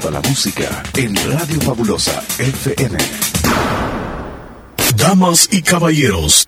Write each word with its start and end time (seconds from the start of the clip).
Toda 0.00 0.12
la 0.12 0.28
música 0.28 0.82
en 0.96 1.16
Radio 1.16 1.60
Fabulosa 1.60 2.22
FM. 2.38 2.98
Damas 4.96 5.48
y 5.50 5.60
caballeros, 5.60 6.47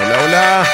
Hola, 0.00 0.18
hola. 0.24 0.64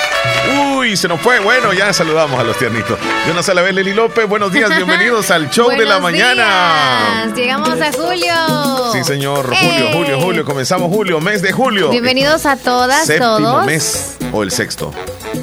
Uy, 0.76 0.96
se 0.96 1.08
nos 1.08 1.20
fue. 1.20 1.38
Bueno, 1.40 1.72
ya 1.72 1.92
saludamos 1.92 2.38
a 2.38 2.44
los 2.44 2.56
tiernitos. 2.56 2.98
Yo 3.26 3.34
no 3.34 3.42
sé 3.42 3.54
la 3.54 3.62
vez, 3.62 3.74
Leli 3.74 3.92
López. 3.92 4.28
Buenos 4.28 4.52
días, 4.52 4.70
bienvenidos 4.76 5.30
al 5.30 5.50
show 5.50 5.70
de 5.70 5.84
la 5.84 5.98
mañana. 5.98 7.24
Días. 7.26 7.36
Llegamos 7.36 7.80
a 7.80 7.92
julio. 7.92 8.92
Sí, 8.92 9.04
señor. 9.04 9.46
Julio, 9.54 9.88
julio, 9.92 10.20
julio. 10.20 10.44
Comenzamos 10.44 10.88
julio, 10.94 11.20
mes 11.20 11.42
de 11.42 11.52
julio. 11.52 11.90
Bienvenidos 11.90 12.46
a 12.46 12.56
todas, 12.56 13.06
Séptimo 13.06 13.38
todos. 13.38 13.66
mes 13.66 14.16
o 14.32 14.42
el 14.42 14.50
sexto. 14.50 14.92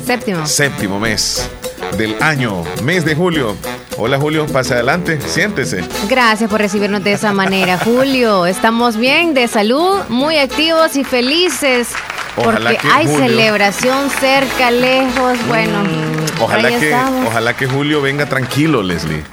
Séptimo. 0.05 0.45
Séptimo 0.45 0.99
mes 0.99 1.49
del 1.98 2.15
año, 2.21 2.63
mes 2.84 3.05
de 3.05 3.15
julio. 3.15 3.55
Hola 3.98 4.17
Julio, 4.20 4.45
pase 4.48 4.73
adelante, 4.73 5.20
siéntese. 5.26 5.81
Gracias 6.09 6.49
por 6.49 6.59
recibirnos 6.59 7.01
de 7.03 7.13
esa 7.13 7.31
manera, 7.31 7.77
Julio. 7.84 8.45
Estamos 8.45 8.98
bien, 8.98 9.34
de 9.34 9.48
salud, 9.48 10.01
muy 10.09 10.37
activos 10.37 10.95
y 10.98 11.03
felices. 11.05 11.89
Ojalá 12.38 12.71
porque 12.71 12.77
que 12.88 12.88
hay 12.94 13.05
Julio- 13.07 13.27
celebración 13.27 14.10
cerca, 14.20 14.71
lejos, 14.71 15.37
bueno. 15.48 15.84
Ojalá 16.40 16.68
ahí 16.68 16.76
que, 16.79 16.90
estamos. 16.91 17.27
ojalá 17.27 17.55
que 17.55 17.65
Julio 17.68 18.01
venga 18.01 18.26
tranquilo, 18.26 18.84
Leslie. 18.84 19.23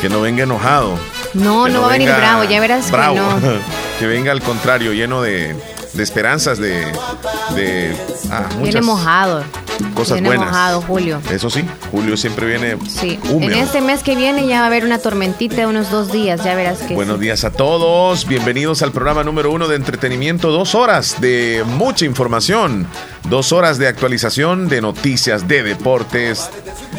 Que 0.00 0.08
no 0.08 0.20
venga 0.20 0.42
enojado. 0.42 0.98
No, 1.34 1.68
no 1.68 1.82
va 1.82 1.88
a 1.88 1.92
venir 1.92 2.10
bravo, 2.10 2.44
ya 2.44 2.60
verás 2.60 2.86
que 2.86 2.92
bravo. 2.92 3.16
no. 3.16 3.40
que 3.98 4.06
venga 4.06 4.32
al 4.32 4.42
contrario, 4.42 4.92
lleno 4.92 5.22
de, 5.22 5.56
de 5.94 6.02
esperanzas, 6.02 6.58
de, 6.58 6.84
de 7.54 7.96
ah, 8.30 8.42
muchas 8.56 8.62
Viene 8.62 8.80
mojado. 8.82 9.44
Cosas 9.94 10.14
Viene 10.14 10.28
buenas. 10.28 10.46
mojado, 10.48 10.82
Julio. 10.82 11.20
Eso 11.30 11.50
sí, 11.50 11.64
Julio 11.90 12.16
siempre 12.16 12.46
viene 12.46 12.76
Sí. 12.88 13.18
húmedo. 13.30 13.52
En 13.52 13.58
este 13.58 13.80
mes 13.80 14.02
que 14.02 14.16
viene 14.16 14.46
ya 14.46 14.58
va 14.58 14.64
a 14.64 14.66
haber 14.66 14.84
una 14.84 14.98
tormentita 14.98 15.56
de 15.56 15.66
unos 15.66 15.90
dos 15.90 16.10
días, 16.12 16.42
ya 16.44 16.54
verás 16.54 16.78
que. 16.80 16.94
Buenos 16.94 17.16
sí. 17.18 17.22
días 17.24 17.44
a 17.44 17.50
todos, 17.50 18.26
bienvenidos 18.26 18.82
al 18.82 18.92
programa 18.92 19.24
número 19.24 19.50
uno 19.50 19.68
de 19.68 19.76
entretenimiento, 19.76 20.50
dos 20.50 20.74
horas 20.74 21.20
de 21.20 21.64
mucha 21.66 22.04
información, 22.04 22.86
dos 23.28 23.52
horas 23.52 23.78
de 23.78 23.88
actualización, 23.88 24.68
de 24.68 24.80
noticias, 24.80 25.46
de 25.48 25.62
deportes, 25.62 26.50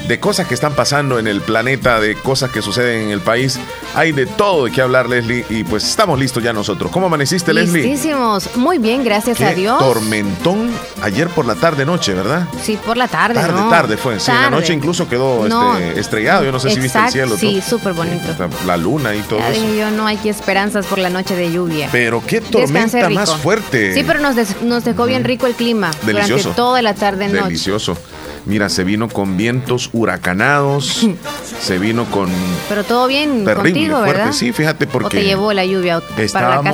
de 0.08 0.20
cosas 0.20 0.48
que 0.48 0.54
están 0.54 0.74
pasando 0.74 1.20
en 1.20 1.28
el 1.28 1.42
planeta, 1.42 2.00
de 2.00 2.16
cosas 2.16 2.52
que 2.52 2.62
suceden 2.62 3.04
en 3.06 3.10
el 3.12 3.22
país. 3.22 3.60
Hay 3.96 4.12
de 4.12 4.26
todo 4.26 4.66
de 4.66 4.72
qué 4.72 4.82
hablar, 4.82 5.08
Leslie, 5.08 5.46
y 5.50 5.64
pues 5.64 5.84
estamos 5.84 6.20
listos 6.20 6.44
ya 6.44 6.52
nosotros. 6.52 6.92
¿Cómo 6.92 7.06
amaneciste, 7.08 7.54
Leslie? 7.54 7.84
Listísimos. 7.84 8.56
Muy 8.56 8.80
bien, 8.80 9.04
gracias 9.04 9.38
Qué 9.38 9.46
a 9.46 9.54
Dios. 9.54 9.78
tormentón 9.80 10.72
ayer 11.02 11.28
por 11.30 11.46
la 11.46 11.56
tarde 11.56 11.86
noche, 11.86 12.14
¿verdad? 12.14 12.48
Sí, 12.62 12.73
por 12.78 12.98
la 12.98 13.08
tarde. 13.08 13.36
Tarde, 13.40 13.60
¿no? 13.62 13.70
tarde 13.70 13.98
fue. 13.98 14.20
Sí, 14.20 14.32
en 14.32 14.42
la 14.42 14.50
noche 14.50 14.74
incluso 14.74 15.08
quedó 15.08 15.48
No. 15.48 15.78
este, 15.78 16.00
estrellado. 16.00 16.44
Yo 16.44 16.52
no 16.52 16.60
sé 16.60 16.70
si 16.72 16.80
viste 16.80 17.00
el 17.00 17.10
cielo. 17.10 17.38
sí, 17.38 17.62
súper 17.62 17.94
bonito. 17.94 18.26
La 18.66 18.78
luna 18.78 19.16
y 19.16 19.22
todo 19.22 19.40
Ya 19.40 19.50
eso. 19.50 19.62
dije 19.62 19.78
yo, 19.78 19.92
no 19.92 20.06
hay 20.08 20.18
esperanzas 20.30 20.86
por 20.86 20.98
la 20.98 21.10
noche 21.10 21.36
de 21.36 21.52
lluvia. 21.52 21.90
Pero 21.92 22.24
qué 22.26 22.42
tormenta 22.42 23.10
más 23.10 23.36
fuerte. 23.36 23.94
Sí, 23.94 24.04
pero 24.06 24.20
nos, 24.20 24.36
nos 24.62 24.84
dejó 24.84 25.06
bien 25.06 25.24
rico 25.24 25.46
el 25.48 25.54
clima 25.54 25.92
Delicioso. 26.04 26.44
durante 26.44 26.56
toda 26.56 26.82
la 26.82 26.94
tarde 26.94 27.28
noche. 27.28 27.44
Delicioso. 27.44 27.98
Mira, 28.46 28.68
se 28.68 28.84
vino 28.84 29.08
con 29.08 29.38
vientos 29.38 29.90
huracanados, 29.94 31.08
se 31.62 31.78
vino 31.80 32.06
con 32.06 32.30
Pero 32.68 32.84
todo 32.84 33.08
bien 33.08 33.46
terrible, 33.46 33.72
contigo, 33.72 33.98
fuerte. 34.00 34.18
¿verdad? 34.18 34.34
Sí, 34.34 34.52
fíjate 34.52 34.86
O 34.86 34.90
porque 34.90 35.18
te 35.20 35.24
llevó 35.24 35.54
la 35.54 35.66
lluvia 35.66 36.00
o 36.00 36.02
para 36.02 36.10
la 36.12 36.16
casa 36.18 36.24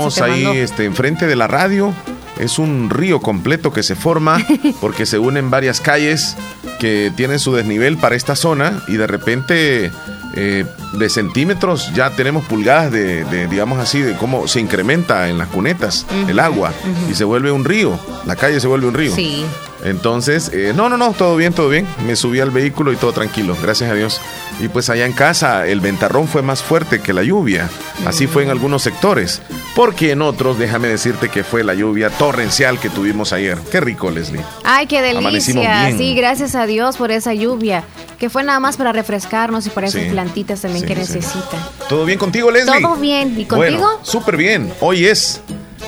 estábamos 0.07 0.21
ahí 0.21 0.45
este, 0.57 0.85
enfrente 0.85 1.27
de 1.27 1.35
la 1.35 1.47
radio. 1.47 1.93
Es 2.39 2.57
un 2.57 2.89
río 2.89 3.19
completo 3.19 3.71
que 3.71 3.83
se 3.83 3.95
forma 3.95 4.43
porque 4.81 5.05
se 5.05 5.19
unen 5.19 5.51
varias 5.51 5.81
calles 5.81 6.35
que 6.79 7.11
tienen 7.15 7.39
su 7.39 7.53
desnivel 7.53 7.97
para 7.97 8.15
esta 8.15 8.35
zona 8.35 8.81
y 8.87 8.97
de 8.97 9.07
repente 9.07 9.91
eh, 10.35 10.65
de 10.93 11.09
centímetros 11.09 11.91
ya 11.93 12.11
tenemos 12.11 12.45
pulgadas 12.45 12.91
de, 12.91 13.23
de, 13.25 13.47
digamos 13.47 13.79
así, 13.79 14.01
de 14.01 14.15
cómo 14.15 14.47
se 14.47 14.59
incrementa 14.59 15.29
en 15.29 15.37
las 15.37 15.47
cunetas 15.47 16.05
el 16.27 16.39
agua 16.39 16.71
y 17.09 17.15
se 17.15 17.23
vuelve 17.23 17.51
un 17.51 17.65
río. 17.65 17.99
La 18.25 18.35
calle 18.35 18.59
se 18.59 18.67
vuelve 18.67 18.87
un 18.87 18.93
río. 18.93 19.13
Sí. 19.15 19.45
Entonces, 19.83 20.51
eh, 20.53 20.73
no, 20.75 20.89
no, 20.89 20.97
no, 20.97 21.13
todo 21.13 21.35
bien, 21.37 21.53
todo 21.53 21.69
bien. 21.69 21.87
Me 22.05 22.15
subí 22.17 22.39
al 22.41 22.51
vehículo 22.51 22.91
y 22.91 22.97
todo 22.97 23.13
tranquilo, 23.13 23.55
gracias 23.61 23.89
a 23.89 23.93
Dios. 23.93 24.19
Y 24.59 24.67
pues 24.67 24.89
allá 24.89 25.05
en 25.05 25.13
casa 25.13 25.67
el 25.67 25.79
ventarrón 25.79 26.27
fue 26.27 26.41
más 26.41 26.61
fuerte 26.61 26.99
que 26.99 27.13
la 27.13 27.23
lluvia. 27.23 27.69
Así 28.05 28.27
fue 28.27 28.43
en 28.43 28.49
algunos 28.49 28.81
sectores. 28.83 29.41
Porque 29.75 30.11
en 30.11 30.21
otros, 30.21 30.59
déjame 30.59 30.89
decirte 30.89 31.29
que 31.29 31.45
fue 31.45 31.63
la 31.63 31.73
lluvia 31.73 32.09
torrencial 32.09 32.77
que 32.79 32.89
tuvimos 32.89 33.31
ayer. 33.31 33.57
Qué 33.71 33.79
rico, 33.79 34.11
Leslie. 34.11 34.41
Ay, 34.65 34.87
qué 34.87 35.01
delicia. 35.01 35.91
Sí, 35.97 36.13
gracias 36.13 36.55
a 36.55 36.65
Dios 36.65 36.97
por 36.97 37.11
esa 37.11 37.33
lluvia, 37.33 37.85
que 38.17 38.29
fue 38.29 38.43
nada 38.43 38.59
más 38.59 38.75
para 38.75 38.91
refrescarnos 38.91 39.65
y 39.65 39.69
para 39.69 39.87
Sí. 39.89 39.99
Plantitas 40.19 40.61
también 40.61 40.81
Sí, 40.85 40.87
que 40.93 41.05
sí. 41.05 41.13
necesitan. 41.13 41.59
¿Todo 41.87 42.03
bien 42.05 42.19
contigo, 42.19 42.51
Leslie? 42.51 42.81
Todo 42.81 42.95
bien. 42.97 43.39
¿Y 43.39 43.45
contigo? 43.45 43.77
Bueno, 43.79 43.99
súper 44.03 44.35
bien. 44.35 44.71
Hoy 44.81 45.05
es 45.05 45.41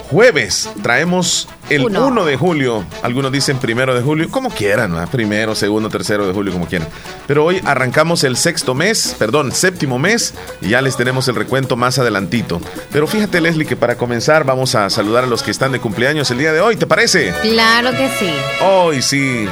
jueves. 0.10 0.70
Traemos 0.82 1.50
el 1.70 1.86
Uno. 1.86 2.08
1 2.08 2.26
de 2.26 2.38
julio. 2.38 2.86
Algunos 3.04 3.32
dicen 3.32 3.58
primero 3.58 3.94
de 3.94 4.02
julio, 4.02 4.30
como 4.30 4.50
quieran, 4.50 4.92
¿verdad? 4.92 5.10
primero, 5.10 5.54
segundo, 5.56 5.90
tercero 5.90 6.26
de 6.28 6.34
julio, 6.34 6.54
como 6.54 6.66
quieran. 6.66 6.88
Pero 7.28 7.44
hoy 7.46 7.62
arrancamos 7.66 8.24
el 8.24 8.38
sexto 8.38 8.74
mes, 8.74 9.16
perdón, 9.20 9.52
séptimo 9.52 10.00
mes, 10.00 10.34
y 10.62 10.70
ya 10.70 10.82
les 10.82 10.96
tenemos 10.96 11.28
el 11.28 11.36
recuento 11.36 11.76
más 11.76 12.00
adelantito. 12.00 12.62
Pero 12.92 13.08
fíjate, 13.08 13.42
Leslie, 13.42 13.66
que 13.66 13.76
para 13.76 13.96
comenzar 13.98 14.46
vamos 14.46 14.76
a 14.76 14.90
saludar 14.90 15.26
a 15.26 15.28
los 15.28 15.44
que 15.44 15.52
están 15.52 15.72
de 15.74 15.80
cumpleaños 15.80 16.32
el 16.32 16.38
día 16.38 16.54
de 16.54 16.62
hoy, 16.62 16.78
¿te 16.78 16.88
parece? 16.88 17.34
Claro 17.42 17.92
que 17.92 18.10
sí. 18.18 18.32
Hoy 18.62 19.02
sí. 19.02 19.46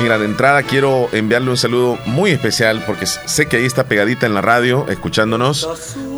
Mira, 0.00 0.18
de 0.18 0.24
entrada 0.24 0.62
quiero 0.62 1.08
enviarle 1.12 1.50
un 1.50 1.56
saludo 1.56 1.98
muy 2.06 2.30
especial 2.30 2.82
porque 2.86 3.06
sé 3.06 3.46
que 3.46 3.58
ahí 3.58 3.66
está 3.66 3.84
pegadita 3.84 4.26
en 4.26 4.34
la 4.34 4.40
radio 4.40 4.86
escuchándonos. 4.88 5.68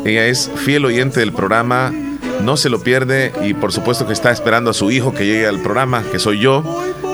Ella 0.05 0.27
es 0.27 0.49
fiel 0.55 0.85
oyente 0.85 1.19
del 1.19 1.33
programa, 1.33 1.91
no 2.41 2.57
se 2.57 2.69
lo 2.69 2.79
pierde 2.79 3.33
y 3.43 3.53
por 3.53 3.71
supuesto 3.73 4.07
que 4.07 4.13
está 4.13 4.31
esperando 4.31 4.69
a 4.69 4.73
su 4.73 4.91
hijo 4.91 5.13
que 5.13 5.25
llegue 5.25 5.47
al 5.47 5.61
programa, 5.61 6.03
que 6.11 6.19
soy 6.19 6.39
yo. 6.39 6.63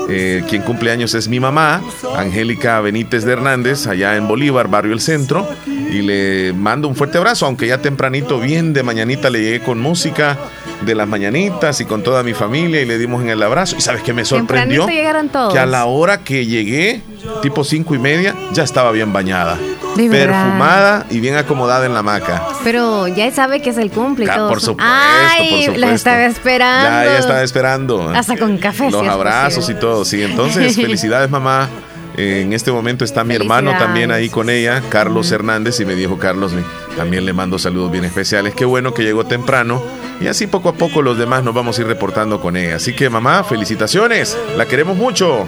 Eh, 0.08 0.44
quien 0.48 0.62
cumple 0.62 0.90
años 0.90 1.14
es 1.14 1.28
mi 1.28 1.40
mamá, 1.40 1.82
Angélica 2.16 2.80
Benítez 2.80 3.24
de 3.24 3.32
Hernández, 3.32 3.86
allá 3.86 4.16
en 4.16 4.28
Bolívar, 4.28 4.68
barrio 4.68 4.92
El 4.92 5.00
Centro. 5.00 5.46
Y 5.66 6.02
le 6.02 6.52
mando 6.52 6.88
un 6.88 6.96
fuerte 6.96 7.18
abrazo, 7.18 7.46
aunque 7.46 7.66
ya 7.66 7.78
tempranito, 7.78 8.40
bien 8.40 8.72
de 8.72 8.82
mañanita, 8.82 9.30
le 9.30 9.40
llegué 9.40 9.60
con 9.62 9.80
música 9.80 10.38
de 10.84 10.94
las 10.94 11.08
mañanitas 11.08 11.80
y 11.80 11.84
con 11.84 12.02
toda 12.02 12.22
mi 12.22 12.34
familia 12.34 12.80
y 12.80 12.84
le 12.84 12.98
dimos 12.98 13.22
en 13.22 13.30
el 13.30 13.42
abrazo. 13.42 13.76
¿Y 13.76 13.80
sabes 13.80 14.02
qué 14.02 14.12
me 14.12 14.24
sorprendió? 14.24 14.86
Todos. 15.32 15.52
Que 15.52 15.58
a 15.58 15.66
la 15.66 15.84
hora 15.86 16.18
que 16.24 16.46
llegué, 16.46 17.02
tipo 17.42 17.64
cinco 17.64 17.94
y 17.94 17.98
media, 17.98 18.34
ya 18.52 18.62
estaba 18.64 18.90
bien 18.92 19.12
bañada. 19.12 19.58
De 19.96 20.08
verdad. 20.08 20.44
perfumada 20.44 21.06
y 21.10 21.20
bien 21.20 21.36
acomodada 21.36 21.84
en 21.84 21.92
la 21.92 21.98
hamaca. 22.00 22.42
Pero 22.64 23.08
ya 23.08 23.30
sabe 23.30 23.60
que 23.60 23.70
es 23.70 23.76
el 23.78 23.90
cumple 23.90 24.26
por 24.26 24.60
supuesto, 24.60 24.82
Ay, 24.90 25.50
por 25.50 25.58
supuesto. 25.60 25.80
la 25.80 25.92
estaba 25.92 26.24
esperando. 26.24 26.88
Ya, 26.88 27.04
ya 27.12 27.18
estaba 27.18 27.42
esperando. 27.42 28.08
Hasta 28.08 28.36
con 28.38 28.56
café, 28.58 28.90
Los 28.90 29.02
si 29.02 29.06
abrazos 29.08 29.68
y 29.68 29.74
todo, 29.74 30.04
sí. 30.06 30.22
Entonces, 30.22 30.76
felicidades, 30.76 31.28
mamá. 31.30 31.68
En 32.16 32.52
este 32.52 32.70
momento 32.70 33.04
está 33.06 33.24
mi 33.24 33.34
hermano 33.34 33.72
también 33.78 34.10
ahí 34.10 34.28
con 34.28 34.50
ella, 34.50 34.82
Carlos 34.90 35.30
Hernández, 35.32 35.80
y 35.80 35.86
me 35.86 35.94
dijo 35.94 36.18
Carlos, 36.18 36.52
le- 36.52 36.62
también 36.96 37.24
le 37.24 37.32
mando 37.32 37.58
saludos 37.58 37.90
bien 37.90 38.04
especiales. 38.04 38.54
Qué 38.54 38.64
bueno 38.64 38.92
que 38.94 39.02
llegó 39.02 39.24
temprano. 39.24 39.82
Y 40.20 40.26
así 40.28 40.46
poco 40.46 40.68
a 40.68 40.74
poco 40.74 41.02
los 41.02 41.18
demás 41.18 41.42
nos 41.42 41.54
vamos 41.54 41.78
a 41.78 41.82
ir 41.82 41.86
reportando 41.88 42.40
con 42.40 42.56
ella. 42.56 42.76
Así 42.76 42.94
que 42.94 43.10
mamá, 43.10 43.42
felicitaciones. 43.44 44.36
La 44.56 44.66
queremos 44.66 44.96
mucho. 44.96 45.46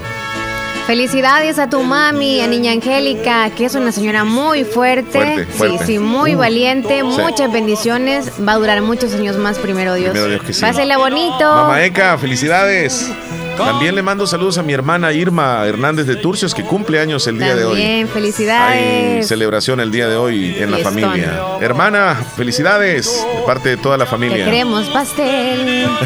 Felicidades 0.86 1.58
a 1.58 1.70
tu 1.70 1.82
mami, 1.82 2.42
a 2.42 2.46
niña 2.46 2.72
Angélica, 2.72 3.48
que 3.50 3.64
es 3.64 3.74
una 3.74 3.90
señora 3.90 4.24
muy 4.24 4.64
fuerte. 4.64 5.12
Fuerte, 5.12 5.46
fuerte. 5.46 5.78
Sí, 5.78 5.84
sí, 5.86 5.98
muy 5.98 6.34
Uh, 6.34 6.38
valiente. 6.38 6.98
sí. 6.98 7.02
Muchas 7.04 7.50
bendiciones. 7.50 8.30
Va 8.46 8.52
a 8.52 8.56
durar 8.56 8.82
muchos 8.82 9.14
años 9.14 9.36
más, 9.38 9.58
primero 9.58 9.94
Dios. 9.94 10.10
Primero 10.10 10.28
Dios 10.30 10.42
que 10.42 10.52
sí. 10.52 10.60
Pásela 10.60 10.98
bonito. 10.98 11.38
Mamá 11.44 11.82
Eka, 11.84 12.18
felicidades. 12.18 13.10
También 13.56 13.94
le 13.94 14.02
mando 14.02 14.26
saludos 14.26 14.58
a 14.58 14.62
mi 14.62 14.72
hermana 14.72 15.12
Irma 15.12 15.64
Hernández 15.66 16.06
de 16.06 16.16
Turcios, 16.16 16.54
que 16.54 16.62
cumple 16.64 16.98
años 17.00 17.26
el 17.26 17.38
día 17.38 17.54
de 17.54 17.64
hoy. 17.64 17.80
Hay 17.80 18.04
felicidades. 18.06 19.26
celebración 19.28 19.80
el 19.80 19.90
día 19.90 20.08
de 20.08 20.16
hoy 20.16 20.56
en 20.58 20.70
la 20.70 20.78
Fiestón. 20.78 21.02
familia. 21.02 21.40
Hermana, 21.60 22.16
felicidades 22.36 23.06
de 23.34 23.42
parte 23.46 23.68
de 23.70 23.76
toda 23.76 23.96
la 23.96 24.04
Te 24.04 24.10
familia. 24.10 24.44
queremos 24.44 24.86
pastel. 24.88 25.86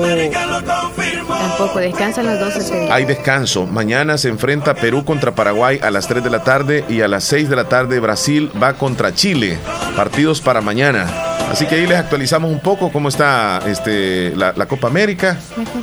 Tampoco, 1.27 1.79
descansan 1.79 2.25
los 2.25 2.39
dos 2.39 2.71
Hay 2.91 3.05
descanso. 3.05 3.65
Mañana 3.65 4.17
se 4.17 4.29
enfrenta 4.29 4.73
Perú 4.75 5.03
contra 5.05 5.33
Paraguay 5.33 5.79
a 5.81 5.91
las 5.91 6.07
3 6.07 6.23
de 6.23 6.29
la 6.29 6.43
tarde 6.43 6.85
y 6.89 7.01
a 7.01 7.07
las 7.07 7.23
6 7.25 7.49
de 7.49 7.55
la 7.55 7.65
tarde 7.65 7.99
Brasil 7.99 8.51
va 8.61 8.73
contra 8.73 9.13
Chile. 9.13 9.57
Partidos 9.95 10.41
para 10.41 10.61
mañana. 10.61 11.07
Así 11.51 11.65
que 11.65 11.75
ahí 11.75 11.87
les 11.87 11.97
actualizamos 11.97 12.51
un 12.51 12.59
poco 12.59 12.91
cómo 12.91 13.09
está 13.09 13.59
este, 13.65 14.35
la, 14.35 14.53
la 14.55 14.67
Copa 14.67 14.87
América 14.87 15.37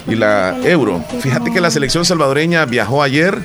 y 0.07 0.15
la 0.15 0.57
Euro. 0.63 1.03
Fíjate 1.21 1.53
que 1.53 1.61
la 1.61 1.71
selección 1.71 2.05
salvadoreña 2.05 2.65
viajó 2.67 3.03
ayer 3.03 3.43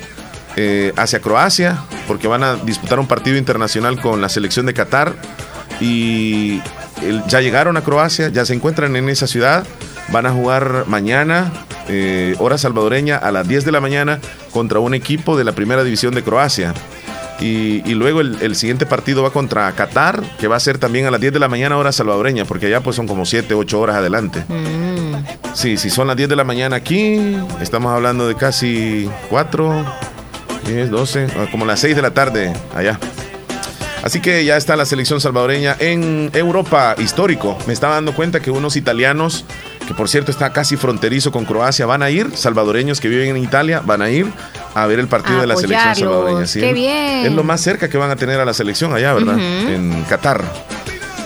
eh, 0.56 0.92
hacia 0.96 1.20
Croacia, 1.20 1.82
porque 2.06 2.28
van 2.28 2.42
a 2.42 2.56
disputar 2.56 3.00
un 3.00 3.06
partido 3.06 3.36
internacional 3.36 4.00
con 4.00 4.20
la 4.20 4.28
selección 4.28 4.66
de 4.66 4.74
Qatar. 4.74 5.14
Y 5.80 6.60
ya 7.26 7.40
llegaron 7.40 7.76
a 7.76 7.82
Croacia, 7.82 8.28
ya 8.28 8.44
se 8.44 8.54
encuentran 8.54 8.94
en 8.96 9.08
esa 9.08 9.26
ciudad. 9.26 9.66
Van 10.08 10.26
a 10.26 10.30
jugar 10.30 10.84
mañana, 10.88 11.52
eh, 11.88 12.36
hora 12.38 12.58
salvadoreña, 12.58 13.16
a 13.16 13.32
las 13.32 13.48
10 13.48 13.64
de 13.64 13.72
la 13.72 13.80
mañana, 13.80 14.20
contra 14.52 14.78
un 14.78 14.94
equipo 14.94 15.36
de 15.36 15.44
la 15.44 15.52
primera 15.52 15.84
división 15.84 16.14
de 16.14 16.22
Croacia. 16.22 16.74
Y, 17.40 17.94
luego 17.94 18.20
el, 18.20 18.54
siguiente 18.54 18.86
partido 18.86 19.24
va 19.24 19.30
contra 19.30 19.72
Qatar, 19.72 20.22
que 20.38 20.46
va 20.46 20.56
a 20.56 20.60
ser 20.60 20.78
también 20.78 21.06
a 21.06 21.10
las 21.10 21.20
10 21.20 21.32
de 21.32 21.40
la 21.40 21.48
mañana 21.48 21.76
hora 21.76 21.90
salvadoreña, 21.90 22.44
porque 22.44 22.66
allá 22.66 22.82
pues 22.82 22.94
son 22.94 23.08
como 23.08 23.26
7, 23.26 23.54
8 23.54 23.80
horas 23.80 23.96
adelante. 23.96 24.44
Mm. 24.46 25.52
Sí, 25.52 25.76
si 25.76 25.90
son 25.90 26.06
las 26.06 26.16
10 26.16 26.28
de 26.28 26.36
la 26.36 26.44
mañana 26.44 26.76
aquí, 26.76 27.36
estamos 27.60 27.92
hablando 27.92 28.28
de 28.28 28.36
casi 28.36 29.10
4, 29.28 29.84
10, 30.66 30.90
12, 30.90 31.26
ah, 31.36 31.46
como 31.50 31.64
las 31.64 31.80
6 31.80 31.96
de 31.96 32.02
la 32.02 32.12
tarde 32.12 32.52
allá. 32.74 32.98
Así 34.02 34.20
que 34.20 34.44
ya 34.44 34.56
está 34.56 34.74
la 34.74 34.84
selección 34.84 35.20
salvadoreña 35.20 35.76
en 35.78 36.30
Europa 36.34 36.96
histórico. 36.98 37.56
Me 37.66 37.72
estaba 37.72 37.94
dando 37.94 38.12
cuenta 38.14 38.40
que 38.40 38.50
unos 38.50 38.74
italianos, 38.74 39.44
que 39.86 39.94
por 39.94 40.08
cierto 40.08 40.32
está 40.32 40.52
casi 40.52 40.76
fronterizo 40.76 41.30
con 41.30 41.44
Croacia, 41.44 41.86
van 41.86 42.02
a 42.02 42.10
ir, 42.10 42.36
salvadoreños 42.36 43.00
que 43.00 43.08
viven 43.08 43.36
en 43.36 43.42
Italia, 43.42 43.80
van 43.84 44.02
a 44.02 44.10
ir 44.10 44.26
a 44.74 44.86
ver 44.86 44.98
el 44.98 45.06
partido 45.06 45.40
de 45.40 45.46
la 45.46 45.56
selección 45.56 45.94
salvadoreña. 45.94 46.46
Qué 46.52 46.72
bien. 46.72 47.26
Es 47.26 47.32
lo 47.32 47.44
más 47.44 47.60
cerca 47.60 47.88
que 47.88 47.96
van 47.96 48.10
a 48.10 48.16
tener 48.16 48.40
a 48.40 48.44
la 48.44 48.54
selección 48.54 48.92
allá, 48.92 49.14
¿verdad? 49.14 49.38
En 49.38 50.04
Qatar. 50.08 50.42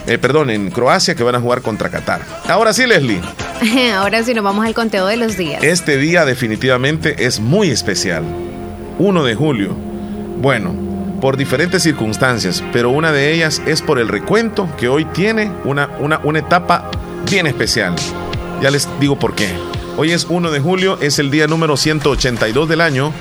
Eh, 0.06 0.19
perdón, 0.19 0.50
en 0.50 0.71
Croacia 0.71 1.15
que 1.15 1.23
van 1.23 1.35
a 1.35 1.41
jugar 1.41 1.62
contra 1.62 1.88
Qatar. 1.88 2.21
Ahora 2.47 2.75
sí, 2.75 2.87
Leslie. 2.87 3.21
Ahora 3.94 4.23
sí, 4.23 4.35
nos 4.35 4.44
vamos 4.44 4.67
al 4.67 4.75
conteo 4.75 5.06
de 5.06 5.17
los 5.17 5.37
días. 5.37 5.65
Este 5.65 5.97
día 5.97 6.27
definitivamente 6.27 7.25
es 7.25 7.41
muy 7.41 7.71
especial. 7.71 8.23
1 8.99 9.25
de 9.25 9.35
julio. 9.35 9.77
Bueno, 10.41 10.75
por 11.21 11.37
diferentes 11.37 11.83
circunstancias, 11.83 12.63
pero 12.73 12.91
una 12.91 13.13
de 13.13 13.33
ellas 13.33 13.63
es 13.67 13.83
por 13.83 13.99
el 13.99 14.09
recuento 14.09 14.69
que 14.79 14.89
hoy 14.89 15.05
tiene 15.07 15.51
una, 15.65 15.89
una, 15.99 16.21
una 16.23 16.39
etapa 16.39 16.91
bien 17.31 17.47
especial. 17.47 17.95
Ya 18.63 18.71
les 18.71 18.89
digo 19.01 19.19
por 19.19 19.35
qué. 19.35 19.49
Hoy 19.97 20.13
es 20.13 20.27
1 20.29 20.51
de 20.51 20.61
julio, 20.61 20.99
es 21.01 21.19
el 21.19 21.31
día 21.31 21.47
número 21.47 21.77
182 21.77 22.69
del 22.69 22.81
año 22.81 23.13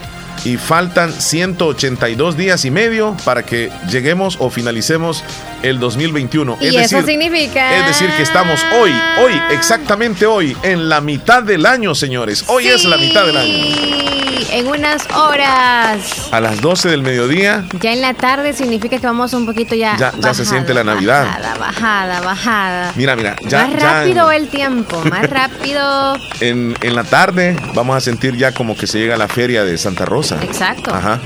y 0.44 0.58
faltan 0.58 1.14
182 1.14 2.38
días 2.38 2.66
y 2.66 2.72
medio 2.72 3.16
para 3.24 3.44
que 3.44 3.72
lleguemos 3.90 4.38
o 4.40 4.50
finalicemos 4.50 5.24
el 5.64 5.80
2021. 5.80 6.58
¿Y 6.60 6.76
eso 6.76 7.02
significa? 7.04 7.80
Es 7.80 7.88
decir, 7.88 8.10
que 8.18 8.24
estamos 8.24 8.60
hoy, 8.80 8.92
hoy, 9.24 9.34
exactamente 9.52 10.26
hoy, 10.26 10.56
en 10.64 10.90
la 10.90 11.00
mitad 11.00 11.44
del 11.44 11.66
año, 11.66 11.96
señores. 11.96 12.44
Hoy 12.48 12.68
es 12.68 12.84
la 12.84 12.98
mitad 12.98 13.26
del 13.26 13.38
año 13.38 14.35
en 14.52 14.68
unas 14.68 15.08
horas. 15.12 16.30
A 16.32 16.40
las 16.40 16.62
12 16.62 16.90
del 16.90 17.02
mediodía. 17.02 17.66
Ya 17.82 17.94
en 17.94 18.02
la 18.02 18.14
tarde 18.14 18.54
significa 18.54 18.98
que 18.98 19.06
vamos 19.06 19.34
un 19.34 19.46
poquito 19.46 19.76
ya. 19.76 19.98
Ya, 19.98 20.34
se 20.34 20.46
siente 20.46 20.74
la 20.74 20.84
Navidad. 20.84 21.26
Bajada, 21.26 21.56
bajada, 21.58 22.22
bajada. 22.22 22.94
Mira, 22.96 23.16
mira. 23.16 23.36
Ya, 23.48 23.68
más 23.68 23.82
rápido 23.82 24.32
el 24.32 24.48
tiempo, 24.48 25.02
más 25.10 25.30
rápido. 25.30 26.18
En, 26.40 26.76
en, 26.82 26.96
la 26.96 27.04
tarde 27.04 27.56
vamos 27.74 27.96
a 27.96 28.02
sentir 28.02 28.36
ya 28.36 28.54
como 28.54 28.76
que 28.76 28.88
se 28.88 29.00
llega 29.00 29.16
a 29.16 29.18
la 29.18 29.28
feria 29.28 29.64
de 29.64 29.78
Santa 29.78 30.06
Rosa. 30.06 30.40
Exacto. 30.44 30.94
Ajá. 30.94 31.20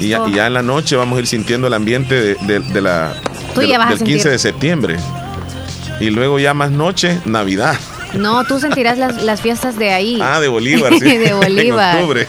Y 0.00 0.08
ya, 0.08 0.22
y 0.26 0.34
ya 0.34 0.46
en 0.46 0.54
la 0.54 0.62
noche 0.62 0.96
vamos 0.96 1.16
a 1.16 1.20
ir 1.20 1.26
sintiendo 1.26 1.66
el 1.66 1.74
ambiente 1.74 2.36
de, 2.36 2.60
de, 2.60 2.80
la. 2.80 3.14
Tú 3.54 3.62
ya 3.62 3.78
vas 3.78 3.90
del 3.90 4.02
15 4.02 4.30
de 4.30 4.38
septiembre. 4.38 4.96
Y 6.00 6.10
luego 6.10 6.38
ya 6.38 6.54
más 6.54 6.70
noche, 6.70 7.20
Navidad. 7.24 7.76
No, 8.14 8.44
tú 8.44 8.58
sentirás 8.60 8.98
las, 8.98 9.22
las 9.22 9.40
fiestas 9.40 9.76
de 9.76 9.92
ahí. 9.92 10.18
Ah, 10.22 10.40
de 10.40 10.48
Bolívar, 10.56 10.92
sí. 10.94 11.16
de 11.18 11.32
Bolívar. 11.34 11.96
octubre. 11.96 12.26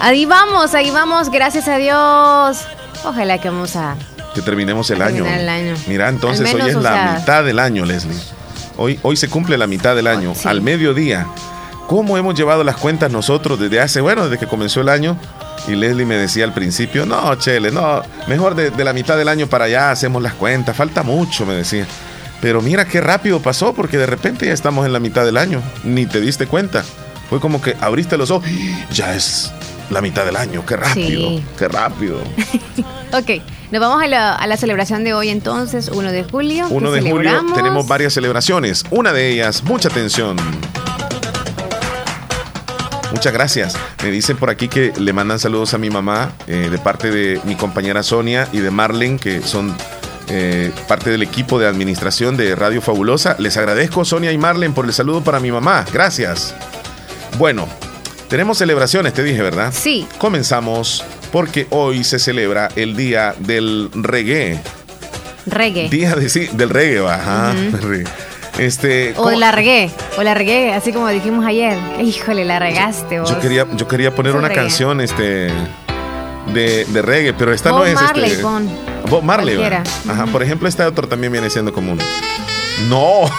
ahí 0.00 0.24
vamos, 0.26 0.74
ahí 0.74 0.90
vamos, 0.90 1.30
gracias 1.30 1.68
a 1.68 1.76
Dios. 1.76 2.64
Ojalá 3.04 3.38
que 3.38 3.48
vamos 3.50 3.76
a... 3.76 3.96
Que 4.34 4.42
terminemos 4.42 4.90
el 4.90 5.02
año. 5.02 5.26
el 5.26 5.48
año. 5.48 5.74
Mira, 5.86 6.08
entonces 6.08 6.52
hoy 6.54 6.60
es 6.68 6.76
la 6.76 7.16
mitad 7.18 7.44
del 7.44 7.58
año, 7.58 7.84
Leslie. 7.84 8.16
Hoy, 8.76 8.98
hoy 9.02 9.16
se 9.16 9.28
cumple 9.28 9.58
la 9.58 9.66
mitad 9.66 9.96
del 9.96 10.06
año, 10.06 10.32
al 10.44 10.60
mediodía. 10.60 11.26
¿Cómo 11.88 12.16
hemos 12.16 12.36
llevado 12.36 12.62
las 12.62 12.76
cuentas 12.76 13.10
nosotros 13.10 13.58
desde 13.58 13.80
hace, 13.80 14.00
bueno, 14.00 14.24
desde 14.24 14.38
que 14.38 14.46
comenzó 14.46 14.80
el 14.80 14.88
año? 14.88 15.18
Y 15.66 15.72
Leslie 15.72 16.06
me 16.06 16.14
decía 16.16 16.44
al 16.44 16.54
principio, 16.54 17.04
no, 17.04 17.34
Chele, 17.34 17.72
no, 17.72 18.02
mejor 18.28 18.54
de, 18.54 18.70
de 18.70 18.84
la 18.84 18.92
mitad 18.92 19.16
del 19.16 19.28
año 19.28 19.48
para 19.48 19.64
allá 19.64 19.90
hacemos 19.90 20.22
las 20.22 20.34
cuentas, 20.34 20.76
falta 20.76 21.02
mucho, 21.02 21.44
me 21.44 21.54
decía. 21.54 21.86
Pero 22.40 22.62
mira 22.62 22.86
qué 22.86 23.00
rápido 23.00 23.40
pasó, 23.40 23.74
porque 23.74 23.98
de 23.98 24.06
repente 24.06 24.46
ya 24.46 24.52
estamos 24.52 24.86
en 24.86 24.92
la 24.92 25.00
mitad 25.00 25.24
del 25.24 25.36
año. 25.36 25.62
Ni 25.84 26.06
te 26.06 26.20
diste 26.20 26.46
cuenta. 26.46 26.84
Fue 27.28 27.40
como 27.40 27.60
que 27.60 27.76
abriste 27.80 28.16
los 28.16 28.30
ojos. 28.30 28.48
Ya 28.92 29.14
es 29.14 29.52
la 29.90 30.00
mitad 30.00 30.24
del 30.24 30.36
año. 30.36 30.64
Qué 30.66 30.76
rápido. 30.76 31.40
Qué 31.58 31.68
rápido. 31.68 32.18
ok. 33.12 33.42
Nos 33.70 33.80
vamos 33.80 34.02
a 34.02 34.08
la, 34.08 34.56
celebración 34.56 35.04
de 35.04 35.14
hoy 35.14 35.28
entonces, 35.28 35.88
1 35.88 36.10
de 36.10 36.24
julio. 36.24 36.66
1 36.70 36.90
de 36.90 37.02
julio 37.08 37.46
tenemos 37.54 37.86
varias 37.86 38.14
celebraciones. 38.14 38.84
Una 38.90 39.12
de 39.12 39.30
ellas, 39.30 39.62
mucha 39.62 39.88
atención. 39.88 40.36
Muchas 43.12 43.32
gracias. 43.32 43.76
Me 44.02 44.10
dicen 44.10 44.36
por 44.36 44.50
aquí 44.50 44.68
que 44.68 44.92
le 44.98 45.12
mandan 45.12 45.38
saludos 45.38 45.74
a 45.74 45.78
mi 45.78 45.90
mamá 45.90 46.32
eh, 46.48 46.68
de 46.70 46.78
parte 46.78 47.10
de 47.10 47.40
mi 47.44 47.54
compañera 47.54 48.02
Sonia 48.02 48.48
y 48.52 48.58
de 48.58 48.70
Marlen, 48.70 49.18
que 49.18 49.40
son 49.42 49.76
eh, 50.30 50.70
parte 50.86 51.10
del 51.10 51.22
equipo 51.22 51.58
de 51.58 51.66
administración 51.66 52.36
de 52.36 52.54
Radio 52.54 52.80
Fabulosa. 52.80 53.36
Les 53.38 53.56
agradezco, 53.56 54.04
Sonia 54.04 54.32
y 54.32 54.38
Marlen, 54.38 54.72
por 54.72 54.86
el 54.86 54.92
saludo 54.92 55.22
para 55.22 55.40
mi 55.40 55.50
mamá. 55.50 55.84
Gracias. 55.92 56.54
Bueno, 57.36 57.68
tenemos 58.28 58.58
celebraciones, 58.58 59.12
te 59.12 59.22
dije, 59.22 59.42
¿verdad? 59.42 59.72
Sí. 59.74 60.06
Comenzamos 60.18 61.04
porque 61.32 61.66
hoy 61.70 62.04
se 62.04 62.18
celebra 62.18 62.68
el 62.76 62.96
Día 62.96 63.34
del 63.38 63.90
Reggae. 63.92 64.60
Reggae. 65.46 65.88
Día 65.88 66.14
de, 66.14 66.28
sí, 66.28 66.48
del 66.52 66.70
reggae, 66.70 67.00
va. 67.00 67.54
Este, 68.58 69.14
o 69.16 69.30
la 69.30 69.52
regué, 69.52 69.90
o 70.18 70.22
la 70.22 70.34
regué, 70.34 70.74
así 70.74 70.92
como 70.92 71.08
dijimos 71.08 71.46
ayer. 71.46 71.78
Híjole, 72.02 72.44
la 72.44 72.58
regaste 72.58 73.18
vos. 73.20 73.30
Yo 73.30 73.40
quería, 73.40 73.66
yo 73.74 73.88
quería 73.88 74.14
poner 74.14 74.36
una 74.36 74.50
canción 74.50 75.00
este, 75.00 75.50
de, 76.46 76.84
de, 76.86 77.02
reggae, 77.02 77.32
pero 77.32 77.52
esta 77.52 77.70
no 77.70 77.84
es 77.84 77.94
Marley, 77.94 78.30
este. 78.30 78.42
Con 78.42 78.68
Bob 79.08 79.22
Marley. 79.22 79.62
Ajá, 79.62 80.26
por 80.26 80.42
ejemplo, 80.42 80.68
este 80.68 80.82
otro 80.84 81.08
también 81.08 81.32
viene 81.32 81.50
siendo 81.50 81.72
común. 81.72 81.98
No. 82.88 83.30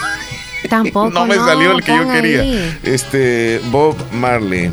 Tampoco. 0.69 1.09
no 1.09 1.25
me 1.25 1.35
salió 1.35 1.71
el 1.71 1.83
que 1.83 1.95
yo 1.95 2.07
quería. 2.07 2.79
Este, 2.83 3.59
Bob 3.71 3.95
Marley. 4.11 4.71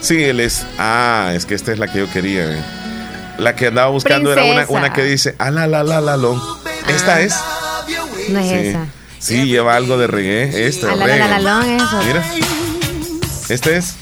Sí, 0.00 0.22
él 0.22 0.40
es. 0.40 0.66
Ah, 0.78 1.32
es 1.34 1.46
que 1.46 1.54
esta 1.54 1.72
es 1.72 1.78
la 1.78 1.90
que 1.90 1.98
yo 1.98 2.10
quería. 2.10 2.64
La 3.38 3.56
que 3.56 3.68
andaba 3.68 3.88
buscando 3.90 4.32
era 4.32 4.44
una, 4.44 4.66
una 4.68 4.92
que 4.92 5.02
dice, 5.02 5.34
ah, 5.38 5.50
la, 5.50 5.66
la, 5.66 5.82
la, 5.82 6.00
la, 6.00 6.16
lo. 6.16 6.40
¿Esta 6.88 7.20
es? 7.22 7.34
No 8.28 8.38
es 8.38 8.48
Sí. 8.48 8.54
esa. 8.54 8.86
Sí, 9.18 9.44
lleva 9.46 9.76
algo 9.76 9.98
de 9.98 10.06
reggae. 10.06 10.66
Esta, 10.66 10.94
la, 10.94 11.06
reggae. 11.06 11.28
la, 11.28 11.38
la. 11.38 11.62
Mira. 12.06 12.24
Este 13.48 13.76
es 13.76 13.96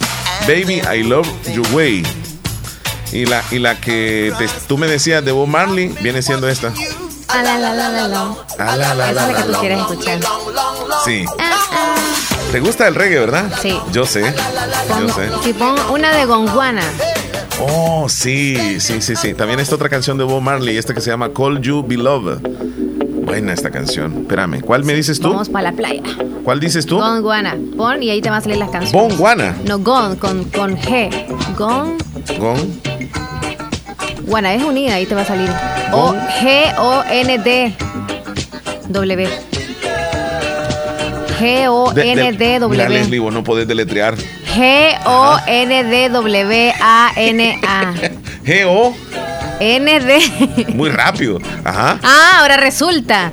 Baby 0.46 0.82
I 0.94 1.02
Love 1.04 1.28
Your 1.52 1.66
Way. 1.72 2.04
Y 3.12 3.24
la, 3.26 3.42
y 3.50 3.58
la 3.58 3.80
que 3.80 4.32
te- 4.38 4.48
tú 4.66 4.76
me 4.78 4.86
decías 4.86 5.24
de 5.24 5.32
Bob 5.32 5.46
Marley 5.48 5.88
viene 6.02 6.20
siendo 6.22 6.48
esta. 6.48 6.72
A 7.28 7.42
la, 7.42 7.58
la, 7.58 7.74
la, 7.74 8.08
la. 8.08 8.34
Ah, 8.58 8.76
la, 8.76 8.94
la, 8.94 9.10
Esa 9.10 9.12
la, 9.12 9.26
la 9.28 9.34
la, 9.36 9.44
la. 9.46 9.58
quieres 9.60 9.78
escuchar. 9.80 10.18
Sí. 11.04 11.24
Ah, 11.38 11.56
ah. 11.72 11.96
¿Te 12.52 12.60
gusta 12.60 12.88
el 12.88 12.94
reggae, 12.94 13.18
verdad? 13.18 13.50
Sí. 13.60 13.78
Yo 13.92 14.06
sé. 14.06 14.22
Yo 14.22 14.94
Pon- 14.94 15.08
sé. 15.14 15.28
Si 15.44 15.52
pon 15.52 15.76
una 15.90 16.14
de 16.16 16.24
Gonguana. 16.24 16.82
Oh, 17.60 18.08
sí, 18.08 18.78
sí, 18.80 19.02
sí, 19.02 19.16
sí. 19.16 19.34
También 19.34 19.58
está 19.60 19.74
otra 19.74 19.88
canción 19.88 20.16
de 20.16 20.24
Bob 20.24 20.40
Marley, 20.40 20.76
esta 20.78 20.94
que 20.94 21.00
se 21.00 21.10
llama 21.10 21.30
Call 21.34 21.60
You 21.60 21.84
Beloved. 21.86 22.38
Buena 23.24 23.52
esta 23.52 23.70
canción. 23.70 24.20
Espérame, 24.22 24.60
¿cuál 24.62 24.84
me 24.84 24.94
dices 24.94 25.20
tú? 25.20 25.30
Vamos 25.30 25.48
para 25.50 25.70
la 25.70 25.76
playa. 25.76 26.02
¿Cuál 26.44 26.60
dices 26.60 26.86
tú? 26.86 26.98
Gonguana. 26.98 27.56
Pon 27.76 28.02
y 28.02 28.08
ahí 28.10 28.22
te 28.22 28.30
van 28.30 28.38
a 28.38 28.42
salir 28.42 28.56
las 28.58 28.70
canciones. 28.70 28.92
Bonguana. 29.10 29.54
No, 29.66 29.78
Gon, 29.80 30.16
con, 30.16 30.44
con 30.44 30.78
G. 30.78 31.10
Gon, 31.56 31.98
Gon. 32.38 32.80
Guana, 34.28 34.54
es 34.54 34.62
unida, 34.62 34.94
ahí 34.94 35.06
te 35.06 35.14
va 35.14 35.22
a 35.22 35.24
salir. 35.24 35.50
O 35.90 36.14
G-O-N-D. 36.40 37.74
W. 38.88 39.28
G-O-N-D-W. 41.38 42.68
Mira, 42.68 42.88
Leslie, 42.90 43.18
vos 43.20 43.32
no 43.32 43.42
podés 43.42 43.66
deletrear. 43.66 44.14
G-O-N-D-W-A-N-A. 44.54 45.54
G-O, 48.44 48.94
N-D. 49.60 50.66
muy 50.74 50.90
rápido. 50.90 51.38
Ajá. 51.64 51.98
Ah, 52.02 52.38
ahora 52.40 52.58
resulta. 52.58 53.32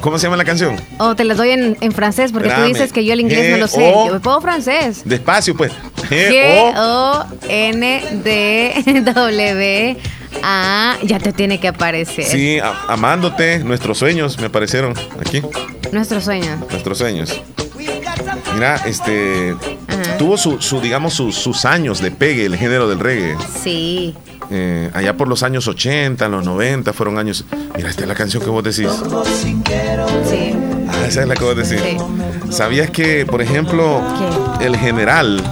¿Cómo 0.00 0.18
se 0.18 0.26
llama 0.26 0.36
la 0.36 0.44
canción? 0.44 0.76
O 0.98 1.16
te 1.16 1.24
las 1.24 1.36
doy 1.36 1.50
en, 1.50 1.76
en 1.80 1.92
francés 1.92 2.30
porque 2.32 2.50
tú 2.50 2.62
dices 2.62 2.92
que 2.92 3.04
yo 3.04 3.12
el 3.14 3.20
inglés 3.20 3.50
no 3.50 3.56
lo 3.56 3.68
sé. 3.68 3.92
Yo 4.06 4.20
puedo 4.20 4.40
francés. 4.40 5.02
Despacio, 5.04 5.56
pues. 5.56 5.72
G-O. 6.12 7.24
G-O-N-D-W. 8.72 9.96
A. 10.42 10.96
Ya 11.04 11.18
te 11.18 11.32
tiene 11.32 11.60
que 11.60 11.68
aparecer. 11.68 12.24
Sí, 12.24 12.58
amándote, 12.88 13.58
nuestros 13.60 13.98
sueños 13.98 14.38
me 14.38 14.46
aparecieron 14.46 14.94
aquí. 15.20 15.42
Nuestro 15.92 16.20
sueño. 16.20 16.56
Nuestros 16.70 16.98
sueños. 16.98 17.40
Mira, 18.54 18.76
este. 18.86 19.54
Ajá. 19.88 20.16
Tuvo 20.18 20.36
su, 20.36 20.60
su 20.60 20.80
digamos, 20.80 21.14
sus- 21.14 21.36
sus 21.36 21.64
años 21.64 22.00
de 22.00 22.10
pegue, 22.10 22.44
el 22.46 22.56
género 22.56 22.88
del 22.88 22.98
reggae. 22.98 23.36
Sí. 23.62 24.14
Eh, 24.50 24.90
allá 24.94 25.16
por 25.16 25.28
los 25.28 25.42
años 25.42 25.66
80, 25.68 26.28
los 26.28 26.44
90 26.44 26.92
fueron 26.92 27.18
años. 27.18 27.44
Mira, 27.76 27.88
esta 27.90 28.02
es 28.02 28.08
la 28.08 28.14
canción 28.14 28.42
que 28.42 28.50
vos 28.50 28.62
decís. 28.64 28.88
Sí. 29.40 29.62
Ah, 30.88 31.06
esa 31.06 31.22
es 31.22 31.28
la 31.28 31.34
que 31.34 31.44
vos 31.44 31.56
decís. 31.56 31.80
Sí. 31.82 31.96
¿Sabías 32.52 32.90
que, 32.90 33.24
por 33.26 33.40
ejemplo, 33.40 34.02
¿Qué? 34.58 34.66
el 34.66 34.76
general, 34.76 35.42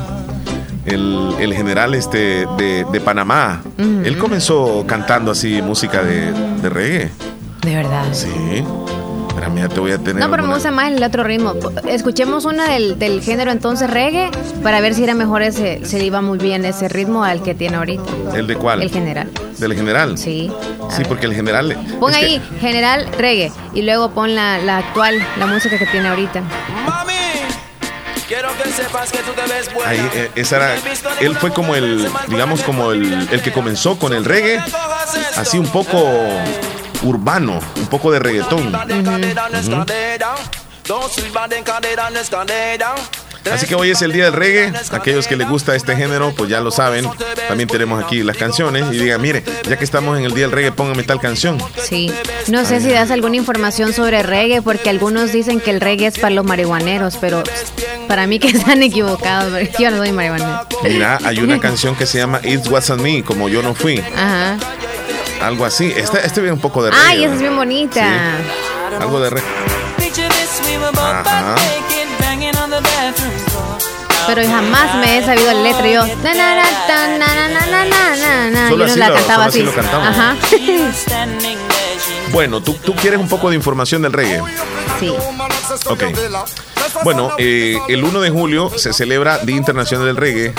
el, 0.86 1.34
el 1.40 1.54
general 1.54 1.94
este 1.94 2.46
de, 2.56 2.86
de 2.90 3.00
Panamá, 3.00 3.62
él 3.78 4.16
comenzó 4.18 4.84
cantando 4.86 5.30
así 5.32 5.60
música 5.62 6.02
de, 6.02 6.32
de 6.32 6.68
reggae? 6.68 7.10
De 7.62 7.74
verdad. 7.76 8.04
Sí. 8.12 8.28
Espérame, 9.28 9.58
ya 9.58 9.68
te 9.68 9.80
voy 9.80 9.92
a 9.92 9.98
tener. 9.98 10.16
No, 10.16 10.28
pero 10.30 10.42
me 10.42 10.52
gusta 10.54 10.70
más 10.70 10.90
el 10.90 11.02
otro 11.02 11.22
ritmo. 11.22 11.54
Escuchemos 11.86 12.44
una 12.44 12.68
del, 12.68 12.98
del 12.98 13.22
género 13.22 13.52
entonces 13.52 13.88
reggae 13.88 14.30
para 14.62 14.80
ver 14.80 14.92
si 14.94 15.04
era 15.04 15.14
mejor 15.14 15.42
ese, 15.42 15.84
se 15.84 15.98
le 15.98 16.04
iba 16.06 16.20
muy 16.20 16.36
bien 16.38 16.64
ese 16.64 16.88
ritmo 16.88 17.22
al 17.24 17.40
que 17.42 17.54
tiene 17.54 17.76
ahorita. 17.76 18.02
¿El 18.34 18.46
de 18.48 18.56
cuál? 18.56 18.82
El 18.82 18.90
general. 18.90 19.30
¿Del 19.58 19.74
general? 19.74 20.18
Sí. 20.18 20.50
Sí, 20.90 20.98
ver. 20.98 21.08
porque 21.08 21.26
el 21.26 21.34
general. 21.34 21.76
Pon 22.00 22.10
que- 22.12 22.16
ahí 22.18 22.42
general 22.60 23.06
reggae 23.18 23.52
y 23.72 23.82
luego 23.82 24.10
pon 24.10 24.34
la, 24.34 24.58
la 24.58 24.78
actual, 24.78 25.16
la 25.38 25.46
música 25.46 25.78
que 25.78 25.86
tiene 25.86 26.08
ahorita. 26.08 26.42
Ahí, 29.86 30.10
eh, 30.14 30.30
esa 30.34 30.56
era, 30.56 30.74
él 31.20 31.36
fue 31.36 31.52
como 31.52 31.74
el, 31.74 32.08
digamos, 32.28 32.62
como 32.62 32.92
el, 32.92 33.28
el 33.30 33.42
que 33.42 33.52
comenzó 33.52 33.98
con 33.98 34.12
el 34.12 34.24
reggae, 34.24 34.62
así 35.36 35.58
un 35.58 35.68
poco 35.68 35.98
urbano, 37.02 37.58
un 37.76 37.86
poco 37.86 38.12
de 38.12 38.18
reggaetón. 38.18 38.72
Así 43.52 43.66
que 43.66 43.74
hoy 43.74 43.90
es 43.90 44.02
el 44.02 44.12
día 44.12 44.24
del 44.24 44.34
reggae. 44.34 44.72
Aquellos 44.92 45.26
que 45.26 45.36
les 45.36 45.48
gusta 45.48 45.74
este 45.74 45.96
género, 45.96 46.32
pues 46.36 46.50
ya 46.50 46.60
lo 46.60 46.70
saben. 46.70 47.08
También 47.48 47.68
tenemos 47.68 48.02
aquí 48.02 48.22
las 48.22 48.36
canciones. 48.36 48.84
Y 48.92 48.98
digan, 48.98 49.20
mire, 49.20 49.42
ya 49.68 49.76
que 49.76 49.84
estamos 49.84 50.18
en 50.18 50.24
el 50.24 50.34
día 50.34 50.44
del 50.44 50.52
reggae, 50.52 50.72
póngame 50.72 51.02
tal 51.02 51.20
canción. 51.20 51.58
Sí. 51.82 52.12
No 52.48 52.64
sé 52.64 52.80
si 52.80 52.90
das 52.90 53.10
alguna 53.10 53.36
información 53.36 53.92
sobre 53.92 54.22
reggae 54.22 54.62
porque 54.62 54.90
algunos 54.90 55.32
dicen 55.32 55.60
que 55.60 55.70
el 55.70 55.80
reggae 55.80 56.06
es 56.08 56.18
para 56.18 56.34
los 56.34 56.44
marihuaneros, 56.44 57.16
pero 57.16 57.42
para 58.08 58.26
mí 58.26 58.38
que 58.38 58.48
están 58.56 58.82
equivocados, 58.82 59.52
porque 59.52 59.72
yo 59.82 59.90
no 59.90 59.98
soy 59.98 60.12
marihuanero. 60.12 60.66
Mira, 60.82 61.18
hay 61.24 61.38
una 61.38 61.58
canción 61.60 61.94
que 61.96 62.06
se 62.06 62.18
llama 62.18 62.40
It 62.42 62.66
Wasn't 62.68 63.00
Me, 63.00 63.22
como 63.22 63.48
yo 63.48 63.62
no 63.62 63.74
fui. 63.74 63.98
Ajá. 64.16 64.58
Algo 65.42 65.64
así. 65.64 65.92
Este, 65.96 66.24
este 66.24 66.40
viene 66.40 66.54
un 66.54 66.60
poco 66.60 66.82
de 66.82 66.90
reggae. 66.90 67.06
Ay, 67.06 67.24
esa 67.24 67.34
es 67.34 67.40
bien 67.40 67.56
bonita. 67.56 68.36
Sí, 68.38 68.96
algo 69.00 69.20
de 69.20 69.30
reggae. 69.30 69.48
Ajá. 70.96 71.54
Pero 74.26 74.42
jamás 74.48 74.94
me 74.96 75.18
he 75.18 75.24
sabido 75.24 75.52
la 75.52 75.62
letra. 75.62 75.88
Yo, 75.88 76.06
na, 76.06 76.34
na, 76.34 76.54
na, 76.56 76.86
tan, 76.86 77.18
na, 77.18 77.26
na, 77.26 77.48
na, 77.48 77.66
na, 77.66 77.84
na, 77.84 78.16
na, 78.16 78.50
na. 78.50 78.68
Solo 78.68 78.86
Yo 78.86 78.86
no 78.86 78.90
así 78.92 78.98
la 79.00 79.08
lo- 79.08 79.14
cantaba 79.14 79.36
solo 79.36 79.48
así 79.48 79.58
así. 79.58 79.66
lo 79.66 79.74
cantamos. 79.74 80.08
Ajá. 80.08 80.36
Bueno, 82.32 82.62
¿tú, 82.62 82.74
tú 82.74 82.94
quieres 82.94 83.18
un 83.18 83.28
poco 83.28 83.50
de 83.50 83.56
información 83.56 84.02
del 84.02 84.12
reggae. 84.12 84.40
Sí. 85.00 85.08
Ok. 85.86 86.04
Bueno, 87.02 87.32
eh, 87.38 87.76
el 87.88 88.04
1 88.04 88.20
de 88.20 88.30
julio 88.30 88.70
se 88.76 88.92
celebra 88.92 89.38
Día 89.38 89.56
Internacional 89.56 90.06
del 90.06 90.16
Reggae, 90.16 90.52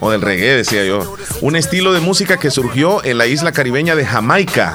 o 0.00 0.10
del 0.10 0.20
reggae, 0.22 0.56
decía 0.56 0.84
yo. 0.84 1.14
Un 1.40 1.54
estilo 1.56 1.92
de 1.92 2.00
música 2.00 2.38
que 2.38 2.50
surgió 2.50 3.04
en 3.04 3.18
la 3.18 3.26
isla 3.26 3.52
caribeña 3.52 3.94
de 3.94 4.04
Jamaica 4.04 4.74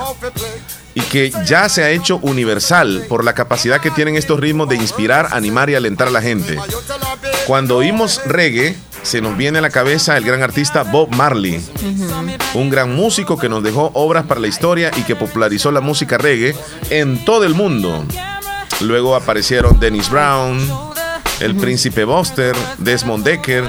y 0.93 1.01
que 1.01 1.31
ya 1.45 1.67
se 1.69 1.83
ha 1.83 1.89
hecho 1.89 2.17
universal 2.21 3.05
por 3.09 3.23
la 3.25 3.33
capacidad 3.33 3.81
que 3.81 3.91
tienen 3.91 4.15
estos 4.15 4.39
ritmos 4.39 4.69
de 4.69 4.75
inspirar, 4.75 5.29
animar 5.31 5.69
y 5.69 5.75
alentar 5.75 6.07
a 6.07 6.11
la 6.11 6.21
gente. 6.21 6.57
Cuando 7.49 7.77
oímos 7.77 8.21
reggae, 8.27 8.75
se 9.01 9.21
nos 9.21 9.35
viene 9.35 9.57
a 9.57 9.61
la 9.63 9.71
cabeza 9.71 10.15
el 10.15 10.23
gran 10.23 10.43
artista 10.43 10.83
Bob 10.83 11.09
Marley, 11.15 11.59
un 12.53 12.69
gran 12.69 12.95
músico 12.95 13.39
que 13.39 13.49
nos 13.49 13.63
dejó 13.63 13.89
obras 13.95 14.27
para 14.27 14.39
la 14.39 14.45
historia 14.45 14.91
y 14.95 15.01
que 15.01 15.15
popularizó 15.15 15.71
la 15.71 15.81
música 15.81 16.19
reggae 16.19 16.53
en 16.91 17.25
todo 17.25 17.45
el 17.45 17.55
mundo. 17.55 18.05
Luego 18.81 19.15
aparecieron 19.15 19.79
Dennis 19.79 20.11
Brown, 20.11 20.59
el 21.39 21.55
príncipe 21.55 22.03
Buster, 22.03 22.55
Desmond 22.77 23.25
Decker, 23.25 23.67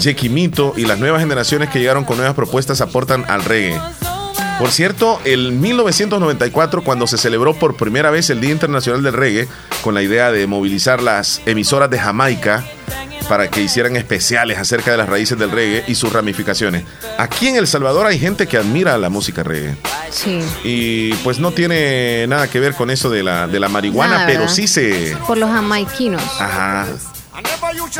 Jackie 0.00 0.30
Mito 0.30 0.72
y 0.74 0.86
las 0.86 0.98
nuevas 0.98 1.20
generaciones 1.20 1.68
que 1.68 1.80
llegaron 1.80 2.06
con 2.06 2.16
nuevas 2.16 2.34
propuestas 2.34 2.80
aportan 2.80 3.26
al 3.28 3.44
reggae. 3.44 3.78
Por 4.58 4.70
cierto, 4.70 5.20
en 5.26 5.60
1994, 5.60 6.82
cuando 6.82 7.06
se 7.06 7.18
celebró 7.18 7.52
por 7.52 7.76
primera 7.76 8.10
vez 8.10 8.30
el 8.30 8.40
Día 8.40 8.52
Internacional 8.52 9.02
del 9.02 9.12
Reggae, 9.12 9.48
con 9.82 9.92
la 9.92 10.02
idea 10.02 10.32
de 10.32 10.46
movilizar 10.46 11.02
las 11.02 11.42
emisoras 11.44 11.90
de 11.90 11.98
Jamaica 11.98 12.64
para 13.28 13.48
que 13.48 13.60
hicieran 13.62 13.96
especiales 13.96 14.58
acerca 14.58 14.90
de 14.90 14.96
las 14.96 15.08
raíces 15.08 15.38
del 15.38 15.50
reggae 15.50 15.84
y 15.86 15.94
sus 15.94 16.12
ramificaciones. 16.12 16.84
Aquí 17.18 17.48
en 17.48 17.56
El 17.56 17.66
Salvador 17.66 18.06
hay 18.06 18.18
gente 18.18 18.46
que 18.46 18.56
admira 18.56 18.96
la 18.98 19.10
música 19.10 19.42
reggae. 19.42 19.76
Sí. 20.10 20.40
Y 20.64 21.12
pues 21.24 21.38
no 21.38 21.52
tiene 21.52 22.26
nada 22.26 22.48
que 22.48 22.58
ver 22.60 22.74
con 22.74 22.90
eso 22.90 23.10
de 23.10 23.22
la, 23.22 23.46
de 23.46 23.60
la 23.60 23.68
marihuana, 23.68 24.14
Nada, 24.14 24.26
pero 24.26 24.40
¿verdad? 24.40 24.54
sí 24.54 24.66
se... 24.66 25.16
Por 25.26 25.36
los 25.38 25.50
jamaiquinos. 25.50 26.22
Ajá. 26.40 26.86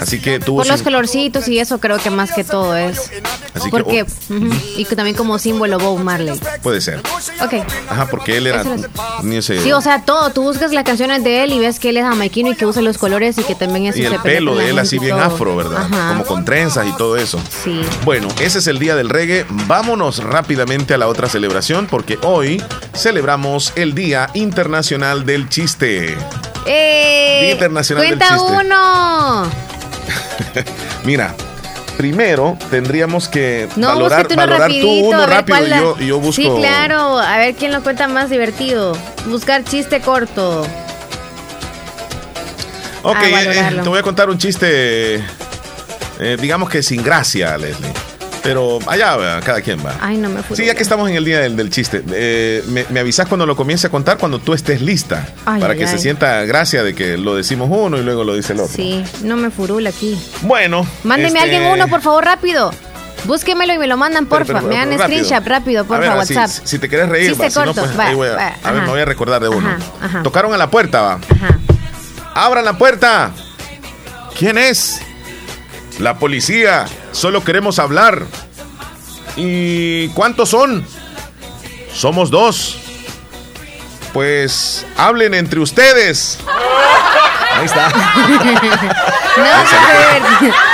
Así 0.00 0.20
que 0.20 0.38
tuvo... 0.40 0.58
Por 0.58 0.68
los 0.68 0.82
colorcitos 0.82 1.48
y 1.48 1.58
eso 1.58 1.78
creo 1.78 1.98
que 1.98 2.10
más 2.10 2.32
que 2.32 2.44
todo 2.44 2.76
es. 2.76 3.10
Así 3.54 3.64
que, 3.64 3.70
Porque, 3.70 4.02
oh, 4.02 4.34
ujú, 4.34 4.50
y 4.76 4.84
que 4.84 4.96
también 4.96 5.16
como 5.16 5.38
símbolo 5.38 5.78
Bob 5.78 5.98
Marley. 6.00 6.38
puede 6.62 6.80
ser. 6.80 7.00
Ok. 7.42 7.54
Ajá, 7.88 8.06
porque 8.10 8.36
él 8.36 8.46
era... 8.46 8.62
Es- 8.62 8.88
Ni 9.22 9.42
Sí, 9.42 9.72
o 9.72 9.80
sea, 9.80 10.02
todo. 10.02 10.30
Tú 10.30 10.42
buscas 10.42 10.72
las 10.72 10.84
canciones 10.84 11.24
de 11.24 11.44
él 11.44 11.52
y 11.52 11.58
ves 11.58 11.78
que 11.80 11.90
él 11.90 11.96
es 11.96 12.04
jamaiquino 12.04 12.50
y 12.52 12.54
que 12.54 12.66
usa 12.66 12.82
los 12.82 12.98
colores 12.98 13.38
y 13.38 13.42
que 13.44 13.54
también 13.54 13.86
eso 13.86 13.98
y 13.98 14.04
el 14.04 14.18
pelo 14.20 14.54
de 14.56 14.70
él 14.70 14.78
así 14.78 14.96
y 14.96 14.98
bien 14.98 15.16
todo. 15.16 15.24
afro, 15.26 15.56
¿verdad? 15.56 15.82
Ajá. 15.90 16.08
Como 16.12 16.24
con 16.24 16.44
trenzas 16.44 16.86
y 16.86 16.92
todo 16.96 17.16
eso. 17.16 17.40
Sí. 17.64 17.80
Bueno, 18.04 18.28
ese 18.40 18.58
es 18.58 18.66
el 18.66 18.78
día 18.78 18.94
del 18.96 19.08
reggae. 19.08 19.46
Vámonos 19.66 20.22
rápidamente 20.22 20.94
a 20.94 20.98
la 20.98 21.08
otra 21.08 21.28
celebración 21.28 21.86
porque 21.86 22.18
hoy 22.22 22.62
celebramos 22.94 23.72
el 23.76 23.94
Día 23.94 24.28
Internacional 24.34 25.24
del 25.24 25.48
Chiste. 25.48 26.16
¡Eh! 26.68 27.38
Día 27.42 27.52
Internacional 27.52 28.04
del 28.04 28.18
Cuenta 28.18 28.36
Chiste. 28.36 28.52
uno. 28.66 29.50
Mira, 31.04 31.34
primero 31.96 32.56
tendríamos 32.70 33.28
que 33.28 33.68
No, 33.76 33.88
valorar, 33.88 34.26
uno 34.26 34.36
valorar 34.36 34.70
tú 34.70 34.88
uno 34.88 35.26
rápido 35.26 35.66
y 35.66 35.70
yo, 35.70 35.96
y 36.00 36.06
yo 36.06 36.20
busco. 36.20 36.42
Sí, 36.42 36.50
claro. 36.60 37.18
A 37.18 37.38
ver 37.38 37.54
quién 37.54 37.72
lo 37.72 37.82
cuenta 37.82 38.06
más 38.08 38.30
divertido. 38.30 38.96
Buscar 39.26 39.64
chiste 39.64 40.00
corto. 40.00 40.66
Ok, 43.02 43.16
a 43.16 43.42
eh, 43.42 43.80
te 43.82 43.88
voy 43.88 43.98
a 43.98 44.02
contar 44.02 44.28
un 44.28 44.38
chiste, 44.38 45.16
eh, 46.18 46.36
digamos 46.40 46.68
que 46.68 46.82
sin 46.82 47.02
gracia, 47.02 47.56
Leslie. 47.56 47.92
Pero 48.42 48.78
allá, 48.86 49.40
cada 49.44 49.60
quien 49.60 49.84
va. 49.84 49.94
Ay, 50.00 50.16
no 50.16 50.28
me 50.28 50.42
Sí, 50.54 50.64
ya 50.64 50.74
que 50.74 50.82
estamos 50.82 51.08
en 51.10 51.16
el 51.16 51.24
día 51.24 51.40
del, 51.40 51.70
chiste, 51.70 52.02
eh, 52.12 52.62
me, 52.68 53.00
avisas 53.00 53.28
cuando 53.28 53.46
lo 53.46 53.56
comience 53.56 53.86
a 53.86 53.90
contar, 53.90 54.18
cuando 54.18 54.38
tú 54.38 54.54
estés 54.54 54.80
lista. 54.80 55.26
para 55.44 55.74
que 55.74 55.86
se 55.86 55.98
sienta 55.98 56.44
gracia 56.44 56.82
de 56.82 56.94
que 56.94 57.16
lo 57.16 57.34
decimos 57.34 57.68
uno 57.70 57.98
y 57.98 58.02
luego 58.02 58.24
lo 58.24 58.34
dice 58.34 58.52
el 58.52 58.60
otro. 58.60 58.74
Sí, 58.74 59.04
no 59.22 59.36
me 59.36 59.50
furula 59.50 59.90
aquí. 59.90 60.18
Bueno. 60.42 60.86
Mándeme 61.04 61.38
a 61.40 61.42
alguien 61.42 61.62
este 61.62 61.74
uno, 61.74 61.88
por 61.88 62.00
favor, 62.00 62.24
rápido. 62.24 62.70
Búsquemelo 63.24 63.74
y 63.74 63.78
me 63.78 63.86
lo 63.86 63.96
mandan, 63.96 64.26
porfa. 64.26 64.60
me 64.60 64.76
dan 64.76 64.96
screenshot 64.98 65.44
rápido, 65.44 65.84
porfa, 65.84 66.16
WhatsApp. 66.16 66.50
Si, 66.64 66.78
te 66.78 66.88
quieres 66.88 67.08
reír, 67.08 67.40
va, 67.40 67.50
si 67.50 67.58
no, 67.58 67.74
pues, 67.74 67.98
ahí 67.98 68.14
voy 68.14 68.28
a, 68.28 68.56
a 68.62 68.72
ver, 68.72 68.82
me 68.82 68.90
voy 68.90 69.00
a 69.00 69.04
recordar 69.04 69.42
de 69.42 69.48
uno. 69.48 69.68
Tocaron 70.22 70.54
a 70.54 70.56
la 70.56 70.70
puerta, 70.70 71.02
va. 71.02 71.12
Ajá. 71.14 71.58
Abran 72.34 72.64
la 72.64 72.78
puerta. 72.78 73.32
¿Quién 74.38 74.56
es? 74.56 75.00
La 75.98 76.18
policía. 76.18 76.86
Solo 77.12 77.42
queremos 77.44 77.78
hablar. 77.78 78.24
¿Y 79.36 80.08
cuántos 80.08 80.48
son? 80.50 80.84
Somos 81.92 82.30
dos. 82.30 82.78
Pues 84.12 84.86
hablen 84.96 85.34
entre 85.34 85.60
ustedes. 85.60 86.38
Ahí 87.54 87.66
está. 87.66 87.88
no, 87.88 87.94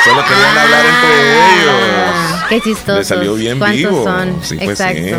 solo, 0.04 0.24
querían 0.26 0.58
hablar 0.58 0.84
entre 0.86 1.34
ellos. 1.34 2.44
Qué 2.48 2.60
chistoso. 2.60 2.98
Le 2.98 3.04
salió 3.04 3.34
bien 3.34 3.58
vivo. 3.60 4.04
Son? 4.04 4.38
Sí, 4.42 4.56
pues 4.56 4.80
Exacto. 4.80 5.16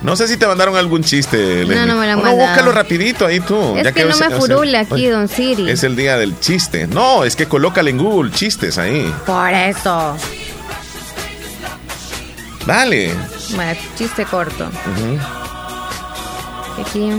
No 0.00 0.14
sé 0.14 0.28
si 0.28 0.36
te 0.36 0.46
mandaron 0.46 0.76
algún 0.76 1.02
chiste, 1.02 1.64
No, 1.66 1.86
no 1.86 1.96
me 1.96 2.06
lo 2.06 2.12
han 2.12 2.22
no, 2.22 2.36
búscalo 2.36 2.72
rapidito 2.72 3.26
ahí 3.26 3.40
tú. 3.40 3.76
Es 3.76 3.92
que, 3.92 4.04
no 4.04 4.16
me 4.16 4.30
furula 4.30 4.80
aquí, 4.80 5.06
don 5.08 5.28
Siri. 5.28 5.68
Es 5.68 5.82
el 5.82 5.96
día 5.96 6.16
del 6.16 6.38
chiste. 6.38 6.86
No, 6.86 7.24
es 7.24 7.34
que 7.34 7.46
colócale 7.46 7.90
en 7.90 7.98
Google 7.98 8.30
chistes 8.30 8.78
ahí. 8.78 9.12
Por 9.26 9.52
eso. 9.52 10.16
Dale. 12.64 13.14
Bueno, 13.54 13.80
chiste 13.96 14.24
corto. 14.24 14.70
Aquí. 16.80 17.10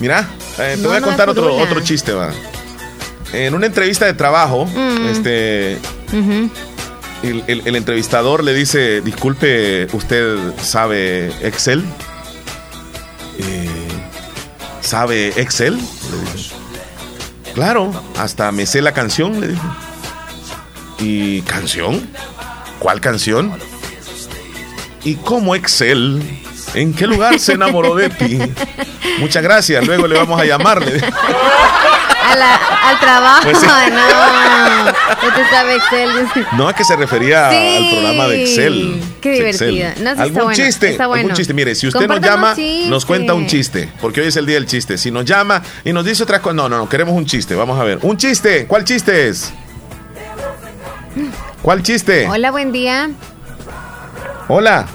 Mira, 0.00 0.28
eh, 0.58 0.76
te 0.80 0.86
voy 0.86 0.96
a 0.96 1.00
contar 1.00 1.28
otro, 1.28 1.54
otro 1.56 1.80
chiste, 1.80 2.12
va. 2.12 2.32
En 3.32 3.54
una 3.54 3.66
entrevista 3.66 4.06
de 4.06 4.14
trabajo, 4.14 4.66
mm. 4.66 5.06
este... 5.08 5.78
el, 7.22 7.76
entrevistador 7.76 8.42
le 8.42 8.54
dice, 8.54 9.02
disculpe, 9.02 9.86
¿usted 9.92 10.36
sabe 10.60 11.28
Excel? 11.46 11.84
Eh, 13.38 13.68
¿Sabe 14.80 15.28
Excel? 15.40 15.80
Claro, 17.54 17.92
hasta 18.18 18.50
me 18.52 18.66
sé 18.66 18.82
la 18.82 18.92
canción, 18.92 19.40
le 19.40 19.48
dijo. 19.48 19.76
¿Y 20.98 21.40
canción? 21.42 22.08
¿Cuál 22.78 23.00
canción? 23.00 23.52
¿Y 25.04 25.14
cómo 25.16 25.54
Excel? 25.54 26.22
¿En 26.74 26.92
qué 26.92 27.06
lugar 27.06 27.38
se 27.38 27.52
enamoró 27.52 27.94
de 27.94 28.10
ti? 28.10 28.38
Muchas 29.18 29.42
gracias, 29.42 29.86
luego 29.86 30.06
le 30.06 30.16
vamos 30.16 30.40
a 30.40 30.44
llamarle. 30.44 31.00
al 32.24 33.00
trabajo, 33.00 33.42
pues 33.42 33.62
no. 33.62 35.28
Usted 35.28 35.50
sabe 35.50 35.76
Excel. 35.76 36.10
No, 36.56 36.68
es 36.70 36.76
que 36.76 36.84
se 36.84 36.96
refería 36.96 37.48
al 37.48 37.90
programa 37.90 38.26
de 38.28 38.42
Excel. 38.42 39.02
Qué 39.20 39.32
divertido. 39.32 39.88
No, 40.00 40.10
¿Algún 40.10 40.52
chiste? 40.52 40.96
¿Algún 41.00 41.32
chiste? 41.32 41.54
Mire, 41.54 41.74
si 41.74 41.86
usted 41.86 42.06
nos 42.06 42.20
llama, 42.20 42.54
nos 42.88 43.04
cuenta 43.04 43.34
un 43.34 43.46
chiste, 43.46 43.90
porque 44.00 44.20
hoy 44.20 44.28
es 44.28 44.36
el 44.36 44.46
día 44.46 44.56
del 44.56 44.66
chiste. 44.66 44.98
Si 44.98 45.10
nos 45.10 45.24
llama 45.24 45.62
y 45.84 45.92
nos 45.92 46.04
dice 46.04 46.22
otra 46.22 46.40
cosa, 46.40 46.54
no, 46.54 46.68
no, 46.68 46.78
no, 46.78 46.88
queremos 46.88 47.14
un 47.14 47.26
chiste. 47.26 47.54
Vamos 47.54 47.78
a 47.78 47.84
ver. 47.84 47.98
Un 48.02 48.16
chiste. 48.16 48.66
¿Cuál 48.66 48.84
chiste 48.84 49.28
es? 49.28 49.52
¿Cuál 51.62 51.82
chiste? 51.82 52.26
Hola, 52.28 52.50
buen 52.50 52.72
día. 52.72 53.10
Hola. 54.48 54.86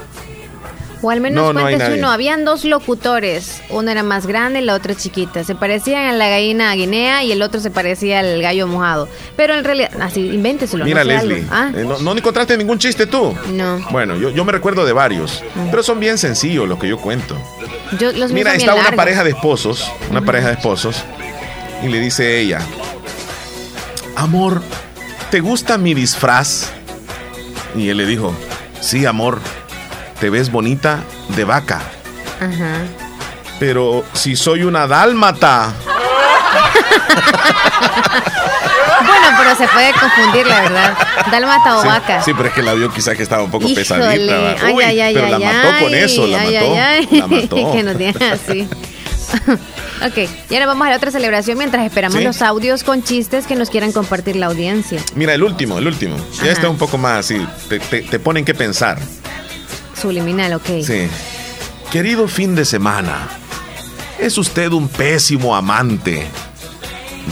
O 1.02 1.10
al 1.10 1.20
menos 1.20 1.54
no, 1.54 1.62
uno. 1.62 2.10
Habían 2.10 2.44
dos 2.44 2.64
locutores. 2.64 3.62
Uno 3.70 3.90
era 3.90 4.02
más 4.02 4.26
grande 4.26 4.60
y 4.60 4.64
la 4.64 4.74
otra 4.74 4.94
chiquita. 4.94 5.44
Se 5.44 5.54
parecían 5.54 6.06
a 6.06 6.12
la 6.12 6.28
gallina 6.28 6.74
guinea 6.74 7.24
y 7.24 7.32
el 7.32 7.40
otro 7.42 7.60
se 7.60 7.70
parecía 7.70 8.20
al 8.20 8.42
gallo 8.42 8.66
mojado. 8.66 9.08
Pero 9.36 9.54
en 9.54 9.64
realidad, 9.64 9.90
así, 10.00 10.20
invénteselo. 10.20 10.84
Mira, 10.84 11.02
Leslie. 11.02 11.44
¿Ah? 11.50 11.70
Eh, 11.74 11.86
no, 12.00 12.12
encontraste 12.12 12.56
ningún 12.58 12.78
chiste 12.78 13.06
tú? 13.06 13.34
No. 13.52 13.78
Bueno, 13.90 14.16
yo, 14.16 14.44
me 14.44 14.52
recuerdo 14.52 14.84
de 14.84 14.92
varios. 14.92 15.42
Mm. 15.54 15.70
Pero 15.70 15.82
son 15.82 16.00
bien 16.00 16.18
sencillos 16.18 16.68
los 16.68 16.78
que 16.78 16.88
yo 16.88 16.98
cuento. 16.98 17.36
Yo, 17.98 18.12
los 18.12 18.32
Mira, 18.32 18.54
está 18.54 18.74
una 18.74 18.92
pareja 18.92 19.24
de 19.24 19.30
esposos. 19.30 19.90
Una 20.10 20.22
pareja 20.22 20.48
de 20.48 20.54
esposos. 20.54 21.02
Y 21.82 21.88
le 21.88 21.98
dice 21.98 22.38
ella: 22.38 22.60
Amor, 24.16 24.62
¿te 25.30 25.40
gusta 25.40 25.78
mi 25.78 25.94
disfraz? 25.94 26.70
Y 27.74 27.88
él 27.88 27.96
le 27.96 28.04
dijo: 28.04 28.34
Sí, 28.80 29.06
amor 29.06 29.40
te 30.20 30.28
ves 30.28 30.52
bonita 30.52 31.02
de 31.34 31.44
vaca. 31.44 31.80
Ajá. 32.40 32.84
Pero 33.58 34.04
si 34.12 34.36
soy 34.36 34.62
una 34.62 34.86
dálmata. 34.86 35.72
bueno, 39.06 39.26
pero 39.38 39.56
se 39.56 39.66
puede 39.68 39.92
confundir, 39.94 40.46
la 40.46 40.60
verdad. 40.60 40.98
Dálmata 41.30 41.78
o 41.78 41.84
vaca. 41.84 42.22
Sí, 42.22 42.32
pero 42.36 42.48
es 42.48 42.54
que 42.54 42.62
la 42.62 42.74
vio 42.74 42.92
quizás 42.92 43.16
que 43.16 43.22
estaba 43.22 43.42
un 43.42 43.50
poco 43.50 43.66
pesadita. 43.74 44.56
Uy, 44.72 44.84
ay, 44.84 45.00
ay, 45.00 45.14
pero 45.14 45.28
la 45.28 45.38
mató 45.38 45.84
con 45.84 45.94
eso, 45.94 46.26
la 46.26 46.38
mató. 46.38 47.16
La 47.16 47.26
mató. 47.26 47.56
que 47.72 47.82
no 47.82 47.94
tiene 47.94 48.30
así. 48.30 48.68
ok, 50.04 50.28
y 50.50 50.54
ahora 50.54 50.66
vamos 50.66 50.86
a 50.86 50.90
la 50.90 50.96
otra 50.96 51.10
celebración 51.10 51.56
mientras 51.56 51.86
esperamos 51.86 52.22
los 52.22 52.42
audios 52.42 52.82
con 52.84 53.02
chistes 53.02 53.46
que 53.46 53.54
nos 53.54 53.70
quieran 53.70 53.92
compartir 53.92 54.36
la 54.36 54.46
audiencia. 54.46 55.00
Mira, 55.14 55.34
el 55.34 55.42
último, 55.42 55.78
el 55.78 55.86
último. 55.86 56.16
Ya 56.42 56.52
está 56.52 56.68
un 56.68 56.76
poco 56.76 56.98
más 56.98 57.20
así, 57.20 57.46
te, 57.68 57.78
te, 57.78 58.02
te 58.02 58.18
ponen 58.18 58.44
que 58.44 58.54
pensar. 58.54 58.98
Subliminal, 60.00 60.54
ok. 60.54 60.66
Sí. 60.82 61.08
Querido 61.90 62.28
fin 62.28 62.54
de 62.54 62.64
semana, 62.64 63.28
es 64.18 64.38
usted 64.38 64.72
un 64.72 64.88
pésimo 64.88 65.54
amante. 65.54 66.26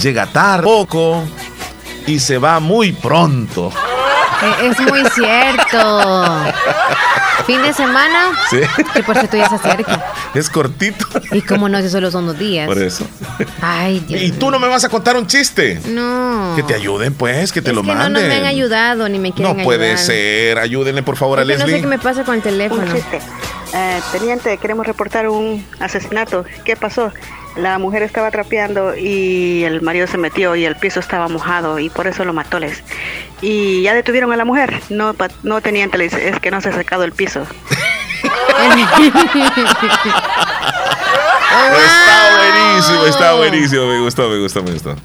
Llega 0.02 0.26
tarde 0.26 0.64
poco 0.64 1.22
y 2.06 2.18
se 2.18 2.38
va 2.38 2.60
muy 2.60 2.92
pronto. 2.92 3.70
Eh, 4.42 4.70
es 4.70 4.80
muy 4.80 5.02
cierto. 5.14 6.24
Fin 7.46 7.62
de 7.62 7.72
semana. 7.72 8.32
Sí. 8.50 8.58
Que 8.94 9.02
por 9.02 9.16
cierto 9.16 9.36
ya 9.36 9.48
se 9.48 9.54
acerca. 9.56 10.12
Es 10.34 10.50
cortito. 10.50 11.06
Y 11.32 11.40
como 11.42 11.68
no, 11.68 11.80
si 11.80 11.88
solo 11.88 12.10
son 12.10 12.26
dos 12.26 12.38
días. 12.38 12.66
Por 12.66 12.78
eso. 12.78 13.06
Ay, 13.62 14.00
Dios 14.00 14.22
¿Y 14.22 14.32
tú 14.32 14.50
no 14.50 14.58
me 14.58 14.68
vas 14.68 14.84
a 14.84 14.88
contar 14.88 15.16
un 15.16 15.26
chiste? 15.26 15.80
No. 15.86 16.52
Que 16.56 16.62
te 16.62 16.74
ayuden, 16.74 17.14
pues, 17.14 17.52
que 17.52 17.62
te 17.62 17.72
lo 17.72 17.82
que 17.82 17.88
manden. 17.88 18.12
No, 18.12 18.20
no 18.20 18.26
me 18.26 18.34
han 18.34 18.44
ayudado 18.44 19.08
ni 19.08 19.18
me 19.18 19.32
quieren 19.32 19.56
No 19.56 19.64
puede 19.64 19.96
ser. 19.96 20.58
Ayúdenle, 20.58 21.02
por 21.02 21.16
favor, 21.16 21.40
a 21.40 21.44
Leslie. 21.44 21.66
No 21.66 21.72
sé 21.72 21.80
qué 21.80 21.86
me 21.86 21.98
pasa 21.98 22.24
con 22.24 22.34
el 22.36 22.42
teléfono. 22.42 22.82
Un 22.82 22.92
chiste. 22.92 23.20
Eh, 23.74 24.00
teniente, 24.12 24.56
queremos 24.58 24.86
reportar 24.86 25.28
un 25.28 25.66
asesinato. 25.78 26.44
¿Qué 26.64 26.76
pasó? 26.76 27.12
La 27.56 27.78
mujer 27.78 28.02
estaba 28.02 28.30
trapeando 28.30 28.96
y 28.96 29.64
el 29.64 29.82
marido 29.82 30.06
se 30.06 30.16
metió 30.16 30.54
y 30.54 30.64
el 30.64 30.76
piso 30.76 31.00
estaba 31.00 31.28
mojado 31.28 31.78
y 31.78 31.90
por 31.90 32.06
eso 32.06 32.24
lo 32.24 32.32
mató 32.32 32.58
les. 32.58 32.82
Y 33.40 33.82
ya 33.82 33.94
detuvieron 33.94 34.32
a 34.32 34.36
la 34.36 34.44
mujer. 34.44 34.80
No, 34.90 35.14
no 35.42 35.60
tenían 35.60 35.90
es 36.00 36.40
que 36.40 36.50
no 36.50 36.60
se 36.60 36.68
ha 36.68 36.72
secado 36.72 37.04
el 37.04 37.12
piso. 37.12 37.42
está 41.84 42.36
buenísimo, 42.36 43.06
está 43.06 43.34
buenísimo. 43.34 43.86
Me 43.86 44.00
gustó, 44.00 44.28
me 44.28 44.38
gustó, 44.38 44.62
me 44.62 44.72
gustó. 44.72 44.96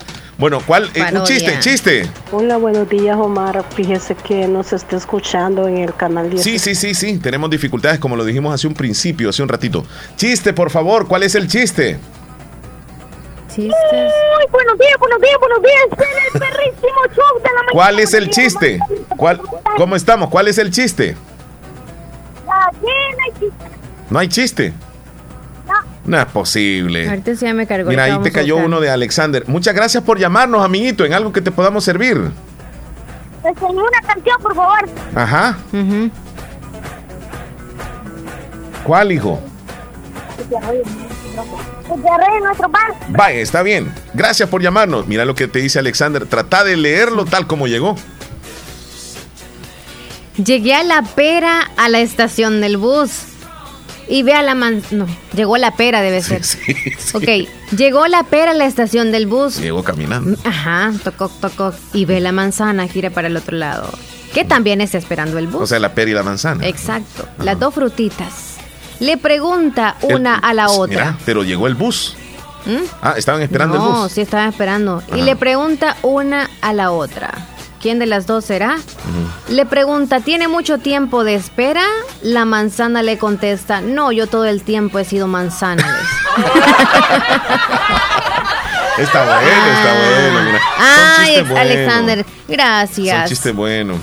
Bueno, 0.43 0.61
¿cuál? 0.67 0.91
Eh, 0.93 1.01
un 1.13 1.23
chiste, 1.23 1.57
chiste. 1.61 2.09
Hola, 2.33 2.57
buenos 2.57 2.89
días, 2.89 3.15
Omar. 3.15 3.63
Fíjese 3.77 4.13
que 4.13 4.45
nos 4.45 4.73
está 4.73 4.97
escuchando 4.97 5.69
en 5.69 5.77
el 5.77 5.95
canal 5.95 6.29
10. 6.29 6.43
Sí, 6.43 6.59
sí, 6.59 6.75
sí, 6.75 6.93
sí. 6.93 7.17
Tenemos 7.17 7.49
dificultades, 7.49 7.97
como 7.97 8.17
lo 8.17 8.25
dijimos 8.25 8.53
hace 8.53 8.67
un 8.67 8.73
principio, 8.73 9.29
hace 9.29 9.41
un 9.41 9.47
ratito. 9.47 9.85
Chiste, 10.17 10.51
por 10.51 10.69
favor, 10.69 11.07
¿cuál 11.07 11.23
es 11.23 11.35
el 11.35 11.47
chiste? 11.47 11.97
Chistes. 13.47 13.71
Uy, 13.71 14.51
buenos 14.51 14.77
días, 14.77 14.97
buenos 14.99 15.21
días, 15.21 15.37
buenos 15.39 15.61
días. 15.61 16.09
el 16.33 16.39
perrísimo 16.41 17.01
show 17.15 17.37
de 17.37 17.43
la 17.43 17.53
mañana. 17.53 17.71
¿Cuál 17.71 17.99
es 18.01 18.13
el 18.13 18.29
chiste? 18.29 18.79
¿Cuál, 19.15 19.39
¿Cómo 19.77 19.95
estamos? 19.95 20.29
¿Cuál 20.29 20.49
es 20.49 20.57
el 20.57 20.71
chiste? 20.71 21.15
no 24.09 24.19
hay 24.19 24.27
chiste. 24.27 24.73
¿No 26.05 26.19
es 26.19 26.25
posible. 26.25 27.07
Ahorita 27.07 27.35
sí 27.35 27.45
ya 27.45 27.53
me 27.53 27.65
cargó. 27.65 27.89
Mira, 27.89 28.03
ahí 28.03 28.17
te 28.21 28.31
cayó 28.31 28.57
uno 28.57 28.81
de 28.81 28.89
Alexander. 28.89 29.43
Muchas 29.47 29.73
gracias 29.73 30.03
por 30.03 30.19
llamarnos, 30.19 30.63
amiguito, 30.63 31.05
en 31.05 31.13
algo 31.13 31.31
que 31.31 31.41
te 31.41 31.51
podamos 31.51 31.83
servir. 31.83 32.17
una 32.17 34.01
canción, 34.05 34.37
por 34.41 34.55
favor. 34.55 34.89
Ajá. 35.15 35.57
¿Cuál, 38.83 39.11
hijo? 39.11 39.39
nuestro 42.41 42.69
pan. 42.69 42.91
Vaya, 43.09 43.39
está 43.39 43.63
bien. 43.63 43.93
Gracias 44.13 44.49
por 44.49 44.61
llamarnos. 44.61 45.07
Mira 45.07 45.25
lo 45.25 45.35
que 45.35 45.47
te 45.47 45.59
dice 45.59 45.79
Alexander. 45.79 46.25
Trata 46.25 46.63
de 46.63 46.75
leerlo 46.75 47.25
tal 47.25 47.47
como 47.47 47.67
llegó. 47.67 47.95
Llegué 50.43 50.73
a 50.73 50.83
la 50.83 51.03
pera 51.03 51.69
a 51.77 51.89
la 51.89 51.99
estación 51.99 52.59
del 52.59 52.77
bus. 52.77 53.32
Y 54.07 54.23
ve 54.23 54.33
a 54.33 54.43
la 54.43 54.55
man... 54.55 54.81
No, 54.91 55.07
llegó 55.33 55.57
la 55.57 55.71
pera, 55.75 56.01
debe 56.01 56.21
ser. 56.21 56.43
Sí, 56.43 56.59
Ok, 57.13 57.49
Llegó 57.77 58.07
la 58.07 58.23
pera 58.23 58.51
a 58.51 58.53
la 58.53 58.65
estación 58.65 59.11
del 59.11 59.27
bus. 59.27 59.59
Llegó 59.59 59.83
caminando. 59.83 60.37
Ajá, 60.43 60.91
tocó, 61.03 61.29
tocó. 61.29 61.73
Y 61.93 62.05
ve 62.05 62.19
la 62.19 62.31
manzana, 62.31 62.87
gira 62.87 63.09
para 63.09 63.27
el 63.27 63.37
otro 63.37 63.57
lado. 63.57 63.89
Que 64.33 64.43
también 64.45 64.81
está 64.81 64.97
esperando 64.97 65.37
el 65.37 65.47
bus. 65.47 65.61
O 65.63 65.67
sea, 65.67 65.79
la 65.79 65.93
pera 65.93 66.11
y 66.11 66.13
la 66.13 66.23
manzana. 66.23 66.67
Exacto. 66.67 67.27
Las 67.39 67.59
dos 67.59 67.73
frutitas. 67.73 68.55
Le 68.99 69.17
pregunta 69.17 69.95
una 70.01 70.35
a 70.37 70.53
la 70.53 70.69
otra. 70.69 70.87
Mira, 70.87 71.17
pero 71.25 71.43
llegó 71.43 71.67
el 71.67 71.75
bus. 71.75 72.15
¿Mm? 72.65 72.85
Ah, 73.01 73.15
estaban 73.17 73.41
esperando 73.41 73.75
el 73.75 73.81
bus. 73.81 73.89
No, 73.91 74.09
sí 74.09 74.21
estaban 74.21 74.49
esperando. 74.49 75.03
Y 75.15 75.21
le 75.21 75.35
pregunta 75.35 75.97
una 76.01 76.49
a 76.61 76.73
la 76.73 76.91
otra. 76.91 77.47
¿Quién 77.83 77.99
de 77.99 78.05
las 78.05 78.25
dos 78.27 78.45
será? 78.45 78.77
Le 79.49 79.65
pregunta, 79.65 80.21
¿tiene 80.21 80.47
mucho 80.47 80.77
tiempo 80.77 81.25
de 81.25 81.35
espera? 81.35 81.83
La 82.21 82.45
manzana 82.45 83.03
le 83.03 83.17
contesta, 83.17 83.81
no, 83.81 84.13
yo 84.13 84.27
todo 84.27 84.45
el 84.45 84.63
tiempo 84.63 84.99
he 84.99 85.03
sido 85.03 85.27
manzana. 85.27 85.83
está 88.97 89.25
bueno, 89.25 89.65
está 89.65 89.93
bueno. 89.99 90.43
Mira. 90.45 90.61
Ay, 90.79 91.45
Alexander, 91.57 92.25
gracias. 92.47 93.17
Son 93.17 93.27
chiste 93.27 93.51
bueno. 93.51 93.95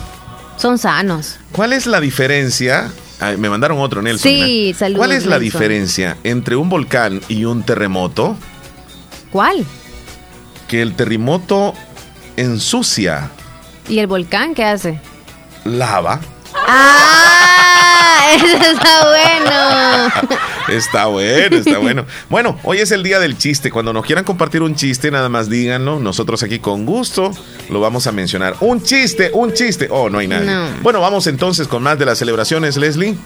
Son 0.59 0.77
sanos. 0.77 1.39
¿Cuál 1.51 1.73
es 1.73 1.87
la 1.87 2.03
diferencia? 2.03 2.91
me 3.39 3.49
mandaron 3.49 3.79
otro, 3.81 4.03
Nelson. 4.03 4.31
Sí, 4.31 4.75
saludos. 4.79 4.99
¿Cuál 4.99 5.13
es 5.13 5.25
la 5.25 5.39
diferencia 5.39 6.19
entre 6.23 6.55
un 6.55 6.69
volcán 6.69 7.23
y 7.29 7.47
un 7.47 7.63
terremoto? 7.63 8.37
¿Cuál? 9.33 9.65
Que 10.69 10.83
el 10.83 10.95
terremoto 10.95 11.73
ensucia 12.37 13.31
¿Y 13.89 13.99
el 13.99 14.07
volcán 14.07 14.55
qué 14.55 14.65
hace? 14.65 15.01
Lava. 15.65 16.21
¡Ah! 16.55 18.27
Eso 18.35 18.47
está 18.47 19.07
bueno. 19.09 20.39
está 20.71 21.07
bueno, 21.07 21.57
está 21.57 21.79
bueno. 21.79 22.07
Bueno, 22.29 22.59
hoy 22.65 22.79
es 22.79 22.91
el 22.91 23.03
día 23.03 23.19
del 23.19 23.37
chiste. 23.37 23.71
Cuando 23.71 23.93
nos 23.93 24.05
quieran 24.05 24.25
compartir 24.25 24.63
un 24.63 24.75
chiste, 24.75 25.11
nada 25.11 25.29
más 25.29 25.49
díganlo. 25.51 26.01
Nosotros 26.01 26.43
aquí 26.43 26.59
con 26.59 26.87
gusto 26.87 27.33
lo 27.69 27.81
vamos 27.81 28.07
a 28.07 28.13
mencionar. 28.13 28.57
Un 28.61 28.83
chiste, 28.83 29.31
un 29.33 29.53
chiste. 29.53 29.89
Oh, 29.91 30.09
no 30.09 30.19
hay 30.19 30.29
nada. 30.29 30.77
Bueno, 30.83 31.01
vamos 31.01 31.27
entonces 31.27 31.69
con 31.69 31.83
más 31.83 31.99
de 31.99 32.07
las 32.07 32.19
celebraciones, 32.19 32.77
Leslie. 32.77 33.17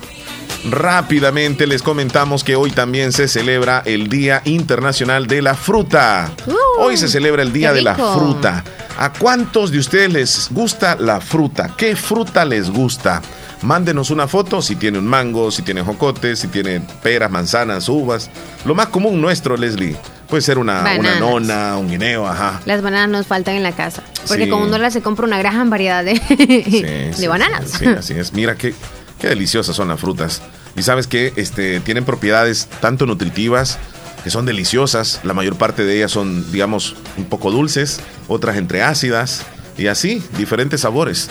Rápidamente 0.70 1.66
les 1.66 1.82
comentamos 1.82 2.42
que 2.42 2.56
hoy 2.56 2.70
también 2.70 3.12
se 3.12 3.28
celebra 3.28 3.82
el 3.84 4.08
Día 4.08 4.40
Internacional 4.44 5.26
de 5.26 5.42
la 5.42 5.54
Fruta. 5.54 6.32
Uh, 6.46 6.82
hoy 6.82 6.96
se 6.96 7.08
celebra 7.08 7.42
el 7.42 7.52
Día 7.52 7.72
de 7.72 7.82
la 7.82 7.94
Fruta. 7.94 8.64
¿A 8.96 9.12
cuántos 9.12 9.70
de 9.72 9.78
ustedes 9.78 10.12
les 10.12 10.48
gusta 10.50 10.96
la 10.96 11.20
fruta? 11.20 11.74
¿Qué 11.76 11.96
fruta 11.96 12.44
les 12.44 12.70
gusta? 12.70 13.20
Mándenos 13.64 14.10
una 14.10 14.28
foto 14.28 14.60
si 14.60 14.76
tiene 14.76 14.98
un 14.98 15.06
mango, 15.06 15.50
si 15.50 15.62
tiene 15.62 15.80
jocotes, 15.80 16.38
si 16.38 16.48
tiene 16.48 16.82
peras, 17.02 17.30
manzanas, 17.30 17.88
uvas. 17.88 18.30
Lo 18.66 18.74
más 18.74 18.88
común 18.88 19.20
nuestro, 19.22 19.56
Leslie. 19.56 19.96
Puede 20.28 20.42
ser 20.42 20.58
una, 20.58 20.84
una 20.98 21.18
nona, 21.18 21.78
un 21.78 21.88
guineo, 21.88 22.26
ajá. 22.26 22.60
Las 22.66 22.82
bananas 22.82 23.08
nos 23.08 23.26
faltan 23.26 23.54
en 23.54 23.62
la 23.62 23.72
casa. 23.72 24.02
Porque 24.28 24.50
como 24.50 24.66
no 24.66 24.76
las 24.76 24.92
se 24.92 25.00
compra 25.00 25.24
una 25.24 25.38
gran 25.38 25.70
variedad 25.70 26.04
de, 26.04 26.14
de 27.18 27.28
bananas. 27.28 27.70
Sí, 27.78 27.86
así 27.86 28.12
es. 28.12 28.34
Mira 28.34 28.54
qué, 28.56 28.74
qué 29.18 29.28
deliciosas 29.28 29.74
son 29.74 29.88
las 29.88 29.98
frutas. 29.98 30.42
Y 30.76 30.82
sabes 30.82 31.06
que 31.06 31.32
este, 31.36 31.80
tienen 31.80 32.04
propiedades 32.04 32.68
tanto 32.80 33.06
nutritivas, 33.06 33.78
que 34.24 34.30
son 34.30 34.44
deliciosas. 34.44 35.20
La 35.24 35.32
mayor 35.32 35.56
parte 35.56 35.84
de 35.84 35.96
ellas 35.96 36.10
son, 36.10 36.52
digamos, 36.52 36.96
un 37.16 37.24
poco 37.24 37.50
dulces, 37.50 38.00
otras 38.28 38.56
entre 38.58 38.82
ácidas 38.82 39.42
y 39.78 39.86
así, 39.86 40.22
diferentes 40.36 40.82
sabores. 40.82 41.30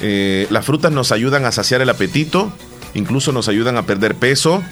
Eh, 0.00 0.46
las 0.50 0.64
frutas 0.64 0.92
nos 0.92 1.12
ayudan 1.12 1.44
a 1.44 1.52
saciar 1.52 1.80
el 1.80 1.90
apetito, 1.90 2.52
incluso 2.94 3.32
nos 3.32 3.48
ayudan 3.48 3.76
a 3.76 3.82
perder 3.84 4.14
peso. 4.14 4.62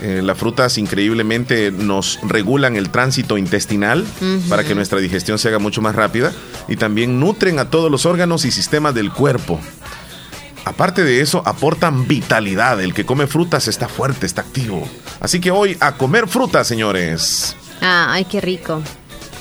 Eh, 0.00 0.20
las 0.22 0.38
frutas 0.38 0.78
increíblemente 0.78 1.72
nos 1.72 2.20
regulan 2.22 2.76
el 2.76 2.90
tránsito 2.90 3.36
intestinal 3.36 4.06
para 4.48 4.62
que 4.62 4.76
nuestra 4.76 5.00
digestión 5.00 5.40
se 5.40 5.48
haga 5.48 5.58
mucho 5.58 5.82
más 5.82 5.96
rápida 5.96 6.32
y 6.68 6.76
también 6.76 7.18
nutren 7.18 7.58
a 7.58 7.68
todos 7.68 7.90
los 7.90 8.06
órganos 8.06 8.44
y 8.44 8.52
sistemas 8.52 8.94
del 8.94 9.10
cuerpo. 9.10 9.58
Aparte 10.64 11.02
de 11.02 11.20
eso, 11.20 11.42
aportan 11.46 12.06
vitalidad. 12.06 12.80
El 12.80 12.92
que 12.92 13.06
come 13.06 13.26
frutas 13.26 13.68
está 13.68 13.88
fuerte, 13.88 14.26
está 14.26 14.42
activo. 14.42 14.86
Así 15.18 15.40
que 15.40 15.50
hoy 15.50 15.76
a 15.80 15.96
comer 15.96 16.28
frutas, 16.28 16.66
señores. 16.66 17.56
Ah, 17.80 18.08
ay, 18.10 18.26
qué 18.26 18.40
rico. 18.40 18.82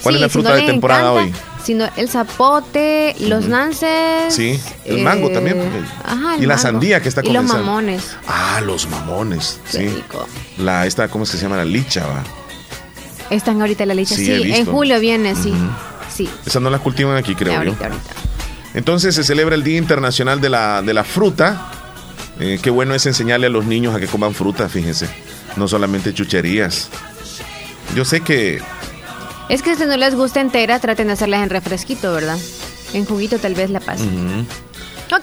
¿Cuál 0.02 0.16
es 0.16 0.22
la 0.22 0.30
fruta 0.30 0.56
de 0.56 0.62
temporada 0.62 1.12
hoy? 1.12 1.34
Sino 1.68 1.90
el 1.98 2.08
zapote, 2.08 3.14
los 3.20 3.46
nances. 3.46 4.34
Sí, 4.34 4.58
el 4.86 5.02
mango 5.02 5.30
también. 5.32 5.60
Eh, 5.60 5.86
ajá, 6.02 6.38
y 6.40 6.46
la 6.46 6.58
sandía 6.58 7.02
que 7.02 7.10
está 7.10 7.22
comenzando. 7.22 7.56
Y 7.56 7.58
los 7.58 7.66
mamones. 7.66 8.04
Ah, 8.26 8.62
los 8.66 8.88
mamones. 8.88 9.60
Qué 9.70 9.80
sí. 9.80 9.88
rico. 9.90 10.26
La, 10.60 10.86
esta, 10.86 11.10
¿cómo 11.10 11.26
es 11.26 11.32
que 11.32 11.36
se 11.36 11.44
llama? 11.44 11.58
La 11.58 11.66
licha, 11.66 12.08
va. 12.08 12.24
Están 13.30 13.60
ahorita 13.60 13.86
la 13.86 13.96
licha. 13.96 14.16
Sí, 14.16 14.32
en 14.46 14.66
julio 14.66 14.98
viene, 15.02 15.36
sí. 15.36 15.54
Sí. 16.10 16.30
Esas 16.46 16.62
no 16.62 16.70
las 16.70 16.80
cultivan 16.80 17.18
aquí, 17.18 17.36
creo 17.36 17.52
yo. 17.52 17.58
Ahorita, 17.60 17.88
ahorita. 17.88 18.12
Entonces 18.74 19.14
se 19.14 19.26
celebra 19.26 19.54
el 19.54 19.66
Día 19.66 19.78
Internacional 19.78 20.40
de 20.40 20.50
la, 20.50 20.82
de 20.82 20.94
la 20.94 21.04
Fruta. 21.04 21.70
Eh, 22.40 22.60
qué 22.62 22.70
bueno 22.70 22.96
es 22.96 23.06
enseñarle 23.08 23.48
a 23.48 23.50
los 23.50 23.66
niños 23.66 23.94
a 23.94 24.00
que 24.00 24.08
coman 24.08 24.34
fruta, 24.34 24.70
fíjense. 24.70 25.10
No 25.58 25.68
solamente 25.68 26.14
chucherías. 26.14 26.88
Yo 27.94 28.06
sé 28.06 28.22
que... 28.22 28.62
Es 29.50 29.62
que 29.62 29.76
si 29.76 29.86
no 29.86 29.98
les 29.98 30.16
gusta 30.16 30.42
entera, 30.42 30.80
traten 30.80 31.08
de 31.08 31.14
hacerlas 31.14 31.44
en 31.44 31.50
refresquito, 31.50 32.14
¿verdad? 32.14 32.38
En 32.94 33.06
juguito 33.06 33.40
tal 33.40 33.54
vez 33.54 33.70
la 33.70 33.80
pasen. 33.80 34.48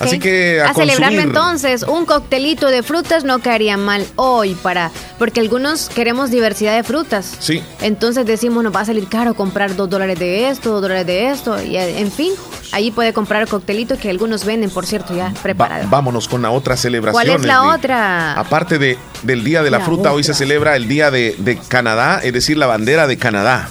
Así 0.00 0.18
que 0.18 0.60
a, 0.60 0.72
celebrarlo 0.74 1.20
entonces, 1.20 1.82
un 1.82 2.06
coctelito 2.06 2.68
de 2.68 2.82
frutas 2.82 3.24
no 3.24 3.40
caería 3.40 3.76
mal 3.76 4.06
hoy 4.16 4.54
para, 4.54 4.90
porque 5.18 5.40
algunos 5.40 5.88
queremos 5.88 6.30
diversidad 6.30 6.74
de 6.74 6.82
frutas. 6.82 7.36
Sí. 7.38 7.62
Entonces 7.80 8.24
decimos, 8.26 8.64
nos 8.64 8.74
va 8.74 8.80
a 8.80 8.84
salir 8.84 9.08
caro 9.08 9.34
comprar 9.34 9.76
dos 9.76 9.90
dólares 9.90 10.18
de 10.18 10.48
esto, 10.48 10.72
dos 10.72 10.82
dólares 10.82 11.06
de 11.06 11.30
esto, 11.30 11.62
y 11.62 11.76
en 11.76 12.10
fin, 12.10 12.32
ahí 12.72 12.90
puede 12.90 13.12
comprar 13.12 13.46
coctelito 13.46 13.98
que 13.98 14.10
algunos 14.10 14.44
venden, 14.44 14.70
por 14.70 14.86
cierto, 14.86 15.14
ya 15.14 15.32
preparado. 15.42 15.86
vámonos 15.88 16.28
con 16.28 16.42
la 16.42 16.50
otra 16.50 16.76
celebración. 16.76 17.22
¿Cuál 17.22 17.40
es 17.40 17.46
la 17.46 17.74
otra? 17.74 18.32
Aparte 18.34 18.78
de, 18.78 18.98
del 19.22 19.44
Día 19.44 19.62
de 19.62 19.70
la, 19.70 19.80
Fruta, 19.80 20.12
hoy 20.12 20.24
se 20.24 20.34
celebra 20.34 20.76
el 20.76 20.88
Día 20.88 21.10
de, 21.10 21.34
de 21.38 21.58
Canadá, 21.58 22.20
es 22.22 22.32
decir, 22.32 22.56
la 22.56 22.66
bandera 22.66 23.06
de 23.06 23.18
Canadá. 23.18 23.68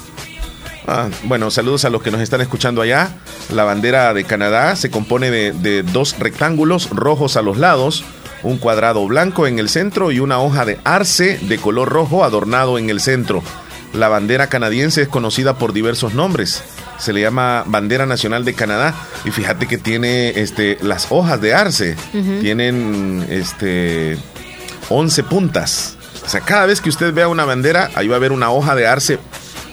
Ah, 0.87 1.09
bueno, 1.23 1.49
saludos 1.49 1.85
a 1.85 1.89
los 1.89 2.01
que 2.01 2.11
nos 2.11 2.21
están 2.21 2.41
escuchando 2.41 2.81
allá. 2.81 3.09
La 3.53 3.63
bandera 3.63 4.13
de 4.13 4.25
Canadá 4.25 4.75
se 4.75 4.89
compone 4.89 5.31
de, 5.31 5.83
dos 5.83 6.17
rectángulos 6.19 6.89
rojos 6.89 7.37
a 7.37 7.41
los 7.41 7.57
lados, 7.57 8.03
un 8.43 8.57
cuadrado 8.57 9.07
blanco 9.07 9.47
en 9.47 9.59
el 9.59 9.69
centro 9.69 10.11
y 10.11 10.19
una 10.19 10.39
hoja 10.39 10.65
de 10.65 10.79
arce 10.83 11.37
de 11.37 11.57
color 11.57 11.89
rojo 11.89 12.23
adornado 12.25 12.77
en 12.77 12.89
el 12.89 12.99
centro. 12.99 13.41
La 13.93 14.09
bandera 14.09 14.47
canadiense 14.47 15.03
es 15.03 15.07
conocida 15.07 15.57
por 15.57 15.71
diversos 15.71 16.13
nombres. 16.13 16.63
Se 16.97 17.13
le 17.13 17.21
llama 17.21 17.63
Bandera 17.65 18.05
Nacional 18.05 18.43
de 18.43 18.53
Canadá 18.53 18.93
y 19.23 19.31
fíjate 19.31 19.67
que 19.67 19.77
tiene 19.77 20.29
este, 20.41 20.77
las 20.81 21.07
hojas 21.11 21.39
de 21.39 21.53
arce. 21.53 21.95
Tienen 22.41 23.25
este, 23.29 24.17
11 24.89 25.23
puntas. 25.23 25.97
O 26.25 26.29
sea, 26.29 26.41
cada 26.41 26.65
vez 26.65 26.81
que 26.81 26.89
usted 26.89 27.13
vea 27.13 27.27
una 27.27 27.45
bandera, 27.45 27.91
ahí 27.95 28.07
va 28.07 28.15
a 28.15 28.17
haber 28.17 28.31
una 28.31 28.51
hoja 28.51 28.75
de 28.75 28.87
arce 28.87 29.19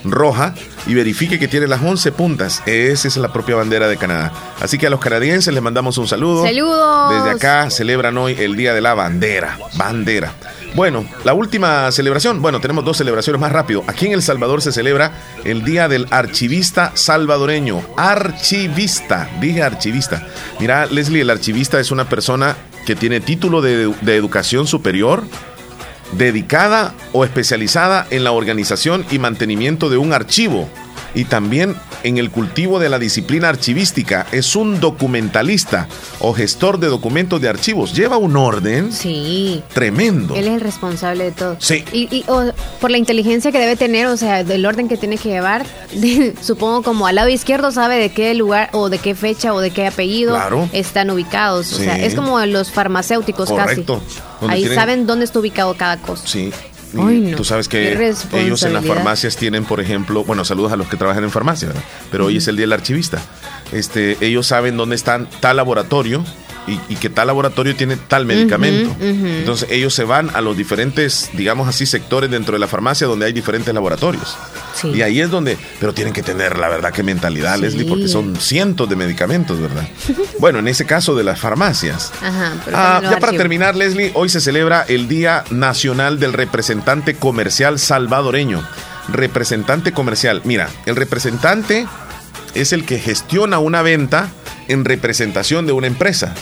roja 0.05 0.55
y 0.87 0.95
verifique 0.95 1.39
que 1.39 1.49
tiene 1.49 1.67
las 1.67 1.83
11 1.83 2.13
puntas. 2.13 2.63
Esa 2.67 3.09
es 3.09 3.17
la 3.17 3.33
propia 3.33 3.57
bandera 3.57 3.89
de 3.89 3.97
Canadá. 3.97 4.33
Así 4.61 4.79
que 4.79 4.87
a 4.87 4.91
los 4.91 5.01
canadienses 5.01 5.53
les 5.53 5.63
mandamos 5.63 5.99
un 5.99 6.09
saludo. 6.09 6.45
Saludos. 6.45 7.15
Desde 7.15 7.31
acá 7.31 7.71
celebran 7.71 8.17
hoy 8.19 8.37
el 8.39 8.57
Día 8.57 8.75
de 8.75 8.81
la 8.81 8.95
Bandera. 8.95 9.59
Bandera. 9.75 10.33
Bueno, 10.75 11.05
la 11.25 11.35
última 11.35 11.91
celebración, 11.91 12.41
bueno, 12.41 12.61
tenemos 12.61 12.85
dos 12.85 12.97
celebraciones 12.97 13.41
más 13.41 13.51
rápido. 13.51 13.83
Aquí 13.87 14.07
en 14.07 14.13
El 14.13 14.23
Salvador 14.23 14.63
se 14.63 14.73
celebra 14.73 15.13
el 15.45 15.65
Día 15.65 15.89
del 15.89 16.07
Archivista 16.11 16.93
Salvadoreño. 16.95 17.83
Archivista, 17.97 19.29
dije 19.41 19.63
archivista. 19.63 20.27
Mira, 20.61 20.87
Leslie, 20.87 21.23
el 21.23 21.31
archivista 21.31 21.81
es 21.81 21.91
una 21.91 22.09
persona 22.09 22.57
que 22.87 22.95
tiene 22.95 23.21
título 23.21 23.61
de, 23.61 23.93
de 24.01 24.17
educación 24.17 24.67
superior, 24.67 25.25
dedicada 26.13 26.95
o 27.13 27.25
especializada 27.25 28.07
en 28.11 28.25
la 28.25 28.33
organización 28.33 29.05
y 29.11 29.19
mantenimiento 29.19 29.91
de 29.91 29.99
un 29.99 30.13
archivo 30.13 30.69
y 31.15 31.25
también 31.25 31.77
en 32.03 32.19
el 32.19 32.31
cultivo 32.31 32.79
de 32.79 32.89
la 32.89 32.99
disciplina 32.99 33.49
archivística. 33.49 34.27
Es 34.33 34.57
un 34.57 34.81
documentalista 34.81 35.89
o 36.21 36.33
gestor 36.33 36.79
de 36.79 36.89
documentos 36.89 37.41
de 37.41 37.49
archivos. 37.49 37.95
Lleva 37.95 38.17
un 38.17 38.37
orden 38.37 38.93
sí. 38.93 39.63
tremendo. 39.73 40.35
Él 40.35 40.47
es 40.47 40.55
el 40.55 40.61
responsable 40.61 41.25
de 41.25 41.33
todo. 41.33 41.57
Sí. 41.59 41.85
Y, 41.93 42.25
por 42.81 42.91
la 42.91 42.99
inteligencia 42.99 43.53
que 43.53 43.59
debe 43.59 43.77
tener, 43.77 44.07
o 44.07 44.17
sea, 44.17 44.45
del 44.45 44.65
orden 44.67 44.89
que 44.89 44.97
tiene 44.97 45.19
que 45.19 45.29
llevar, 45.29 45.67
supongo 46.41 46.83
como 46.83 47.07
al 47.07 47.17
lado 47.17 47.29
izquierdo 47.29 47.73
sabe 47.73 47.97
de 47.97 48.11
qué 48.11 48.35
lugar 48.35 48.71
o 48.73 48.89
de 48.89 48.99
qué 48.99 49.15
fecha 49.15 49.53
o 49.53 49.61
de 49.61 49.71
qué 49.71 49.87
apellido 49.87 50.39
están 50.73 51.11
ubicados. 51.11 51.73
O 51.73 51.77
sea, 51.77 51.99
es 51.99 52.15
como 52.15 52.39
los 52.47 52.71
farmacéuticos 52.71 53.51
Correcto. 53.51 54.03
casi. 54.41 54.53
Ahí 54.53 54.67
saben 54.75 55.07
dónde 55.07 55.25
está 55.25 55.39
ubicado 55.39 55.75
cada 55.75 55.99
cosa. 55.99 56.27
Sí. 56.27 56.51
Tú 57.37 57.45
sabes 57.45 57.69
que 57.69 57.93
ellos 58.33 58.63
en 58.63 58.73
las 58.73 58.85
farmacias 58.85 59.37
tienen, 59.37 59.65
por 59.65 59.81
ejemplo, 59.81 60.25
bueno, 60.25 60.45
saludos 60.45 60.73
a 60.73 60.77
los 60.77 60.89
que 60.89 60.97
trabajan 60.97 61.25
en 61.25 61.31
farmacia, 61.31 61.69
pero 62.11 62.27
hoy 62.27 62.39
es 62.39 62.49
el 62.49 62.57
día 62.57 62.65
del 62.65 62.73
archivista. 62.73 63.21
Este, 63.73 64.17
ellos 64.21 64.47
saben 64.47 64.77
dónde 64.77 64.97
está 64.97 65.25
tal 65.41 65.57
laboratorio 65.57 66.25
y, 66.89 66.97
que 66.97 67.11
tal 67.11 67.27
laboratorio 67.27 67.75
tiene 67.75 67.97
tal 67.97 68.27
medicamento. 68.27 68.95
Entonces 69.01 69.69
ellos 69.71 69.95
se 69.95 70.05
van 70.05 70.31
a 70.35 70.41
los 70.41 70.57
diferentes, 70.57 71.31
digamos 71.33 71.69
así, 71.69 71.87
sectores 71.87 72.31
dentro 72.31 72.53
de 72.53 72.59
la 72.59 72.69
farmacia 72.69 73.07
donde 73.07 73.27
hay 73.27 73.33
diferentes 73.33 73.73
laboratorios. 73.73 74.37
Y 74.85 75.03
ahí 75.03 75.21
es 75.21 75.31
donde, 75.31 75.59
pero 75.79 75.93
tienen 75.93 76.13
que 76.13 76.23
tener 76.23 76.59
la 76.59 76.69
verdad 76.69 76.93
que 76.93 77.03
mentalidad, 77.03 77.59
Leslie, 77.59 77.87
porque 77.87 78.09
son 78.09 78.37
cientos 78.37 78.89
de 78.89 78.97
medicamentos, 78.97 79.61
¿verdad? 79.61 79.87
bueno, 80.39 80.59
en 80.59 80.69
ese 80.69 80.87
caso 80.87 81.15
de 81.15 81.25
las 81.25 81.39
farmacias. 81.39 82.13
Ajá, 82.23 82.53
ah, 82.73 83.01
ya 83.03 83.19
para 83.19 83.33
terminar, 83.33 83.77
Leslie, 83.77 84.11
hoy 84.15 84.29
se 84.29 84.41
celebra 84.41 84.85
el 84.89 85.09
Día 85.09 85.45
Nacional 85.51 86.19
del 86.19 86.33
Representante 86.33 87.15
Comercial 87.15 87.79
Salvadoreño. 87.79 88.63
Representante 89.09 89.93
comercial. 89.93 90.41
Mira, 90.45 90.69
el 90.87 90.95
representante 90.95 91.87
es 92.55 92.73
el 92.73 92.85
que 92.85 92.99
gestiona 92.99 93.59
una 93.59 93.83
venta 93.83 94.31
en 94.69 94.85
representación 94.85 95.67
de 95.67 95.73
una 95.73 95.87
empresa. 95.87 96.35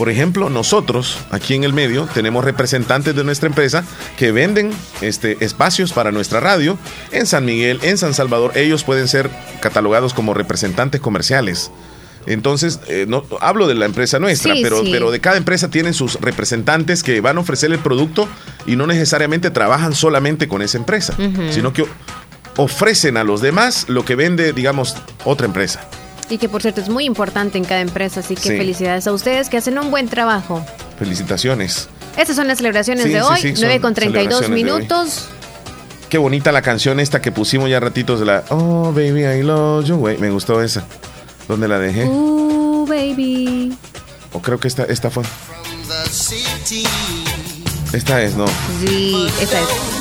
Por 0.00 0.08
ejemplo, 0.08 0.48
nosotros 0.48 1.18
aquí 1.30 1.52
en 1.52 1.62
el 1.62 1.74
medio 1.74 2.08
tenemos 2.14 2.42
representantes 2.42 3.14
de 3.14 3.22
nuestra 3.22 3.48
empresa 3.48 3.84
que 4.16 4.32
venden 4.32 4.70
este, 5.02 5.36
espacios 5.44 5.92
para 5.92 6.10
nuestra 6.10 6.40
radio 6.40 6.78
en 7.12 7.26
San 7.26 7.44
Miguel, 7.44 7.80
en 7.82 7.98
San 7.98 8.14
Salvador. 8.14 8.56
Ellos 8.56 8.82
pueden 8.82 9.08
ser 9.08 9.28
catalogados 9.60 10.14
como 10.14 10.32
representantes 10.32 11.02
comerciales. 11.02 11.70
Entonces, 12.24 12.80
eh, 12.88 13.04
no, 13.06 13.24
hablo 13.42 13.66
de 13.66 13.74
la 13.74 13.84
empresa 13.84 14.18
nuestra, 14.18 14.54
pero, 14.62 14.80
pero 14.90 15.10
de 15.10 15.20
cada 15.20 15.36
empresa 15.36 15.68
tienen 15.68 15.92
sus 15.92 16.14
representantes 16.14 17.02
que 17.02 17.20
van 17.20 17.36
a 17.36 17.40
ofrecer 17.40 17.70
el 17.70 17.78
producto 17.78 18.26
y 18.64 18.76
no 18.76 18.86
necesariamente 18.86 19.50
trabajan 19.50 19.94
solamente 19.94 20.48
con 20.48 20.62
esa 20.62 20.78
empresa, 20.78 21.14
sino 21.50 21.74
que 21.74 21.84
ofrecen 22.56 23.18
a 23.18 23.24
los 23.24 23.42
demás 23.42 23.84
lo 23.90 24.06
que 24.06 24.14
vende, 24.14 24.54
digamos, 24.54 24.96
otra 25.26 25.44
empresa. 25.44 25.86
Y 26.30 26.38
que 26.38 26.48
por 26.48 26.62
cierto 26.62 26.80
es 26.80 26.88
muy 26.88 27.04
importante 27.04 27.58
en 27.58 27.64
cada 27.64 27.80
empresa, 27.80 28.20
así 28.20 28.36
que 28.36 28.56
felicidades 28.56 29.06
a 29.06 29.12
ustedes 29.12 29.50
que 29.50 29.56
hacen 29.56 29.78
un 29.78 29.90
buen 29.90 30.08
trabajo. 30.08 30.64
Felicitaciones. 30.98 31.88
Estas 32.16 32.36
son 32.36 32.46
las 32.46 32.58
celebraciones 32.58 33.04
de 33.04 33.20
hoy, 33.20 33.54
9 33.58 33.80
con 33.80 33.94
32 33.94 34.48
minutos. 34.48 35.28
Qué 36.08 36.18
bonita 36.18 36.50
la 36.52 36.62
canción 36.62 36.98
esta 36.98 37.20
que 37.20 37.30
pusimos 37.30 37.68
ya 37.70 37.78
ratitos 37.78 38.18
de 38.18 38.26
la 38.26 38.44
Oh 38.48 38.92
baby 38.92 39.24
I 39.24 39.42
love 39.42 39.84
you, 39.86 39.96
me 40.18 40.30
gustó 40.30 40.62
esa. 40.62 40.84
¿Dónde 41.46 41.68
la 41.68 41.78
dejé? 41.78 42.06
Oh 42.08 42.84
baby. 42.88 43.76
O 44.32 44.40
creo 44.40 44.58
que 44.58 44.68
esta, 44.68 44.84
esta 44.84 45.10
fue. 45.10 45.24
Esta 47.92 48.22
es, 48.22 48.34
¿no? 48.36 48.46
Sí, 48.84 49.26
esta 49.40 49.60
es. 49.60 49.99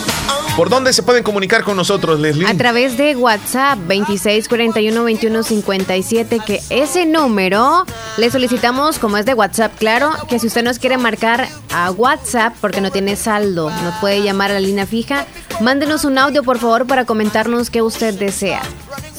¿Por 0.60 0.70
dónde 0.70 0.92
se 0.92 1.04
pueden 1.04 1.24
comunicar 1.24 1.64
con 1.64 1.78
nosotros, 1.78 2.20
Leslie? 2.20 2.46
A 2.46 2.54
través 2.54 2.98
de 2.98 3.16
WhatsApp 3.16 3.80
26412157, 3.88 6.44
que 6.44 6.60
ese 6.70 7.06
número 7.06 7.86
le 8.18 8.30
solicitamos, 8.30 9.00
como 9.00 9.16
es 9.16 9.26
de 9.26 9.34
WhatsApp, 9.34 9.72
claro, 9.78 10.12
que 10.28 10.38
si 10.38 10.48
usted 10.48 10.66
nos 10.66 10.78
quiere 10.78 10.98
marcar 10.98 11.48
a 11.74 11.92
WhatsApp 11.92 12.56
porque 12.60 12.82
no 12.82 12.92
tiene 12.92 13.16
saldo, 13.16 13.70
nos 13.70 13.96
puede 14.02 14.22
llamar 14.22 14.52
a 14.52 14.56
la 14.56 14.60
línea 14.60 14.86
fija, 14.86 15.26
mándenos 15.62 16.04
un 16.04 16.18
audio, 16.18 16.44
por 16.44 16.60
favor, 16.60 16.86
para 16.86 17.06
comentarnos 17.06 17.70
qué 17.70 17.82
usted 17.82 18.16
desea. 18.16 18.62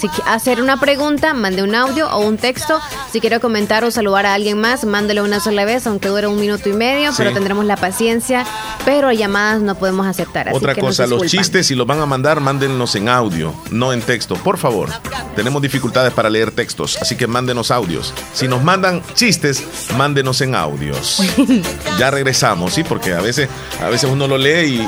Si 0.00 0.08
hacer 0.24 0.62
una 0.62 0.80
pregunta, 0.80 1.34
mande 1.34 1.62
un 1.62 1.74
audio 1.74 2.08
o 2.08 2.20
un 2.26 2.38
texto. 2.38 2.80
Si 3.12 3.20
quiere 3.20 3.38
comentar 3.38 3.84
o 3.84 3.90
saludar 3.90 4.24
a 4.24 4.32
alguien 4.32 4.58
más, 4.58 4.86
mándelo 4.86 5.22
una 5.22 5.40
sola 5.40 5.66
vez, 5.66 5.86
aunque 5.86 6.08
dure 6.08 6.26
un 6.26 6.40
minuto 6.40 6.70
y 6.70 6.72
medio, 6.72 7.10
pero 7.18 7.34
tendremos 7.34 7.66
la 7.66 7.76
paciencia. 7.76 8.46
Pero 8.86 9.12
llamadas 9.12 9.60
no 9.60 9.74
podemos 9.74 10.06
aceptar. 10.06 10.48
Otra 10.54 10.74
cosa, 10.74 11.06
los 11.06 11.26
chistes, 11.26 11.66
si 11.66 11.74
los 11.74 11.86
van 11.86 12.00
a 12.00 12.06
mandar, 12.06 12.40
mándenlos 12.40 12.94
en 12.94 13.10
audio, 13.10 13.54
no 13.70 13.92
en 13.92 14.00
texto, 14.00 14.36
por 14.36 14.56
favor. 14.56 14.88
Tenemos 15.36 15.60
dificultades 15.60 16.14
para 16.14 16.30
leer 16.30 16.50
textos, 16.50 16.96
así 17.02 17.16
que 17.16 17.26
mándenos 17.26 17.70
audios. 17.70 18.14
Si 18.32 18.48
nos 18.48 18.62
mandan 18.62 19.02
chistes, 19.12 19.62
mándenos 19.98 20.40
en 20.40 20.54
audios. 20.54 21.22
ya 21.98 22.10
regresamos, 22.10 22.72
¿sí? 22.72 22.84
Porque 22.84 23.12
a 23.12 23.20
veces, 23.20 23.50
a 23.82 23.90
veces 23.90 24.08
uno 24.10 24.26
lo 24.26 24.38
lee 24.38 24.86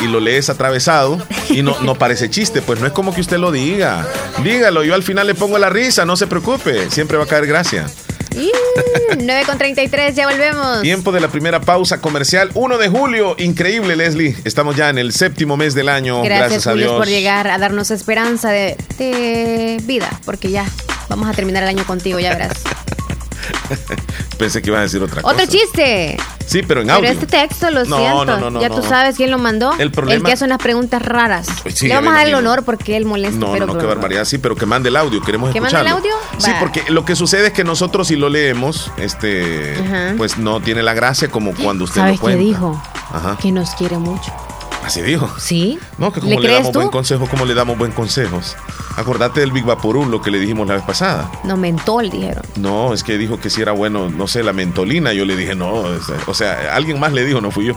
y, 0.00 0.06
lo 0.06 0.20
lees 0.20 0.48
atravesado 0.48 1.18
y 1.50 1.62
no, 1.62 1.76
no 1.80 1.96
parece 1.96 2.30
chiste, 2.30 2.62
pues 2.62 2.78
no 2.78 2.86
es 2.86 2.92
como 2.92 3.12
que 3.12 3.20
usted 3.20 3.38
lo 3.38 3.50
diga. 3.50 4.06
Dígalo, 4.44 4.84
yo 4.84 4.94
al 4.94 5.02
final 5.02 5.26
le 5.26 5.34
pongo 5.34 5.58
la 5.58 5.70
risa, 5.70 6.04
no 6.04 6.16
se 6.16 6.26
preocupe, 6.26 6.90
siempre 6.90 7.16
va 7.16 7.24
a 7.24 7.26
caer 7.26 7.46
gracia. 7.46 7.86
9 9.16 9.42
con 9.46 9.56
33, 9.56 10.14
ya 10.14 10.28
volvemos. 10.28 10.82
Tiempo 10.82 11.12
de 11.12 11.20
la 11.20 11.28
primera 11.28 11.60
pausa 11.60 12.00
comercial, 12.02 12.50
1 12.52 12.76
de 12.76 12.88
julio. 12.88 13.36
Increíble, 13.38 13.96
Leslie. 13.96 14.36
Estamos 14.44 14.76
ya 14.76 14.90
en 14.90 14.98
el 14.98 15.12
séptimo 15.12 15.56
mes 15.56 15.74
del 15.74 15.88
año. 15.88 16.22
Gracias, 16.22 16.66
a 16.66 16.74
Dios. 16.74 16.92
por 16.92 17.06
llegar 17.06 17.48
a 17.48 17.56
darnos 17.56 17.90
esperanza 17.90 18.50
de, 18.50 18.76
de 18.98 19.80
vida, 19.84 20.10
porque 20.26 20.50
ya 20.50 20.66
vamos 21.08 21.26
a 21.28 21.32
terminar 21.32 21.62
el 21.62 21.70
año 21.70 21.86
contigo, 21.86 22.20
ya 22.20 22.34
verás. 22.34 22.52
Pensé 24.38 24.62
que 24.62 24.70
iba 24.70 24.78
a 24.78 24.82
decir 24.82 25.02
otra 25.02 25.22
cosa. 25.22 25.34
¡Otro 25.34 25.46
chiste! 25.46 26.16
Sí, 26.46 26.62
pero 26.62 26.82
en 26.82 26.90
audio. 26.90 27.08
Pero 27.08 27.12
este 27.20 27.26
texto, 27.26 27.70
lo 27.70 27.84
siento. 27.84 28.60
ya 28.60 28.68
tú 28.70 28.82
sabes 28.82 29.16
quién 29.16 29.30
lo 29.30 29.38
mandó. 29.38 29.72
El 29.78 29.90
problema. 29.90 30.18
El 30.18 30.22
que 30.24 30.32
hace 30.32 30.44
unas 30.44 30.58
preguntas 30.58 31.02
raras. 31.02 31.48
Le 31.80 31.94
vamos 31.94 32.12
a 32.12 32.16
dar 32.16 32.26
el 32.28 32.34
honor 32.34 32.64
porque 32.64 32.96
él 32.96 33.04
molesta. 33.06 33.38
No, 33.38 33.56
no, 33.56 33.78
qué 33.78 33.86
barbaridad. 33.86 34.24
Sí, 34.24 34.38
pero 34.38 34.56
que 34.56 34.66
mande 34.66 34.88
el 34.88 34.96
audio. 34.96 35.20
Queremos 35.20 35.52
¿Que 35.52 35.60
mande 35.60 35.80
el 35.80 35.88
audio? 35.88 36.12
Sí, 36.38 36.50
porque 36.60 36.84
lo 36.88 37.04
que 37.04 37.16
sucede 37.16 37.48
es 37.48 37.52
que 37.52 37.64
nosotros 37.64 38.08
si 38.08 38.16
lo 38.16 38.28
leemos, 38.28 38.90
este, 38.96 39.74
pues 40.16 40.38
no 40.38 40.60
tiene 40.60 40.82
la 40.82 40.94
gracia 40.94 41.30
como 41.30 41.54
cuando 41.54 41.84
usted 41.84 42.02
lo 42.02 42.18
cuenta. 42.18 42.38
qué 42.38 42.44
dijo? 42.44 42.82
Ajá. 43.12 43.38
Que 43.40 43.52
nos 43.52 43.70
quiere 43.70 43.98
mucho. 43.98 44.32
Así 44.84 45.00
dijo. 45.00 45.32
Sí. 45.38 45.78
No, 45.96 46.12
que 46.12 46.20
como 46.20 46.38
¿Le, 46.38 46.52
damos 46.52 46.72
buen 46.72 46.88
consejo, 46.88 47.26
como 47.26 47.46
le 47.46 47.54
damos 47.54 47.78
buen 47.78 47.90
consejos. 47.90 48.54
Acordate 48.96 49.40
del 49.40 49.50
Big 49.50 49.64
Vaporú, 49.64 50.04
lo 50.04 50.20
que 50.20 50.30
le 50.30 50.38
dijimos 50.38 50.68
la 50.68 50.74
vez 50.74 50.84
pasada. 50.84 51.30
No, 51.42 51.56
mentol, 51.56 52.10
dijeron. 52.10 52.44
No, 52.56 52.92
es 52.92 53.02
que 53.02 53.16
dijo 53.16 53.40
que 53.40 53.48
si 53.48 53.62
era 53.62 53.72
bueno, 53.72 54.10
no 54.10 54.26
sé, 54.26 54.42
la 54.42 54.52
mentolina. 54.52 55.14
Yo 55.14 55.24
le 55.24 55.36
dije, 55.36 55.54
no. 55.54 55.84
O 56.26 56.34
sea, 56.34 56.74
alguien 56.74 57.00
más 57.00 57.14
le 57.14 57.24
dijo, 57.24 57.40
no 57.40 57.50
fui 57.50 57.66
yo. 57.66 57.74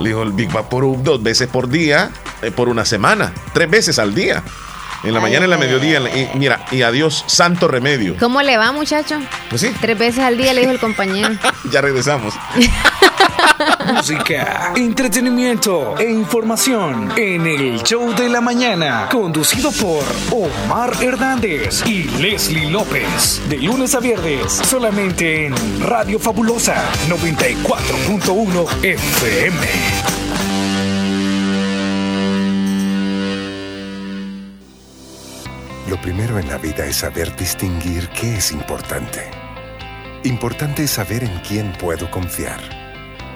Le 0.00 0.08
dijo 0.08 0.22
el 0.22 0.32
Big 0.32 0.52
Vaporú 0.52 1.00
dos 1.02 1.22
veces 1.22 1.48
por 1.48 1.68
día, 1.68 2.10
eh, 2.42 2.50
por 2.50 2.68
una 2.68 2.84
semana, 2.84 3.32
tres 3.52 3.70
veces 3.70 3.98
al 4.00 4.14
día. 4.14 4.42
En 5.02 5.14
la 5.14 5.20
mañana 5.20 5.42
y 5.42 5.44
en 5.44 5.50
la 5.50 5.56
mediodía. 5.56 6.00
Y, 6.00 6.36
mira, 6.36 6.66
y 6.72 6.82
adiós, 6.82 7.24
santo 7.26 7.68
remedio. 7.68 8.16
¿Cómo 8.18 8.42
le 8.42 8.56
va, 8.58 8.72
muchacho? 8.72 9.18
Pues 9.48 9.62
sí. 9.62 9.72
Tres 9.80 9.98
veces 9.98 10.24
al 10.24 10.36
día 10.36 10.52
le 10.52 10.60
dijo 10.62 10.72
el 10.72 10.80
compañero. 10.80 11.30
ya 11.72 11.80
regresamos. 11.80 12.34
Música, 13.86 14.72
entretenimiento 14.76 15.96
e 15.98 16.10
información 16.10 17.12
en 17.16 17.46
el 17.46 17.82
show 17.82 18.14
de 18.14 18.28
la 18.28 18.40
mañana, 18.40 19.08
conducido 19.10 19.70
por 19.72 20.04
Omar 20.30 20.92
Hernández 21.02 21.82
y 21.86 22.04
Leslie 22.20 22.70
López. 22.70 23.40
De 23.48 23.58
lunes 23.58 23.94
a 23.94 24.00
viernes, 24.00 24.52
solamente 24.52 25.46
en 25.46 25.54
Radio 25.80 26.18
Fabulosa 26.18 26.76
94.1 27.08 28.84
FM. 28.84 29.66
Lo 35.88 36.00
primero 36.00 36.38
en 36.38 36.48
la 36.48 36.58
vida 36.58 36.86
es 36.86 36.96
saber 36.96 37.34
distinguir 37.34 38.08
qué 38.10 38.36
es 38.36 38.52
importante. 38.52 39.30
Importante 40.24 40.84
es 40.84 40.90
saber 40.90 41.24
en 41.24 41.40
quién 41.40 41.72
puedo 41.72 42.10
confiar. 42.10 42.79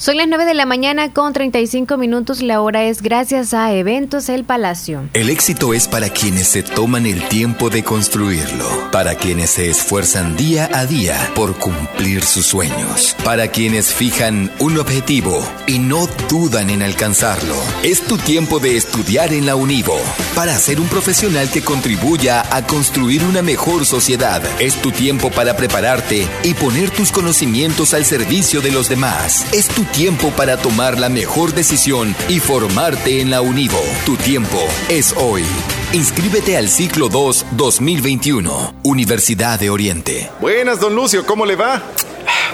Son 0.00 0.16
las 0.16 0.26
9 0.26 0.46
de 0.46 0.54
la 0.54 0.64
mañana 0.64 1.12
con 1.12 1.34
35 1.34 1.98
minutos. 1.98 2.40
La 2.40 2.62
hora 2.62 2.84
es 2.84 3.02
gracias 3.02 3.52
a 3.52 3.70
Eventos 3.74 4.30
El 4.30 4.44
Palacio. 4.44 5.06
El 5.12 5.28
éxito 5.28 5.74
es 5.74 5.88
para 5.88 6.08
quienes 6.08 6.48
se 6.48 6.62
toman 6.62 7.04
el 7.04 7.22
tiempo 7.28 7.68
de 7.68 7.84
construirlo, 7.84 8.64
para 8.92 9.16
quienes 9.16 9.50
se 9.50 9.68
esfuerzan 9.68 10.38
día 10.38 10.70
a 10.72 10.86
día 10.86 11.18
por 11.34 11.54
cumplir 11.58 12.22
sus 12.24 12.46
sueños, 12.46 13.14
para 13.24 13.48
quienes 13.48 13.92
fijan 13.92 14.50
un 14.58 14.78
objetivo 14.78 15.38
y 15.66 15.78
no 15.78 16.08
dudan 16.30 16.70
en 16.70 16.80
alcanzarlo. 16.80 17.56
Es 17.82 18.00
tu 18.00 18.16
tiempo 18.16 18.58
de 18.58 18.78
estudiar 18.78 19.34
en 19.34 19.44
la 19.44 19.54
Univo 19.54 20.00
para 20.34 20.54
ser 20.54 20.80
un 20.80 20.88
profesional 20.88 21.50
que 21.50 21.60
contribuya 21.60 22.42
a 22.56 22.66
construir 22.66 23.22
una 23.22 23.42
mejor 23.42 23.84
sociedad. 23.84 24.42
Es 24.60 24.76
tu 24.76 24.92
tiempo 24.92 25.30
para 25.30 25.58
prepararte 25.58 26.26
y 26.42 26.54
poner 26.54 26.88
tus 26.88 27.12
conocimientos 27.12 27.92
al 27.92 28.06
servicio 28.06 28.62
de 28.62 28.70
los 28.70 28.88
demás. 28.88 29.44
Es 29.52 29.68
tu 29.68 29.89
tiempo 29.90 30.30
para 30.30 30.56
tomar 30.56 30.98
la 30.98 31.08
mejor 31.08 31.52
decisión 31.54 32.14
y 32.28 32.40
formarte 32.40 33.20
en 33.20 33.30
la 33.30 33.40
Univo. 33.40 33.80
Tu 34.06 34.16
tiempo 34.16 34.58
es 34.88 35.14
hoy. 35.16 35.44
Inscríbete 35.92 36.56
al 36.56 36.68
ciclo 36.68 37.08
2 37.08 37.46
2021, 37.52 38.74
Universidad 38.84 39.58
de 39.58 39.70
Oriente. 39.70 40.30
Buenas, 40.40 40.80
don 40.80 40.94
Lucio, 40.94 41.26
¿cómo 41.26 41.46
le 41.46 41.56
va? 41.56 41.82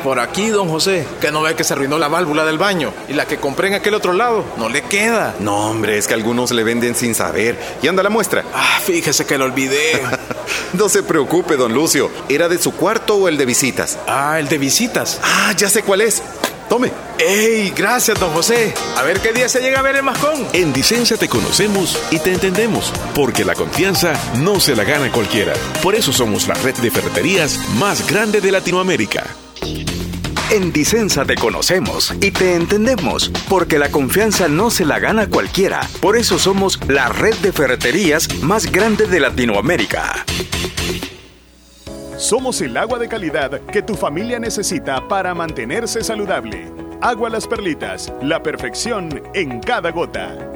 por 0.07 0.21
aquí, 0.21 0.51
don 0.51 0.69
José, 0.69 1.05
que 1.21 1.33
no 1.33 1.43
ve 1.43 1.57
que 1.57 1.65
se 1.65 1.73
arruinó 1.73 1.99
la 1.99 2.07
válvula 2.07 2.45
del 2.45 2.59
baño 2.59 2.93
y 3.09 3.15
la 3.15 3.27
que 3.27 3.39
compré 3.39 3.67
en 3.67 3.75
aquel 3.75 3.93
otro 3.93 4.13
lado 4.13 4.45
no 4.57 4.69
le 4.69 4.83
queda. 4.83 5.35
No, 5.41 5.71
hombre, 5.71 5.99
es 5.99 6.07
que 6.07 6.15
algunos 6.15 6.53
le 6.53 6.63
venden 6.63 6.95
sin 6.95 7.17
saber. 7.17 7.59
¿Y 7.83 7.89
anda 7.89 8.05
la 8.05 8.09
muestra? 8.09 8.45
Ah, 8.55 8.79
fíjese 8.85 9.27
que 9.27 9.37
lo 9.37 9.47
olvidé. 9.47 10.01
no 10.75 10.89
se 10.89 11.03
preocupe, 11.03 11.57
don 11.57 11.75
Lucio. 11.75 12.09
¿Era 12.29 12.49
de 12.49 12.59
su 12.59 12.71
cuarto 12.73 13.17
o 13.17 13.27
el 13.27 13.37
de 13.37 13.47
visitas? 13.47 13.99
Ah, 14.07 14.39
el 14.39 14.49
de 14.49 14.59
visitas. 14.59 15.19
Ah, 15.25 15.53
ya 15.57 15.69
sé 15.69 15.83
cuál 15.83 16.03
es. 16.03 16.23
Tome. 16.69 16.91
¡Ey! 17.19 17.73
Gracias, 17.77 18.19
don 18.19 18.31
José. 18.33 18.75
A 18.97 19.03
ver 19.03 19.21
qué 19.21 19.33
día 19.33 19.49
se 19.49 19.61
llega 19.61 19.79
a 19.79 19.83
ver 19.83 19.97
el 19.97 20.03
mascón. 20.03 20.47
En 20.53 20.73
Dicenza 20.73 21.17
te 21.17 21.29
conocemos 21.29 21.99
y 22.11 22.19
te 22.19 22.33
entendemos, 22.33 22.93
porque 23.15 23.45
la 23.45 23.55
confianza 23.55 24.13
no 24.39 24.59
se 24.61 24.75
la 24.75 24.85
gana 24.85 25.11
cualquiera. 25.13 25.53
Por 25.83 25.95
eso 25.95 26.13
somos 26.13 26.49
la 26.49 26.55
red 26.55 26.75
de 26.77 26.91
ferreterías 26.91 27.59
más 27.77 28.07
grande 28.07 28.41
de 28.41 28.51
Latinoamérica. 28.51 29.25
En 30.51 30.73
Dicenza 30.73 31.25
te 31.25 31.35
conocemos 31.35 32.15
y 32.21 32.31
te 32.31 32.55
entendemos, 32.55 33.31
porque 33.49 33.79
la 33.79 33.91
confianza 33.91 34.47
no 34.47 34.71
se 34.71 34.85
la 34.85 34.99
gana 34.99 35.29
cualquiera. 35.29 35.81
Por 36.01 36.17
eso 36.17 36.39
somos 36.39 36.79
la 36.89 37.09
red 37.09 37.35
de 37.37 37.53
ferreterías 37.53 38.29
más 38.43 38.71
grande 38.71 39.07
de 39.07 39.21
Latinoamérica. 39.21 40.25
Somos 42.19 42.63
el 42.63 42.79
agua 42.79 42.99
de 42.99 43.09
calidad 43.09 43.61
que 43.61 43.83
tu 43.83 43.95
familia 43.95 44.39
necesita 44.39 45.07
para 45.07 45.35
mantenerse 45.35 46.03
saludable. 46.03 46.73
Agua 47.03 47.29
Las 47.29 47.47
Perlitas, 47.47 48.11
la 48.23 48.43
perfección 48.43 49.23
en 49.35 49.61
cada 49.61 49.91
gota. 49.91 50.56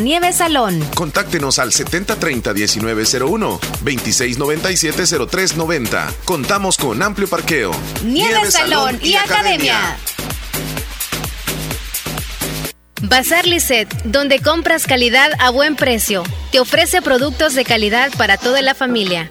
Nieve 0.00 0.32
Salón. 0.32 0.80
Contáctenos 0.94 1.58
al 1.58 1.72
7030-1901, 1.72 3.58
2697-0390. 3.84 6.14
Contamos 6.24 6.76
con 6.76 7.02
amplio 7.02 7.26
parqueo. 7.28 7.72
Nieve, 8.04 8.48
Salón, 8.50 8.98
y, 9.02 9.16
Academia. 9.16 9.96
Bazar 13.02 13.46
Lisset, 13.46 13.92
donde 14.04 14.40
compras 14.40 14.86
calidad 14.86 15.32
a 15.38 15.50
buen 15.50 15.76
precio. 15.76 16.22
Te 16.50 16.60
ofrece 16.60 17.02
productos 17.02 17.52
de 17.54 17.64
calidad 17.64 18.10
para 18.16 18.38
toda 18.38 18.62
la 18.62 18.74
familia. 18.74 19.30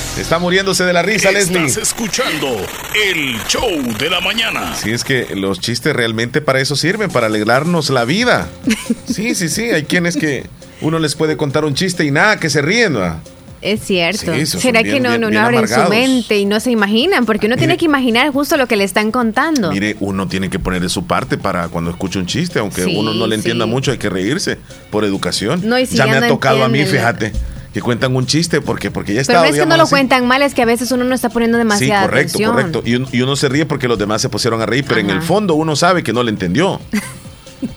Está 0.21 0.37
muriéndose 0.39 0.83
de 0.83 0.93
la 0.93 1.01
risa, 1.01 1.31
Leslie. 1.31 1.65
Estás 1.65 1.81
escuchando 1.89 2.47
el 3.11 3.37
show 3.47 3.67
de 3.97 4.09
la 4.09 4.21
mañana. 4.21 4.75
Sí, 4.75 4.91
es 4.91 5.03
que 5.03 5.27
los 5.35 5.59
chistes 5.59 5.95
realmente 5.95 6.41
para 6.41 6.61
eso 6.61 6.75
sirven, 6.75 7.09
para 7.09 7.25
alegrarnos 7.27 7.89
la 7.89 8.05
vida. 8.05 8.47
Sí, 9.11 9.35
sí, 9.35 9.49
sí. 9.49 9.63
Hay 9.71 9.83
quienes 9.83 10.15
que 10.15 10.45
uno 10.79 10.97
les 10.99 11.15
puede 11.15 11.35
contar 11.35 11.65
un 11.65 11.73
chiste 11.73 12.05
y 12.05 12.11
nada, 12.11 12.37
que 12.39 12.49
se 12.49 12.61
ríen. 12.61 12.93
¿no? 12.93 13.19
Es 13.61 13.81
cierto. 13.81 14.33
Sí, 14.33 14.45
¿Será 14.45 14.83
bien- 14.83 14.95
que 14.95 14.99
no, 15.01 15.09
bien- 15.09 15.21
no, 15.21 15.29
no 15.31 15.41
abren 15.41 15.67
su 15.67 15.89
mente 15.89 16.37
y 16.37 16.45
no 16.45 16.59
se 16.61 16.71
imaginan? 16.71 17.25
Porque 17.25 17.47
uno 17.47 17.57
tiene 17.57 17.73
Mire. 17.73 17.79
que 17.79 17.85
imaginar 17.85 18.31
justo 18.31 18.55
lo 18.57 18.67
que 18.67 18.77
le 18.77 18.85
están 18.85 19.11
contando. 19.11 19.71
Mire, 19.71 19.97
uno 19.99 20.27
tiene 20.29 20.49
que 20.49 20.59
poner 20.59 20.81
de 20.81 20.87
su 20.89 21.05
parte 21.07 21.37
para 21.37 21.67
cuando 21.67 21.91
escuche 21.91 22.19
un 22.19 22.25
chiste, 22.25 22.59
aunque 22.59 22.85
Sí, 22.85 22.95
uno 22.95 23.13
no 23.13 23.27
le 23.27 23.35
entienda 23.35 23.65
sí. 23.65 23.71
mucho, 23.71 23.91
hay 23.91 23.97
que 23.97 24.09
reírse 24.09 24.57
por 24.91 25.03
educación. 25.03 25.61
No, 25.65 25.77
y 25.77 25.85
si 25.85 25.97
ya 25.97 26.05
ya 26.05 26.19
me 26.19 26.25
ha 26.25 26.29
tocado 26.29 26.63
a 26.63 26.69
mí, 26.69 26.85
fíjate, 26.85 27.33
que 27.73 27.81
cuentan 27.81 28.15
un 28.15 28.25
chiste 28.25 28.59
porque 28.61 28.91
porque 28.91 29.13
ya 29.13 29.19
Pero 29.21 29.39
estaba 29.39 29.41
no 29.47 29.53
es 29.53 29.59
que 29.59 29.65
no 29.65 29.77
lo 29.77 29.83
así. 29.83 29.89
cuentan 29.91 30.27
mal, 30.27 30.41
es 30.41 30.53
que 30.53 30.61
a 30.61 30.65
veces 30.65 30.91
uno 30.91 31.03
no 31.05 31.15
está 31.15 31.29
poniendo 31.29 31.57
Sí, 31.57 31.59
demasiada 31.59 32.01
correcto, 32.03 32.29
atención. 32.37 32.51
correcto. 32.53 32.81
Y, 32.85 32.95
un- 32.95 33.07
y 33.11 33.21
uno 33.21 33.35
se 33.35 33.47
ríe 33.49 33.65
porque 33.65 33.87
los 33.87 33.97
demás 33.97 34.21
se 34.21 34.29
pusieron 34.29 34.61
a 34.61 34.65
reír, 34.65 34.83
pero 34.87 34.99
en 34.99 35.09
el 35.09 35.21
fondo 35.21 35.53
uno 35.55 35.75
sabe 35.75 36.03
que 36.03 36.11
no 36.13 36.23
le 36.23 36.31
entendió. 36.31 36.79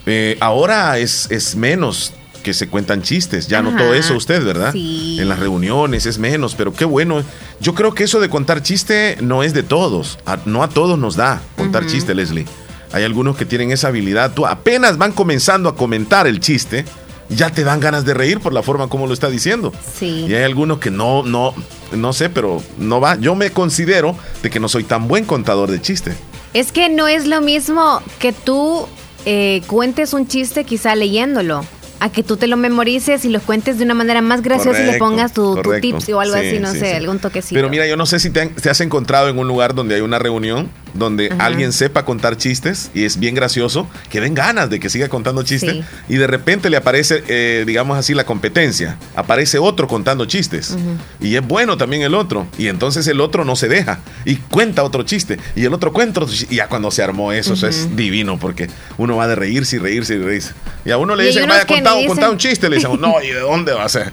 Eh, 0.07 0.35
ahora 0.39 0.97
es, 0.97 1.29
es 1.29 1.55
menos 1.55 2.11
que 2.43 2.53
se 2.55 2.67
cuentan 2.67 3.01
chistes. 3.03 3.47
Ya 3.47 3.59
Ajá. 3.59 3.69
notó 3.69 3.93
eso 3.93 4.15
usted, 4.15 4.43
¿verdad? 4.43 4.71
Sí. 4.71 5.17
En 5.19 5.29
las 5.29 5.37
reuniones 5.39 6.05
es 6.07 6.17
menos, 6.17 6.55
pero 6.55 6.73
qué 6.73 6.85
bueno. 6.85 7.23
Yo 7.59 7.73
creo 7.75 7.93
que 7.93 8.03
eso 8.03 8.19
de 8.19 8.29
contar 8.29 8.61
chiste 8.63 9.17
no 9.21 9.43
es 9.43 9.53
de 9.53 9.61
todos. 9.63 10.17
A- 10.25 10.39
no 10.45 10.63
a 10.63 10.69
todos 10.69 10.97
nos 10.97 11.15
da 11.15 11.41
contar 11.55 11.85
chiste, 11.85 12.15
Leslie. 12.15 12.45
Hay 12.93 13.03
algunos 13.03 13.35
que 13.37 13.45
tienen 13.45 13.71
esa 13.71 13.89
habilidad. 13.89 14.31
Tú 14.33 14.45
apenas 14.47 14.97
van 14.97 15.11
comenzando 15.11 15.69
a 15.69 15.75
comentar 15.75 16.25
el 16.27 16.39
chiste, 16.39 16.85
ya 17.29 17.49
te 17.49 17.63
dan 17.63 17.79
ganas 17.79 18.05
de 18.05 18.13
reír 18.13 18.39
por 18.39 18.53
la 18.53 18.63
forma 18.63 18.87
como 18.87 19.07
lo 19.07 19.13
está 19.13 19.29
diciendo. 19.29 19.73
Sí. 19.97 20.25
Y 20.27 20.33
hay 20.33 20.43
algunos 20.43 20.79
que 20.79 20.91
no, 20.91 21.23
no, 21.23 21.53
no 21.91 22.13
sé, 22.13 22.29
pero 22.29 22.61
no 22.77 23.01
va. 23.01 23.15
Yo 23.15 23.35
me 23.35 23.51
considero 23.51 24.15
de 24.43 24.49
que 24.49 24.59
no 24.59 24.67
soy 24.69 24.83
tan 24.83 25.07
buen 25.07 25.25
contador 25.25 25.71
de 25.71 25.81
chistes. 25.81 26.15
Es 26.53 26.71
que 26.71 26.89
no 26.89 27.07
es 27.07 27.25
lo 27.25 27.41
mismo 27.41 28.01
que 28.19 28.31
tú 28.31 28.87
eh, 29.25 29.61
cuentes 29.67 30.13
un 30.13 30.27
chiste 30.27 30.63
quizá 30.63 30.95
leyéndolo 30.95 31.65
a 31.99 32.11
que 32.11 32.23
tú 32.23 32.37
te 32.37 32.47
lo 32.47 32.57
memorices 32.57 33.25
y 33.25 33.29
lo 33.29 33.39
cuentes 33.39 33.77
de 33.77 33.85
una 33.85 33.93
manera 33.93 34.21
más 34.21 34.41
graciosa 34.41 34.81
y 34.81 34.85
le 34.85 34.97
pongas 34.97 35.33
tu, 35.33 35.55
tu 35.61 35.79
tips 35.79 36.09
o 36.09 36.19
algo 36.19 36.35
así, 36.35 36.59
no 36.59 36.71
sé, 36.71 36.95
algún 36.95 37.19
toquecito. 37.19 37.55
Pero 37.55 37.69
mira, 37.69 37.87
yo 37.87 37.97
no 37.97 38.05
sé 38.05 38.19
si 38.19 38.29
te, 38.29 38.51
has 38.69 38.81
encontrado 38.81 39.29
en 39.29 39.37
un 39.37 39.47
lugar 39.47 39.75
donde 39.75 39.95
hay 39.95 40.01
una 40.01 40.19
reunión 40.19 40.69
donde 40.93 41.29
alguien 41.39 41.73
sepa 41.73 42.05
contar 42.05 42.37
chistes 42.37 42.89
y 42.93 43.03
es 43.03 43.19
bien 43.19 43.35
gracioso, 43.35 43.87
que 44.09 44.21
den 44.21 44.33
ganas 44.33 44.69
de 44.69 44.79
que 44.79 44.89
siga 44.89 45.09
contando 45.09 45.43
chistes 45.43 45.83
y 46.07 46.15
de 46.15 46.25
repente 46.25 46.69
le 46.69 46.77
aparece, 46.77 47.21
eh, 47.27 47.65
digamos 47.67 47.97
así, 47.97 48.13
la 48.13 48.25
competencia. 48.25 48.97
Aparece 49.13 49.59
otro 49.59 49.87
contando 49.87 50.25
chistes 50.25 50.77
y 51.19 51.35
es 51.35 51.45
bueno 51.45 51.77
también 51.77 52.01
el 52.01 52.15
otro 52.15 52.47
y 52.57 52.67
entonces 52.67 53.07
el 53.07 53.19
otro 53.19 53.43
no 53.43 53.55
se 53.57 53.67
deja 53.67 53.99
y 54.23 54.37
cuenta 54.37 54.83
otro 54.83 55.03
chiste 55.03 55.37
y 55.55 55.65
el 55.65 55.73
otro 55.73 55.91
cuenta 55.91 56.21
otro 56.21 56.33
chiste. 56.33 56.53
Y 56.53 56.57
ya 56.57 56.67
cuando 56.67 56.91
se 56.91 57.03
armó 57.03 57.33
eso, 57.33 57.53
eso 57.53 57.67
es 57.67 57.95
divino 57.95 58.39
porque 58.39 58.69
uno 58.97 59.17
va 59.17 59.27
de 59.27 59.35
reírse 59.35 59.75
y 59.75 59.79
reírse 59.79 60.15
y 60.15 60.19
reírse. 60.19 60.53
Y 60.85 60.91
a 60.91 60.97
uno 60.97 61.15
le 61.15 61.25
dicen, 61.25 61.47
vaya, 61.47 61.65
contado, 61.65 61.94
un 61.97 62.37
chiste, 62.37 62.69
le 62.69 62.75
decimos, 62.77 62.99
no, 62.99 63.21
¿y 63.21 63.27
de 63.27 63.39
dónde 63.39 63.73
va 63.73 63.85
a 63.85 63.89
ser? 63.89 64.11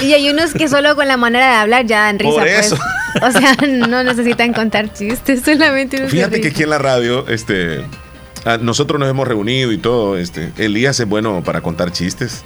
Y 0.00 0.12
hay 0.12 0.28
unos 0.30 0.52
que 0.52 0.68
solo 0.68 0.94
con 0.96 1.08
la 1.08 1.16
manera 1.16 1.48
de 1.48 1.54
hablar 1.56 1.86
ya 1.86 2.02
dan 2.02 2.18
risa. 2.18 2.32
Por 2.32 2.42
pues. 2.42 2.66
eso. 2.66 2.78
O 3.20 3.30
sea, 3.30 3.56
no 3.66 4.02
necesitan 4.02 4.52
contar 4.52 4.92
chistes, 4.92 5.42
solamente 5.44 6.08
Fíjate 6.08 6.40
que 6.40 6.48
aquí 6.48 6.62
en 6.62 6.70
la 6.70 6.78
radio, 6.78 7.28
este, 7.28 7.84
nosotros 8.60 8.98
nos 8.98 9.08
hemos 9.08 9.28
reunido 9.28 9.72
y 9.72 9.78
todo, 9.78 10.16
este, 10.16 10.52
Elías 10.56 10.98
es 10.98 11.08
bueno 11.08 11.42
para 11.44 11.60
contar 11.60 11.92
chistes, 11.92 12.42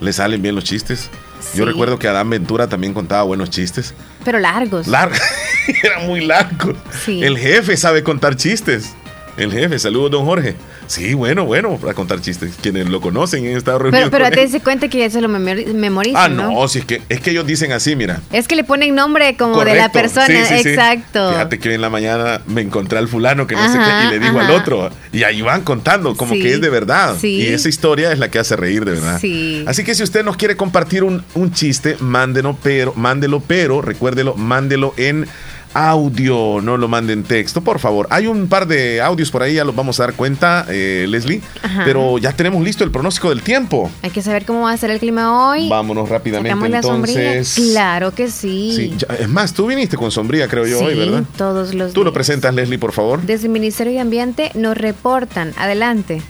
le 0.00 0.12
salen 0.12 0.42
bien 0.42 0.54
los 0.54 0.64
chistes. 0.64 1.10
Yo 1.54 1.64
recuerdo 1.64 1.98
que 1.98 2.08
Adán 2.08 2.30
Ventura 2.30 2.66
también 2.66 2.92
contaba 2.92 3.22
buenos 3.22 3.50
chistes. 3.50 3.94
Pero 4.24 4.38
largos. 4.38 4.86
Largos, 4.86 5.20
era 5.82 6.00
muy 6.00 6.24
largo. 6.24 6.72
El 7.06 7.38
jefe 7.38 7.76
sabe 7.76 8.02
contar 8.02 8.36
chistes. 8.36 8.94
El 9.36 9.52
jefe, 9.52 9.78
saludos, 9.78 10.10
don 10.10 10.24
Jorge. 10.24 10.54
Sí, 10.86 11.14
bueno, 11.14 11.44
bueno, 11.44 11.76
para 11.76 11.94
contar 11.94 12.20
chistes. 12.20 12.54
Quienes 12.60 12.88
lo 12.88 13.00
conocen 13.00 13.44
en 13.44 13.56
esta 13.56 13.76
reunión. 13.78 14.10
Pero, 14.10 14.10
pero 14.10 14.30
te 14.30 14.46
das 14.48 14.62
cuenta 14.62 14.88
que 14.88 14.98
ya 14.98 15.10
se 15.10 15.20
lo 15.20 15.28
memoriza. 15.28 16.24
Ah, 16.24 16.28
no, 16.28 16.66
si 16.68 16.78
es 16.78 16.84
que, 16.84 17.02
es 17.08 17.20
que 17.20 17.30
ellos 17.30 17.46
dicen 17.46 17.72
así, 17.72 17.96
mira. 17.96 18.20
Es 18.32 18.48
que 18.48 18.56
le 18.56 18.64
ponen 18.64 18.94
nombre 18.94 19.36
como 19.36 19.64
de 19.64 19.74
la 19.74 19.90
persona, 19.90 20.58
exacto. 20.58 21.30
Fíjate 21.30 21.58
que 21.58 21.74
en 21.74 21.80
la 21.80 21.90
mañana 21.90 22.40
me 22.46 22.62
encontré 22.62 22.98
al 22.98 23.08
fulano 23.08 23.46
que 23.46 23.54
no 23.54 23.70
sé 23.70 23.78
qué 23.78 24.06
y 24.06 24.10
le 24.10 24.18
dijo 24.18 24.40
al 24.40 24.50
otro. 24.50 24.90
Y 25.12 25.22
ahí 25.24 25.42
van 25.42 25.62
contando, 25.62 26.16
como 26.16 26.32
que 26.32 26.54
es 26.54 26.60
de 26.60 26.70
verdad. 26.70 27.16
Y 27.22 27.46
esa 27.46 27.68
historia 27.68 28.12
es 28.12 28.18
la 28.18 28.30
que 28.30 28.38
hace 28.38 28.56
reír 28.56 28.84
de 28.84 28.92
verdad. 28.92 29.16
Así 29.66 29.84
que 29.84 29.94
si 29.94 30.02
usted 30.02 30.24
nos 30.24 30.36
quiere 30.36 30.56
compartir 30.56 31.04
un, 31.04 31.22
un 31.34 31.52
chiste, 31.52 31.96
mándelo, 32.00 32.56
pero, 32.62 32.94
mándelo, 32.94 33.40
pero, 33.40 33.82
recuérdelo, 33.82 34.34
mándelo 34.34 34.94
en 34.96 35.26
audio, 35.76 36.60
no 36.62 36.76
lo 36.76 36.88
manden 36.88 37.22
texto, 37.22 37.60
por 37.60 37.78
favor. 37.78 38.06
Hay 38.10 38.26
un 38.26 38.48
par 38.48 38.66
de 38.66 39.02
audios 39.02 39.30
por 39.30 39.42
ahí, 39.42 39.54
ya 39.54 39.64
los 39.64 39.76
vamos 39.76 40.00
a 40.00 40.04
dar 40.04 40.14
cuenta, 40.14 40.64
eh, 40.68 41.06
Leslie. 41.08 41.42
Pero 41.84 42.18
ya 42.18 42.32
tenemos 42.32 42.64
listo 42.64 42.82
el 42.82 42.90
pronóstico 42.90 43.28
del 43.28 43.42
tiempo. 43.42 43.90
Hay 44.02 44.10
que 44.10 44.22
saber 44.22 44.46
cómo 44.46 44.62
va 44.62 44.72
a 44.72 44.76
ser 44.76 44.90
el 44.90 44.98
clima 44.98 45.48
hoy. 45.48 45.68
Vámonos 45.68 46.08
rápidamente 46.08 46.66
entonces. 46.66 47.54
Claro 47.54 48.14
que 48.14 48.30
sí. 48.30 48.96
Es 49.18 49.28
más, 49.28 49.52
tú 49.52 49.66
viniste 49.66 49.96
con 49.96 50.10
sombría, 50.10 50.48
creo 50.48 50.66
yo, 50.66 50.80
hoy, 50.80 50.94
¿verdad? 50.94 51.24
Todos 51.36 51.74
los 51.74 51.92
Tú 51.92 52.04
lo 52.04 52.12
presentas, 52.12 52.54
Leslie, 52.54 52.78
por 52.78 52.92
favor. 52.92 53.22
Desde 53.22 53.46
el 53.46 53.52
Ministerio 53.52 53.92
de 53.92 54.00
Ambiente 54.00 54.50
nos 54.54 54.76
reportan. 54.76 55.52
Adelante. 55.58 56.22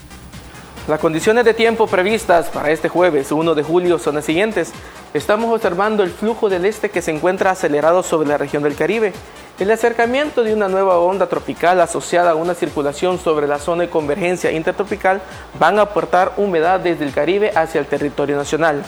Las 0.88 1.00
condiciones 1.00 1.44
de 1.44 1.52
tiempo 1.52 1.88
previstas 1.88 2.48
para 2.48 2.70
este 2.70 2.88
jueves 2.88 3.32
1 3.32 3.56
de 3.56 3.64
julio 3.64 3.98
son 3.98 4.14
las 4.14 4.24
siguientes. 4.24 4.70
Estamos 5.14 5.52
observando 5.52 6.04
el 6.04 6.12
flujo 6.12 6.48
del 6.48 6.64
este 6.64 6.90
que 6.90 7.02
se 7.02 7.10
encuentra 7.10 7.50
acelerado 7.50 8.04
sobre 8.04 8.28
la 8.28 8.38
región 8.38 8.62
del 8.62 8.76
Caribe. 8.76 9.12
El 9.58 9.72
acercamiento 9.72 10.44
de 10.44 10.54
una 10.54 10.68
nueva 10.68 11.00
onda 11.00 11.26
tropical 11.26 11.80
asociada 11.80 12.30
a 12.30 12.34
una 12.36 12.54
circulación 12.54 13.18
sobre 13.18 13.48
la 13.48 13.58
zona 13.58 13.82
de 13.82 13.90
convergencia 13.90 14.52
intertropical 14.52 15.20
van 15.58 15.80
a 15.80 15.82
aportar 15.82 16.34
humedad 16.36 16.78
desde 16.78 17.04
el 17.04 17.12
Caribe 17.12 17.50
hacia 17.56 17.80
el 17.80 17.86
territorio 17.86 18.36
nacional. 18.36 18.84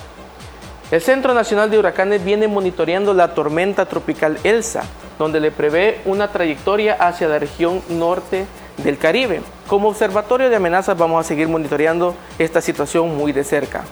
El 0.92 1.00
Centro 1.00 1.34
Nacional 1.34 1.68
de 1.68 1.80
Huracanes 1.80 2.24
viene 2.24 2.46
monitoreando 2.46 3.12
la 3.12 3.34
tormenta 3.34 3.86
tropical 3.86 4.38
Elsa, 4.44 4.84
donde 5.18 5.40
le 5.40 5.50
prevé 5.50 6.00
una 6.04 6.28
trayectoria 6.28 6.94
hacia 6.94 7.26
la 7.26 7.40
región 7.40 7.82
norte 7.88 8.46
del 8.78 8.98
Caribe. 8.98 9.42
Como 9.66 9.88
observatorio 9.88 10.50
de 10.50 10.56
amenazas 10.56 10.96
vamos 10.96 11.24
a 11.24 11.28
seguir 11.28 11.48
monitoreando 11.48 12.14
esta 12.38 12.60
situación 12.60 13.16
muy 13.16 13.32
de 13.32 13.44
cerca. 13.44 13.84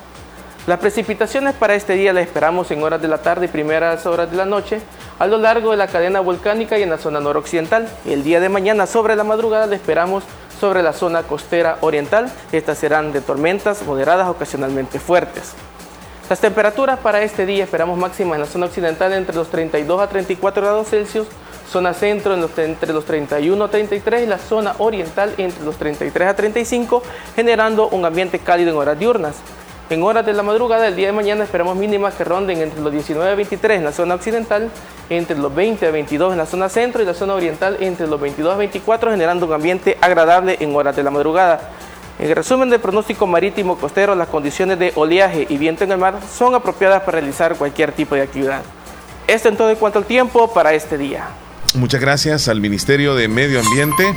Las 0.66 0.80
precipitaciones 0.80 1.54
para 1.54 1.76
este 1.76 1.92
día 1.92 2.12
las 2.12 2.26
esperamos 2.26 2.70
en 2.72 2.82
horas 2.82 3.00
de 3.00 3.06
la 3.06 3.18
tarde 3.18 3.46
y 3.46 3.48
primeras 3.48 4.04
horas 4.04 4.30
de 4.30 4.36
la 4.36 4.46
noche 4.46 4.80
a 5.18 5.26
lo 5.26 5.38
largo 5.38 5.70
de 5.70 5.76
la 5.76 5.86
cadena 5.86 6.18
volcánica 6.18 6.76
y 6.76 6.82
en 6.82 6.90
la 6.90 6.98
zona 6.98 7.20
noroccidental. 7.20 7.88
El 8.04 8.24
día 8.24 8.40
de 8.40 8.48
mañana 8.48 8.86
sobre 8.86 9.14
la 9.14 9.22
madrugada 9.22 9.68
le 9.68 9.76
esperamos 9.76 10.24
sobre 10.60 10.82
la 10.82 10.92
zona 10.92 11.22
costera 11.22 11.78
oriental. 11.82 12.32
Estas 12.50 12.78
serán 12.78 13.12
de 13.12 13.20
tormentas 13.20 13.82
moderadas 13.84 14.28
ocasionalmente 14.28 14.98
fuertes. 14.98 15.52
Las 16.28 16.40
temperaturas 16.40 16.98
para 16.98 17.22
este 17.22 17.46
día 17.46 17.62
esperamos 17.62 17.96
máximas 17.96 18.34
en 18.34 18.40
la 18.40 18.48
zona 18.48 18.66
occidental 18.66 19.12
entre 19.12 19.36
los 19.36 19.48
32 19.48 20.00
a 20.00 20.08
34 20.08 20.62
grados 20.62 20.88
Celsius, 20.88 21.28
zona 21.70 21.94
centro 21.94 22.34
entre 22.34 22.92
los 22.92 23.04
31 23.04 23.64
a 23.64 23.68
33 23.68 24.22
y 24.22 24.26
la 24.26 24.38
zona 24.38 24.74
oriental 24.78 25.34
entre 25.36 25.64
los 25.64 25.76
33 25.76 26.28
a 26.28 26.36
35, 26.36 27.02
generando 27.34 27.88
un 27.88 28.04
ambiente 28.04 28.38
cálido 28.38 28.70
en 28.70 28.76
horas 28.76 28.98
diurnas. 28.98 29.36
En 29.88 30.02
horas 30.02 30.26
de 30.26 30.32
la 30.32 30.42
madrugada 30.42 30.82
del 30.82 30.96
día 30.96 31.06
de 31.06 31.12
mañana 31.12 31.44
esperamos 31.44 31.76
mínimas 31.76 32.14
que 32.14 32.24
ronden 32.24 32.60
entre 32.60 32.80
los 32.80 32.90
19 32.90 33.30
a 33.30 33.34
23 33.36 33.78
en 33.78 33.84
la 33.84 33.92
zona 33.92 34.16
occidental, 34.16 34.68
entre 35.10 35.38
los 35.38 35.54
20 35.54 35.86
a 35.86 35.90
22 35.92 36.32
en 36.32 36.38
la 36.38 36.46
zona 36.46 36.68
centro 36.68 37.02
y 37.02 37.06
la 37.06 37.14
zona 37.14 37.34
oriental 37.34 37.76
entre 37.78 38.08
los 38.08 38.20
22 38.20 38.54
a 38.54 38.56
24, 38.56 39.12
generando 39.12 39.46
un 39.46 39.52
ambiente 39.52 39.96
agradable 40.00 40.56
en 40.58 40.74
horas 40.74 40.96
de 40.96 41.04
la 41.04 41.12
madrugada. 41.12 41.70
En 42.18 42.34
resumen 42.34 42.68
del 42.68 42.80
pronóstico 42.80 43.28
marítimo 43.28 43.78
costero, 43.78 44.14
las 44.16 44.28
condiciones 44.28 44.78
de 44.78 44.92
oleaje 44.96 45.46
y 45.48 45.56
viento 45.56 45.84
en 45.84 45.92
el 45.92 45.98
mar 45.98 46.18
son 46.36 46.56
apropiadas 46.56 47.02
para 47.02 47.20
realizar 47.20 47.54
cualquier 47.56 47.92
tipo 47.92 48.16
de 48.16 48.22
actividad. 48.22 48.62
Esto 49.28 49.48
en 49.48 49.56
todo 49.56 49.70
en 49.70 49.76
cuanto 49.76 50.00
al 50.00 50.04
tiempo 50.04 50.52
para 50.52 50.74
este 50.74 50.98
día. 50.98 51.28
Muchas 51.76 52.00
gracias 52.00 52.48
al 52.48 52.62
Ministerio 52.62 53.14
de 53.14 53.28
Medio 53.28 53.60
Ambiente 53.60 54.14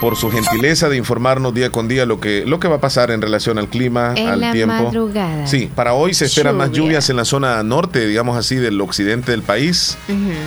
por 0.00 0.16
su 0.16 0.30
gentileza 0.30 0.88
de 0.88 0.96
informarnos 0.96 1.52
día 1.52 1.70
con 1.70 1.86
día 1.86 2.06
lo 2.06 2.18
que, 2.18 2.44
lo 2.46 2.58
que 2.58 2.66
va 2.66 2.76
a 2.76 2.80
pasar 2.80 3.10
en 3.10 3.20
relación 3.20 3.58
al 3.58 3.68
clima, 3.68 4.14
en 4.16 4.28
al 4.28 4.40
la 4.40 4.52
tiempo. 4.52 4.84
Madrugada. 4.84 5.46
Sí, 5.46 5.70
para 5.74 5.92
hoy 5.92 6.14
se 6.14 6.24
esperan 6.24 6.56
más 6.56 6.72
lluvias 6.72 7.10
en 7.10 7.16
la 7.16 7.26
zona 7.26 7.62
norte, 7.62 8.06
digamos 8.06 8.38
así, 8.38 8.56
del 8.56 8.80
occidente 8.80 9.32
del 9.32 9.42
país. 9.42 9.98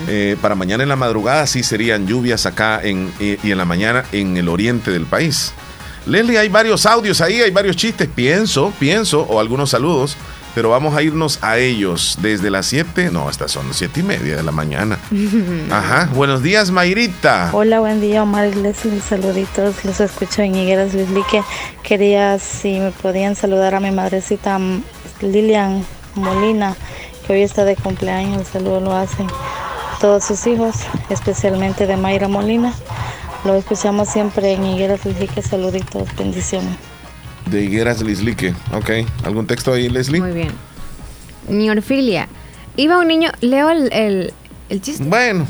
Eh, 0.08 0.36
para 0.42 0.56
mañana 0.56 0.82
en 0.82 0.90
la 0.90 0.96
madrugada 0.96 1.46
sí 1.46 1.62
serían 1.62 2.08
lluvias 2.08 2.48
acá 2.48 2.80
en, 2.84 3.12
eh, 3.20 3.38
y 3.44 3.52
en 3.52 3.58
la 3.60 3.66
mañana 3.66 4.04
en 4.12 4.36
el 4.36 4.50
oriente 4.50 4.90
del 4.90 5.06
país. 5.06 5.54
Leslie, 6.08 6.40
hay 6.40 6.50
varios 6.50 6.88
audios 6.88 7.22
ahí, 7.22 7.40
hay 7.40 7.52
varios 7.52 7.76
chistes, 7.76 8.08
pienso, 8.08 8.74
pienso, 8.80 9.22
o 9.22 9.40
algunos 9.40 9.70
saludos 9.70 10.18
pero 10.56 10.70
vamos 10.70 10.96
a 10.96 11.02
irnos 11.02 11.40
a 11.42 11.58
ellos 11.58 12.18
desde 12.22 12.50
las 12.50 12.66
7, 12.68 13.12
no, 13.12 13.30
estas 13.30 13.52
son 13.52 13.68
las 13.68 13.78
7 13.78 14.00
y 14.00 14.04
media 14.04 14.36
de 14.36 14.44
la 14.44 14.52
mañana. 14.52 14.98
Ajá, 15.72 16.10
buenos 16.14 16.42
días, 16.42 16.72
Mayrita. 16.72 17.50
Hola, 17.54 17.80
buen 17.80 18.02
día, 18.02 18.24
Omar 18.24 18.56
Leslie, 18.56 19.02
saluditos, 19.02 19.84
los 19.86 20.00
escucho 20.00 20.42
en 20.42 20.56
Higueras 20.56 20.92
que 21.30 21.44
Quería 21.84 22.40
si 22.40 22.80
me 22.80 22.92
podían 22.92 23.36
saludar 23.36 23.76
a 23.76 23.80
mi 23.80 23.92
madrecita 23.92 24.60
Lilian 25.22 25.86
Molina, 26.16 26.76
que 27.26 27.34
hoy 27.34 27.42
está 27.42 27.66
de 27.66 27.76
cumpleaños, 27.76 28.40
el 28.40 28.46
saludo 28.46 28.80
lo 28.80 28.96
hacen 28.96 29.28
todos 30.00 30.24
sus 30.24 30.48
hijos, 30.48 30.76
especialmente 31.10 31.88
de 31.88 31.98
Mayra 31.98 32.28
Molina. 32.28 32.74
Lo 33.46 33.56
escuchamos 33.56 34.10
siempre 34.10 34.54
en 34.54 34.66
Higueras 34.66 35.06
Lislique, 35.06 35.42
saluditos, 35.42 36.08
bendiciones 36.16 36.76
de 37.50 37.64
Higueras 37.64 38.02
Lislique. 38.02 38.54
Ok. 38.74 39.06
¿Algún 39.24 39.48
texto 39.48 39.74
ahí, 39.74 39.90
Leslie? 39.90 40.22
Muy 40.22 40.32
bien. 40.32 40.52
Niorfilia. 41.48 42.28
Iba 42.76 43.00
un 43.00 43.08
niño. 43.08 43.32
Leo 43.42 43.70
el, 43.70 44.34
el, 44.70 44.82
chiste. 44.82 45.04
Bueno. 45.04 45.46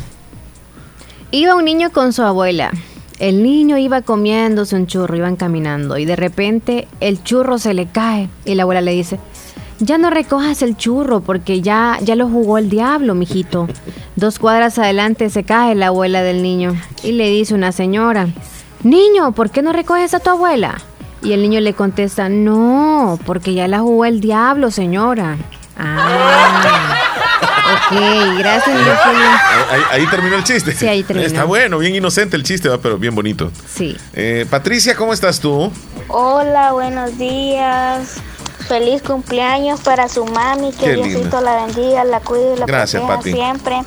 Iba 1.31 1.55
un 1.55 1.65
niño 1.65 1.91
con 1.91 2.13
su 2.13 2.23
abuela. 2.23 2.71
El 3.19 3.43
niño 3.43 3.77
iba 3.77 4.01
comiéndose 4.01 4.75
un 4.75 4.87
churro, 4.87 5.15
iban 5.15 5.35
caminando 5.35 5.97
y 5.97 6.05
de 6.05 6.15
repente 6.15 6.87
el 7.01 7.21
churro 7.21 7.57
se 7.57 7.73
le 7.73 7.87
cae 7.87 8.29
y 8.45 8.55
la 8.55 8.63
abuela 8.63 8.79
le 8.79 8.93
dice, 8.93 9.19
ya 9.79 9.97
no 9.97 10.09
recojas 10.09 10.61
el 10.61 10.77
churro 10.77 11.19
porque 11.19 11.59
ya, 11.59 11.97
ya 12.01 12.15
lo 12.15 12.29
jugó 12.29 12.57
el 12.57 12.69
diablo, 12.69 13.15
mijito. 13.15 13.67
Dos 14.15 14.39
cuadras 14.39 14.79
adelante 14.79 15.29
se 15.29 15.43
cae 15.43 15.75
la 15.75 15.87
abuela 15.87 16.23
del 16.23 16.41
niño 16.41 16.77
y 17.03 17.11
le 17.11 17.29
dice 17.29 17.53
una 17.53 17.73
señora, 17.73 18.29
niño, 18.83 19.33
¿por 19.33 19.51
qué 19.51 19.61
no 19.61 19.73
recoges 19.73 20.13
a 20.13 20.21
tu 20.21 20.29
abuela? 20.29 20.81
Y 21.21 21.33
el 21.33 21.41
niño 21.41 21.59
le 21.59 21.73
contesta, 21.73 22.29
no, 22.29 23.19
porque 23.25 23.53
ya 23.53 23.67
la 23.67 23.79
jugó 23.79 24.05
el 24.05 24.21
diablo, 24.21 24.71
señora. 24.71 25.37
Ah. 25.77 26.95
Ok, 27.69 28.37
gracias. 28.37 28.77
Ahí, 29.69 29.81
ahí, 29.91 30.07
terminó 30.07 30.35
el 30.35 30.43
chiste. 30.43 30.73
Sí, 30.73 30.87
ahí 30.87 31.03
terminó. 31.03 31.27
Está 31.27 31.43
bueno, 31.43 31.77
bien 31.77 31.93
inocente 31.93 32.35
el 32.35 32.43
chiste, 32.43 32.69
pero 32.81 32.97
bien 32.97 33.13
bonito. 33.13 33.51
Sí. 33.67 33.95
Eh, 34.13 34.45
Patricia, 34.49 34.95
¿cómo 34.95 35.13
estás 35.13 35.39
tú? 35.39 35.71
Hola, 36.07 36.71
buenos 36.71 37.17
días. 37.17 38.15
Feliz 38.67 39.01
cumpleaños 39.01 39.81
para 39.81 40.07
su 40.07 40.25
mami. 40.25 40.71
Que 40.73 40.95
Diosito 40.95 41.41
la 41.41 41.65
bendiga, 41.65 42.03
la 42.03 42.19
cuide 42.21 42.55
y 42.55 42.59
la 42.59 42.65
Gracias, 42.65 43.03
proteja 43.03 43.35
siempre. 43.35 43.81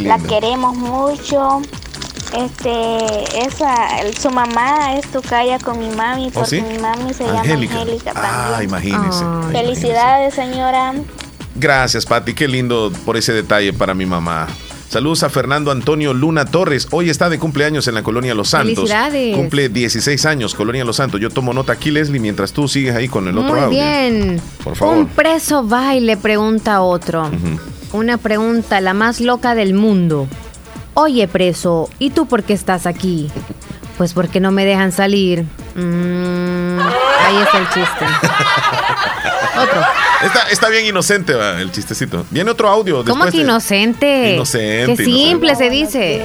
La 0.00 0.18
queremos 0.18 0.76
mucho. 0.76 1.62
Este, 2.36 3.46
esa, 3.46 3.76
su 4.20 4.30
mamá 4.30 4.94
es 4.98 5.06
tu 5.10 5.20
calla 5.22 5.58
con 5.58 5.78
mi 5.78 5.88
mami, 5.94 6.28
¿Oh, 6.28 6.40
porque 6.40 6.62
mi 6.62 6.78
mami 6.78 7.12
se 7.14 7.24
llama 7.24 7.40
Angélica 7.40 8.12
Ah, 8.16 8.48
también. 8.58 8.68
imagínese. 8.70 9.24
Felicidades, 9.52 10.34
señora. 10.34 10.94
Gracias, 11.54 12.04
Pati. 12.06 12.34
Qué 12.34 12.48
lindo 12.48 12.92
por 13.04 13.16
ese 13.16 13.32
detalle 13.32 13.72
para 13.72 13.94
mi 13.94 14.06
mamá. 14.06 14.48
Saludos 14.88 15.22
a 15.24 15.30
Fernando 15.30 15.70
Antonio 15.70 16.12
Luna 16.14 16.44
Torres. 16.44 16.88
Hoy 16.90 17.10
está 17.10 17.28
de 17.28 17.38
cumpleaños 17.38 17.88
en 17.88 17.94
la 17.94 18.02
colonia 18.02 18.34
Los 18.34 18.50
Santos. 18.50 18.74
Felicidades. 18.76 19.36
Cumple 19.36 19.68
16 19.68 20.24
años, 20.26 20.54
colonia 20.54 20.84
Los 20.84 20.96
Santos. 20.96 21.20
Yo 21.20 21.30
tomo 21.30 21.52
nota 21.52 21.72
aquí, 21.72 21.90
Leslie, 21.90 22.20
mientras 22.20 22.52
tú 22.52 22.68
sigues 22.68 22.94
ahí 22.94 23.08
con 23.08 23.26
el 23.28 23.36
otro 23.38 23.50
Muy 23.54 23.60
audio. 23.60 23.70
bien. 23.78 24.40
Por 24.62 24.76
favor. 24.76 24.96
Un 24.98 25.06
preso 25.08 25.66
va 25.68 25.94
y 25.94 26.00
le 26.00 26.16
pregunta 26.16 26.74
a 26.74 26.82
otro. 26.82 27.30
Una 27.92 28.18
pregunta, 28.18 28.80
la 28.80 28.94
más 28.94 29.20
loca 29.20 29.54
del 29.54 29.74
mundo. 29.74 30.28
Oye, 30.94 31.26
preso, 31.28 31.88
¿y 31.98 32.10
tú 32.10 32.26
por 32.26 32.44
qué 32.44 32.52
estás 32.52 32.86
aquí? 32.86 33.30
Pues 33.98 34.12
porque 34.12 34.40
no 34.40 34.50
me 34.50 34.64
dejan 34.64 34.92
salir. 34.92 35.42
Mm, 35.74 36.78
ahí 36.80 37.36
está 37.42 37.58
el 37.58 37.68
chiste. 37.68 38.04
Otro. 39.60 39.80
Está, 40.24 40.48
está 40.50 40.68
bien 40.68 40.86
inocente 40.86 41.34
va, 41.34 41.60
el 41.60 41.70
chistecito. 41.70 42.24
Viene 42.30 42.50
otro 42.50 42.68
audio. 42.68 43.04
¿Cómo 43.04 43.24
después 43.24 43.30
que 43.32 43.38
de- 43.38 43.44
inocente? 43.44 44.32
Inocente, 44.34 44.96
Qué 44.96 45.04
simple 45.04 45.54
se 45.54 45.70
dice. 45.70 46.24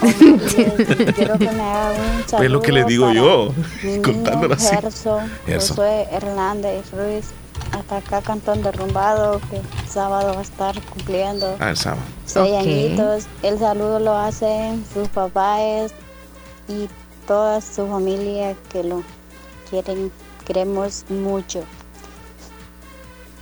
Quiero 1.16 1.38
que 1.38 1.50
me 1.50 1.60
haga 1.62 1.90
un 1.92 2.24
Pues 2.36 2.50
lo 2.50 2.60
que 2.62 2.72
le 2.72 2.82
saludo 2.82 2.88
digo 2.88 3.12
yo, 3.12 3.54
contándolo 4.02 4.54
así. 4.54 4.68
Gerson, 4.74 5.30
Gerson. 5.46 5.76
Hernández 6.12 6.84
Ruiz, 6.92 7.26
hasta 7.72 7.96
acá 7.98 8.20
Cantón 8.22 8.62
Derrumbado, 8.62 9.40
que 9.50 9.60
sábado 9.88 10.32
va 10.34 10.40
a 10.40 10.42
estar 10.42 10.80
cumpliendo 10.82 11.56
Ah, 11.58 11.70
el 11.70 11.76
sábado. 11.76 12.02
seis 12.26 12.54
añitos. 12.54 13.26
El 13.42 13.58
saludo 13.58 13.98
lo 13.98 14.16
hacen 14.16 14.84
sus 14.92 15.08
papás 15.08 15.92
y 16.68 16.88
toda 17.26 17.60
su 17.60 17.86
familia 17.86 18.54
que 18.70 18.84
lo 18.84 19.02
quieren, 19.70 20.12
queremos 20.46 21.04
mucho. 21.08 21.64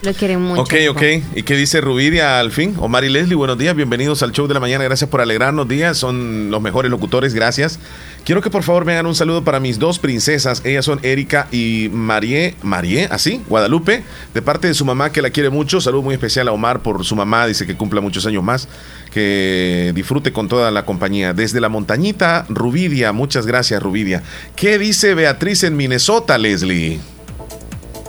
Lo 0.03 0.15
quieren 0.15 0.41
mucho. 0.41 0.63
Ok, 0.63 0.75
ok. 0.89 1.03
¿Y 1.35 1.43
qué 1.43 1.57
dice 1.57 1.83
Rubidia 1.83 2.41
al 2.41 2.53
fin? 2.53 2.75
Omar 2.79 3.05
y 3.05 3.11
Leslie, 3.11 3.35
buenos 3.35 3.59
días, 3.59 3.77
bienvenidos 3.77 4.23
al 4.23 4.33
show 4.33 4.47
de 4.47 4.55
la 4.55 4.61
mañana, 4.61 4.83
gracias 4.85 5.11
por 5.11 5.21
alegrarnos 5.21 5.69
días, 5.69 5.99
son 5.99 6.51
los 6.51 6.63
mejores 6.63 6.91
locutores, 6.91 7.35
gracias. 7.35 7.79
Quiero 8.25 8.41
que 8.41 8.49
por 8.49 8.63
favor 8.63 8.87
me 8.87 8.93
hagan 8.93 9.05
un 9.05 9.15
saludo 9.15 9.45
para 9.45 9.61
mis 9.61 9.79
dos 9.79 9.99
princesas, 9.99 10.63
ellas 10.65 10.87
son 10.87 11.01
Erika 11.03 11.49
y 11.53 11.91
Marie, 11.93 12.55
Marie, 12.63 13.09
así, 13.11 13.43
Guadalupe, 13.47 14.03
de 14.33 14.41
parte 14.41 14.69
de 14.69 14.75
su 14.75 14.87
mamá 14.87 15.13
que 15.13 15.21
la 15.21 15.29
quiere 15.29 15.51
mucho, 15.51 15.83
saludo 15.83 16.01
muy 16.01 16.15
especial 16.15 16.49
a 16.49 16.53
Omar 16.53 16.81
por 16.81 17.05
su 17.05 17.15
mamá, 17.15 17.47
dice 17.47 17.67
que 17.67 17.77
cumpla 17.77 18.01
muchos 18.01 18.25
años 18.25 18.43
más, 18.43 18.69
que 19.13 19.93
disfrute 19.95 20.33
con 20.33 20.49
toda 20.49 20.71
la 20.71 20.87
compañía. 20.87 21.35
Desde 21.35 21.61
la 21.61 21.69
montañita, 21.69 22.47
Rubidia, 22.49 23.13
muchas 23.13 23.45
gracias 23.45 23.83
Rubidia. 23.83 24.23
¿Qué 24.57 24.79
dice 24.79 25.15
Beatriz 25.15 25.63
en 25.63 25.77
Minnesota, 25.77 26.39
Leslie? 26.39 27.01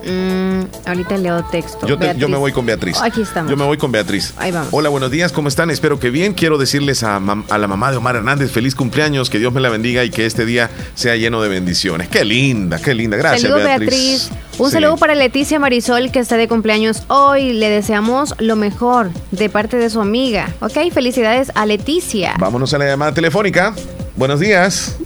Mm, 0.04 0.62
ahorita 0.88 1.18
leo 1.18 1.44
texto. 1.52 1.86
Yo, 1.88 1.98
te- 1.98 2.06
yo 2.06 2.14
Beatriz. 2.14 2.30
me 2.30 2.38
voy 2.38 2.52
con 2.52 2.66
Beatriz. 2.66 2.98
Aquí 3.02 3.22
estamos. 3.22 3.50
Yo 3.50 3.58
me 3.58 3.66
voy 3.66 3.78
con 3.78 3.92
Beatriz. 3.92 4.34
Ahí 4.38 4.52
vamos. 4.52 4.70
Hola, 4.72 4.90
buenos 4.90 5.12
días, 5.12 5.32
¿cómo 5.32 5.48
están? 5.48 5.70
Espero 5.70 6.00
que 6.00 6.10
bien. 6.10 6.34
Quiero 6.34 6.58
decirles 6.58 7.04
a, 7.04 7.20
la 7.20 7.68
mamá 7.68 7.92
de 7.92 7.98
Omar 7.98 8.16
Hernández 8.16 8.52
feliz 8.52 8.74
cumpleaños, 8.76 9.30
que 9.30 9.40
Dios 9.40 9.54
me 9.54 9.62
la 9.62 9.70
bendiga 9.70 10.04
y 10.04 10.10
que 10.10 10.26
este 10.26 10.46
día 10.46 10.70
sea 10.96 11.16
lleno 11.16 11.42
de 11.42 11.50
bendiciones. 11.50 12.08
Qué 12.10 12.26
linda, 12.26 12.80
qué 12.80 12.94
linda. 12.96 13.18
Gracias, 13.18 13.44
Saludos, 13.44 13.64
Beatriz. 13.64 13.90
Beatriz. 13.90 14.32
Un 14.60 14.68
Sí. 14.68 14.74
saludo 14.74 14.98
para 14.98 15.16
Leticia 15.16 15.60
Marisol, 15.60 16.12
que 16.12 16.20
está 16.20 16.38
de 16.38 16.48
cumpleaños 16.48 17.04
hoy. 17.08 17.54
Le 17.54 17.70
deseamos 17.70 18.36
lo 18.40 18.56
mejor 18.56 19.10
de 19.32 19.50
parte 19.50 19.78
de 19.78 19.90
su 19.90 20.02
amiga. 20.02 20.50
Ok, 20.60 20.92
felicidades 20.94 21.52
a 21.56 21.66
Leticia. 21.66 22.34
Vámonos 22.40 22.74
a 22.74 22.78
la 22.78 22.86
llamada 22.86 23.14
telefónica. 23.14 23.74
Buenos 24.16 24.40
días. 24.40 24.98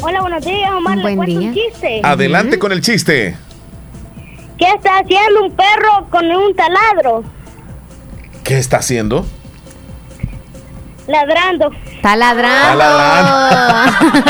Hola, 0.00 0.20
buenos 0.20 0.44
días, 0.44 0.70
Omar. 0.76 1.00
Buen 1.00 1.12
¿Le 1.12 1.16
cuento 1.16 1.40
día. 1.40 1.48
un 1.48 1.54
chiste? 1.54 2.00
Adelante 2.02 2.58
con 2.58 2.72
el 2.72 2.80
chiste. 2.80 3.36
¿Qué 4.58 4.66
está 4.74 4.98
haciendo 4.98 5.44
un 5.44 5.54
perro 5.54 6.06
con 6.10 6.26
un 6.30 6.54
taladro? 6.54 7.22
¿Qué 8.42 8.58
está 8.58 8.78
haciendo? 8.78 9.24
Ladrando. 11.06 11.70
Está 11.94 12.16
ladrando. 12.16 12.84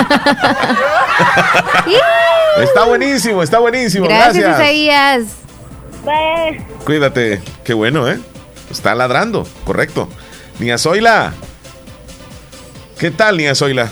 Está 2.59 2.85
buenísimo, 2.85 3.43
está 3.43 3.59
buenísimo. 3.59 4.07
Gracias, 4.07 4.45
Gracias. 4.45 4.61
Isaías. 4.61 5.23
Bye. 6.05 6.65
Cuídate. 6.85 7.43
Qué 7.65 7.75
bueno, 7.75 8.09
¿eh? 8.09 8.19
Está 8.71 8.95
ladrando, 8.95 9.47
correcto. 9.65 10.09
Nia 10.59 10.79
Zoila. 10.79 11.33
¿Qué 12.99 13.11
tal, 13.11 13.37
Nia 13.37 13.55
Zoila? 13.55 13.91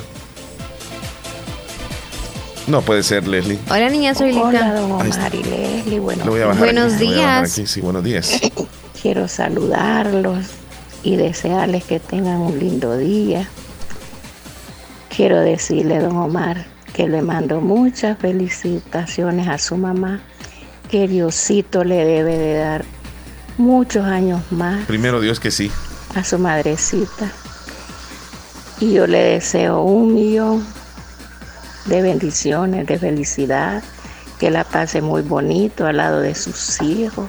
No 2.66 2.80
puede 2.82 3.02
ser, 3.02 3.28
Leslie. 3.28 3.58
Hola, 3.70 3.90
niña, 3.90 4.14
soy 4.14 4.32
Hola, 4.32 4.50
Lita. 4.62 4.74
don 4.80 5.00
Ahí 5.02 5.10
está. 5.10 5.26
Omar 5.26 5.34
y 5.34 5.42
Leslie. 5.44 6.00
Bueno, 6.00 6.24
Lo 6.24 6.30
voy 6.32 6.40
a 6.40 6.46
bajar 6.46 6.64
Buenos 6.64 6.94
aquí, 6.94 7.04
lo 7.04 7.10
voy 7.10 7.18
a 7.20 7.26
bajar 7.26 7.42
días. 7.44 7.52
aquí, 7.58 7.66
Sí, 7.66 7.80
buenos 7.82 8.04
días. 8.04 8.40
quiero 9.02 9.28
saludarlos 9.28 10.46
y 11.02 11.16
desearles 11.16 11.84
que 11.84 12.00
tengan 12.00 12.38
un 12.38 12.58
lindo 12.58 12.96
día. 12.96 13.46
Quiero 15.14 15.40
decirle, 15.40 15.98
don 15.98 16.16
Omar, 16.16 16.64
que 16.94 17.06
le 17.06 17.20
mando 17.22 17.60
muchas 17.60 18.18
felicitaciones 18.18 19.46
a 19.48 19.58
su 19.58 19.76
mamá, 19.76 20.22
que 20.90 21.06
Diosito 21.06 21.84
le 21.84 22.04
debe 22.04 22.38
de 22.38 22.54
dar 22.56 22.84
muchos 23.58 24.04
años 24.04 24.40
más 24.50 24.84
Primero 24.86 25.20
Dios 25.20 25.38
que 25.38 25.50
sí. 25.50 25.70
a 26.14 26.24
su 26.24 26.38
madrecita. 26.38 27.30
Y 28.80 28.94
yo 28.94 29.06
le 29.06 29.18
deseo 29.18 29.82
un 29.82 30.14
millón 30.14 30.66
de 31.86 32.02
bendiciones, 32.02 32.86
de 32.86 32.98
felicidad, 32.98 33.82
que 34.38 34.50
la 34.50 34.64
pase 34.64 35.00
muy 35.00 35.22
bonito 35.22 35.86
al 35.86 35.98
lado 35.98 36.20
de 36.20 36.34
sus 36.34 36.80
hijos. 36.82 37.28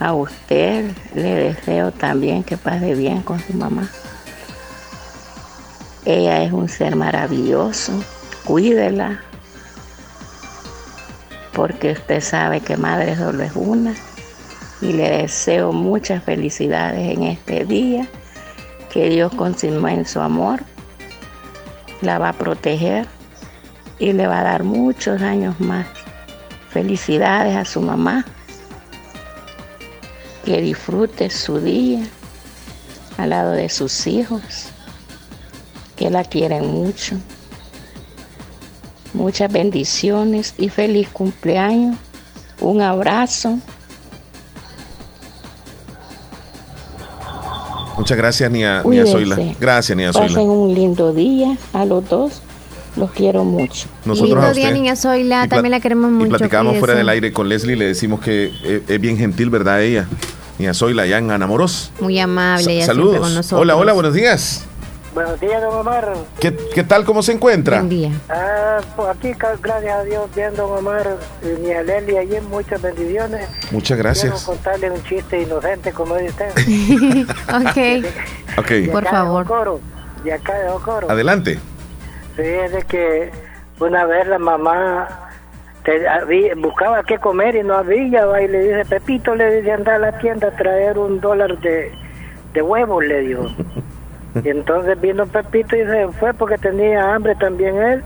A 0.00 0.12
usted 0.12 0.92
le 1.14 1.34
deseo 1.34 1.90
también 1.90 2.44
que 2.44 2.56
pase 2.56 2.94
bien 2.94 3.22
con 3.22 3.40
su 3.40 3.54
mamá. 3.54 3.90
Ella 6.04 6.42
es 6.42 6.52
un 6.52 6.68
ser 6.68 6.94
maravilloso, 6.94 7.92
cuídela, 8.44 9.20
porque 11.52 11.92
usted 11.92 12.20
sabe 12.20 12.60
que 12.60 12.76
madre 12.76 13.16
solo 13.16 13.42
es 13.42 13.52
una. 13.54 13.94
Y 14.80 14.92
le 14.92 15.10
deseo 15.10 15.72
muchas 15.72 16.22
felicidades 16.22 17.16
en 17.16 17.24
este 17.24 17.64
día, 17.64 18.06
que 18.92 19.10
Dios 19.10 19.34
continúe 19.34 19.88
en 19.88 20.06
su 20.06 20.20
amor, 20.20 20.60
la 22.00 22.20
va 22.20 22.28
a 22.28 22.32
proteger 22.32 23.08
y 23.98 24.12
le 24.12 24.26
va 24.26 24.40
a 24.40 24.44
dar 24.44 24.64
muchos 24.64 25.20
años 25.22 25.58
más. 25.60 25.86
Felicidades 26.70 27.56
a 27.56 27.64
su 27.64 27.80
mamá, 27.80 28.24
que 30.44 30.60
disfrute 30.60 31.30
su 31.30 31.60
día 31.60 32.02
al 33.16 33.30
lado 33.30 33.52
de 33.52 33.68
sus 33.68 34.06
hijos, 34.06 34.42
que 35.96 36.10
la 36.10 36.24
quieren 36.24 36.66
mucho. 36.66 37.16
Muchas 39.14 39.50
bendiciones 39.50 40.54
y 40.58 40.68
feliz 40.68 41.08
cumpleaños. 41.08 41.96
Un 42.60 42.82
abrazo. 42.82 43.58
Muchas 47.96 48.16
gracias, 48.16 48.50
Nia, 48.50 48.82
Nia. 48.84 49.06
Zoila. 49.06 49.36
Gracias, 49.58 49.96
Nia 49.96 50.12
Pasen 50.12 50.28
Zoila. 50.28 50.42
un 50.42 50.72
lindo 50.72 51.12
día 51.12 51.56
a 51.72 51.84
los 51.84 52.08
dos. 52.08 52.42
Los 52.96 53.10
quiero 53.12 53.44
mucho. 53.44 53.88
Nosotros 54.04 54.30
Lindo 54.30 54.46
a 54.46 54.52
día, 54.52 54.64
usted. 54.64 54.74
niña 54.74 54.96
Zoila. 54.96 55.46
También 55.48 55.70
la 55.72 55.80
queremos 55.80 56.10
mucho. 56.10 56.26
Y 56.26 56.30
platicamos 56.30 56.78
fuera 56.78 56.94
del 56.94 57.08
aire 57.08 57.32
con 57.32 57.48
Leslie, 57.48 57.76
le 57.76 57.86
decimos 57.86 58.20
que 58.20 58.52
eh, 58.64 58.82
es 58.88 59.00
bien 59.00 59.16
gentil, 59.18 59.50
¿verdad? 59.50 59.82
Ella. 59.82 60.06
Nia 60.58 60.74
Zoila, 60.74 61.06
ya 61.06 61.18
en 61.18 61.30
Anamoros. 61.30 61.92
Muy 62.00 62.18
amable. 62.18 62.72
Ella 62.74 62.86
Saludos. 62.86 63.20
con 63.20 63.34
nosotros. 63.34 63.60
Hola, 63.62 63.76
hola, 63.76 63.92
buenos 63.92 64.14
días. 64.14 64.64
Buenos 65.14 65.40
días, 65.40 65.60
don 65.62 65.74
Omar. 65.74 66.14
¿Qué, 66.38 66.54
qué 66.74 66.84
tal? 66.84 67.04
¿Cómo 67.04 67.22
se 67.22 67.32
encuentra? 67.32 67.78
Buen 67.78 67.88
día. 67.88 68.10
Ah, 68.28 68.78
pues 68.94 69.08
aquí, 69.08 69.30
gracias 69.62 69.92
a 69.94 70.04
Dios, 70.04 70.24
bien, 70.34 70.54
don 70.54 70.70
Omar 70.78 71.16
y 71.66 71.70
a 71.72 71.82
Leli 71.82 72.16
allí, 72.16 72.36
muchas 72.48 72.80
bendiciones. 72.82 73.48
Muchas 73.70 73.98
gracias. 73.98 74.32
Quiero 74.32 74.46
contarle 74.46 74.90
un 74.90 75.02
chiste 75.04 75.42
inocente, 75.42 75.92
como 75.92 76.16
dice 76.16 76.30
usted. 76.30 77.28
ok. 78.04 78.06
Ok. 78.58 78.68
De 78.68 78.88
Por 78.88 79.04
de 79.04 79.10
favor. 79.10 79.46
Jocoro, 79.46 79.80
de 80.24 80.32
acá 80.32 80.54
de 80.58 80.68
Jocoro. 80.70 81.10
Adelante. 81.10 81.58
Sí, 82.38 82.44
es 82.44 82.72
de 82.72 82.82
que 82.84 83.30
una 83.80 84.04
vez 84.06 84.26
la 84.28 84.38
mamá 84.38 85.08
te- 85.84 86.08
había- 86.08 86.54
buscaba 86.54 87.02
qué 87.02 87.18
comer 87.18 87.56
y 87.56 87.62
no 87.62 87.74
había, 87.74 88.24
va, 88.26 88.40
y 88.40 88.48
le 88.48 88.60
dice, 88.60 88.84
Pepito, 88.88 89.34
le 89.34 89.56
dice, 89.56 89.72
anda 89.72 89.96
a 89.96 89.98
la 89.98 90.18
tienda 90.18 90.48
a 90.48 90.56
traer 90.56 90.98
un 90.98 91.20
dólar 91.20 91.58
de, 91.58 91.92
de 92.54 92.62
huevos, 92.62 93.04
le 93.04 93.20
dijo. 93.20 93.44
Y 94.44 94.50
entonces 94.50 95.00
vino 95.00 95.26
Pepito 95.26 95.74
y 95.74 95.84
se 95.84 96.06
fue 96.20 96.32
porque 96.32 96.58
tenía 96.58 97.12
hambre 97.14 97.34
también 97.36 97.76
él. 97.82 98.02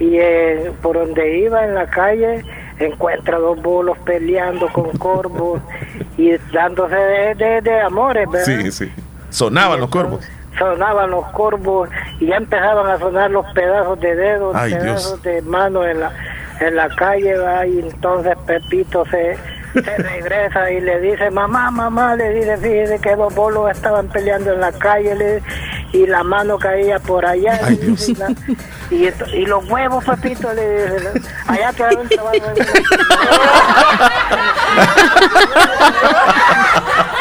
Y 0.00 0.16
eh, 0.18 0.72
por 0.82 0.96
donde 0.98 1.38
iba 1.38 1.64
en 1.64 1.74
la 1.74 1.86
calle 1.86 2.42
encuentra 2.80 3.38
dos 3.38 3.60
bolos 3.62 3.96
peleando 3.98 4.66
con 4.72 4.90
corvos 4.98 5.60
y 6.16 6.32
dándose 6.52 6.96
de, 6.96 7.34
de- 7.34 7.60
de 7.60 7.80
amores, 7.80 8.28
¿verdad? 8.30 8.44
Sí, 8.46 8.72
sí. 8.72 8.92
Sonaban 9.30 9.78
los 9.78 9.90
cuervos. 9.90 10.26
Sonaban 10.58 11.10
los 11.10 11.24
corvos 11.26 11.88
y 12.20 12.26
ya 12.26 12.36
empezaban 12.36 12.86
a 12.86 12.98
sonar 12.98 13.30
los 13.30 13.46
pedazos 13.52 14.00
de 14.00 14.14
dedos, 14.14 14.56
pedazos 14.60 15.22
de 15.22 15.42
mano 15.42 15.86
en 15.86 16.00
la, 16.00 16.12
en 16.60 16.76
la 16.76 16.88
calle, 16.88 17.36
¿va? 17.36 17.66
y 17.66 17.78
entonces 17.78 18.36
Pepito 18.46 19.04
se, 19.06 19.36
se 19.72 19.96
regresa 19.96 20.70
y 20.70 20.80
le 20.80 21.00
dice, 21.00 21.30
mamá, 21.30 21.70
mamá, 21.70 22.14
le 22.14 22.34
dice, 22.34 22.56
fíjese 22.56 22.98
que 22.98 23.16
dos 23.16 23.34
bolos 23.34 23.70
estaban 23.70 24.08
peleando 24.08 24.52
en 24.52 24.60
la 24.60 24.72
calle 24.72 25.14
le, 25.14 25.42
y 25.92 26.06
la 26.06 26.22
mano 26.22 26.58
caía 26.58 26.98
por 26.98 27.24
allá. 27.24 27.60
y, 28.90 29.06
y, 29.32 29.46
los 29.46 29.68
huevos, 29.70 30.04
Pepito, 30.04 30.52
le 30.52 30.84
dice, 30.84 31.20
allá 31.46 31.72
quedaron 31.72 32.08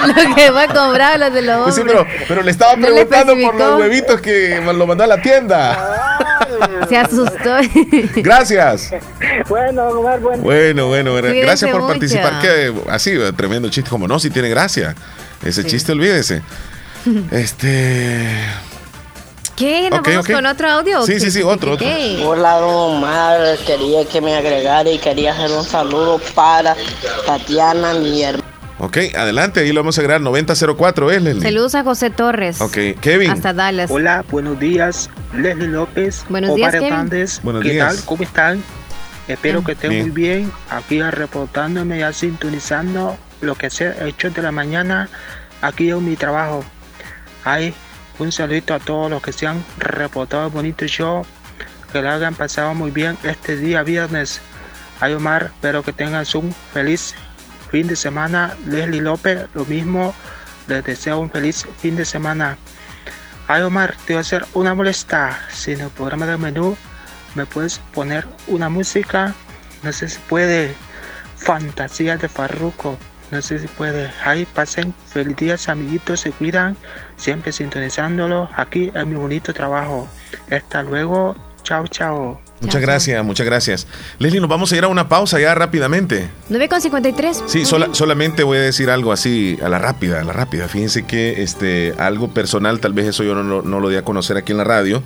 Lo 0.08 0.36
que 0.36 0.50
va 0.52 0.64
a 0.64 0.68
cobrar 0.68 1.20
los 1.20 1.34
de 1.34 1.42
los 1.42 1.64
pues 1.64 1.82
pero, 1.86 2.06
pero, 2.28 2.44
le 2.44 2.52
estaba 2.52 2.76
preguntando 2.76 3.34
por 3.36 3.56
los 3.56 3.80
huevitos 3.80 4.22
que 4.22 4.62
lo 4.62 4.88
mandó 4.88 5.04
a 5.04 5.08
la 5.08 5.22
tienda. 5.22 6.17
Se 6.90 6.98
asustó. 6.98 7.58
Gracias. 8.16 8.92
Bueno, 9.48 9.88
Omar, 9.90 10.20
bueno. 10.20 10.44
Bueno, 10.44 10.88
bueno, 10.88 11.14
gracias 11.14 11.72
por 11.72 11.88
participar. 11.88 12.42
Que 12.42 12.74
así, 12.90 13.14
tremendo 13.36 13.70
chiste, 13.70 13.90
como 13.90 14.08
no, 14.08 14.20
si 14.20 14.30
tiene 14.30 14.50
gracia. 14.50 14.96
Ese 15.44 15.66
chiste, 15.66 15.92
olvídese. 15.92 16.42
Este. 17.32 18.28
¿Qué? 19.56 19.90
¿Nos 19.90 20.04
vamos 20.04 20.28
con 20.28 20.46
otro 20.46 20.70
audio? 20.70 21.04
Sí, 21.04 21.20
sí, 21.20 21.32
sí, 21.32 21.42
otro, 21.42 21.74
otro. 21.74 21.88
Hola, 22.24 22.60
don 22.60 22.98
Omar. 22.98 23.58
Quería 23.66 24.06
que 24.06 24.22
me 24.22 24.36
agregara 24.36 24.90
y 24.90 25.00
quería 25.00 25.34
hacer 25.34 25.50
un 25.52 25.64
saludo 25.64 26.20
para 26.36 26.76
Tatiana, 27.26 27.96
mi 27.96 28.24
hermana. 28.24 28.47
Ok, 28.80 28.98
adelante, 29.16 29.62
ahí 29.62 29.72
lo 29.72 29.82
vamos 29.82 29.98
a 29.98 30.02
agregar 30.02 30.22
9004, 30.22 31.12
¿eh, 31.12 31.20
Leslie? 31.20 31.42
Saludos 31.42 31.74
a 31.74 31.84
José 31.84 32.12
Torres. 32.12 32.62
Ok, 32.62 32.78
Kevin. 33.02 33.32
Hasta 33.32 33.52
Dallas. 33.52 33.90
Hola, 33.90 34.24
buenos 34.30 34.60
días, 34.60 35.10
Leslie 35.34 35.68
López. 35.68 36.24
Buenos 36.30 36.56
días, 36.56 36.76
Hernández. 36.76 37.42
Buenos 37.42 37.64
¿Qué 37.64 37.72
días. 37.72 37.96
tal? 37.96 38.06
¿Cómo 38.06 38.24
están? 38.24 38.64
Espero 39.28 39.64
que 39.64 39.72
estén 39.72 40.00
muy 40.00 40.12
bien. 40.12 40.52
Aquí 40.70 41.02
reportándome, 41.02 42.00
ya 42.00 42.14
sintonizando 42.14 43.18
lo 43.42 43.56
que 43.56 43.72
se 43.72 43.88
ha 43.88 44.08
hecho 44.08 44.30
de 44.30 44.42
la 44.44 44.52
mañana 44.52 45.10
aquí 45.62 45.90
en 45.90 46.06
mi 46.06 46.16
trabajo. 46.16 46.64
Hay 47.44 47.74
un 48.20 48.32
saludito 48.32 48.76
a 48.76 48.80
todos 48.80 49.10
los 49.10 49.24
que 49.24 49.34
se 49.34 49.48
han 49.48 49.64
reportado 49.80 50.52
bonito 50.52 50.86
show. 50.86 51.26
Que 51.92 52.02
lo 52.02 52.12
hayan 52.12 52.36
pasado 52.36 52.76
muy 52.76 52.92
bien 52.92 53.18
este 53.24 53.58
día 53.58 53.82
viernes. 53.82 54.40
Ay 55.00 55.14
Omar, 55.14 55.52
espero 55.56 55.84
que 55.84 55.94
tengan 55.94 56.26
un 56.36 56.54
feliz 56.74 57.16
fin 57.72 57.88
de 57.88 57.96
semana. 57.96 58.56
Leslie 58.66 59.02
López, 59.02 59.48
lo 59.54 59.66
mismo. 59.66 60.14
Les 60.68 60.84
deseo 60.84 61.20
un 61.20 61.30
feliz 61.30 61.66
fin 61.80 61.96
de 61.96 62.06
semana. 62.06 62.58
Ay 63.48 63.62
Omar, 63.62 63.96
te 64.06 64.14
voy 64.14 64.18
a 64.18 64.22
hacer 64.22 64.46
una 64.54 64.74
molesta. 64.74 65.40
Si 65.50 65.72
en 65.72 65.82
el 65.82 65.90
programa 65.90 66.26
del 66.26 66.38
menú 66.38 66.76
me 67.36 67.46
puedes 67.46 67.80
poner 67.94 68.28
una 68.48 68.68
música, 68.68 69.34
no 69.84 69.92
sé 69.94 70.10
si 70.10 70.20
puede. 70.28 70.76
Fantasía 71.38 72.18
de 72.18 72.28
Farruco. 72.28 72.98
No 73.32 73.42
sé 73.42 73.60
si 73.60 73.68
puede. 73.68 74.12
Ahí 74.24 74.46
pasen 74.46 74.94
feliz 75.06 75.36
días, 75.36 75.70
amiguitos, 75.70 76.22
se 76.22 76.32
cuidan. 76.32 76.76
Siempre 77.18 77.52
sintonizándolo 77.52 78.50
aquí 78.56 78.92
en 78.94 79.10
mi 79.10 79.16
bonito 79.16 79.54
trabajo. 79.54 80.08
Hasta 80.50 80.84
luego. 80.84 81.36
Chao, 81.68 81.86
chao. 81.86 82.40
Muchas 82.62 82.82
gracias, 82.82 83.26
muchas 83.26 83.46
gracias. 83.46 83.88
Leslie, 84.20 84.40
nos 84.40 84.50
vamos 84.50 84.72
a 84.72 84.78
ir 84.78 84.86
a 84.86 84.88
una 84.88 85.10
pausa 85.10 85.38
ya 85.38 85.54
rápidamente. 85.54 86.30
9.53. 86.50 87.44
Sí, 87.46 87.66
sola, 87.66 87.90
solamente 87.92 88.44
voy 88.44 88.58
a 88.58 88.62
decir 88.62 88.90
algo 88.90 89.12
así 89.12 89.60
a 89.62 89.68
la 89.68 89.78
rápida, 89.78 90.22
a 90.22 90.24
la 90.24 90.32
rápida. 90.32 90.70
Fíjense 90.70 91.06
que 91.06 91.44
este, 91.44 91.94
algo 91.98 92.30
personal, 92.30 92.80
tal 92.80 92.94
vez 92.94 93.08
eso 93.08 93.26
yo 93.26 93.36
no, 93.36 93.62
no 93.62 93.80
lo 93.82 93.90
di 93.90 93.98
a 93.98 94.04
conocer 94.04 94.38
aquí 94.38 94.54
en 94.54 94.60
la 94.60 94.64
radio, 94.64 95.04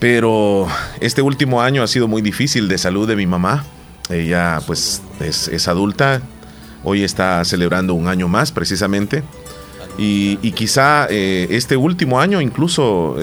pero 0.00 0.68
este 1.00 1.22
último 1.22 1.62
año 1.62 1.82
ha 1.82 1.86
sido 1.86 2.08
muy 2.08 2.20
difícil 2.20 2.68
de 2.68 2.76
salud 2.76 3.08
de 3.08 3.16
mi 3.16 3.24
mamá. 3.24 3.64
Ella 4.10 4.60
pues 4.66 5.00
es, 5.20 5.48
es 5.48 5.66
adulta, 5.66 6.20
hoy 6.82 7.04
está 7.04 7.42
celebrando 7.46 7.94
un 7.94 8.06
año 8.08 8.28
más 8.28 8.52
precisamente. 8.52 9.22
Y, 9.96 10.38
y 10.42 10.52
quizá 10.52 11.06
eh, 11.08 11.46
este 11.50 11.78
último 11.78 12.20
año 12.20 12.42
incluso 12.42 13.16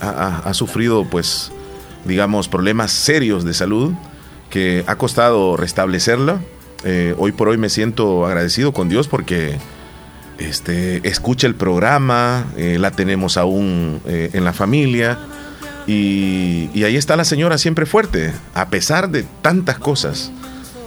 ha, 0.00 0.54
sufrido 0.54 1.06
pues 1.10 1.50
digamos 2.04 2.48
problemas 2.48 2.92
serios 2.92 3.44
de 3.44 3.54
salud 3.54 3.92
que 4.50 4.84
ha 4.86 4.96
costado 4.96 5.56
restablecerla. 5.56 6.40
Eh, 6.84 7.14
hoy 7.18 7.32
por 7.32 7.48
hoy 7.48 7.58
me 7.58 7.68
siento 7.68 8.26
agradecido 8.26 8.72
con 8.72 8.88
Dios 8.88 9.08
porque 9.08 9.56
este, 10.38 11.06
escucha 11.08 11.46
el 11.46 11.54
programa, 11.54 12.46
eh, 12.56 12.76
la 12.78 12.90
tenemos 12.90 13.36
aún 13.36 14.00
eh, 14.06 14.30
en 14.32 14.44
la 14.44 14.52
familia 14.52 15.18
y, 15.86 16.70
y 16.74 16.84
ahí 16.84 16.96
está 16.96 17.16
la 17.16 17.24
señora 17.24 17.58
siempre 17.58 17.86
fuerte, 17.86 18.32
a 18.54 18.68
pesar 18.68 19.10
de 19.10 19.24
tantas 19.42 19.78
cosas. 19.78 20.32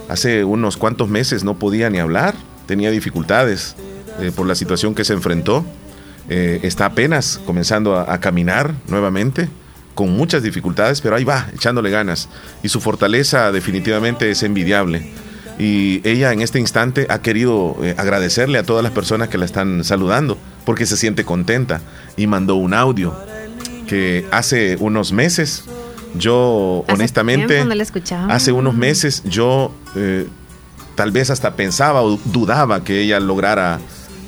Hace 0.08 0.44
unos 0.44 0.76
cuantos 0.76 1.08
meses 1.08 1.42
no 1.42 1.58
podía 1.58 1.90
ni 1.90 1.98
hablar, 1.98 2.34
tenía 2.66 2.90
dificultades 2.90 3.74
eh, 4.20 4.32
por 4.34 4.46
la 4.46 4.54
situación 4.54 4.94
que 4.94 5.04
se 5.04 5.12
enfrentó. 5.12 5.64
Eh, 6.28 6.60
está 6.62 6.86
apenas 6.86 7.40
comenzando 7.44 7.96
a, 7.96 8.12
a, 8.12 8.20
caminar 8.20 8.74
nuevamente, 8.88 9.48
con 9.96 10.10
muchas 10.10 10.42
dificultades, 10.44 11.00
pero 11.00 11.16
ahí 11.16 11.24
va, 11.24 11.48
echándole 11.54 11.90
ganas. 11.90 12.28
Y 12.62 12.68
su 12.68 12.80
fortaleza 12.80 13.50
definitivamente 13.50 14.30
es 14.30 14.44
envidiable. 14.44 15.10
Y 15.58 16.06
ella 16.06 16.32
en 16.32 16.42
este 16.42 16.60
instante 16.60 17.06
ha 17.08 17.22
querido 17.22 17.78
eh, 17.82 17.94
agradecerle 17.96 18.58
a 18.58 18.62
todas 18.62 18.84
las 18.84 18.92
personas 18.92 19.30
que 19.30 19.38
la 19.38 19.46
están 19.46 19.82
saludando, 19.84 20.38
porque 20.66 20.84
se 20.84 20.98
siente 20.98 21.24
contenta. 21.24 21.80
Y 22.16 22.26
mandó 22.26 22.56
un 22.56 22.74
audio 22.74 23.16
que 23.88 24.26
hace 24.30 24.76
unos 24.78 25.12
meses, 25.12 25.64
yo 26.14 26.84
Hace 26.86 26.94
honestamente, 26.94 27.64
no 27.64 27.74
hace 28.28 28.52
unos 28.52 28.74
meses 28.74 29.22
yo 29.24 29.74
eh, 29.94 30.26
tal 30.94 31.10
vez 31.10 31.30
hasta 31.30 31.56
pensaba 31.56 32.02
o 32.02 32.18
dudaba 32.26 32.84
que 32.84 33.00
ella 33.00 33.18
lograra 33.18 33.80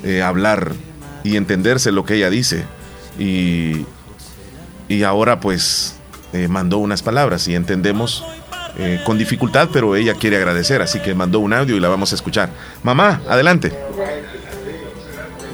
eh, 0.03 0.23
hablar 0.23 0.73
y 1.25 1.37
entenderse 1.37 1.93
lo 1.93 2.07
que 2.07 2.15
ella 2.15 2.31
dice. 2.31 2.65
Y, 3.19 3.85
y 4.89 5.03
ahora 5.03 5.41
pues 5.41 5.97
eh, 6.33 6.49
mandó 6.49 6.79
unas 6.79 7.03
palabras 7.03 7.47
y 7.49 7.55
entendemos 7.55 8.25
eh, 8.79 9.01
con 9.05 9.19
dificultad, 9.19 9.69
pero 9.73 9.97
ella 9.97 10.15
quiere 10.15 10.37
agradecer, 10.37 10.83
así 10.83 11.01
que 11.01 11.15
mandó 11.15 11.41
un 11.41 11.53
audio 11.53 11.77
y 11.77 11.81
la 11.81 11.89
vamos 11.89 12.13
a 12.13 12.15
escuchar. 12.15 12.51
Mamá, 12.83 13.21
adelante. 13.29 13.73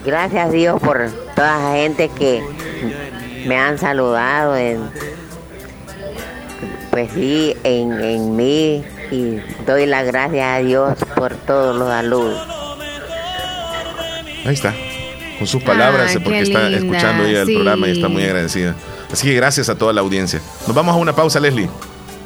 Gracias 0.04 0.48
a 0.48 0.50
Dios 0.50 0.80
por 0.80 1.08
toda 1.34 1.58
la 1.58 1.76
gente 1.76 2.10
que 2.18 2.42
me 3.46 3.56
han 3.56 3.78
saludado, 3.78 4.56
en, 4.56 4.90
pues 6.90 7.10
sí, 7.12 7.56
en, 7.64 7.92
en 7.92 8.36
mí 8.36 8.84
y 9.10 9.38
doy 9.66 9.86
las 9.86 10.06
gracias 10.06 10.46
a 10.46 10.58
Dios 10.58 10.98
por 11.16 11.34
todos 11.34 11.76
los 11.76 11.88
saludos. 11.88 12.46
Ahí 14.44 14.52
está, 14.52 14.74
con 15.38 15.46
sus 15.46 15.62
palabras, 15.62 16.10
Ay, 16.10 16.22
porque 16.22 16.40
está 16.40 16.68
linda, 16.68 16.78
escuchando 16.78 17.24
ella 17.24 17.40
el 17.40 17.46
sí. 17.46 17.54
programa 17.54 17.88
y 17.88 17.92
está 17.92 18.08
muy 18.08 18.24
agradecida. 18.24 18.74
Así 19.12 19.26
que 19.26 19.34
gracias 19.34 19.68
a 19.68 19.74
toda 19.76 19.92
la 19.92 20.00
audiencia. 20.00 20.40
Nos 20.66 20.74
vamos 20.74 20.94
a 20.94 20.98
una 20.98 21.14
pausa, 21.14 21.40
Leslie. 21.40 21.68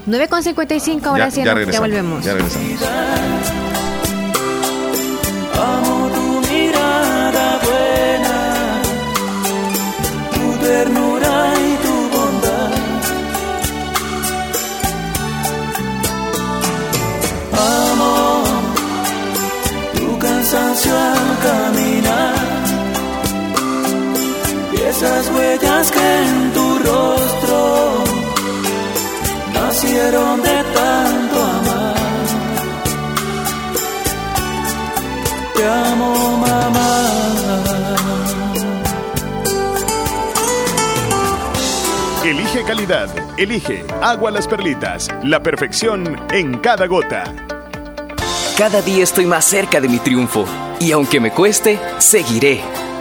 9.55, 0.06 1.04
ahora 1.06 1.26
Ya, 1.26 1.30
sí, 1.30 1.44
ya 1.44 1.70
ya 1.70 1.80
volvemos. 1.80 2.24
Ya 2.24 2.32
regresamos. 2.34 2.66
Amo 5.54 6.08
tu 6.14 6.50
mirada 6.50 7.58
buena, 7.62 8.82
tu 10.32 10.64
ternura 10.66 11.52
y 11.58 11.76
tu 11.84 12.16
bondad. 12.16 12.70
Amo 17.52 18.44
tu 19.94 20.18
cansancio 20.18 20.92
al 20.96 21.38
caminar 21.42 21.97
esas 24.98 25.30
huellas 25.30 25.92
que 25.92 26.22
en 26.24 26.52
tu 26.52 26.78
rostro 26.80 28.04
nacieron 29.54 30.42
de 30.42 30.64
tanto 30.74 31.40
amar. 31.40 31.94
Te 35.54 35.64
amo, 35.68 36.36
mamá. 36.38 37.06
Elige 42.24 42.64
calidad. 42.64 43.08
Elige 43.38 43.86
Agua 44.02 44.32
Las 44.32 44.48
Perlitas. 44.48 45.08
La 45.22 45.40
perfección 45.40 46.20
en 46.32 46.58
cada 46.58 46.86
gota. 46.88 47.22
Cada 48.56 48.82
día 48.82 49.04
estoy 49.04 49.26
más 49.26 49.44
cerca 49.44 49.80
de 49.80 49.88
mi 49.88 49.98
triunfo 50.00 50.44
y 50.80 50.90
aunque 50.90 51.20
me 51.20 51.30
cueste, 51.30 51.78
seguiré, 51.98 52.60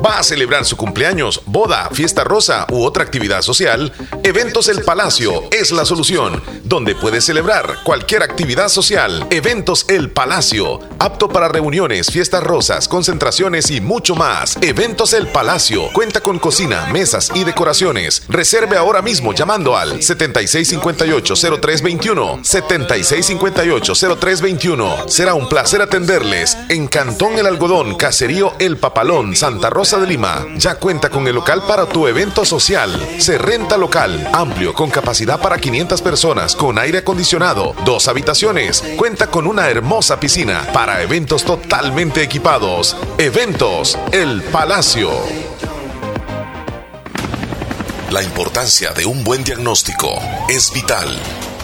¿Va 0.00 0.18
a 0.18 0.22
celebrar 0.22 0.64
su 0.64 0.76
cumpleaños, 0.76 1.42
boda, 1.46 1.88
fiesta 1.92 2.22
rosa 2.24 2.66
u 2.70 2.84
otra 2.84 3.02
actividad 3.04 3.42
social? 3.42 3.92
Eventos 4.24 4.68
El 4.68 4.82
Palacio 4.82 5.44
es 5.52 5.70
la 5.70 5.84
solución, 5.84 6.42
donde 6.64 6.94
puedes 6.94 7.26
celebrar 7.26 7.80
cualquier 7.84 8.22
actividad 8.22 8.68
social. 8.68 9.26
Eventos 9.30 9.84
El 9.88 10.10
Palacio, 10.10 10.80
apto 10.98 11.28
para 11.28 11.48
reuniones, 11.48 12.10
fiestas 12.10 12.42
rosas, 12.42 12.88
concentraciones 12.88 13.70
y 13.70 13.80
mucho 13.80 14.16
más. 14.16 14.56
Eventos 14.62 15.12
El 15.12 15.28
Palacio 15.28 15.88
cuenta 15.92 16.20
con 16.20 16.38
cocina, 16.38 16.86
mesas 16.86 17.30
y 17.34 17.44
decoraciones. 17.44 18.22
Reserve 18.28 18.78
ahora 18.78 19.02
mismo 19.02 19.34
llamando 19.34 19.76
al 19.76 20.00
7658-0321. 20.00 22.40
7658-0321. 22.42 25.08
Será 25.08 25.34
un 25.34 25.48
placer 25.48 25.82
atenderles 25.82 26.56
en 26.70 26.88
Cantón 26.88 27.38
El 27.38 27.46
Algodón, 27.46 27.94
Caserío 27.94 28.54
El 28.58 28.78
Papalón, 28.78 29.36
Santa 29.36 29.70
Rosa 29.70 29.81
de 29.82 30.06
Lima. 30.06 30.46
Ya 30.56 30.76
cuenta 30.76 31.10
con 31.10 31.26
el 31.26 31.34
local 31.34 31.64
para 31.66 31.86
tu 31.86 32.06
evento 32.06 32.44
social. 32.44 32.90
Se 33.18 33.36
renta 33.36 33.76
local, 33.76 34.28
amplio, 34.32 34.72
con 34.74 34.90
capacidad 34.90 35.40
para 35.40 35.58
500 35.58 36.00
personas, 36.00 36.54
con 36.54 36.78
aire 36.78 36.98
acondicionado, 36.98 37.74
dos 37.84 38.06
habitaciones. 38.06 38.82
Cuenta 38.96 39.26
con 39.26 39.46
una 39.48 39.68
hermosa 39.68 40.20
piscina 40.20 40.68
para 40.72 41.02
eventos 41.02 41.44
totalmente 41.44 42.22
equipados. 42.22 42.96
Eventos 43.18 43.98
El 44.12 44.42
Palacio. 44.44 45.10
La 48.10 48.22
importancia 48.22 48.92
de 48.92 49.04
un 49.04 49.24
buen 49.24 49.42
diagnóstico 49.42 50.10
es 50.48 50.72
vital. 50.72 51.18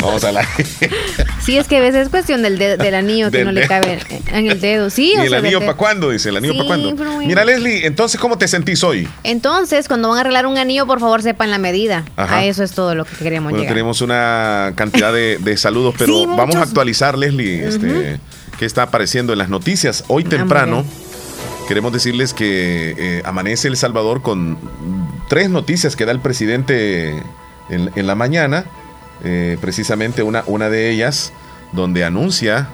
Vamos 0.00 0.24
a 0.24 0.32
la. 0.32 0.46
Sí, 1.44 1.58
es 1.58 1.66
que 1.66 1.76
a 1.78 1.80
veces 1.80 2.02
es 2.04 2.08
cuestión 2.08 2.42
del, 2.42 2.58
dedo- 2.58 2.76
del 2.76 2.94
anillo 2.94 3.30
que 3.30 3.44
no 3.44 3.52
le 3.52 3.66
cabe 3.66 3.98
en 4.32 4.46
el 4.50 4.60
dedo. 4.60 4.90
Sí, 4.90 5.12
¿Y 5.14 5.18
o 5.18 5.22
el 5.22 5.28
sea, 5.30 5.38
anillo 5.38 5.60
para 5.60 5.74
cuándo? 5.74 6.10
Dice, 6.10 6.28
¿el 6.30 6.36
anillo 6.36 6.52
Sí, 6.52 6.58
para 6.58 6.68
cuándo? 6.68 6.94
bueno. 6.94 7.18
Mira, 7.26 7.44
Leslie, 7.44 7.86
entonces, 7.86 8.20
¿cómo 8.20 8.38
te 8.38 8.48
sentís 8.48 8.82
hoy? 8.84 9.08
Entonces, 9.24 9.88
cuando 9.88 10.08
van 10.08 10.18
a 10.18 10.20
arreglar 10.22 10.46
un 10.46 10.56
anillo, 10.58 10.86
por 10.86 11.00
favor, 11.00 11.22
sepan 11.22 11.50
la 11.50 11.58
medida. 11.58 12.04
Ajá. 12.16 12.38
A 12.38 12.44
eso 12.44 12.62
es 12.62 12.72
todo 12.72 12.94
lo 12.94 13.04
que 13.04 13.16
queremos 13.16 13.50
Bueno, 13.50 13.62
llegar. 13.62 13.74
tenemos 13.74 14.00
una 14.00 14.72
cantidad 14.76 15.12
de, 15.12 15.38
de 15.38 15.56
saludos, 15.56 15.94
pero 15.98 16.14
Sí, 16.20 16.26
vamos 16.26 16.56
a 16.56 16.62
actualizar, 16.62 17.18
Leslie, 17.18 17.66
este, 17.66 18.20
qué 18.58 18.64
está 18.66 18.84
apareciendo 18.84 19.32
en 19.32 19.38
las 19.38 19.48
noticias. 19.48 20.04
Hoy 20.08 20.24
temprano, 20.24 20.84
queremos 21.66 21.92
decirles 21.92 22.32
que 22.34 22.94
eh, 22.96 23.22
amanece 23.24 23.68
El 23.68 23.76
Salvador 23.76 24.22
con 24.22 24.58
tres 25.28 25.50
noticias 25.50 25.96
que 25.96 26.04
da 26.06 26.12
el 26.12 26.20
presidente 26.20 27.10
en, 27.70 27.90
en 27.94 28.06
la 28.06 28.14
mañana. 28.14 28.64
Eh, 29.24 29.58
precisamente 29.60 30.22
una, 30.22 30.44
una 30.46 30.70
de 30.70 30.90
ellas, 30.90 31.32
donde 31.72 32.04
anuncia 32.04 32.68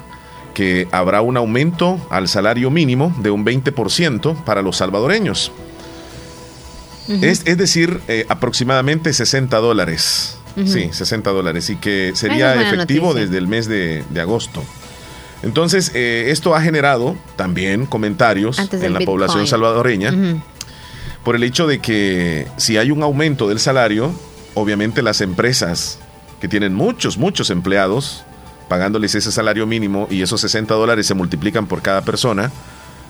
que 0.55 0.89
habrá 0.93 1.21
un 1.21 1.37
aumento 1.37 1.99
al 2.11 2.29
salario 2.29 2.71
mínimo 2.71 3.15
de 3.21 3.31
un 3.31 3.45
20% 3.45 4.45
para 4.45 4.63
los 4.63 4.77
salvadoreños. 4.77 5.53
Es, 7.09 7.43
es 7.45 7.59
decir, 7.59 8.01
eh, 8.09 8.25
aproximadamente 8.31 9.13
60 9.13 9.59
dólares. 9.59 10.39
Sí, 10.67 10.89
60 10.93 11.31
dólares 11.31 11.69
y 11.69 11.77
que 11.77 12.13
sería 12.15 12.55
efectivo 12.63 13.13
desde 13.13 13.39
el 13.39 13.49
mes 13.49 13.67
de, 13.67 14.05
agosto. 14.21 14.63
Entonces, 15.43 15.91
eh, 15.95 16.27
esto 16.29 16.55
ha 16.55 16.63
generado 16.63 17.17
también 17.35 17.87
comentarios 17.87 18.61
en 18.73 18.93
la 18.93 19.01
población 19.01 19.49
salvadoreña 19.49 20.13
por 21.25 21.35
el 21.35 21.43
hecho 21.43 21.67
de 21.67 21.81
que 21.81 22.47
si 22.57 22.77
hay 22.77 22.93
un 22.93 23.03
aumento 23.03 23.49
del 23.49 23.59
salario, 23.59 24.13
obviamente 24.55 25.03
las 25.03 25.21
empresas 25.23 25.99
que 26.45 26.49
tienen 26.49 26.75
muchos, 26.75 27.17
muchos 27.17 27.49
empleados, 27.49 28.23
pagándoles 28.69 29.15
ese 29.15 29.33
salario 29.33 29.67
mínimo 29.67 30.07
y 30.11 30.21
esos 30.21 30.43
60 30.43 30.75
dólares 30.75 31.07
se 31.07 31.15
multiplican 31.15 31.67
por 31.67 31.81
cada 31.81 32.03
persona, 32.03 32.53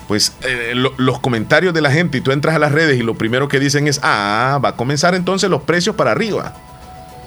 pues 0.06 0.34
eh, 0.42 0.72
los 0.98 1.18
comentarios 1.18 1.74
de 1.74 1.80
la 1.80 1.90
gente 1.90 2.18
y 2.18 2.20
tú 2.20 2.30
entras 2.30 2.54
a 2.54 2.60
las 2.60 2.70
redes 2.70 2.96
y 2.96 3.02
lo 3.02 3.16
primero 3.16 3.48
que 3.48 3.58
dicen 3.58 3.88
es, 3.88 3.98
ah, 4.04 4.60
va 4.64 4.68
a 4.68 4.76
comenzar 4.76 5.16
entonces 5.16 5.50
los 5.50 5.62
precios 5.62 5.96
para 5.96 6.12
arriba, 6.12 6.54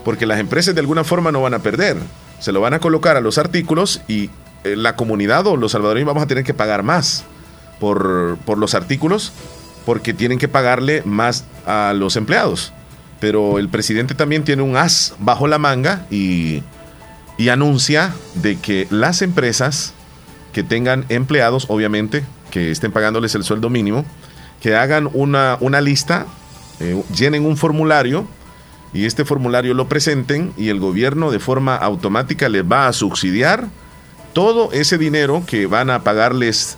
porque 0.05 0.25
las 0.25 0.39
empresas 0.39 0.73
de 0.73 0.79
alguna 0.79 1.03
forma 1.03 1.33
no 1.33 1.41
van 1.41 1.55
a 1.55 1.59
perder, 1.59 1.97
se 2.39 2.53
lo 2.53 2.61
van 2.61 2.73
a 2.73 2.79
colocar 2.79 3.17
a 3.17 3.19
los 3.19 3.37
artículos 3.37 3.99
y 4.07 4.29
eh, 4.63 4.77
la 4.77 4.95
comunidad 4.95 5.45
o 5.45 5.57
los 5.57 5.73
salvadoreños 5.73 6.07
vamos 6.07 6.23
a 6.23 6.27
tener 6.27 6.45
que 6.45 6.53
pagar 6.53 6.83
más 6.83 7.25
por, 7.81 8.37
por 8.45 8.57
los 8.57 8.75
artículos 8.75 9.33
porque 9.85 10.13
tienen 10.13 10.39
que 10.39 10.47
pagarle 10.47 11.01
más 11.03 11.43
a 11.65 11.91
los 11.93 12.15
empleados 12.15 12.71
pero 13.19 13.59
el 13.59 13.69
presidente 13.69 14.15
también 14.15 14.43
tiene 14.43 14.61
un 14.61 14.77
as 14.77 15.15
bajo 15.19 15.47
la 15.47 15.57
manga 15.57 16.05
y, 16.09 16.63
anuncia 17.51 18.13
de 18.35 18.57
que 18.57 18.87
las 18.89 19.21
empresas 19.21 19.93
que 20.53 20.63
tengan 20.63 21.05
empleados, 21.09 21.65
obviamente, 21.69 22.23
que 22.49 22.71
estén 22.71 22.91
pagándoles 22.91 23.35
el 23.35 23.43
sueldo 23.43 23.69
mínimo, 23.69 24.05
que 24.59 24.75
hagan 24.75 25.07
una, 25.13 25.57
una 25.59 25.79
lista, 25.79 26.25
eh, 26.79 27.01
llenen 27.15 27.45
un 27.45 27.55
formulario 27.55 28.27
y 28.93 29.05
este 29.05 29.23
formulario 29.23 29.75
lo 29.75 29.87
presenten 29.87 30.53
y 30.57 30.69
el 30.69 30.79
gobierno 30.79 31.29
de 31.29 31.39
forma 31.39 31.75
automática 31.75 32.49
les 32.49 32.63
va 32.63 32.87
a 32.87 32.93
subsidiar 32.93 33.67
todo 34.33 34.71
ese 34.71 34.97
dinero 34.97 35.43
que 35.45 35.67
van 35.67 35.89
a 35.89 36.03
pagarles 36.03 36.77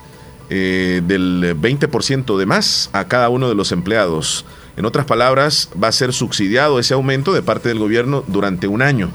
eh, 0.50 1.02
del 1.06 1.56
20% 1.60 2.38
de 2.38 2.46
más 2.46 2.90
a 2.92 3.08
cada 3.08 3.30
uno 3.30 3.50
de 3.50 3.56
los 3.56 3.72
empleados. 3.72 4.46
En 4.80 4.86
otras 4.86 5.06
palabras, 5.06 5.68
va 5.72 5.90
a 5.90 5.92
ser 5.92 6.14
subsidiado 6.14 6.80
ese 6.80 6.94
aumento 6.94 7.34
de 7.34 7.42
parte 7.42 7.68
del 7.68 7.80
gobierno 7.80 8.24
durante 8.28 8.66
un 8.66 8.82
año. 8.82 9.12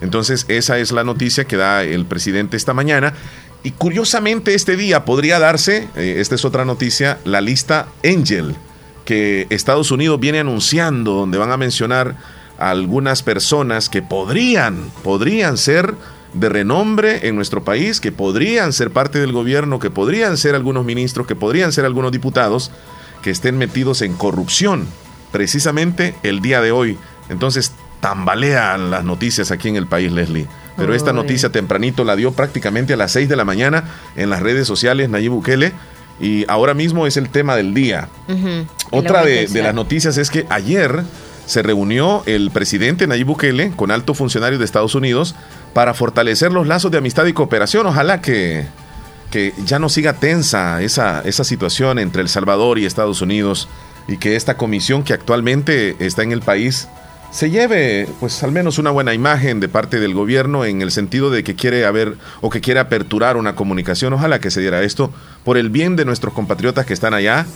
Entonces, 0.00 0.46
esa 0.48 0.78
es 0.78 0.90
la 0.90 1.04
noticia 1.04 1.44
que 1.44 1.58
da 1.58 1.84
el 1.84 2.06
presidente 2.06 2.56
esta 2.56 2.72
mañana. 2.72 3.12
Y 3.62 3.72
curiosamente, 3.72 4.54
este 4.54 4.78
día 4.78 5.04
podría 5.04 5.38
darse, 5.38 5.86
eh, 5.96 6.14
esta 6.16 6.34
es 6.34 6.46
otra 6.46 6.64
noticia, 6.64 7.18
la 7.26 7.42
lista 7.42 7.88
Angel, 8.02 8.56
que 9.04 9.46
Estados 9.50 9.90
Unidos 9.90 10.18
viene 10.18 10.40
anunciando, 10.40 11.12
donde 11.12 11.36
van 11.36 11.52
a 11.52 11.58
mencionar 11.58 12.16
a 12.58 12.70
algunas 12.70 13.22
personas 13.22 13.90
que 13.90 14.00
podrían, 14.00 14.90
podrían 15.04 15.58
ser 15.58 15.94
de 16.32 16.48
renombre 16.48 17.28
en 17.28 17.36
nuestro 17.36 17.64
país, 17.64 18.00
que 18.00 18.12
podrían 18.12 18.72
ser 18.72 18.92
parte 18.92 19.18
del 19.18 19.32
gobierno, 19.32 19.78
que 19.78 19.90
podrían 19.90 20.38
ser 20.38 20.54
algunos 20.54 20.86
ministros, 20.86 21.26
que 21.26 21.36
podrían 21.36 21.70
ser 21.70 21.84
algunos 21.84 22.12
diputados, 22.12 22.70
que 23.22 23.30
estén 23.30 23.58
metidos 23.58 24.02
en 24.02 24.14
corrupción, 24.14 24.86
precisamente 25.32 26.14
el 26.22 26.40
día 26.40 26.60
de 26.60 26.72
hoy. 26.72 26.98
Entonces, 27.28 27.72
tambalean 28.00 28.90
las 28.90 29.04
noticias 29.04 29.50
aquí 29.50 29.68
en 29.68 29.76
el 29.76 29.86
país, 29.86 30.10
Leslie. 30.10 30.46
Pero 30.76 30.94
esta 30.94 31.12
noticia 31.12 31.50
tempranito 31.50 32.04
la 32.04 32.16
dio 32.16 32.32
prácticamente 32.32 32.94
a 32.94 32.96
las 32.96 33.12
6 33.12 33.28
de 33.28 33.36
la 33.36 33.44
mañana 33.44 33.84
en 34.16 34.30
las 34.30 34.40
redes 34.40 34.66
sociales 34.66 35.10
Nayib 35.10 35.32
Bukele 35.32 35.72
y 36.20 36.46
ahora 36.48 36.72
mismo 36.72 37.06
es 37.06 37.18
el 37.18 37.28
tema 37.28 37.54
del 37.54 37.74
día. 37.74 38.08
Otra 38.90 39.22
de, 39.22 39.46
de, 39.46 39.62
las 39.62 39.74
noticias 39.74 40.16
es 40.16 40.30
que 40.30 40.46
ayer 40.48 41.02
se 41.44 41.62
reunió 41.62 42.22
el 42.24 42.50
presidente 42.50 43.06
Nayib 43.06 43.26
Bukele 43.26 43.72
con 43.76 43.90
altos 43.90 44.16
funcionarios 44.16 44.58
de 44.58 44.64
Estados 44.64 44.94
Unidos 44.94 45.34
para 45.74 45.92
fortalecer 45.92 46.50
los 46.50 46.66
lazos 46.66 46.90
de 46.90 46.98
amistad 46.98 47.26
y 47.26 47.34
cooperación. 47.34 47.86
Ojalá 47.86 48.22
que 48.22 48.66
que 49.30 49.54
ya 49.64 49.78
no 49.78 49.88
siga 49.88 50.14
tensa 50.14 50.82
esa, 50.82 51.22
esa 51.22 51.44
situación 51.44 51.98
entre 51.98 52.22
El 52.22 52.28
Salvador 52.28 52.78
y 52.78 52.86
Estados 52.86 53.22
Unidos 53.22 53.68
y 54.08 54.16
que 54.16 54.36
esta 54.36 54.56
comisión 54.56 55.04
que 55.04 55.12
actualmente 55.12 55.96
está 56.00 56.22
en 56.22 56.32
el 56.32 56.42
país 56.42 56.88
se 57.30 57.48
lleve 57.48 58.08
pues 58.18 58.42
al 58.42 58.50
menos 58.50 58.78
una 58.78 58.90
buena 58.90 59.14
imagen 59.14 59.60
de 59.60 59.68
parte 59.68 60.00
del 60.00 60.14
gobierno 60.14 60.64
en 60.64 60.82
el 60.82 60.90
sentido 60.90 61.30
de 61.30 61.44
que 61.44 61.54
quiere 61.54 61.86
haber 61.86 62.16
o 62.40 62.50
que 62.50 62.60
quiere 62.60 62.80
aperturar 62.80 63.36
una 63.36 63.54
comunicación. 63.54 64.12
Ojalá 64.12 64.40
que 64.40 64.50
se 64.50 64.60
diera 64.60 64.82
esto 64.82 65.12
por 65.44 65.56
el 65.56 65.70
bien 65.70 65.94
de 65.94 66.04
nuestros 66.04 66.34
compatriotas 66.34 66.86
que 66.86 66.92
están 66.92 67.14
allá, 67.14 67.46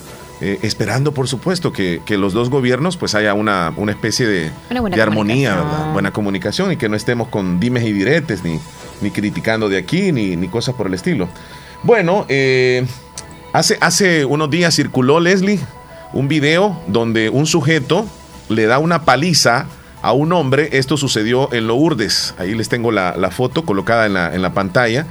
eh, 0.40 0.58
esperando 0.62 1.12
por 1.12 1.26
supuesto 1.26 1.72
que, 1.72 2.00
los 2.08 2.32
dos 2.32 2.50
gobiernos 2.50 2.96
pues 2.96 3.16
haya 3.16 3.34
una, 3.34 3.72
una 3.76 3.90
especie 3.90 4.26
de, 4.26 4.50
de 4.70 5.02
armonía, 5.02 5.90
buena 5.92 6.12
comunicación 6.12 6.70
y 6.70 6.76
que 6.76 6.88
no 6.88 6.94
estemos 6.94 7.28
con 7.28 7.58
dimes 7.58 7.82
y 7.84 7.92
diretes 7.92 8.44
ni, 8.44 8.60
ni 9.00 9.10
criticando 9.10 9.68
de 9.68 9.78
aquí 9.78 10.12
ni, 10.12 10.36
ni 10.36 10.46
cosas 10.46 10.76
por 10.76 10.86
el 10.86 10.94
estilo. 10.94 11.28
Bueno, 11.84 12.24
eh, 12.30 12.86
hace, 13.52 13.76
hace 13.82 14.24
unos 14.24 14.48
días 14.48 14.74
circuló, 14.74 15.20
Leslie, 15.20 15.60
un 16.14 16.28
video 16.28 16.80
donde 16.86 17.28
un 17.28 17.44
sujeto 17.44 18.06
le 18.48 18.64
da 18.64 18.78
una 18.78 19.04
paliza 19.04 19.66
a 20.00 20.12
un 20.12 20.32
hombre. 20.32 20.70
Esto 20.72 20.96
sucedió 20.96 21.52
en 21.52 21.66
Lourdes. 21.66 22.34
Ahí 22.38 22.54
les 22.54 22.70
tengo 22.70 22.90
la, 22.90 23.30
foto 23.30 23.66
colocada 23.66 24.06
en 24.06 24.14
la, 24.14 24.34
en 24.34 24.40
la 24.40 24.54
pantalla. 24.54 25.06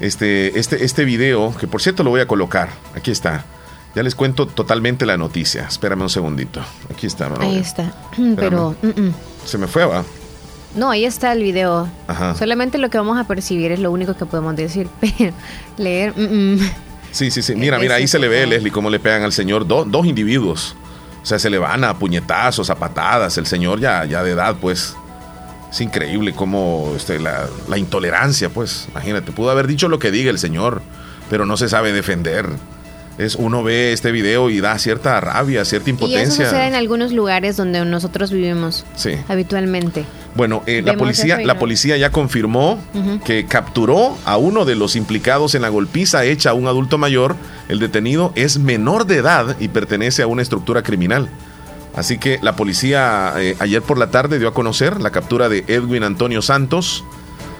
Este, 0.00 0.58
este, 0.58 0.84
este 0.84 1.04
video, 1.04 1.54
que 1.58 1.68
por 1.68 1.80
cierto 1.80 2.02
lo 2.02 2.10
voy 2.10 2.20
a 2.20 2.26
colocar. 2.26 2.70
Aquí 2.96 3.12
está. 3.12 3.44
Ya 3.94 4.02
les 4.02 4.16
cuento 4.16 4.46
totalmente 4.46 5.06
la 5.06 5.16
noticia. 5.16 5.66
Espérame 5.68 6.02
un 6.02 6.10
segundito. 6.10 6.60
Aquí 6.92 7.06
está. 7.06 7.30
Ahí 7.38 7.58
está. 7.58 7.92
Pero... 8.36 8.74
Mm, 8.82 9.00
mm. 9.00 9.14
Se 9.44 9.58
me 9.58 9.68
fue, 9.68 9.84
va. 9.84 10.04
No, 10.76 10.90
ahí 10.90 11.04
está 11.04 11.32
el 11.32 11.42
video. 11.42 11.88
Solamente 12.38 12.78
lo 12.78 12.90
que 12.90 12.98
vamos 12.98 13.18
a 13.18 13.24
percibir 13.24 13.72
es 13.72 13.80
lo 13.80 13.90
único 13.90 14.14
que 14.14 14.26
podemos 14.26 14.54
decir. 14.56 14.88
Pero 15.00 15.32
leer. 15.76 16.12
Mm, 16.16 16.54
mm. 16.54 16.70
Sí, 17.10 17.30
sí, 17.30 17.42
sí. 17.42 17.54
Mira, 17.54 17.78
mira, 17.78 17.94
ahí 17.94 18.06
se 18.06 18.18
le 18.18 18.28
ve, 18.28 18.46
Leslie, 18.46 18.70
cómo 18.70 18.90
le 18.90 19.00
pegan 19.00 19.22
al 19.22 19.32
señor 19.32 19.66
dos 19.66 20.06
individuos. 20.06 20.76
O 21.22 21.26
sea, 21.26 21.38
se 21.38 21.50
le 21.50 21.58
van 21.58 21.82
a 21.82 21.98
puñetazos, 21.98 22.68
a 22.70 22.74
patadas. 22.76 23.38
El 23.38 23.46
señor 23.46 23.80
ya, 23.80 24.04
ya 24.04 24.22
de 24.22 24.32
edad, 24.32 24.56
pues. 24.60 24.94
Es 25.70 25.80
increíble 25.80 26.32
cómo 26.32 26.92
este, 26.94 27.18
la, 27.18 27.46
la 27.68 27.78
intolerancia, 27.78 28.50
pues. 28.50 28.86
Imagínate, 28.90 29.32
pudo 29.32 29.50
haber 29.50 29.66
dicho 29.66 29.88
lo 29.88 29.98
que 29.98 30.10
diga 30.10 30.30
el 30.30 30.38
señor, 30.38 30.82
pero 31.30 31.46
no 31.46 31.56
se 31.56 31.68
sabe 31.68 31.92
defender 31.92 32.46
es 33.18 33.34
uno 33.36 33.62
ve 33.62 33.92
este 33.92 34.12
video 34.12 34.50
y 34.50 34.60
da 34.60 34.78
cierta 34.78 35.20
rabia, 35.20 35.64
cierta 35.64 35.90
impotencia. 35.90 36.20
Y 36.20 36.24
eso 36.24 36.34
sucede 36.36 36.66
en 36.66 36.74
algunos 36.74 37.12
lugares 37.12 37.56
donde 37.56 37.84
nosotros 37.84 38.30
vivimos 38.30 38.84
sí. 38.94 39.12
habitualmente. 39.28 40.04
Bueno, 40.34 40.62
eh, 40.66 40.82
la 40.82 40.96
policía 40.96 41.38
la 41.40 41.58
policía 41.58 41.96
ya 41.96 42.10
confirmó 42.10 42.78
que 43.24 43.46
capturó 43.46 44.18
a 44.26 44.36
uno 44.36 44.66
de 44.66 44.74
los 44.74 44.94
implicados 44.94 45.54
en 45.54 45.62
la 45.62 45.70
golpiza 45.70 46.24
hecha 46.24 46.50
a 46.50 46.54
un 46.54 46.66
adulto 46.66 46.98
mayor. 46.98 47.36
El 47.68 47.78
detenido 47.78 48.32
es 48.34 48.58
menor 48.58 49.06
de 49.06 49.16
edad 49.16 49.56
y 49.60 49.68
pertenece 49.68 50.22
a 50.22 50.26
una 50.26 50.42
estructura 50.42 50.82
criminal. 50.82 51.30
Así 51.94 52.18
que 52.18 52.38
la 52.42 52.54
policía 52.56 53.32
eh, 53.38 53.56
ayer 53.58 53.80
por 53.80 53.96
la 53.96 54.10
tarde 54.10 54.38
dio 54.38 54.48
a 54.48 54.54
conocer 54.54 55.00
la 55.00 55.10
captura 55.10 55.48
de 55.48 55.64
Edwin 55.66 56.02
Antonio 56.02 56.42
Santos, 56.42 57.02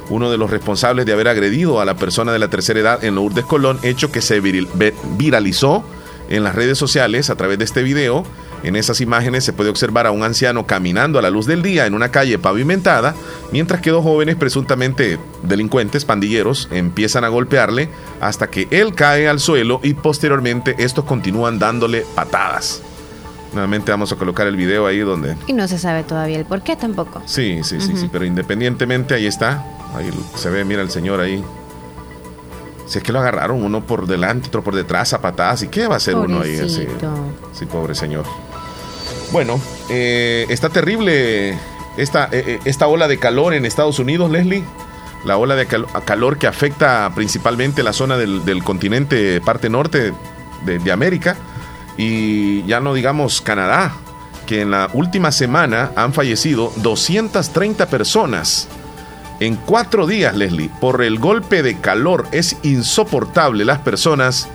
uno 0.09 0.31
de 0.31 0.39
los 0.39 0.51
responsables 0.51 1.07
de 1.07 1.13
haber 1.13 1.29
agredido 1.29 1.81
a 1.81 1.85
la 1.85 1.97
persona 1.97 2.33
de 2.33 2.39
la 2.39 2.49
tercera 2.49 2.81
edad 2.81 3.05
en 3.05 3.15
Lourdes 3.15 3.45
Colón, 3.45 3.79
hecho 3.83 4.11
que 4.11 4.21
se 4.21 4.41
viralizó 4.41 5.85
en 6.29 6.45
las 6.45 6.55
redes 6.55 6.79
sociales 6.79 7.31
a 7.31 7.37
través 7.37 7.59
de 7.59 7.65
este 7.65 7.83
video. 7.83 8.25
En 8.63 8.75
esas 8.75 9.01
imágenes 9.01 9.45
se 9.45 9.53
puede 9.53 9.71
observar 9.71 10.07
a 10.07 10.11
un 10.11 10.25
anciano 10.25 10.67
caminando 10.67 11.19
a 11.19 11.23
la 11.23 11.31
luz 11.31 11.47
del 11.47 11.63
día 11.63 11.87
en 11.87 11.95
una 11.95 12.11
calle 12.11 12.39
pavimentada, 12.39 13.15
mientras 13.53 13.81
que 13.81 13.91
dos 13.91 14.03
jóvenes 14.03 14.35
presuntamente 14.35 15.19
delincuentes, 15.43 16.05
pandilleros, 16.05 16.69
empiezan 16.73 17.23
a 17.25 17.29
golpearle 17.29 17.89
hasta 18.21 18.49
que 18.49 18.67
él 18.71 18.95
cae 18.95 19.29
al 19.29 19.41
suelo 19.41 19.79
y 19.83 19.95
posteriormente 19.95 20.75
estos 20.79 21.05
continúan 21.05 21.59
dándole 21.59 22.05
patadas. 22.15 22.83
Nuevamente 23.53 23.91
vamos 23.91 24.11
a 24.11 24.17
colocar 24.17 24.47
el 24.47 24.57
video 24.57 24.87
ahí 24.87 24.99
donde... 24.99 25.37
Y 25.47 25.53
no 25.53 25.69
se 25.69 25.79
sabe 25.79 26.03
todavía 26.03 26.39
el 26.39 26.45
por 26.45 26.63
qué 26.63 26.77
tampoco. 26.77 27.23
Sí, 27.25 27.61
sí, 27.63 27.81
sí, 27.81 27.97
sí, 27.97 28.09
pero 28.11 28.25
independientemente 28.25 29.15
ahí 29.15 29.27
está, 29.27 29.65
Ahí 29.97 30.11
se 30.35 30.51
ve, 30.51 30.65
mira 30.65 30.83
el 30.83 30.91
señor 30.91 31.21
ahí. 31.21 31.43
Si 32.87 32.99
es 32.99 33.05
que 33.05 33.13
lo 33.13 33.19
agarraron 33.19 33.65
uno 33.65 33.85
por 33.85 34.07
delante, 34.07 34.49
otro 34.49 34.63
por 34.63 34.75
detrás, 34.75 35.13
a 35.15 35.21
patadas. 35.21 35.63
¿Y 35.63 35.69
qué 35.69 35.87
va 35.87 35.95
a 35.95 35.97
hacer 35.97 36.15
uno 36.17 36.43
ahí? 36.43 36.59
Así? 36.59 36.87
Sí, 37.53 37.67
pobre 37.67 37.95
señor. 37.95 38.25
Bueno, 39.33 39.59
eh, 39.89 40.47
está 40.51 40.69
terrible 40.69 41.59
esta, 41.97 42.27
eh, 42.27 42.45
eh, 42.47 42.61
esta 42.65 42.87
ola 42.87 43.09
de 43.09 43.19
calor 43.19 43.55
en 43.55 43.65
Estados 43.65 43.99
Unidos, 43.99 44.31
Leslie. 44.31 44.65
La 45.25 45.39
ola 45.39 45.57
de 45.57 45.67
calor 45.67 46.39
que 46.39 46.47
afecta 46.47 47.11
principalmente 47.15 47.83
la 47.83 47.93
zona 47.93 48.17
del, 48.17 48.63
continente, 48.63 49.41
parte 49.41 49.69
norte 49.69 50.13
de, 50.65 50.79
de 50.79 50.93
América. 50.93 51.37
Y 51.97 52.63
ya 52.67 52.79
no 52.81 52.95
digamos 52.95 53.41
Canadá, 53.41 53.93
que 54.47 54.61
en 54.61 54.71
la 54.71 54.91
última 54.93 55.33
semana 55.33 55.91
han 55.97 56.13
fallecido 56.13 56.73
230 56.77 57.87
personas 57.87 58.69
en 59.41 59.57
cuatro 59.57 60.07
días, 60.07 60.35
Leslie, 60.35 60.71
por 60.81 61.03
el 61.03 61.19
golpe 61.19 61.63
de 61.63 61.79
calor 61.81 62.27
es 62.33 62.57
insoportable 62.63 63.65
las 63.65 63.81
personas 63.81 64.49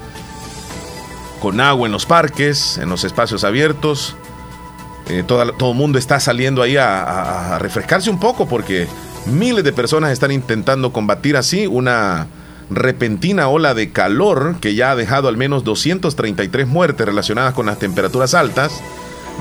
con 1.40 1.60
agua 1.60 1.88
en 1.88 1.92
los 1.92 2.06
parques, 2.06 2.78
en 2.78 2.90
los 2.90 3.04
espacios 3.04 3.44
abiertos, 3.44 4.16
eh, 5.10 5.24
todo 5.26 5.72
el 5.72 5.78
mundo 5.78 5.98
está 5.98 6.20
saliendo 6.20 6.62
ahí 6.62 6.78
a, 6.78 7.56
a 7.56 7.60
refrescarse 7.60 8.10
un 8.10 8.20
poco 8.20 8.48
porque 8.48 8.88
miles 9.26 9.64
de 9.64 9.74
personas 9.74 10.12
están 10.12 10.32
intentando 10.32 10.94
combatir 10.94 11.36
así 11.38 11.68
una 11.68 12.28
repentina 12.70 13.50
ola 13.50 13.74
de 13.74 13.92
calor 13.92 14.56
que 14.62 14.74
ya 14.76 14.92
ha 14.92 14.96
dejado 14.96 15.28
al 15.28 15.38
menos 15.38 15.64
233 15.64 16.68
muertes 16.68 17.06
relacionadas 17.06 17.54
con 17.54 17.66
las 17.66 17.80
temperaturas 17.80 18.34
altas. 18.34 18.82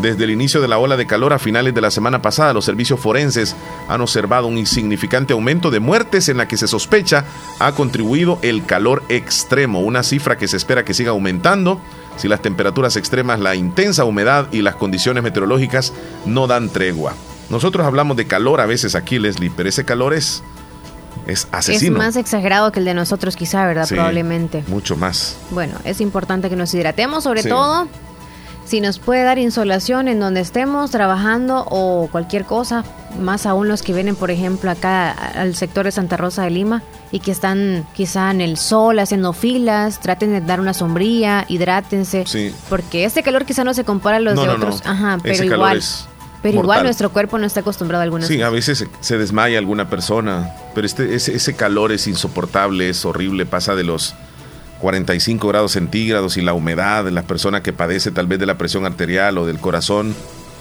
Desde 0.00 0.24
el 0.24 0.30
inicio 0.30 0.62
de 0.62 0.68
la 0.68 0.78
ola 0.78 0.96
de 0.96 1.06
calor 1.06 1.32
a 1.32 1.38
finales 1.38 1.74
de 1.74 1.80
la 1.80 1.90
semana 1.90 2.22
pasada, 2.22 2.54
los 2.54 2.64
servicios 2.64 2.98
forenses 2.98 3.54
han 3.88 4.00
observado 4.00 4.46
un 4.46 4.56
insignificante 4.56 5.34
aumento 5.34 5.70
de 5.70 5.80
muertes 5.80 6.28
en 6.28 6.38
la 6.38 6.48
que 6.48 6.56
se 6.56 6.68
sospecha 6.68 7.24
ha 7.58 7.72
contribuido 7.72 8.38
el 8.42 8.64
calor 8.64 9.02
extremo, 9.08 9.80
una 9.80 10.02
cifra 10.02 10.38
que 10.38 10.48
se 10.48 10.56
espera 10.56 10.84
que 10.84 10.94
siga 10.94 11.10
aumentando 11.10 11.80
si 12.16 12.28
las 12.28 12.42
temperaturas 12.42 12.96
extremas, 12.96 13.40
la 13.40 13.54
intensa 13.54 14.04
humedad 14.04 14.48
y 14.52 14.62
las 14.62 14.76
condiciones 14.76 15.22
meteorológicas 15.22 15.92
no 16.26 16.46
dan 16.46 16.70
tregua. 16.70 17.14
Nosotros 17.50 17.86
hablamos 17.86 18.16
de 18.16 18.26
calor 18.26 18.60
a 18.60 18.66
veces 18.66 18.94
aquí, 18.94 19.18
Leslie, 19.18 19.52
pero 19.54 19.68
ese 19.68 19.84
calor 19.84 20.14
es 20.14 20.42
es 21.26 21.48
asesino. 21.52 21.96
Es 21.96 21.98
más 21.98 22.16
exagerado 22.16 22.72
que 22.72 22.80
el 22.80 22.84
de 22.84 22.94
nosotros 22.94 23.36
quizá, 23.36 23.66
¿verdad? 23.66 23.88
Probablemente. 23.88 24.64
Mucho 24.68 24.96
más. 24.96 25.36
Bueno, 25.50 25.74
es 25.84 26.00
importante 26.00 26.48
que 26.48 26.56
nos 26.56 26.72
hidratemos, 26.74 27.24
sobre 27.24 27.42
todo 27.42 27.88
si 28.70 28.80
nos 28.80 29.00
puede 29.00 29.24
dar 29.24 29.36
insolación 29.38 30.06
en 30.06 30.20
donde 30.20 30.40
estemos 30.40 30.92
trabajando 30.92 31.66
o 31.68 32.08
cualquier 32.12 32.44
cosa, 32.44 32.84
más 33.18 33.44
aún 33.44 33.66
los 33.66 33.82
que 33.82 33.92
vienen, 33.92 34.14
por 34.14 34.30
ejemplo, 34.30 34.70
acá 34.70 35.10
al 35.10 35.56
sector 35.56 35.86
de 35.86 35.90
Santa 35.90 36.16
Rosa 36.16 36.44
de 36.44 36.50
Lima 36.50 36.80
y 37.10 37.18
que 37.18 37.32
están 37.32 37.84
quizá 37.94 38.30
en 38.30 38.40
el 38.40 38.56
sol 38.56 39.00
haciendo 39.00 39.32
filas, 39.32 39.98
traten 39.98 40.30
de 40.30 40.40
dar 40.40 40.60
una 40.60 40.72
sombría, 40.72 41.46
hidrátense, 41.48 42.24
sí. 42.28 42.54
porque 42.68 43.04
este 43.04 43.24
calor 43.24 43.44
quizá 43.44 43.64
no 43.64 43.74
se 43.74 43.82
compara 43.82 44.18
a 44.18 44.20
los 44.20 44.40
de 44.40 44.48
otros, 44.48 44.82
ajá, 44.84 45.18
pero 45.20 45.44
igual. 45.44 45.82
Pero 46.40 46.60
igual 46.60 46.84
nuestro 46.84 47.10
cuerpo 47.10 47.38
no 47.38 47.46
está 47.46 47.60
acostumbrado 47.60 48.00
a 48.00 48.04
algunas 48.04 48.28
Sí, 48.28 48.40
a 48.40 48.50
veces 48.50 48.86
se, 49.00 49.18
desmaya 49.18 49.58
alguna 49.58 49.90
persona, 49.90 50.54
pero 50.76 50.86
este, 50.86 51.16
ese, 51.16 51.34
ese 51.34 51.54
calor 51.54 51.90
es 51.90 52.06
insoportable, 52.06 52.88
es 52.88 53.04
horrible, 53.04 53.46
pasa 53.46 53.74
de 53.74 53.82
los 53.82 54.14
45 54.80 55.46
grados 55.48 55.72
centígrados 55.72 56.36
y 56.36 56.42
la 56.42 56.54
humedad, 56.54 57.04
de 57.04 57.10
la 57.10 57.22
persona 57.22 57.62
que 57.62 57.72
padece 57.72 58.10
tal 58.10 58.26
vez 58.26 58.38
de 58.38 58.46
la 58.46 58.58
presión 58.58 58.86
arterial 58.86 59.38
o 59.38 59.46
del 59.46 59.58
corazón 59.58 60.14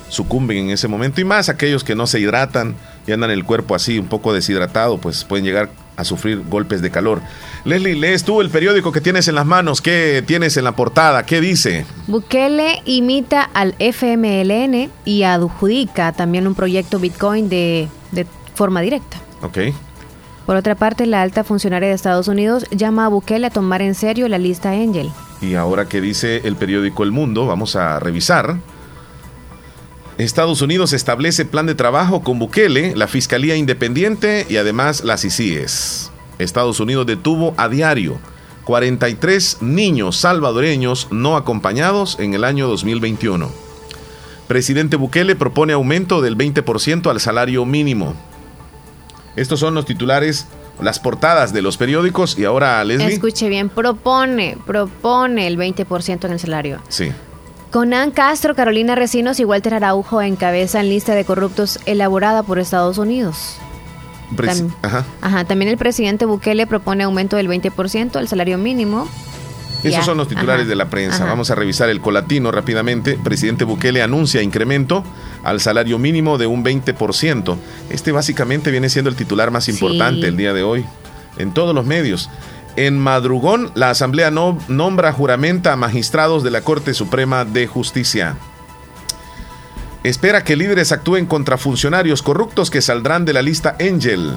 sucumben 0.10 0.58
en 0.58 0.70
ese 0.72 0.88
momento 0.88 1.22
y 1.22 1.24
más 1.24 1.50
aquellos 1.50 1.84
que 1.84 1.96
no 1.96 2.08
se 2.08 2.20
hidratan 2.20 2.76
y 3.08 3.12
andan 3.12 3.32
el 3.32 3.46
cuerpo 3.46 3.76
así 3.76 4.00
un 4.00 4.08
poco 4.08 4.34
deshidratado, 4.34 4.98
pues 4.98 5.24
pueden 5.24 5.46
llegar 5.46 5.70
a 5.96 6.04
sufrir 6.04 6.42
golpes 6.50 6.82
de 6.82 6.92
calor. 6.92 7.22
Leslie, 7.66 7.96
lees 7.96 8.24
tú 8.24 8.42
el 8.42 8.50
periódico 8.50 8.92
que 8.92 9.02
tienes 9.02 9.28
en 9.28 9.36
las 9.36 9.46
manos, 9.46 9.82
¿qué 9.82 10.24
tienes 10.26 10.58
en 10.58 10.64
la 10.64 10.72
portada? 10.72 11.26
¿Qué 11.26 11.42
dice? 11.42 11.86
Bukele 12.08 12.82
imita 12.86 13.44
al 13.54 13.76
FMLN 13.80 14.90
y 15.06 15.24
adjudica 15.24 16.14
también 16.14 16.48
un 16.48 16.56
proyecto 16.56 17.00
Bitcoin 17.00 17.50
de, 17.50 17.88
de 18.12 18.26
forma 18.56 18.82
directa. 18.82 19.18
Ok. 19.42 19.58
Por 20.50 20.56
otra 20.56 20.74
parte, 20.74 21.06
la 21.06 21.22
alta 21.22 21.44
funcionaria 21.44 21.90
de 21.90 21.94
Estados 21.94 22.28
Unidos 22.28 22.66
llama 22.72 23.06
a 23.06 23.08
Bukele 23.08 23.46
a 23.46 23.50
tomar 23.52 23.84
en 23.84 23.94
serio 23.94 24.28
la 24.28 24.40
lista 24.40 24.72
Angel. 24.72 25.12
Y 25.44 25.54
ahora 25.54 25.88
que 25.88 26.02
dice 26.02 26.42
el 26.44 26.56
periódico 26.56 27.04
El 27.04 27.12
Mundo, 27.12 27.46
vamos 27.46 27.76
a 27.76 28.00
revisar. 28.00 28.58
Estados 30.18 30.64
Unidos 30.64 30.92
establece 30.92 31.46
plan 31.46 31.68
de 31.68 31.76
trabajo 31.76 32.24
con 32.24 32.40
Bukele, 32.40 32.96
la 32.96 33.06
Fiscalía 33.06 33.58
Independiente 33.58 34.48
y 34.50 34.58
además 34.58 35.04
las 35.04 35.24
ICIES. 35.24 36.10
Estados 36.40 36.80
Unidos 36.80 37.06
detuvo 37.06 37.54
a 37.56 37.70
diario 37.70 38.18
43 38.64 39.58
niños 39.62 40.18
salvadoreños 40.18 41.10
no 41.12 41.38
acompañados 41.38 42.18
en 42.20 42.34
el 42.34 42.44
año 42.44 42.68
2021. 42.68 43.52
Presidente 44.48 44.96
Bukele 44.96 45.36
propone 45.36 45.74
aumento 45.74 46.24
del 46.24 46.36
20% 46.36 47.12
al 47.12 47.20
salario 47.20 47.66
mínimo. 47.66 48.16
Estos 49.40 49.60
son 49.62 49.74
los 49.74 49.86
titulares, 49.86 50.48
las 50.82 51.00
portadas 51.00 51.54
de 51.54 51.62
los 51.62 51.78
periódicos 51.78 52.38
y 52.38 52.44
ahora 52.44 52.84
Leslie. 52.84 53.14
Escuche 53.14 53.48
bien, 53.48 53.70
propone, 53.70 54.58
propone 54.66 55.48
el 55.48 55.58
20% 55.58 56.26
en 56.26 56.32
el 56.32 56.40
salario. 56.40 56.82
Sí. 56.90 57.12
Conan 57.72 58.12
Castro, 58.12 58.54
Carolina 58.54 58.96
Recinos 58.96 59.40
y 59.40 59.46
Walter 59.46 59.76
Araujo 59.76 60.22
encabezan 60.22 60.90
lista 60.90 61.16
de 61.16 61.24
corruptos 61.24 61.80
elaborada 61.86 62.44
por 62.44 62.60
Estados 62.60 62.98
Unidos. 62.98 63.58
ajá. 65.22 65.46
También 65.46 65.70
el 65.70 65.78
presidente 65.78 66.26
Bukele 66.26 66.68
propone 66.68 67.04
aumento 67.06 67.38
del 67.38 67.48
20% 67.48 68.18
al 68.18 68.28
salario 68.28 68.58
mínimo. 68.58 69.08
Esos 69.84 70.06
son 70.06 70.18
los 70.18 70.28
titulares 70.28 70.68
de 70.68 70.76
la 70.76 70.90
prensa. 70.90 71.26
Vamos 71.26 71.52
a 71.52 71.56
revisar 71.56 71.90
el 71.90 72.02
colatino 72.02 72.52
rápidamente. 72.52 73.18
Presidente 73.24 73.64
Bukele 73.64 74.02
anuncia 74.02 74.42
incremento 74.42 75.04
al 75.44 75.62
salario 75.62 75.98
mínimo 76.00 76.38
de 76.38 76.48
un 76.48 76.64
20%. 76.64 77.58
Este 77.90 78.12
básicamente 78.12 78.72
viene 78.72 78.90
siendo 78.90 79.10
el 79.10 79.16
titular 79.16 79.52
más 79.52 79.70
importante 79.70 80.28
el 80.28 80.38
día 80.38 80.54
de 80.54 80.64
hoy 80.64 80.86
en 81.38 81.54
todos 81.54 81.74
los 81.74 81.86
medios. 81.86 82.30
En 82.76 82.98
madrugón, 82.98 83.72
la 83.74 83.90
Asamblea 83.90 84.32
no, 84.32 84.58
nombra 84.68 85.12
juramenta 85.12 85.74
a 85.74 85.76
magistrados 85.76 86.44
de 86.44 86.52
la 86.52 86.62
Corte 86.62 86.94
Suprema 86.94 87.46
de 87.46 87.68
Justicia. 87.68 88.36
Espera 90.04 90.44
que 90.44 90.56
líderes 90.56 90.92
actúen 90.92 91.26
contra 91.26 91.58
funcionarios 91.58 92.22
corruptos 92.22 92.70
que 92.70 92.82
saldrán 92.82 93.26
de 93.26 93.34
la 93.34 93.42
lista 93.42 93.76
Angel. 93.82 94.34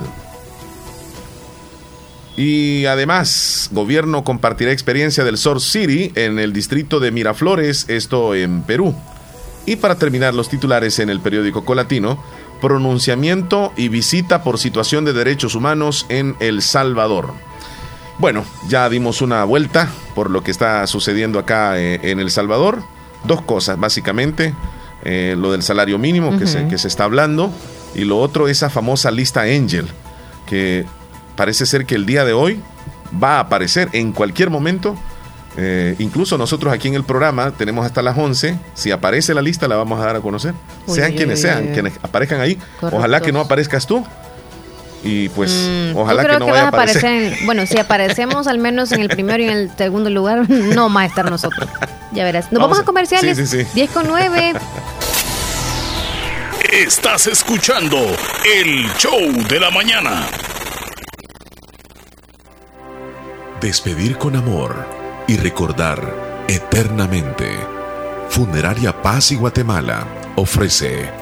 Y 2.36 2.86
además, 2.86 3.68
gobierno 3.72 4.24
compartirá 4.24 4.72
experiencia 4.72 5.24
del 5.24 5.36
Source 5.36 5.70
City 5.70 6.12
en 6.14 6.38
el 6.38 6.52
distrito 6.52 6.98
de 6.98 7.10
Miraflores, 7.10 7.86
esto 7.88 8.34
en 8.34 8.62
Perú. 8.62 8.94
Y 9.66 9.76
para 9.76 9.96
terminar 9.96 10.34
los 10.34 10.48
titulares 10.48 10.98
en 10.98 11.10
el 11.10 11.20
periódico 11.20 11.64
Colatino, 11.64 12.22
pronunciamiento 12.60 13.72
y 13.76 13.88
visita 13.88 14.42
por 14.42 14.58
situación 14.58 15.04
de 15.04 15.12
derechos 15.12 15.54
humanos 15.54 16.06
en 16.08 16.36
El 16.40 16.62
Salvador. 16.62 17.34
Bueno, 18.18 18.44
ya 18.68 18.88
dimos 18.88 19.20
una 19.20 19.44
vuelta 19.44 19.88
por 20.14 20.30
lo 20.30 20.42
que 20.42 20.50
está 20.50 20.86
sucediendo 20.86 21.38
acá 21.38 21.78
eh, 21.78 22.00
en 22.02 22.18
El 22.18 22.30
Salvador. 22.30 22.82
Dos 23.24 23.42
cosas, 23.42 23.78
básicamente. 23.78 24.54
Eh, 25.04 25.34
lo 25.36 25.50
del 25.52 25.62
salario 25.62 25.98
mínimo 25.98 26.38
que, 26.38 26.46
se, 26.46 26.68
que 26.68 26.78
se 26.78 26.86
está 26.86 27.04
hablando 27.04 27.52
y 27.94 28.04
lo 28.04 28.18
otro, 28.18 28.48
esa 28.48 28.70
famosa 28.70 29.10
lista 29.10 29.42
Angel, 29.42 29.86
que 30.46 30.86
parece 31.36 31.66
ser 31.66 31.86
que 31.86 31.94
el 31.94 32.06
día 32.06 32.24
de 32.24 32.32
hoy 32.32 32.60
va 33.22 33.36
a 33.36 33.40
aparecer 33.40 33.88
en 33.92 34.12
cualquier 34.12 34.50
momento. 34.50 34.96
Eh, 35.58 35.96
incluso 35.98 36.38
nosotros 36.38 36.72
aquí 36.72 36.88
en 36.88 36.94
el 36.94 37.04
programa 37.04 37.50
tenemos 37.50 37.84
hasta 37.84 38.02
las 38.02 38.16
11. 38.16 38.58
Si 38.74 38.90
aparece 38.90 39.34
la 39.34 39.42
lista, 39.42 39.68
la 39.68 39.76
vamos 39.76 40.00
a 40.00 40.06
dar 40.06 40.16
a 40.16 40.20
conocer. 40.20 40.54
sean 40.86 41.12
quienes 41.12 41.40
sean, 41.40 41.72
quienes 41.72 41.94
aparezcan 42.02 42.40
ahí. 42.40 42.58
Ojalá 42.80 43.20
que 43.20 43.32
no 43.32 43.40
aparezcas 43.40 43.86
tú 43.86 44.04
y 45.04 45.28
pues 45.30 45.52
mm, 45.52 45.96
ojalá 45.96 46.24
que 46.24 46.38
no 46.38 46.46
vaya 46.46 46.64
a 46.64 46.68
aparecer. 46.68 47.36
bueno, 47.44 47.66
si 47.66 47.78
aparecemos 47.78 48.46
al 48.46 48.58
menos 48.58 48.92
en 48.92 49.00
el 49.00 49.08
primero 49.08 49.42
y 49.42 49.46
en 49.46 49.52
el 49.52 49.76
segundo 49.76 50.10
lugar, 50.10 50.48
no 50.50 50.92
va 50.92 51.02
a 51.02 51.06
estar 51.06 51.30
nosotros. 51.30 51.68
Ya 52.12 52.24
verás. 52.24 52.52
Nos 52.52 52.62
vamos, 52.62 52.78
a 52.78 52.84
comerciales. 52.84 53.36
Sí, 53.36 53.46
sí, 53.46 53.66
10 53.74 53.90
con 53.90 54.06
9. 54.06 54.54
Estás 56.72 57.26
escuchando 57.26 57.98
el 58.56 58.90
show 58.96 59.20
de 59.48 59.60
la 59.60 59.70
mañana. 59.70 60.26
Despedir 63.62 64.18
con 64.18 64.34
amor 64.34 64.74
y 65.28 65.36
recordar 65.36 66.44
eternamente. 66.48 67.48
Funeraria 68.28 69.00
Paz 69.02 69.30
y 69.30 69.36
Guatemala 69.36 70.04
ofrece 70.34 71.21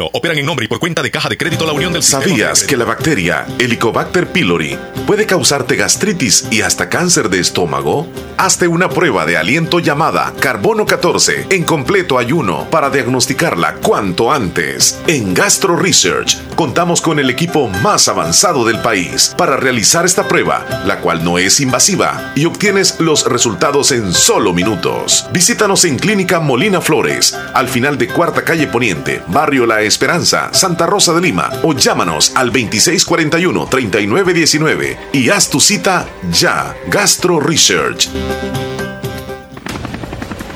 operan 0.13 0.37
en 0.37 0.45
nombre 0.45 0.65
y 0.65 0.67
por 0.67 0.79
cuenta 0.79 1.01
de 1.01 1.11
Caja 1.11 1.29
de 1.29 1.37
Crédito 1.37 1.65
La 1.65 1.73
Unión 1.73 1.93
del 1.93 2.03
¿Sabías 2.03 2.63
que 2.63 2.77
la 2.77 2.85
bacteria 2.85 3.45
Helicobacter 3.59 4.27
pylori 4.27 4.77
puede 5.05 5.25
causarte 5.25 5.75
gastritis 5.75 6.47
y 6.51 6.61
hasta 6.61 6.89
cáncer 6.89 7.29
de 7.29 7.39
estómago? 7.39 8.07
Hazte 8.37 8.67
una 8.67 8.89
prueba 8.89 9.25
de 9.25 9.37
aliento 9.37 9.79
llamada 9.79 10.33
Carbono 10.39 10.85
14 10.85 11.47
en 11.49 11.63
completo 11.63 12.17
ayuno 12.17 12.67
para 12.69 12.89
diagnosticarla 12.89 13.75
cuanto 13.75 14.31
antes. 14.31 14.99
En 15.07 15.33
Gastro 15.33 15.75
Research 15.75 16.37
contamos 16.55 17.01
con 17.01 17.19
el 17.19 17.29
equipo 17.29 17.67
más 17.67 18.07
avanzado 18.07 18.65
del 18.65 18.79
país 18.81 19.33
para 19.37 19.57
realizar 19.57 20.05
esta 20.05 20.27
prueba, 20.27 20.65
la 20.85 20.99
cual 20.99 21.23
no 21.23 21.37
es 21.37 21.59
invasiva 21.59 22.33
y 22.35 22.45
obtienes 22.45 22.99
los 22.99 23.25
resultados 23.25 23.91
en 23.91 24.13
solo 24.13 24.53
minutos. 24.53 25.27
Visítanos 25.31 25.85
en 25.85 25.97
Clínica 25.97 26.39
Molina 26.39 26.81
Flores, 26.81 27.37
al 27.53 27.67
final 27.67 27.97
de 27.97 28.07
Cuarta 28.07 28.43
Calle 28.43 28.67
Poniente, 28.67 29.21
Barrio 29.27 29.65
La 29.65 29.81
Esperanza, 29.91 30.49
Santa 30.53 30.85
Rosa 30.85 31.11
de 31.13 31.19
Lima 31.19 31.49
o 31.63 31.73
llámanos 31.73 32.31
al 32.35 32.53
2641-3919 32.53 34.97
y 35.11 35.29
haz 35.29 35.49
tu 35.49 35.59
cita 35.59 36.07
ya. 36.31 36.73
Gastro 36.87 37.41
Research. 37.41 38.07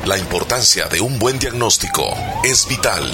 La 0.05 0.17
importancia 0.17 0.87
de 0.87 1.01
un 1.01 1.19
buen 1.19 1.37
diagnóstico 1.37 2.15
es 2.45 2.65
vital. 2.67 3.13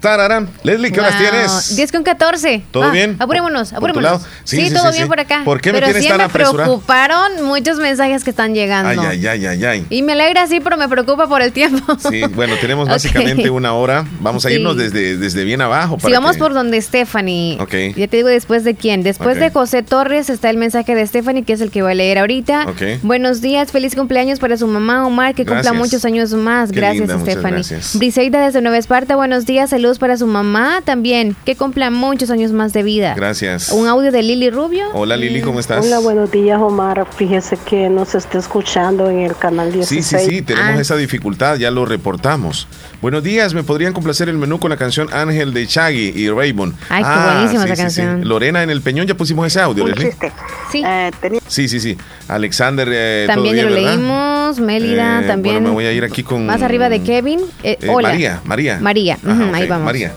Tararán. 0.00 0.48
Leslie, 0.62 0.92
¿qué 0.92 1.00
horas 1.00 1.14
Wow. 1.18 1.28
tienes? 1.30 1.76
10 1.76 1.90
con 1.92 2.02
14. 2.04 2.62
¿Todo 2.70 2.84
Ah, 2.84 2.90
bien? 2.90 3.16
Apurémonos, 3.18 3.70
¿Por 3.70 3.80
tu 3.80 3.86
apurémonos. 3.98 4.22
Sí, 4.44 4.56
Sí, 4.58 4.68
sí, 4.68 4.74
todo 4.74 4.84
sí, 4.92 4.98
bien 4.98 5.04
sí. 5.04 5.08
por 5.08 5.18
acá. 5.20 5.42
¿Por 5.44 5.60
qué 5.60 5.72
me 5.72 5.78
pero 5.80 5.86
tienes 5.86 6.04
sí 6.04 6.08
tan 6.08 6.18
me 6.18 6.28
preocuparon 6.28 7.42
muchos 7.44 7.78
mensajes 7.78 8.22
que 8.22 8.30
están 8.30 8.54
llegando. 8.54 9.02
Ay, 9.02 9.20
ay, 9.22 9.26
ay, 9.26 9.46
ay, 9.46 9.64
ay. 9.64 9.86
Y 9.90 10.02
me 10.02 10.12
alegra 10.12 10.46
sí, 10.46 10.60
pero 10.60 10.76
me 10.76 10.88
preocupa 10.88 11.26
por 11.26 11.42
el 11.42 11.52
tiempo. 11.52 11.96
Sí, 12.08 12.22
bueno, 12.34 12.54
tenemos 12.60 12.84
Ok. 12.88 12.90
básicamente 12.92 13.50
una 13.50 13.74
hora. 13.74 14.04
Vamos 14.20 14.46
a 14.46 14.50
irnos 14.52 14.76
desde, 14.76 15.16
desde 15.16 15.42
bien 15.44 15.60
abajo. 15.62 15.98
Para 15.98 16.14
vamos 16.14 16.32
que- 16.34 16.38
por 16.38 16.54
donde 16.54 16.80
Stephanie. 16.80 17.56
Ok. 17.60 17.96
Ya 17.96 18.06
te 18.06 18.18
digo 18.18 18.28
después 18.28 18.62
de 18.62 18.74
quién. 18.76 19.02
Después 19.02 19.36
Ok. 19.36 19.42
de 19.42 19.50
José 19.50 19.82
Torres 19.82 20.30
está 20.30 20.48
el 20.50 20.58
mensaje 20.58 20.94
de 20.94 21.04
Stephanie, 21.06 21.42
que 21.42 21.54
es 21.54 21.60
el 21.60 21.70
que 21.72 21.82
voy 21.82 21.92
a 21.92 21.94
leer 21.96 22.18
ahorita. 22.18 22.66
Ok. 22.68 22.82
Buenos 23.02 23.40
días, 23.40 23.72
feliz 23.72 23.96
cumpleaños 23.96 24.38
para 24.38 24.56
su 24.56 24.66
mamá 24.68 25.06
Omar, 25.06 25.34
que 25.34 25.42
cumpla 25.44 25.62
Gracias. 25.62 25.74
muchos 25.76 26.04
años 26.04 26.32
más. 26.34 26.70
Qué 26.70 26.76
gracias, 26.76 27.08
linda, 27.08 27.24
Stephanie. 27.24 27.54
gracias. 27.56 27.96
Briseida 27.98 28.44
desde 28.44 28.60
Nueva 28.60 28.78
Esparta, 28.78 29.16
buenos 29.16 29.44
días, 29.44 29.70
saludos 29.70 29.87
saludos 29.88 29.98
para 29.98 30.16
su 30.18 30.26
mamá 30.26 30.82
también, 30.84 31.34
que 31.46 31.56
cumpla 31.56 31.90
muchos 31.90 32.30
años 32.30 32.52
más 32.52 32.74
de 32.74 32.82
vida. 32.82 33.14
Gracias. 33.14 33.70
Un 33.70 33.88
audio 33.88 34.12
de 34.12 34.22
Lili 34.22 34.50
Rubio. 34.50 34.84
Hola 34.92 35.16
Lili, 35.16 35.40
¿cómo 35.40 35.60
estás? 35.60 35.86
Hola, 35.86 35.98
buenos 36.00 36.30
días 36.30 36.60
Omar. 36.60 37.06
Fíjese 37.16 37.56
que 37.56 37.88
nos 37.88 38.14
está 38.14 38.36
escuchando 38.38 39.08
en 39.08 39.20
el 39.20 39.34
canal 39.34 39.72
16. 39.72 40.04
Sí, 40.04 40.18
sí, 40.18 40.30
sí, 40.36 40.42
tenemos 40.42 40.78
esa 40.78 40.94
dificultad, 40.96 41.56
ya 41.56 41.70
lo 41.70 41.86
reportamos. 41.86 42.68
Buenos 43.00 43.22
días, 43.22 43.54
¿me 43.54 43.62
podrían 43.62 43.94
complacer 43.94 44.28
el 44.28 44.36
menú 44.36 44.58
con 44.60 44.68
la 44.70 44.76
canción 44.76 45.08
Ángel 45.10 45.54
de 45.54 45.66
Chaggy 45.66 46.12
y 46.14 46.28
Raymond? 46.28 46.74
Ay, 46.90 47.02
qué 47.02 47.32
buenísima 47.32 47.64
esa 47.64 47.76
sí, 47.76 47.82
canción. 47.82 48.28
Lorena 48.28 48.62
en 48.62 48.68
el 48.68 48.82
Peñón, 48.82 49.06
ya 49.06 49.14
pusimos 49.14 49.46
ese 49.46 49.60
audio, 49.60 49.84
Un 49.84 49.94
chiste. 49.94 50.30
Sí. 50.70 50.82
Eh, 50.84 51.10
tenía- 51.18 51.40
Sí, 51.46 51.66
sí, 51.66 51.80
sí. 51.80 51.96
Alexander, 52.28 52.88
eh, 52.92 53.24
también 53.26 53.56
ya 53.56 53.62
lo 53.64 53.74
¿verdad? 53.74 53.90
leímos, 53.94 54.58
Mélida 54.60 55.22
Eh, 55.22 55.26
también. 55.26 55.54
Bueno, 55.56 55.68
me 55.70 55.74
voy 55.74 55.86
a 55.86 55.92
ir 55.92 56.04
aquí 56.04 56.22
con... 56.22 56.44
Más 56.46 56.62
arriba 56.62 56.88
de 56.88 57.02
Kevin. 57.02 57.40
eh, 57.62 57.78
Eh, 57.80 57.88
hola. 57.88 58.08
María, 58.10 58.40
María. 58.44 58.78
María, 58.80 59.14
Ajá, 59.14 59.32
ujú, 59.32 59.48
ok, 59.48 59.54
ahí 59.54 59.66
vamos. 59.68 59.84
María. 59.86 60.12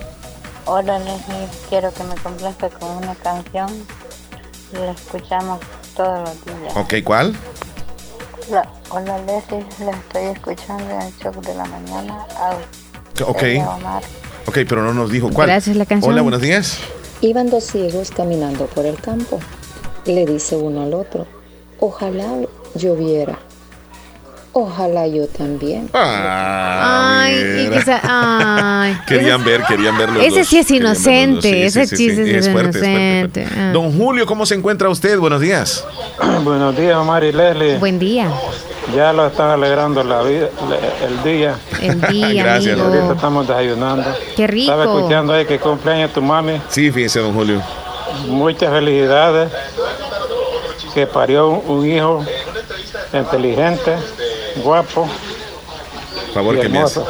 Hola 0.66 1.00
Leslie, 1.00 1.48
quiero 1.70 1.94
que 1.94 2.04
me 2.04 2.16
complazca 2.16 2.70
con 2.70 2.98
una 2.98 3.16
canción. 3.16 3.70
La 4.74 4.92
escuchamos 4.92 5.60
todos 5.96 6.20
los 6.30 6.46
días. 6.46 6.74
Ok, 6.76 6.94
¿cuál? 7.04 7.34
La- 8.52 8.70
hola 8.90 9.18
Leslie, 9.20 9.66
la 9.86 9.92
estoy 9.92 10.24
escuchando 10.34 10.84
en 10.94 11.02
el 11.02 11.14
show 11.18 11.34
de 11.42 11.56
la 11.56 11.66
mañana. 11.66 12.18
Au. 12.40 13.30
Ok. 13.30 13.44
Ok, 14.48 14.58
pero 14.68 14.84
no 14.84 14.94
nos 14.94 15.12
dijo 15.12 15.30
cuál. 15.32 15.48
Gracias, 15.48 15.76
la 15.78 15.86
canción. 15.86 16.12
Hola, 16.14 16.22
buenos 16.22 16.42
días. 16.42 16.78
Iban 17.22 17.50
dos 17.50 17.64
ciegos 17.66 18.12
caminando 18.12 18.66
por 18.68 18.86
el 18.86 18.96
campo. 19.00 19.40
Le 20.06 20.26
dice 20.26 20.56
uno 20.56 20.82
al 20.84 20.94
otro, 20.94 21.28
ojalá 21.82 22.28
lloviera. 22.76 23.38
Ojalá 24.54 25.08
yo 25.08 25.28
también. 25.28 25.90
Ah, 25.94 27.22
Ay, 27.24 27.70
quizá-. 27.74 29.02
Querían 29.08 29.44
ver, 29.46 29.64
querían 29.64 29.98
ver 29.98 30.10
los 30.10 30.22
Ese 30.26 30.40
dos, 30.40 30.48
sí 30.50 30.58
es 30.60 30.72
inocente, 30.72 31.66
ese 31.66 31.88
sí, 31.88 31.96
chiste 31.96 32.26
sí, 32.26 32.32
sí 32.32 32.38
es 32.38 32.50
fuerte, 32.50 32.80
es 32.80 32.84
fuerte, 32.84 32.90
inocente. 32.90 33.42
fuerte. 33.46 33.62
Ah. 33.62 33.72
Don 33.72 33.98
Julio, 33.98 34.26
¿cómo 34.26 34.46
se 34.46 34.56
encuentra 34.56 34.90
usted? 34.90 35.18
Buenos 35.20 35.40
días. 35.40 35.86
Buenos 36.44 36.76
días, 36.76 36.98
Omar 36.98 37.24
y 37.24 37.32
Leslie. 37.32 37.78
Buen 37.78 37.98
día. 37.98 38.30
Ya 38.94 39.14
lo 39.14 39.28
están 39.28 39.52
alegrando 39.52 40.04
la 40.04 40.22
vida, 40.22 40.50
el 41.08 41.24
día. 41.24 41.56
El 41.82 42.02
día, 42.10 42.44
Gracias. 42.44 42.74
amigo. 42.78 42.88
Ahorita 42.94 43.14
estamos 43.14 43.48
desayunando. 43.48 44.04
Qué 44.36 44.48
rico. 44.48 44.72
Estaba 44.74 44.84
escuchando 44.98 45.34
ahí 45.34 45.46
que 45.46 45.60
cumpleaños 45.60 46.12
tu 46.12 46.22
mami. 46.22 46.62
Sí, 46.68 46.92
fíjese, 46.92 47.22
don 47.22 47.34
Julio. 47.34 47.62
Muchas 48.28 48.70
felicidades. 48.70 49.50
Que 50.94 51.08
parió 51.08 51.50
un, 51.50 51.86
hijo 51.90 52.26
inteligente, 53.14 53.96
guapo. 54.58 55.08
Favor 56.34 56.60
que 56.60 56.70
me 56.70 56.80
hace. 56.80 57.02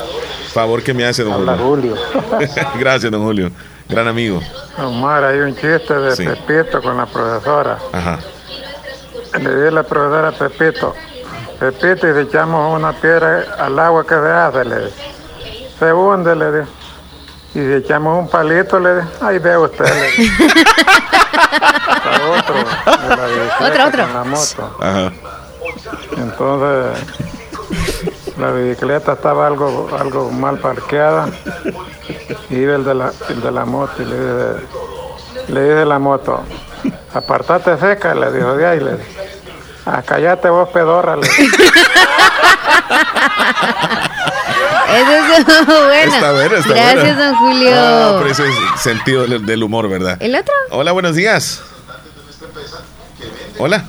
Favor 0.53 0.83
que 0.83 0.93
me 0.93 1.05
hace, 1.05 1.23
don 1.23 1.33
Habla 1.33 1.57
Julio. 1.57 1.95
Gracias, 2.79 3.11
don 3.11 3.23
Julio. 3.23 3.51
Gran 3.87 4.07
amigo. 4.07 4.39
Omar, 4.77 5.23
hay 5.23 5.39
un 5.39 5.55
chiste 5.55 5.93
de 5.93 6.15
Sí. 6.15 6.25
Pepito 6.25 6.81
con 6.81 6.97
la 6.97 7.05
profesora. 7.05 7.77
Ajá. 7.91 8.19
Le 9.39 9.55
di 9.55 9.67
a 9.67 9.71
la 9.71 9.83
profesora 9.83 10.27
a 10.29 10.31
Pepito. 10.31 10.93
Pepito, 11.59 12.09
y 12.09 12.13
si 12.13 12.19
echamos 12.29 12.75
una 12.77 12.93
piedra 12.93 13.45
al 13.57 13.77
agua, 13.79 14.03
¿qué 14.03 14.15
se 14.15 14.29
hace? 14.29 14.65
Le. 14.65 14.91
Se 15.79 15.93
hunde, 15.93 16.35
le 16.35 16.51
digo. 16.51 16.80
Y 17.53 17.59
si 17.59 17.73
echamos 17.73 18.17
un 18.17 18.29
palito, 18.29 18.79
le 18.79 18.95
digo. 18.95 19.07
Ahí 19.21 19.37
ve 19.39 19.57
usted, 19.57 19.83
le 19.85 19.91
otro, 22.39 22.55
de 22.55 22.61
Otro, 23.65 23.87
otro. 23.87 24.03
con 24.03 24.13
la 24.13 24.23
moto. 24.23 24.77
Ajá. 24.79 25.11
Entonces, 26.17 27.03
la 28.37 28.51
bicicleta 28.51 29.13
estaba 29.13 29.47
algo, 29.47 29.89
algo 29.99 30.29
mal 30.31 30.59
parqueada. 30.59 31.27
Y 32.49 32.55
iba 32.55 32.75
el 32.75 32.85
de 32.85 32.93
la, 32.93 33.11
el 33.29 33.41
de 33.41 33.51
la 33.51 33.65
moto 33.65 34.01
y 34.01 34.05
le 34.05 34.15
dice, 34.15 34.55
le 35.49 35.63
dice 35.63 35.85
la 35.85 35.99
moto, 35.99 36.41
apartate 37.13 37.77
seca, 37.77 38.15
le 38.15 38.31
dijo 38.31 38.55
de 38.55 38.65
ahí, 38.65 38.79
le 38.79 38.91
dijo. 38.91 39.03
Ah, 39.85 40.01
cállate 40.05 40.49
vos, 40.49 40.69
pedorra, 40.69 41.17
le 41.17 41.27
Ese 44.91 45.17
es 45.17 45.45
bueno. 45.65 46.13
Está 46.15 46.31
bueno, 46.33 46.55
está 46.55 46.73
Gracias, 46.73 47.17
don 47.17 47.35
Julio. 47.35 47.71
Ah, 47.73 48.15
pero 48.17 48.29
ese 48.29 48.49
es 48.49 48.55
sentido 48.81 49.25
del, 49.25 49.63
humor, 49.63 49.89
¿verdad? 49.89 50.17
¿El 50.19 50.35
otro? 50.35 50.53
Hola, 50.71 50.91
buenos 50.91 51.15
días. 51.15 51.61
Hola. 53.57 53.85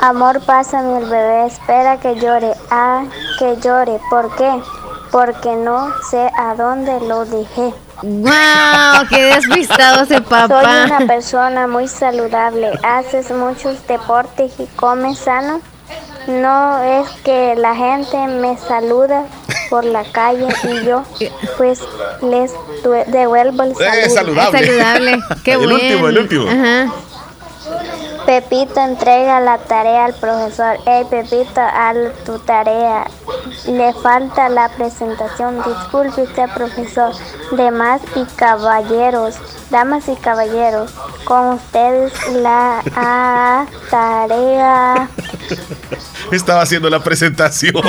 Amor, 0.00 0.40
pásame 0.40 0.98
el 0.98 1.04
bebé, 1.06 1.46
espera 1.46 1.98
que 1.98 2.14
llore. 2.16 2.52
Ah, 2.70 3.04
que 3.38 3.56
llore. 3.60 3.98
¿Por 4.10 4.34
qué? 4.36 4.62
Porque 5.10 5.56
no 5.56 5.92
sé 6.10 6.30
a 6.38 6.54
dónde 6.54 7.00
lo 7.00 7.24
dejé. 7.24 7.74
¡Wow! 8.02 9.06
¡Qué 9.08 9.34
despistado 9.34 10.04
ese 10.04 10.14
Soy 10.14 10.24
papá! 10.24 10.84
una 10.86 11.00
persona 11.06 11.66
muy 11.66 11.88
saludable. 11.88 12.78
Haces 12.84 13.30
muchos 13.32 13.84
deportes 13.88 14.52
y 14.58 14.66
comes 14.76 15.18
sano. 15.18 15.60
No 16.28 16.80
es 16.82 17.08
que 17.24 17.54
la 17.56 17.74
gente 17.74 18.16
me 18.28 18.56
saluda 18.56 19.24
por 19.68 19.84
la 19.84 20.04
calle 20.04 20.48
y 20.64 20.84
yo 20.84 21.04
pues 21.56 21.80
les 22.22 22.52
devuelvo 23.06 23.62
el 23.62 23.74
saludo. 23.74 23.92
Eh, 23.92 24.10
saludable. 24.10 24.60
Es 24.60 24.66
saludable. 24.66 25.18
¡Qué 25.44 25.52
El 25.52 25.58
bueno! 25.58 25.74
último, 25.74 26.08
el 26.08 26.18
último. 26.18 26.48
Ajá. 26.48 26.92
Pepito 28.28 28.78
entrega 28.80 29.40
la 29.40 29.56
tarea 29.56 30.04
al 30.04 30.12
profesor. 30.12 30.76
Hey 30.84 31.06
Pepito, 31.08 31.62
haz 31.62 31.96
tu 32.26 32.38
tarea. 32.40 33.06
Le 33.66 33.94
falta 33.94 34.50
la 34.50 34.68
presentación. 34.68 35.62
Disculpe 35.64 36.24
usted, 36.24 36.46
profesor. 36.54 37.14
Damas 37.52 38.02
y 38.14 38.24
caballeros, 38.36 39.36
damas 39.70 40.08
y 40.08 40.16
caballeros, 40.16 40.92
con 41.24 41.54
ustedes 41.54 42.12
la 42.34 42.82
ah, 42.94 43.64
tarea. 43.90 45.08
Estaba 46.32 46.62
haciendo 46.62 46.90
la 46.90 47.02
presentación. 47.02 47.74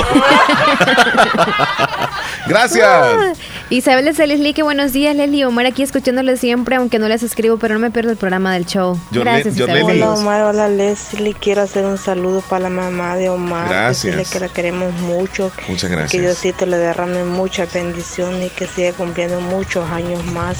Gracias. 2.46 2.86
Ah, 2.88 3.32
Isabel 3.70 4.04
de 4.14 4.26
Leslie, 4.26 4.54
que 4.54 4.62
buenos 4.64 4.92
días, 4.92 5.14
Leslie 5.14 5.44
Omar, 5.44 5.66
aquí 5.66 5.82
escuchándole 5.84 6.36
siempre, 6.36 6.74
aunque 6.76 6.98
no 6.98 7.06
les 7.06 7.22
escribo, 7.22 7.58
pero 7.58 7.74
no 7.74 7.80
me 7.80 7.90
pierdo 7.92 8.10
el 8.10 8.16
programa 8.16 8.52
del 8.54 8.66
show. 8.66 8.98
Yorle- 9.12 9.22
Gracias, 9.24 9.54
Yorleni. 9.54 9.80
Isabel. 9.80 10.02
Hola 10.02 10.14
Omar, 10.14 10.42
hola 10.42 10.68
Leslie, 10.68 11.34
quiero 11.34 11.62
hacer 11.62 11.84
un 11.84 11.96
saludo 11.98 12.40
para 12.40 12.64
la 12.64 12.70
mamá 12.70 13.14
de 13.16 13.28
Omar. 13.28 13.68
Gracias. 13.68 14.16
Decirle 14.16 14.32
que 14.32 14.40
la 14.46 14.52
queremos 14.52 14.92
mucho. 15.02 15.52
Muchas 15.68 15.88
Que 15.90 15.96
gracias. 15.96 16.20
Diosito 16.22 16.66
le 16.66 16.78
derrame 16.78 17.22
mucha 17.24 17.66
bendición 17.66 18.42
y 18.42 18.48
que 18.50 18.66
siga 18.66 18.92
cumpliendo 18.92 19.40
muchos 19.40 19.88
años 19.90 20.24
más. 20.26 20.58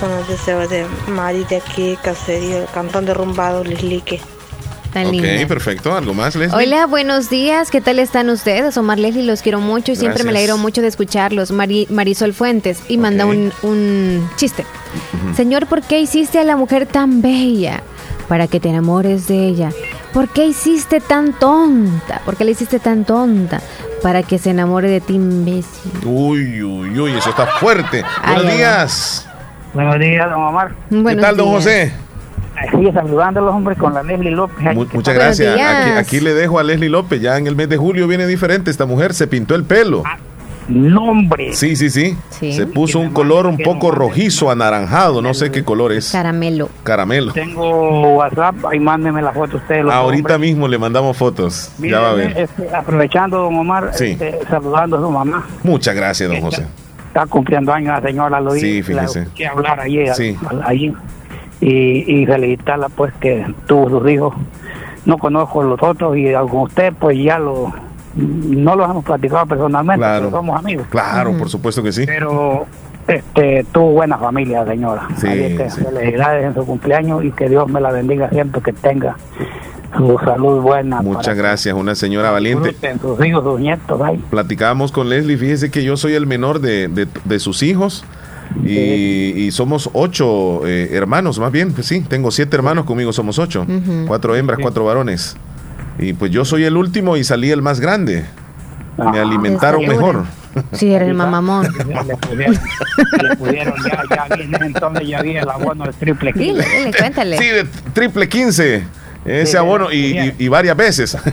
Son 0.00 0.10
los 0.10 0.26
deseos 0.28 0.70
de 0.70 0.86
Mari 1.08 1.44
de 1.44 1.56
aquí, 1.56 1.98
Caserío, 2.02 2.58
el 2.58 2.66
cantón 2.72 3.04
derrumbado, 3.04 3.64
Lislique. 3.64 4.20
Tan 4.96 5.08
Ok, 5.08 5.12
linda. 5.12 5.46
perfecto. 5.46 5.94
¿Algo 5.94 6.14
más, 6.14 6.34
Leslie? 6.36 6.56
Hola, 6.56 6.86
buenos 6.86 7.28
días. 7.28 7.70
¿Qué 7.70 7.82
tal 7.82 7.98
están 7.98 8.30
ustedes? 8.30 8.78
Omar 8.78 8.98
Leslie, 8.98 9.24
los 9.24 9.42
quiero 9.42 9.60
mucho 9.60 9.92
y 9.92 9.96
siempre 9.96 10.24
me 10.24 10.30
alegro 10.30 10.56
mucho 10.56 10.80
de 10.80 10.88
escucharlos. 10.88 11.50
Mari- 11.50 11.86
Marisol 11.90 12.32
Fuentes 12.32 12.80
y 12.88 12.96
manda 12.96 13.26
un, 13.26 13.52
un 13.62 14.26
chiste. 14.36 14.64
Señor, 15.36 15.66
¿por 15.66 15.82
qué 15.82 16.00
hiciste 16.00 16.38
a 16.38 16.44
la 16.44 16.56
mujer 16.56 16.86
tan 16.86 17.20
bella? 17.20 17.82
Para 18.26 18.46
que 18.46 18.58
te 18.58 18.70
enamores 18.70 19.28
de 19.28 19.46
ella. 19.46 19.68
¿Por 20.14 20.28
qué 20.30 20.46
hiciste 20.46 21.00
tan 21.00 21.34
tonta? 21.34 22.22
¿Por 22.24 22.36
qué 22.38 22.46
le 22.46 22.52
hiciste 22.52 22.78
tan 22.78 23.04
tonta? 23.04 23.60
Para 24.02 24.22
que 24.22 24.38
se 24.38 24.48
enamore 24.48 24.88
de 24.88 25.02
ti, 25.02 25.16
imbécil. 25.16 25.92
Uy, 26.06 26.62
uy, 26.62 26.98
uy, 26.98 27.12
eso 27.18 27.28
está 27.28 27.46
fuerte. 27.46 28.02
Ay, 28.22 28.34
Buenos 28.36 28.50
ay, 28.52 28.56
días. 28.56 29.28
Buenos 29.74 29.98
días, 30.00 30.30
don 30.30 30.42
Omar. 30.42 30.74
¿Qué 30.88 30.96
Buenos 30.96 31.22
tal, 31.22 31.36
don. 31.36 31.48
José? 31.50 31.92
Aquí 32.56 32.90
saludando 32.92 33.40
a 33.40 33.42
los 33.44 33.54
hombres 33.54 33.76
con 33.78 33.92
la 33.94 34.02
Leslie 34.02 34.30
López. 34.30 34.74
Mu- 34.74 34.86
muchas 34.92 35.14
gracias. 35.14 35.54
Aquí, 35.54 35.90
aquí 35.90 36.20
le 36.20 36.34
dejo 36.34 36.58
a 36.58 36.62
Leslie 36.62 36.88
López. 36.88 37.20
Ya 37.20 37.36
en 37.36 37.46
el 37.46 37.54
mes 37.56 37.68
de 37.68 37.76
julio 37.76 38.06
viene 38.08 38.26
diferente. 38.26 38.70
Esta 38.70 38.86
mujer 38.86 39.12
se 39.14 39.26
pintó 39.26 39.54
el 39.54 39.64
pelo. 39.64 40.02
Nombre. 40.68 41.52
Sí, 41.54 41.76
sí, 41.76 41.90
sí. 41.90 42.16
Sí. 42.30 42.52
Se 42.52 42.66
puso 42.66 42.98
un 42.98 43.10
color 43.10 43.46
un 43.46 43.56
poco 43.58 43.92
rojizo, 43.92 44.50
anaranjado. 44.50 45.22
No 45.22 45.32
sé 45.32 45.52
qué 45.52 45.62
color 45.62 45.92
es. 45.92 46.10
Caramelo. 46.10 46.68
Caramelo. 46.82 47.32
Tengo 47.32 48.16
WhatsApp, 48.16 48.56
ahí 48.70 48.80
mándeme 48.80 49.22
la 49.22 49.30
foto 49.32 49.58
usted. 49.58 49.86
Ahorita 49.88 50.34
hombres. 50.34 50.40
mismo 50.50 50.66
le 50.66 50.76
mandamos 50.78 51.16
fotos. 51.16 51.70
Ya 51.78 52.00
va 52.00 52.10
a 52.10 52.14
ver. 52.14 52.36
este, 52.36 52.68
aprovechando, 52.74 53.38
don 53.38 53.54
Omar, 53.56 53.90
Sí. 53.94 54.16
este, 54.20 54.40
saludando 54.50 54.96
a 54.96 55.00
su 55.00 55.10
mamá. 55.10 55.46
Muchas 55.62 55.94
gracias, 55.94 56.28
don 56.28 56.40
José. 56.40 56.66
Está 57.08 57.26
cumpliendo 57.26 57.72
años 57.72 58.00
la 58.02 58.08
señora, 58.08 58.40
lo 58.40 58.50
Sí, 58.50 58.82
fíjese. 58.82 59.20
escuché 59.22 59.46
hablar 59.46 59.80
ayer, 59.80 60.14
Sí. 60.16 60.36
Claro. 69.98 70.24
pero 70.26 70.36
somos 70.38 70.58
amigos. 70.58 70.86
Claro, 70.88 71.32
por 71.38 71.48
supuesto 71.48 71.82
que 71.82 71.92
sí. 71.92 72.04
Pero 72.06 72.66
este, 73.06 73.64
tuvo 73.72 73.92
buena 73.92 74.18
familia, 74.18 74.64
señora. 74.66 75.06
Sí, 75.16 75.26
que 75.28 75.70
felicidades 75.70 76.44
en 76.44 76.54
su 76.54 76.64
cumpleaños 76.66 77.24
y 77.24 77.30
que 77.32 77.48
Dios 77.48 77.68
me 77.68 77.80
la 77.80 77.90
bendiga 77.92 78.28
siempre, 78.30 78.60
que 78.62 78.72
tenga 78.72 79.16
su 79.96 80.18
salud 80.24 80.60
buena. 80.60 81.00
Muchas 81.02 81.36
gracias, 81.36 81.74
una 81.74 81.94
señora 81.94 82.30
valiente. 82.30 82.74
Sus 83.00 83.24
hijos, 83.24 83.44
sus 83.44 83.60
nietos. 83.60 84.00
Platicábamos 84.30 84.92
con 84.92 85.08
Leslie, 85.08 85.36
fíjese 85.36 85.70
que 85.70 85.84
yo 85.84 85.96
soy 85.96 86.14
el 86.14 86.26
menor 86.26 86.60
de, 86.60 86.88
de- 86.88 87.08
de 87.24 87.38
sus 87.38 87.62
hijos. 87.62 88.04
Y, 88.64 88.74
y 89.44 89.50
somos 89.52 89.90
ocho 89.92 90.66
eh, 90.66 90.90
hermanos, 90.92 91.38
más 91.38 91.52
bien, 91.52 91.72
pues 91.72 91.86
sí, 91.86 92.00
tengo 92.00 92.30
siete 92.30 92.56
hermanos, 92.56 92.84
conmigo 92.84 93.12
somos 93.12 93.38
ocho. 93.38 93.62
Ujú. 93.62 94.04
Cuatro 94.06 94.34
hembras, 94.36 94.58
cuatro 94.60 94.84
varones. 94.84 95.36
Y 95.98 96.12
pues 96.12 96.30
yo 96.30 96.44
soy 96.44 96.64
el 96.64 96.76
último 96.76 97.16
y 97.16 97.24
salí 97.24 97.50
el 97.50 97.62
más 97.62 97.80
grande. 97.80 98.24
Me 98.98 99.18
alimentaron 99.18 99.80
Seguro. 99.82 99.96
mejor. 99.96 100.24
Sí, 100.72 100.92
era 100.94 101.04
el 101.04 101.12
mamamón. 101.14 101.66
Le 102.06 102.16
pudieron, 102.16 102.58
le 103.22 103.36
pudieron 103.36 103.74
ya, 103.84 104.02
ya 104.28 104.36
viene 104.36 104.58
entonces 104.62 105.06
ya 105.06 105.20
viene 105.20 105.40
el 105.40 105.50
abono 105.50 105.84
de 105.84 105.92
triple 105.92 106.32
Dile, 106.32 106.54
quince. 106.64 106.78
dile, 106.78 106.92
cuéntale. 106.98 107.38
Sí, 107.38 107.44
de 107.46 107.64
triple 107.92 108.28
15. 108.28 108.84
Ese 109.26 109.58
abono 109.58 109.90
y, 109.90 110.18
y- 110.18 110.34
y 110.38 110.48
varias 110.48 110.76
veces. 110.76 111.16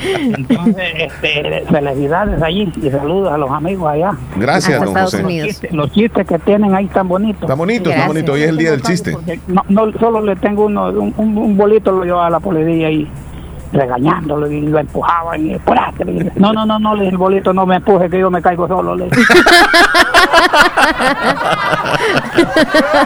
Entonces, 0.00 0.84
este, 0.96 1.64
felicidades 1.70 2.42
allí 2.42 2.72
y 2.82 2.90
saludos 2.90 3.32
a 3.32 3.38
los 3.38 3.50
amigos 3.50 3.90
allá. 3.92 4.12
Gracias, 4.36 4.80
don 4.82 4.94
José. 4.94 5.22
Los 5.22 5.30
chistes, 5.32 5.72
los 5.72 5.92
chistes 5.92 6.26
que 6.26 6.38
tienen 6.38 6.74
ahí 6.74 6.86
están 6.86 7.08
bonitos. 7.08 7.42
Está 7.42 7.54
bonito, 7.54 7.90
está 7.90 8.04
Gracias. 8.04 8.08
bonito. 8.08 8.32
Hoy 8.32 8.42
es 8.42 8.48
el 8.48 8.56
día 8.56 8.70
del 8.72 8.82
chiste. 8.82 9.16
No, 9.46 9.62
no, 9.68 9.92
solo 9.98 10.20
le 10.22 10.36
tengo 10.36 10.64
uno, 10.66 10.88
un, 10.88 11.56
bolito 11.56 11.92
lo 11.92 12.04
llevaba 12.04 12.26
a 12.26 12.30
la 12.30 12.40
policía 12.40 12.90
y 12.90 13.08
regañándolo 13.72 14.50
y 14.50 14.60
lo 14.62 14.78
empujaban 14.78 15.46
y. 15.46 15.56
No, 16.36 16.52
no, 16.52 16.64
no, 16.66 16.78
no, 16.78 16.94
le 16.94 17.02
dije, 17.02 17.12
el 17.12 17.18
bolito 17.18 17.52
no 17.52 17.66
me 17.66 17.76
empuje 17.76 18.08
que 18.08 18.18
yo 18.18 18.30
me 18.30 18.40
caigo 18.40 18.66
solo. 18.68 18.94
Le. 18.96 19.08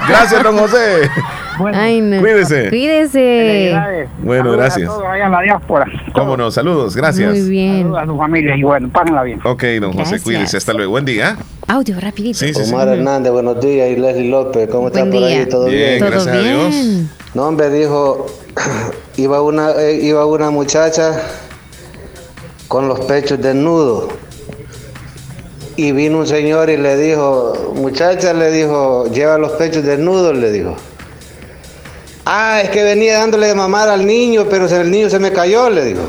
Gracias, 0.08 0.42
don 0.42 0.58
José. 0.58 1.10
Bueno, 1.58 1.78
Ay, 1.80 2.00
no. 2.00 2.20
Cuídese. 2.20 2.68
Cuídese. 2.68 4.08
Bueno, 4.22 4.44
Saludos 4.44 4.56
gracias. 4.58 4.88
A 4.88 4.92
todos 4.92 5.04
allá 5.06 5.26
en 5.26 5.32
la 5.32 5.40
diáspora. 5.42 5.86
Cómo 6.12 6.36
no, 6.36 6.50
saludos, 6.50 6.96
gracias. 6.96 7.30
Muy 7.30 7.48
bien. 7.48 7.82
Saludos 7.82 8.02
a 8.02 8.06
su 8.06 8.16
familia 8.16 8.56
y 8.56 8.62
bueno, 8.62 8.88
pásenla 8.90 9.22
bien. 9.24 9.40
Ok, 9.44 9.62
don 9.80 9.90
José, 9.92 9.98
Gracias. 10.02 10.22
cuídese. 10.22 10.56
Hasta 10.56 10.72
luego. 10.72 10.92
Buen 10.92 11.04
día. 11.04 11.36
Audio, 11.66 11.98
rapidito. 12.00 12.38
Sí, 12.38 12.54
sí, 12.54 12.64
sí. 12.64 12.72
Omar 12.72 12.88
Hernández, 12.88 13.32
buenos 13.32 13.60
días. 13.60 13.90
Y 13.90 13.96
Leslie 13.96 14.28
López, 14.30 14.68
¿cómo 14.70 14.88
están 14.88 15.10
por 15.10 15.22
ahí? 15.22 15.46
¿Todo 15.46 15.66
Bien, 15.66 15.76
bien? 15.78 15.98
Todo 15.98 16.10
gracias 16.10 16.34
a 16.34 16.38
Dios. 16.40 16.74
No, 17.34 17.42
hombre, 17.48 17.70
dijo, 17.70 18.26
iba 19.16 19.42
una, 19.42 19.72
eh, 19.72 19.98
iba 20.02 20.24
una 20.26 20.50
muchacha 20.50 21.12
con 22.68 22.88
los 22.88 23.00
pechos 23.00 23.40
desnudos. 23.40 24.08
Y 25.76 25.92
vino 25.92 26.18
un 26.18 26.26
señor 26.26 26.70
y 26.70 26.76
le 26.76 26.96
dijo, 26.96 27.72
muchacha, 27.76 28.32
le 28.32 28.50
dijo, 28.50 29.06
lleva 29.12 29.38
los 29.38 29.52
pechos 29.52 29.84
desnudos, 29.84 30.36
le 30.36 30.50
dijo. 30.50 30.74
Ah, 32.30 32.60
es 32.62 32.68
que 32.68 32.82
venía 32.82 33.20
dándole 33.20 33.46
de 33.46 33.54
mamar 33.54 33.88
al 33.88 34.06
niño, 34.06 34.44
pero 34.50 34.66
el 34.66 34.90
niño 34.90 35.08
se 35.08 35.18
me 35.18 35.32
cayó, 35.32 35.70
le 35.70 35.82
dijo. 35.82 36.02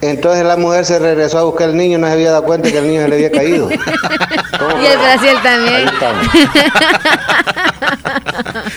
Entonces 0.00 0.44
la 0.44 0.56
mujer 0.56 0.84
se 0.84 0.98
regresó 0.98 1.38
a 1.38 1.44
buscar 1.44 1.68
al 1.68 1.76
niño 1.76 1.98
y 1.98 2.00
no 2.00 2.08
se 2.08 2.14
había 2.14 2.32
dado 2.32 2.42
cuenta 2.42 2.68
que 2.68 2.78
el 2.78 2.88
niño 2.88 3.02
se 3.02 3.08
le 3.08 3.14
había 3.14 3.30
caído. 3.30 3.68
Y 4.82 4.86
el 4.86 4.98
Brasil 4.98 5.36
también. 5.42 5.74
Ahí 5.74 5.84
estamos. 5.84 6.26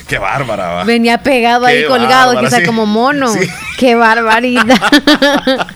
Qué 0.07 0.17
bárbara, 0.17 0.67
va. 0.69 0.83
Venía 0.83 1.17
pegado 1.19 1.65
ahí 1.65 1.81
Qué 1.81 1.87
colgado, 1.87 2.33
bárbara, 2.33 2.47
quizá 2.47 2.59
sí. 2.59 2.65
como 2.65 2.85
mono. 2.85 3.27
Sí. 3.29 3.47
Qué 3.77 3.95
barbaridad. 3.95 4.65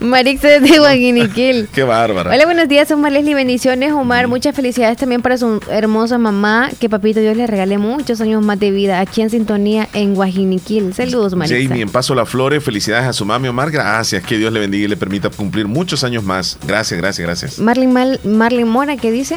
Marix 0.00 0.42
de 0.42 0.78
Guaguiniquil. 0.78 1.68
Qué 1.72 1.82
bárbara. 1.82 2.30
Hola, 2.32 2.44
buenos 2.44 2.68
días, 2.68 2.90
Omar 2.90 3.12
Leslie. 3.12 3.34
Bendiciones, 3.34 3.92
Omar. 3.92 4.28
Muchas 4.28 4.54
felicidades 4.54 4.96
también 4.96 5.22
para 5.22 5.36
su 5.38 5.60
hermosa 5.70 6.18
mamá. 6.18 6.70
Que 6.80 6.88
papito 6.88 7.20
Dios 7.20 7.36
le 7.36 7.46
regale 7.46 7.78
muchos 7.78 8.20
años 8.20 8.42
más 8.44 8.58
de 8.60 8.70
vida 8.70 9.00
aquí 9.00 9.22
en 9.22 9.30
sintonía 9.30 9.88
en 9.92 10.14
Guajiniquil. 10.14 10.94
Saludos, 10.94 11.34
Marix. 11.34 11.68
Jamie, 11.68 11.82
en 11.82 11.90
Paso 11.90 12.14
La 12.14 12.26
Flores, 12.26 12.62
felicidades 12.62 13.06
a 13.06 13.12
su 13.12 13.24
mami 13.24 13.48
Omar. 13.48 13.70
Gracias, 13.70 14.22
que 14.22 14.36
Dios 14.38 14.52
le 14.52 14.60
bendiga 14.60 14.84
y 14.84 14.88
le 14.88 14.96
permita 14.96 15.30
cumplir 15.30 15.66
muchos 15.66 16.04
años 16.04 16.22
más. 16.22 16.58
Gracias, 16.66 16.98
gracias, 17.00 17.26
gracias. 17.26 17.58
Marlin, 17.58 17.92
Mal- 17.92 18.20
Marlin 18.24 18.68
Mora, 18.68 18.96
¿qué 18.96 19.10
dice? 19.10 19.36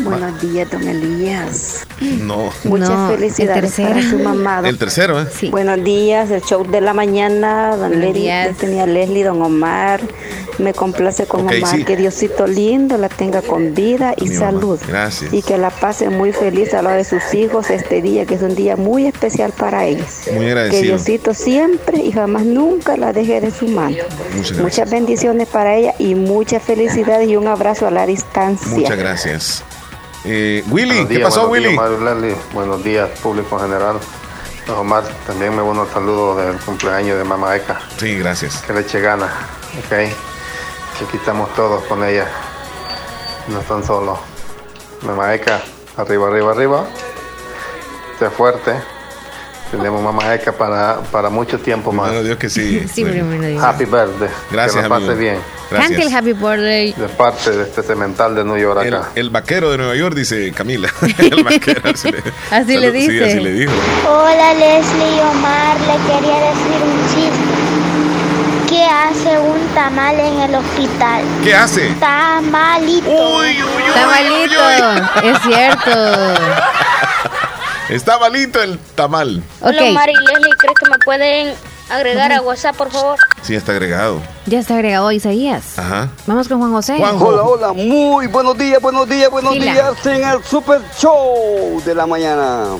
Buenos 0.00 0.40
días, 0.40 0.70
don 0.70 0.86
Elías. 0.86 1.86
No. 2.00 2.50
Muchas 2.64 2.88
No, 2.90 3.10
el 3.10 3.18
felicidades 3.18 3.62
tercero. 3.74 3.88
para 3.88 4.02
su 4.02 4.18
mamá. 4.18 4.62
El 4.64 4.78
tercero, 4.78 5.20
¿eh? 5.20 5.26
Sí. 5.34 5.50
Buenos 5.50 5.82
días, 5.82 6.30
el 6.30 6.42
show 6.42 6.64
de 6.68 6.80
la 6.80 6.94
mañana, 6.94 7.70
don 7.76 7.90
Buenos 7.90 7.98
Leslie, 8.14 8.54
tenía 8.58 8.86
Leslie, 8.86 9.24
don 9.24 9.42
Omar. 9.42 10.00
Me 10.58 10.72
complace 10.74 11.26
con 11.26 11.42
Omar, 11.42 11.66
sí. 11.76 11.84
que 11.84 11.96
Diosito 11.96 12.46
lindo 12.46 12.96
la 12.98 13.08
tenga 13.08 13.42
con 13.42 13.74
vida 13.74 14.14
y 14.16 14.24
Mi 14.28 14.34
mamá. 14.36 14.46
salud. 14.52 14.80
Gracias. 14.88 15.32
Y 15.32 15.42
que 15.42 15.56
la 15.56 15.70
pase 15.70 16.08
muy 16.10 16.32
feliz 16.32 16.74
a 16.74 16.82
la 16.82 16.92
de 16.92 17.04
sus 17.04 17.32
hijos 17.34 17.70
este 17.70 18.02
día, 18.02 18.26
que 18.26 18.34
es 18.34 18.42
un 18.42 18.54
día 18.56 18.74
muy 18.76 19.06
especial 19.06 19.52
para 19.52 19.84
ellos. 19.86 20.06
Muy 20.32 20.44
Que 20.46 20.50
agradecido. 20.50 20.82
Diosito 20.96 21.34
siempre 21.34 21.98
y 22.02 22.10
jamás 22.12 22.44
nunca 22.44 22.96
la 22.96 23.12
deje 23.12 23.40
de 23.40 23.50
su 23.52 23.68
mano. 23.68 23.96
Muchas 24.34 24.36
gracias. 24.36 24.58
Muchas 24.58 24.90
bendiciones 24.90 25.48
para 25.48 25.76
ella 25.76 25.94
y 25.98 26.14
muchas 26.16 26.62
felicidades 26.62 27.28
y 27.28 27.36
un 27.36 27.46
abrazo 27.46 27.86
a 27.86 27.90
la 27.92 28.04
distancia. 28.06 28.68
Muchas 28.78 28.98
gracias. 28.98 29.64
Eh, 30.24 30.64
Willy, 30.70 30.88
Buenos 30.88 31.08
¿qué 31.08 31.14
días, 31.16 31.28
pasó, 31.34 31.48
Willy? 31.48 31.68
días, 31.68 31.76
Mario. 32.00 32.36
Buenos 32.52 32.84
días, 32.84 33.08
público 33.20 33.56
en 33.56 33.62
general. 33.62 33.98
Omar, 34.76 35.02
también 35.26 35.56
me 35.56 35.62
uno 35.62 35.84
el 35.84 35.88
saludo 35.88 36.36
del 36.36 36.58
cumpleaños 36.58 37.16
de 37.16 37.24
Mamá 37.24 37.56
Eka. 37.56 37.80
Sí, 37.98 38.18
gracias. 38.18 38.58
Que 38.62 38.74
le 38.74 38.80
eche 38.80 39.00
gana, 39.00 39.26
¿ok? 39.78 39.88
Que 39.88 41.04
aquí 41.06 41.16
estamos 41.16 41.54
todos 41.54 41.84
con 41.84 42.04
ella. 42.04 42.26
No 43.48 43.60
están 43.60 43.82
solos. 43.82 44.18
Mamá 45.02 45.34
Eka, 45.34 45.62
arriba, 45.96 46.28
arriba, 46.28 46.52
arriba. 46.52 46.84
Sé 48.18 48.28
fuerte. 48.28 48.72
Tenemos 49.70 50.02
Mamá 50.02 50.34
Eka 50.34 50.52
para, 50.52 51.00
para 51.12 51.28
mucho 51.28 51.58
tiempo 51.58 51.92
más. 51.92 52.08
Bueno, 52.08 52.22
Dios 52.24 52.38
que 52.38 52.48
sí. 52.48 52.86
Sí, 52.92 53.04
primero 53.04 53.42
Dios. 53.46 53.62
Happy 53.62 53.84
birthday. 53.84 54.28
Gracias, 54.50 54.82
que 54.82 54.88
pase 54.88 55.04
amigo. 55.04 55.20
bien. 55.20 55.38
Cante 55.70 55.84
el 55.86 55.90
Gracias. 56.00 56.14
Happy 56.14 56.32
Birthday. 56.32 56.92
De 56.94 57.08
parte 57.10 57.50
de 57.50 57.62
este 57.64 57.82
cemental 57.82 58.34
de 58.34 58.42
New 58.42 58.56
York 58.56 58.80
El, 58.86 58.94
acá. 58.94 59.08
el 59.14 59.28
vaquero 59.28 59.70
de 59.70 59.76
Nueva 59.76 59.94
York, 59.96 60.14
dice 60.16 60.50
Camila. 60.52 60.88
el 61.18 61.44
vaquero. 61.44 61.82
Así 61.90 62.10
le, 62.10 62.18
Así 62.50 62.76
le 62.78 62.88
Salud- 62.88 62.92
Sí, 63.00 63.08
dice. 63.12 63.24
así 63.26 63.40
le 63.40 63.52
dijo. 63.52 63.72
Hola 64.08 64.54
Leslie 64.54 65.16
y 65.16 65.20
Omar, 65.30 65.76
le 65.80 65.96
quería 66.06 66.38
decir 66.40 66.82
un 66.82 67.08
chiste. 67.14 67.54
¿Qué 68.66 68.84
hace 68.84 69.38
un 69.38 69.58
tamal 69.74 70.18
en 70.18 70.40
el 70.40 70.54
hospital? 70.54 71.22
¿Qué 71.44 71.54
hace? 71.54 71.88
Tamalito. 72.00 73.42
Está 73.42 74.06
malito. 74.06 75.28
Es 75.28 75.38
cierto. 75.42 75.90
Está 77.88 78.18
malito 78.18 78.62
el 78.62 78.78
tamal. 78.94 79.42
Hola 79.62 79.82
y 79.82 79.94
Leslie, 79.94 80.50
¿crees 80.58 80.74
que 80.78 80.90
me 80.90 80.98
pueden 81.06 81.54
agregar 81.88 82.30
a 82.32 82.42
WhatsApp, 82.42 82.76
por 82.76 82.90
favor? 82.90 83.18
Sí, 83.42 83.54
está 83.54 83.72
agregado. 83.72 84.20
Ya 84.44 84.58
está 84.58 84.74
agregado 84.74 85.10
Isaías. 85.10 85.78
Ajá. 85.78 86.10
Vamos 86.26 86.48
con 86.48 86.58
Juan 86.58 86.72
José. 86.72 86.98
Juanjo. 86.98 87.28
Hola, 87.28 87.42
hola, 87.44 87.72
muy 87.72 88.26
buenos 88.26 88.58
días, 88.58 88.82
buenos 88.82 89.08
días, 89.08 89.30
buenos 89.30 89.54
Fila. 89.54 89.72
días 89.72 90.06
en 90.06 90.22
el 90.22 90.44
Super 90.44 90.82
Show 90.98 91.82
de 91.82 91.94
la 91.94 92.06
mañana. 92.06 92.76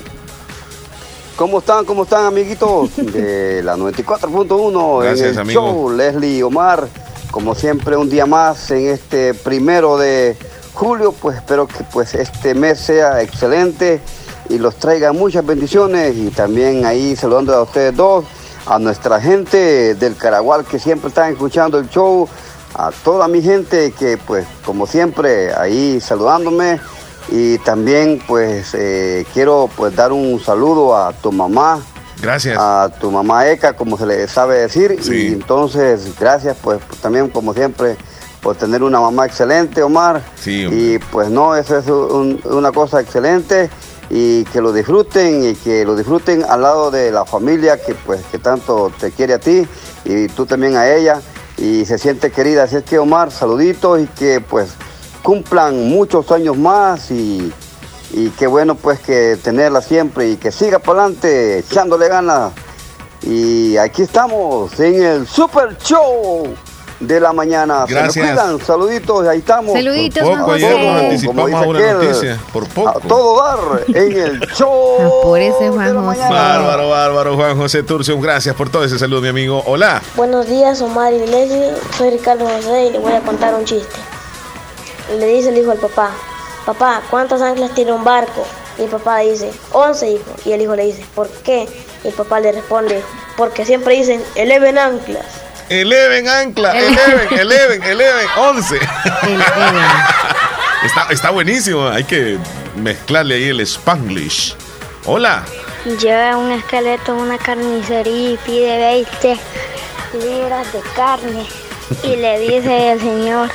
¿Cómo 1.37 1.61
están, 1.61 1.87
cómo 1.87 2.03
están, 2.03 2.27
amiguitos 2.27 2.95
de 2.97 3.63
la 3.63 3.77
94.1 3.77 5.07
en 5.07 5.25
el 5.25 5.39
amigo. 5.39 5.61
show? 5.63 5.91
Leslie 5.91 6.37
y 6.37 6.43
Omar, 6.43 6.87
como 7.31 7.55
siempre, 7.55 7.97
un 7.97 8.11
día 8.11 8.27
más 8.27 8.71
en 8.73 8.89
este 8.89 9.33
primero 9.33 9.97
de 9.97 10.37
julio, 10.75 11.13
pues 11.13 11.39
espero 11.39 11.67
que 11.67 11.83
pues 11.85 12.15
este 12.15 12.55
mes 12.55 12.79
sea 12.79 13.23
excelente 13.23 14.03
y 14.49 14.59
los 14.59 14.77
traiga 14.77 15.13
muchas 15.13 15.45
bendiciones 15.45 16.17
y 16.17 16.31
también 16.31 16.85
ahí 16.87 17.15
saludando 17.17 17.55
a 17.55 17.63
ustedes 17.63 17.95
dos, 17.97 18.25
a 18.67 18.79
nuestra 18.79 19.21
gente 19.21 19.95
del 19.95 20.17
Caragual 20.17 20.65
que 20.65 20.79
siempre 20.79 21.09
están 21.09 21.33
escuchando 21.33 21.79
el 21.79 21.89
show, 21.89 22.29
a 22.75 22.91
toda 23.05 23.29
mi 23.29 23.43
gente 23.43 23.93
que 23.99 24.17
pues 24.19 24.47
como 24.65 24.87
siempre 24.87 25.55
ahí 25.55 26.01
saludándome 26.01 26.81
y 27.31 27.59
también 27.59 28.23
pues 28.27 28.75
eh, 28.75 29.27
quiero 29.35 29.69
pues 29.77 29.95
dar 29.95 30.13
un 30.13 30.41
saludo 30.41 30.97
a 30.97 31.13
tu 31.13 31.31
mamá, 31.33 31.81
Gracias. 32.21 32.57
a 32.59 32.91
tu 33.01 33.11
mamá 33.11 33.49
Eka, 33.49 33.75
como 33.75 33.97
se 33.99 34.07
le 34.07 34.27
sabe 34.29 34.59
decir. 34.61 34.99
Sí. 35.03 35.15
Y 35.15 35.27
entonces, 35.35 36.19
gracias 36.19 36.57
pues 36.63 36.81
también 37.03 37.29
como 37.29 37.53
siempre 37.55 37.97
por 38.43 38.57
tener 38.57 38.83
una 38.83 39.01
mamá 39.01 39.27
excelente, 39.27 39.83
Omar. 39.83 40.23
Sí, 40.41 40.67
y 40.71 40.99
pues 41.11 41.29
no, 41.29 41.55
eso 41.57 41.77
es 41.79 41.87
un- 41.89 42.41
una 42.45 42.71
cosa 42.73 43.01
excelente 43.01 43.69
y 44.11 44.45
que 44.45 44.61
lo 44.61 44.73
disfruten 44.73 45.51
y 45.51 45.55
que 45.55 45.85
lo 45.85 45.95
disfruten 45.95 46.45
al 46.49 46.63
lado 46.63 46.91
de 46.91 47.11
la 47.11 47.25
familia 47.25 47.83
que 47.83 47.95
pues 47.95 48.25
que 48.31 48.39
tanto 48.39 48.91
te 48.99 49.11
quiere 49.13 49.35
a 49.35 49.39
ti 49.39 49.67
y 50.05 50.29
tú 50.29 50.47
también 50.47 50.77
a 50.77 50.91
ella 50.91 51.21
y 51.57 51.85
se 51.85 51.99
siente 51.99 52.31
querida. 52.31 52.65
Así 52.65 52.77
es 52.77 52.85
que 52.85 52.99
Omar, 52.99 53.31
saluditos 53.31 54.01
y 54.01 54.07
que 54.07 54.41
pues 54.41 54.71
cumplan 55.23 55.89
muchos 55.89 56.31
años 56.31 56.57
más 56.57 57.11
y, 57.11 57.53
y 58.13 58.31
qué 58.31 58.47
bueno 58.47 58.77
pues 58.77 59.01
que 59.01 59.37
tenerla 59.43 59.83
siempre 59.83 60.31
y 60.31 60.37
que 60.37 60.53
siga 60.53 60.79
para 60.79 61.03
adelante 61.03 61.59
echándole 61.59 62.09
ganas. 62.09 62.53
Y 63.23 63.77
aquí 63.77 64.03
estamos 64.03 64.79
en 64.81 65.03
el 65.03 65.27
Super 65.27 65.77
Show 65.79 66.55
de 67.01 67.21
la 67.21 67.33
mañana. 67.33 67.87
Se 67.87 67.95
me 67.95 68.01
Gracias. 68.01 68.27
cuidan, 68.29 68.61
saluditos, 68.61 69.27
ahí 69.29 69.39
estamos. 69.39 69.73
Saluditos, 69.73 70.23
Por 70.23 70.33
poco 70.33 70.45
Juan 70.47 70.57
ayer 70.57 70.71
nos 70.73 70.81
José. 70.95 71.05
anticipamos 71.07 71.45
Como 71.45 71.57
a 71.57 71.61
dice 71.61 71.69
una 71.71 71.79
aquel, 71.79 71.99
noticia. 72.09 72.41
Por 72.53 72.65
A 72.65 72.69
poco. 72.69 73.01
todo 73.09 73.43
dar 73.45 73.83
en 73.95 74.13
el 74.19 74.41
show. 74.55 75.21
Por 75.23 75.41
ese 75.41 75.69
Juan 75.71 76.05
José. 76.05 76.21
Bárbaro, 76.29 76.89
bárbaro, 76.91 77.37
Juan 77.37 77.57
José 77.57 77.83
Turcio. 77.83 78.19
Gracias 78.21 78.55
por 78.57 78.69
todo 78.71 78.85
ese 78.85 78.99
saludo, 78.99 79.21
mi 79.21 79.29
amigo. 79.29 79.63
Hola. 79.67 80.03
Buenos 80.17 80.49
días, 80.49 80.81
Omar 80.81 81.13
y 81.13 81.19
Leslie. 81.27 81.71
Soy 81.97 82.11
Ricardo 82.11 82.47
José 82.47 82.87
y 82.87 82.91
le 82.93 82.99
voy 82.99 83.13
a 83.13 83.21
contar 83.21 83.55
un 83.55 83.65
chiste. 83.65 83.97
Le 85.19 85.27
dice 85.27 85.49
el 85.51 85.59
hijo 85.59 85.71
al 85.71 85.79
papá, 85.79 86.11
papá, 86.67 87.01
¿cuántos 87.11 87.41
anclas 87.41 87.75
tiene 87.75 87.93
un 87.93 88.05
barco? 88.05 88.45
Y 88.79 88.83
el 88.83 88.89
papá 88.91 89.19
dice, 89.21 89.51
11 89.73 90.11
hijo. 90.11 90.31
Y 90.45 90.53
el 90.53 90.61
hijo 90.63 90.77
le 90.77 90.85
dice, 90.85 91.05
¿por 91.15 91.29
qué? 91.29 91.67
Y 92.05 92.09
el 92.09 92.15
papá 92.15 92.41
le 92.41 92.53
responde, 92.53 93.03
porque 93.37 93.65
siempre 93.65 93.95
dicen, 93.95 94.23
eleven 94.35 94.77
anclas. 94.79 95.25
Eleven 95.69 96.29
ancla, 96.29 96.73
eleven, 96.73 97.39
eleven, 97.39 97.83
eleven, 97.83 98.27
11. 98.37 98.79
Está, 100.85 101.07
está 101.11 101.31
buenísimo, 101.31 101.89
hay 101.89 102.05
que 102.05 102.39
mezclarle 102.77 103.35
ahí 103.35 103.49
el 103.49 103.61
spanglish. 103.61 104.55
Hola. 105.05 105.43
Lleva 106.01 106.37
un 106.37 106.53
esqueleto 106.53 107.13
en 107.15 107.21
una 107.21 107.37
carnicería 107.37 108.31
y 108.31 108.39
pide 108.47 108.79
20 108.79 109.39
libras 110.25 110.73
de 110.73 110.81
carne. 110.95 111.45
Y 112.03 112.17
le 112.17 112.39
dice 112.39 112.93
el 112.93 113.01
señor, 113.01 113.51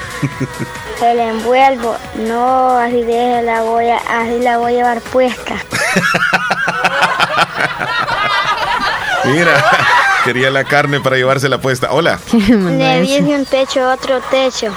el 1.02 1.20
envuelvo, 1.20 1.96
no, 2.16 2.78
así 2.78 3.04
de 3.04 3.42
la 3.44 3.62
voy 3.62 3.90
a, 3.90 3.98
así 3.98 4.40
la 4.40 4.58
voy 4.58 4.74
a 4.74 4.76
llevar 4.76 5.02
puesta. 5.02 5.56
Mira, 9.26 9.64
quería 10.24 10.50
la 10.50 10.64
carne 10.64 11.00
para 11.00 11.18
llevársela 11.18 11.60
puesta. 11.60 11.92
Hola. 11.92 12.20
Le 12.32 13.02
dice 13.02 13.22
un 13.22 13.46
techo, 13.46 13.90
otro 13.90 14.22
techo. 14.32 14.74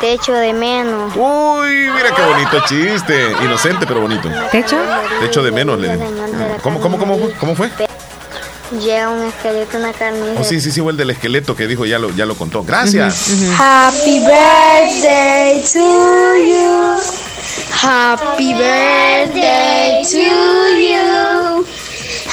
Techo 0.00 0.32
de 0.34 0.52
menos. 0.52 1.14
Uy, 1.16 1.88
mira 1.94 2.14
qué 2.14 2.22
bonito 2.22 2.62
chiste. 2.66 3.32
Inocente, 3.42 3.86
pero 3.86 4.00
bonito. 4.00 4.28
¿Techo? 4.50 4.76
Techo 5.20 5.42
de 5.42 5.50
menos, 5.50 5.78
le 5.78 5.98
¿Cómo, 6.62 6.80
cómo, 6.80 6.98
cómo, 6.98 7.18
fue? 7.18 7.32
¿Cómo 7.34 7.54
fue? 7.54 7.70
Llega 8.72 9.08
un 9.08 9.22
esqueleto, 9.22 9.78
una 9.78 9.92
carnicería. 9.92 10.40
Oh, 10.40 10.44
sí, 10.44 10.60
sí, 10.60 10.72
sí, 10.72 10.80
fue 10.80 10.90
el 10.92 10.98
del 10.98 11.10
esqueleto 11.10 11.54
que 11.54 11.66
dijo, 11.66 11.86
ya 11.86 11.98
lo, 11.98 12.10
ya 12.10 12.26
lo 12.26 12.34
contó. 12.34 12.64
Gracias. 12.64 13.30
Happy 13.56 14.20
birthday 14.20 15.62
to 15.72 16.36
you. 16.44 17.00
Happy 17.70 18.52
birthday 18.54 20.02
to 20.02 20.18
you. 20.80 21.83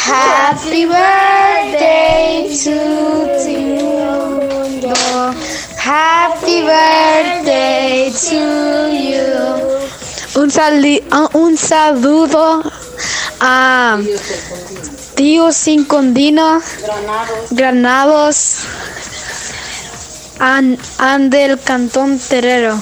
Happy 0.04 0.86
birthday 0.86 2.50
to 2.64 2.76
you. 3.48 4.94
Happy 5.78 6.62
birthday 6.64 8.12
to 8.12 8.42
you. 8.90 10.42
Un, 10.42 10.50
sali- 10.50 11.04
ah, 11.12 11.30
un 11.34 11.56
saludo 11.58 12.64
a 13.40 14.00
tío 15.16 15.52
sin 15.52 15.86
condino, 15.86 16.62
granados, 17.52 18.56
an, 20.40 20.78
an 20.98 21.30
del 21.30 21.60
cantón 21.60 22.18
Terrero. 22.20 22.80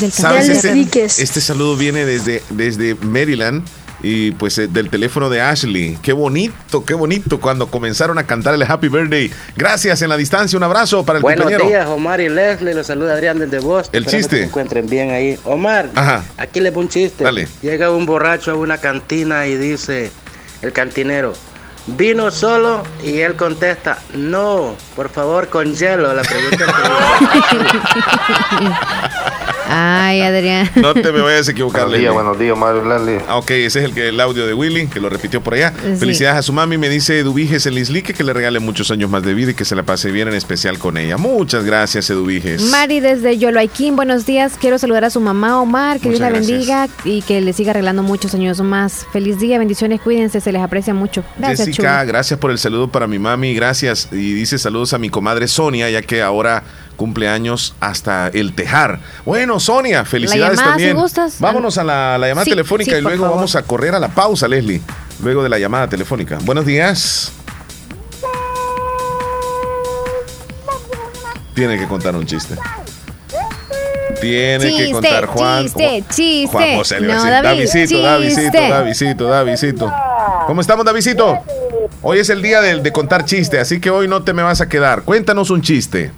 Del 0.00 0.12
¿Sabes? 0.12 0.46
Del 0.48 0.56
Este, 0.56 0.68
Enríquez. 0.68 1.18
este 1.18 1.40
saludo 1.40 1.76
viene 1.76 2.04
desde, 2.04 2.42
desde 2.50 2.94
Maryland 2.96 3.64
y 4.02 4.32
pues 4.32 4.58
eh, 4.58 4.68
del 4.68 4.90
teléfono 4.90 5.28
de 5.30 5.40
Ashley. 5.40 5.98
Qué 6.02 6.12
bonito, 6.12 6.84
qué 6.84 6.94
bonito 6.94 7.40
cuando 7.40 7.68
comenzaron 7.70 8.18
a 8.18 8.24
cantar 8.24 8.54
el 8.54 8.62
Happy 8.62 8.88
Birthday. 8.88 9.30
Gracias 9.56 10.02
en 10.02 10.08
la 10.08 10.16
distancia, 10.16 10.56
un 10.56 10.62
abrazo 10.62 11.04
para 11.04 11.18
el 11.18 11.22
Buenos 11.22 11.44
compañero. 11.44 11.68
días, 11.68 11.86
Omar 11.86 12.20
y 12.20 12.28
Leslie. 12.28 12.74
Los 12.74 12.86
saluda 12.86 13.14
Adrián 13.14 13.38
desde 13.38 13.58
Boston. 13.58 13.94
El 13.94 14.06
chiste. 14.06 14.36
que 14.36 14.42
se 14.42 14.48
encuentren 14.48 14.88
bien 14.88 15.10
ahí. 15.10 15.38
Omar, 15.44 15.88
Ajá. 15.94 16.24
aquí 16.38 16.60
les 16.60 16.72
voy 16.72 16.84
un 16.84 16.88
chiste. 16.88 17.24
Dale. 17.24 17.48
Llega 17.62 17.90
un 17.90 18.06
borracho 18.06 18.52
a 18.52 18.54
una 18.54 18.78
cantina 18.78 19.46
y 19.46 19.56
dice 19.56 20.10
el 20.62 20.72
cantinero, 20.72 21.32
¿vino 21.86 22.30
solo? 22.30 22.82
Y 23.04 23.18
él 23.20 23.34
contesta, 23.36 23.98
no, 24.14 24.74
por 24.96 25.10
favor, 25.10 25.48
con 25.48 25.74
hielo. 25.74 26.12
La 26.14 26.22
pregunta 26.22 26.66
Ay, 29.70 30.20
Adrián. 30.22 30.68
No 30.76 30.94
te 30.94 31.12
me 31.12 31.20
vayas 31.20 31.48
a 31.48 31.52
equivocar, 31.52 31.82
Buenos 31.82 32.00
días, 32.00 32.12
buenos 32.12 32.38
días, 32.38 32.58
Mario 32.58 32.84
Leslie. 32.84 33.20
Ah, 33.28 33.36
ok, 33.36 33.50
ese 33.52 33.78
es 33.78 33.84
el, 33.84 33.94
que, 33.94 34.08
el 34.08 34.20
audio 34.20 34.46
de 34.46 34.54
Willy, 34.54 34.88
que 34.88 35.00
lo 35.00 35.08
repitió 35.08 35.40
por 35.40 35.54
allá. 35.54 35.72
Sí. 35.82 35.96
Felicidades 35.96 36.38
a 36.38 36.42
su 36.42 36.52
mami, 36.52 36.76
me 36.76 36.88
dice 36.88 37.18
Eduviges 37.18 37.66
el 37.66 37.78
Islique, 37.78 38.12
que 38.12 38.24
le 38.24 38.32
regale 38.32 38.58
muchos 38.58 38.90
años 38.90 39.08
más 39.10 39.22
de 39.22 39.34
vida 39.34 39.52
y 39.52 39.54
que 39.54 39.64
se 39.64 39.76
la 39.76 39.84
pase 39.84 40.10
bien, 40.10 40.28
en 40.28 40.34
especial 40.34 40.78
con 40.78 40.96
ella. 40.96 41.16
Muchas 41.16 41.64
gracias, 41.64 42.10
Eduviges. 42.10 42.62
Mari 42.70 43.00
desde 43.00 43.38
Yoloaiquín, 43.38 43.96
buenos 43.96 44.26
días. 44.26 44.54
Quiero 44.60 44.78
saludar 44.78 45.04
a 45.04 45.10
su 45.10 45.20
mamá 45.20 45.60
Omar, 45.60 46.00
que 46.00 46.08
Dios 46.08 46.20
la 46.20 46.30
bendiga 46.30 46.88
y 47.04 47.22
que 47.22 47.40
le 47.40 47.52
siga 47.52 47.70
arreglando 47.70 48.02
muchos 48.02 48.34
años 48.34 48.60
más. 48.60 49.06
Feliz 49.12 49.38
día, 49.38 49.58
bendiciones, 49.58 50.00
cuídense, 50.00 50.40
se 50.40 50.52
les 50.52 50.62
aprecia 50.62 50.94
mucho. 50.94 51.22
Gracias, 51.38 51.68
Jessica, 51.68 52.00
Chuy. 52.00 52.08
gracias 52.08 52.38
por 52.40 52.50
el 52.50 52.58
saludo 52.58 52.88
para 52.88 53.06
mi 53.06 53.18
mami, 53.18 53.54
gracias. 53.54 54.08
Y 54.12 54.32
dice 54.34 54.58
saludos 54.58 54.92
a 54.92 54.98
mi 54.98 55.10
comadre 55.10 55.48
Sonia, 55.48 55.88
ya 55.90 56.02
que 56.02 56.22
ahora 56.22 56.64
cumple 57.00 57.30
años 57.30 57.74
hasta 57.80 58.28
el 58.28 58.52
Tejar. 58.54 59.00
Bueno, 59.24 59.58
Sonia, 59.58 60.04
felicidades 60.04 60.58
llamada, 60.58 60.72
también. 60.72 60.94
si 60.94 61.00
gustas. 61.02 61.40
Vámonos 61.40 61.78
a 61.78 61.82
la, 61.84 62.18
la 62.18 62.28
llamada 62.28 62.44
Sí, 62.44 62.50
telefónica 62.50 62.90
sí, 62.90 62.98
y 62.98 63.00
luego 63.00 63.22
favor. 63.24 63.36
vamos 63.36 63.56
a 63.56 63.62
correr 63.62 63.94
a 63.94 63.98
la 63.98 64.08
pausa, 64.08 64.46
Leslie. 64.46 64.82
Luego 65.22 65.42
de 65.42 65.48
la 65.48 65.58
llamada 65.58 65.88
telefónica. 65.88 66.36
Buenos 66.42 66.66
días. 66.66 67.32
Tiene 71.54 71.78
que 71.78 71.86
contar 71.88 72.14
un 72.14 72.26
chiste. 72.26 72.54
Tiene 74.20 74.76
que 74.76 74.92
contar 74.92 75.24
Juan. 75.24 75.64
chiste, 75.64 76.04
chiste. 76.10 76.48
Juan 76.48 76.76
José 76.76 77.00
No, 77.00 77.14
David, 77.24 77.42
Davidcito, 77.42 78.02
Davidcito. 78.02 78.58
Davidcito, 78.68 79.24
Davidito. 79.26 79.92
¿Cómo 80.46 80.60
estamos, 80.60 80.84
Davidito? 80.84 81.38
Hoy 82.02 82.18
es 82.18 82.28
el 82.28 82.42
día 82.42 82.60
de, 82.60 82.78
de 82.80 82.92
contar 82.92 83.24
chiste, 83.24 83.58
así 83.58 83.80
que 83.80 83.88
hoy 83.88 84.06
no 84.06 84.22
te 84.22 84.34
me 84.34 84.42
vas 84.42 84.60
a 84.60 84.68
quedar. 84.68 85.02
Cuéntanos 85.04 85.48
un 85.48 85.62
chiste. 85.62 86.10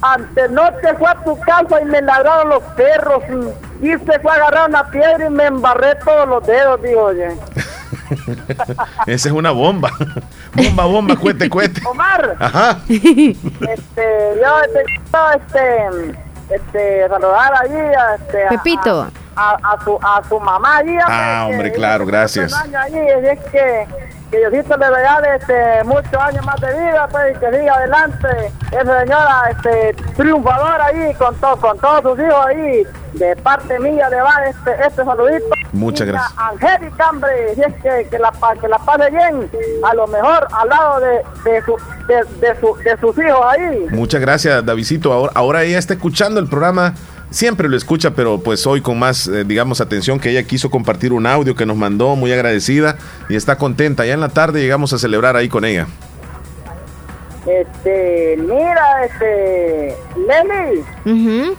Antenoche 0.00 0.94
fue 0.98 1.08
a 1.10 1.14
tu 1.24 1.38
casa 1.40 1.80
y 1.80 1.84
me 1.84 2.00
ladraron 2.02 2.50
los 2.50 2.62
perros. 2.74 3.22
Y 3.80 3.90
se 3.92 4.18
fue 4.20 4.30
a 4.32 4.34
agarrar 4.34 4.68
una 4.68 4.88
piedra 4.90 5.26
y 5.26 5.30
me 5.30 5.46
embarré 5.46 5.94
todos 6.04 6.28
los 6.28 6.46
dedos, 6.46 6.80
digo, 6.82 7.02
oye. 7.04 7.28
Esa 9.06 9.28
es 9.28 9.32
una 9.34 9.50
bomba. 9.50 9.90
bomba, 10.54 10.84
bomba, 10.84 11.16
cuete, 11.16 11.48
cuete. 11.50 11.80
Omar, 11.86 12.36
Ajá. 12.38 12.78
este, 12.88 14.34
yo 14.40 14.60
este, 14.62 14.84
quiero, 15.10 15.30
este, 15.36 16.14
este, 16.50 17.08
saludar 17.08 17.52
allí 17.62 17.74
a, 17.76 18.14
este, 18.16 18.46
a- 18.46 18.48
Pepito. 18.50 19.08
a, 19.36 19.50
a 19.72 19.84
su, 19.84 19.98
a 20.02 20.22
su 20.28 20.40
mamá 20.40 20.78
allí. 20.78 20.96
Ah, 21.06 21.46
hombre, 21.50 21.70
que- 21.72 21.76
claro, 21.78 22.06
gracias. 22.06 22.52
es 22.52 23.40
que, 23.50 23.86
que 24.30 24.38
Diosito 24.38 24.76
le 24.76 24.90
regale 24.90 25.36
este, 25.36 25.84
muchos 25.84 26.14
años 26.14 26.44
más 26.44 26.60
de 26.60 26.72
vida, 26.72 27.08
pues, 27.10 27.36
y 27.36 27.38
que 27.40 27.58
siga 27.58 27.74
adelante. 27.74 28.28
Esa 28.70 29.00
señora, 29.00 29.42
este, 29.50 29.94
triunfadora 30.16 30.84
ahí, 30.86 31.14
con, 31.14 31.34
to- 31.36 31.56
con 31.56 31.78
todos 31.78 32.02
sus 32.02 32.26
hijos 32.26 32.46
ahí, 32.46 32.82
de 33.14 33.36
parte 33.36 33.78
mía 33.78 34.08
le 34.10 34.20
va 34.20 34.32
este, 34.46 34.70
este 34.86 35.04
saludito. 35.04 35.46
Muchas 35.72 36.06
Y 36.06 36.10
gracias. 36.10 36.34
Angélica, 36.36 37.10
hombre, 37.10 37.54
si 37.54 37.62
es 37.62 37.74
que, 37.82 38.08
que, 38.10 38.18
la, 38.18 38.32
que 38.60 38.68
la 38.68 38.78
pase 38.78 39.10
bien, 39.10 39.50
a 39.82 39.94
lo 39.94 40.06
mejor 40.06 40.46
al 40.52 40.68
lado 40.68 41.00
de, 41.00 41.22
de, 41.50 41.62
su, 41.62 41.76
de, 42.06 42.24
de, 42.46 42.60
su, 42.60 42.74
de 42.76 42.96
sus 42.98 43.18
hijos 43.18 43.40
ahí. 43.48 43.86
Muchas 43.90 44.20
gracias, 44.20 44.64
Davidito. 44.64 45.12
Ahora, 45.12 45.32
ahora 45.34 45.62
ella 45.62 45.78
está 45.78 45.94
escuchando 45.94 46.38
el 46.40 46.48
programa. 46.48 46.94
Siempre 47.30 47.68
lo 47.68 47.76
escucha, 47.76 48.12
pero 48.12 48.38
pues 48.38 48.66
hoy 48.66 48.80
con 48.80 48.98
más, 48.98 49.28
eh, 49.28 49.44
digamos, 49.44 49.82
atención 49.82 50.18
que 50.18 50.30
ella 50.30 50.42
quiso 50.44 50.70
compartir 50.70 51.12
un 51.12 51.26
audio 51.26 51.54
que 51.54 51.66
nos 51.66 51.76
mandó, 51.76 52.16
muy 52.16 52.32
agradecida 52.32 52.96
y 53.28 53.36
está 53.36 53.56
contenta. 53.56 54.06
Ya 54.06 54.14
en 54.14 54.20
la 54.20 54.30
tarde 54.30 54.62
llegamos 54.62 54.94
a 54.94 54.98
celebrar 54.98 55.36
ahí 55.36 55.48
con 55.48 55.66
ella. 55.66 55.86
Este, 57.46 58.36
mira, 58.38 59.04
este, 59.04 59.96
Leli, 60.16 60.80
Ujú. 61.04 61.56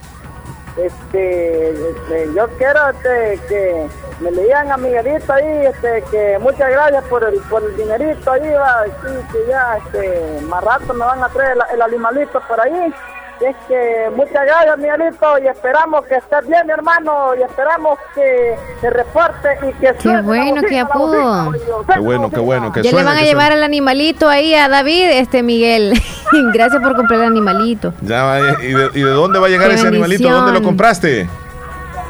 este, 0.78 1.70
este, 1.72 2.30
yo 2.36 2.48
quiero 2.58 2.90
este, 2.90 3.40
que 3.48 3.88
me 4.22 4.32
le 4.32 4.44
digan 4.44 4.72
a 4.72 4.78
Miguelito 4.78 5.34
ahí, 5.34 5.66
este, 5.68 6.04
que 6.12 6.38
muchas 6.40 6.70
gracias 6.70 7.04
por 7.06 7.24
el, 7.24 7.40
por 7.41 7.64
el 7.64 7.76
dinerito 7.78 8.32
ahí, 8.32 8.50
va, 8.54 8.86
sí, 8.86 9.16
que 9.32 9.38
ya, 9.50 9.78
este, 9.78 10.41
más 10.46 10.64
rato 10.64 10.94
me 10.94 11.06
van 11.06 11.24
a 11.24 11.30
traer 11.30 11.58
el, 11.58 11.76
el 11.76 11.82
animalito 11.82 12.41
por 12.48 12.60
ahí. 12.60 12.94
Es 13.41 13.56
que 13.70 14.10
muchas 14.16 14.45
gracias, 14.45 14.78
Miguelito, 14.78 15.38
y 15.41 15.48
esperamos 15.48 16.06
que 16.06 16.16
estés 16.16 16.45
bien, 16.48 16.68
mi 16.68 16.74
hermano, 16.74 17.34
y 17.40 17.41
esperamos 17.41 17.98
que 18.14 18.56
se 18.82 18.90
reporte 18.90 19.57
y 19.61 19.74
que 19.80 19.94
Qué 19.98 20.22
bueno, 20.22 20.61
apodo. 20.82 21.45
bocina, 21.45 21.74
Qué 21.94 21.99
bueno, 21.99 22.30
qué 22.30 22.40
bueno, 22.40 22.72
que 22.74 22.84
Ya 22.84 22.91
le 22.91 23.03
van 23.03 23.07
a 23.07 23.20
que 23.20 23.26
llevar 23.26 23.53
al 23.53 23.64
animalito 23.64 24.28
ahí 24.28 24.53
a 24.56 24.68
David, 24.68 25.06
este 25.11 25.41
Miguel. 25.41 25.94
Gracias 26.53 26.82
por 26.84 26.95
comprar 26.98 27.22
el 27.22 27.28
animalito. 27.28 27.94
Ya 28.02 28.24
va, 28.24 28.40
eh, 28.40 28.56
¿y, 28.61 28.74
de, 28.74 28.90
y 28.94 29.02
de 29.02 29.11
dónde 29.11 29.40
va 29.40 29.48
a 29.48 29.49
llegar 29.49 29.70
Qué 29.70 29.76
ese 29.76 29.88
animalito? 29.88 30.30
¿Dónde 30.30 30.52
lo 30.52 30.61
compraste? 30.61 31.30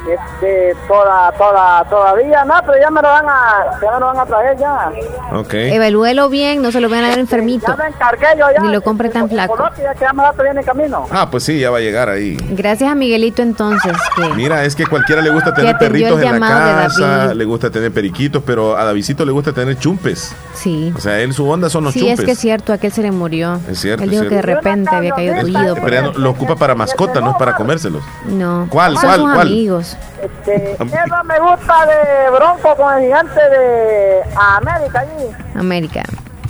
Este, 0.08 0.74
toda, 0.88 1.30
toda, 1.32 1.84
todavía 1.84 2.44
no, 2.44 2.54
pero 2.64 2.80
ya 2.80 2.90
me 2.90 3.02
lo 3.02 3.08
van 3.08 3.26
a, 3.28 3.64
ya 3.82 3.90
me 3.92 4.00
lo 4.00 4.06
van 4.06 4.18
a 4.18 4.26
traer 4.26 4.56
ya. 4.58 4.90
Ok. 5.32 5.52
Evalúelo 5.54 6.28
bien, 6.30 6.62
no 6.62 6.72
se 6.72 6.80
lo 6.80 6.88
vayan 6.88 7.04
a 7.04 7.08
dar 7.10 7.18
enfermito. 7.18 7.66
Ya 7.68 7.76
me 7.76 7.88
encargué 7.88 8.26
yo 8.38 8.46
ya. 8.54 8.60
Ni 8.62 8.72
lo 8.72 8.80
compre 8.80 9.10
tan 9.10 9.28
flaco. 9.28 9.56
Coloque, 9.56 9.82
ya 9.82 9.92
que 9.94 10.00
ya 10.00 10.12
más 10.12 10.28
rato 10.28 10.42
viene 10.42 10.60
en 10.60 10.66
camino. 10.66 11.06
Ah, 11.10 11.28
pues 11.30 11.44
sí, 11.44 11.58
ya 11.60 11.70
va 11.70 11.78
a 11.78 11.80
llegar 11.80 12.08
ahí. 12.08 12.36
Gracias 12.50 12.90
a 12.90 12.94
Miguelito 12.94 13.42
entonces. 13.42 13.92
Que 14.16 14.28
Mira, 14.34 14.64
es 14.64 14.74
que 14.74 14.86
cualquiera 14.86 15.20
le 15.22 15.30
gusta 15.30 15.52
tener 15.52 15.76
perritos 15.78 16.20
en 16.22 16.40
la 16.40 16.48
casa, 16.48 17.34
le 17.34 17.44
gusta 17.44 17.70
tener 17.70 17.92
periquitos, 17.92 18.42
pero 18.44 18.76
a 18.76 18.84
Davidito 18.84 19.24
le 19.24 19.32
gusta 19.32 19.52
tener 19.52 19.78
chumpes. 19.78 20.34
sí. 20.54 20.92
O 20.96 21.00
sea, 21.00 21.20
él 21.20 21.32
su 21.34 21.48
onda 21.48 21.68
son 21.70 21.84
los 21.84 21.92
Sí, 21.94 22.00
chumpes. 22.00 22.20
es 22.20 22.24
que 22.24 22.32
es 22.32 22.38
cierto, 22.38 22.72
aquel 22.72 22.90
se 22.92 23.02
le 23.02 23.10
murió. 23.12 23.60
Es 23.68 23.80
cierto, 23.80 24.02
Él 24.04 24.10
dijo 24.10 24.22
que 24.24 24.36
de 24.36 24.42
repente 24.42 24.94
había 24.94 25.12
caído 25.14 25.40
tullido. 25.40 25.74
Pero 25.84 26.12
lo 26.12 26.30
ocupa 26.30 26.56
para 26.56 26.74
mascota, 26.74 27.20
no 27.20 27.30
es 27.32 27.36
para 27.36 27.54
comérselos. 27.54 28.02
No. 28.26 28.66
¿Cuál, 28.70 28.94
cuál, 28.94 29.20
cuál? 29.20 29.40
amigos. 29.40 29.89
Este, 30.22 30.72
eso 30.72 31.24
me 31.24 31.38
gusta 31.40 31.86
de 31.86 32.30
Bronco 32.30 32.76
con 32.76 32.94
el 32.94 33.04
gigante 33.04 33.40
de 33.40 34.20
América 34.36 35.00
allí. 35.00 35.30
América. 35.54 36.02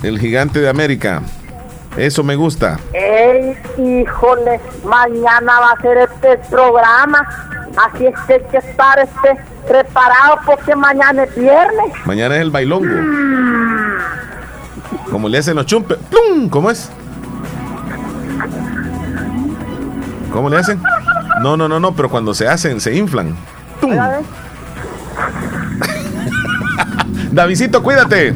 El 0.03 0.19
gigante 0.19 0.61
de 0.61 0.69
América. 0.69 1.23
Eso 1.97 2.23
me 2.23 2.37
gusta. 2.37 2.79
Ey, 2.93 3.57
híjole, 3.77 4.61
mañana 4.85 5.61
va 5.61 5.73
a 5.73 5.83
ser 5.83 5.99
este 5.99 6.39
programa. 6.49 7.29
Así 7.77 8.07
es 8.07 8.15
que 8.27 8.35
hay 8.35 8.41
que 8.51 8.57
estar 8.59 8.99
este, 8.99 9.37
preparado 9.67 10.39
porque 10.47 10.75
mañana 10.77 11.25
es 11.25 11.35
viernes. 11.35 11.93
Mañana 12.05 12.37
es 12.37 12.43
el 12.43 12.51
bailongo. 12.51 12.95
Como 15.11 15.29
le 15.29 15.39
hacen 15.39 15.57
los 15.57 15.67
chumpes. 15.67 15.99
¡Plum! 16.09 16.49
¿Cómo 16.49 16.71
es? 16.71 16.91
¿Cómo 20.33 20.49
le 20.49 20.59
hacen? 20.59 20.81
No, 21.43 21.57
no, 21.57 21.69
no, 21.69 21.81
no, 21.81 21.93
pero 21.95 22.11
cuando 22.11 22.35
se 22.35 22.47
hacen, 22.47 22.81
se 22.81 22.95
inflan. 22.95 23.35
¡Tum! 23.81 23.93
Davidito, 27.33 27.83
cuídate. 27.83 28.33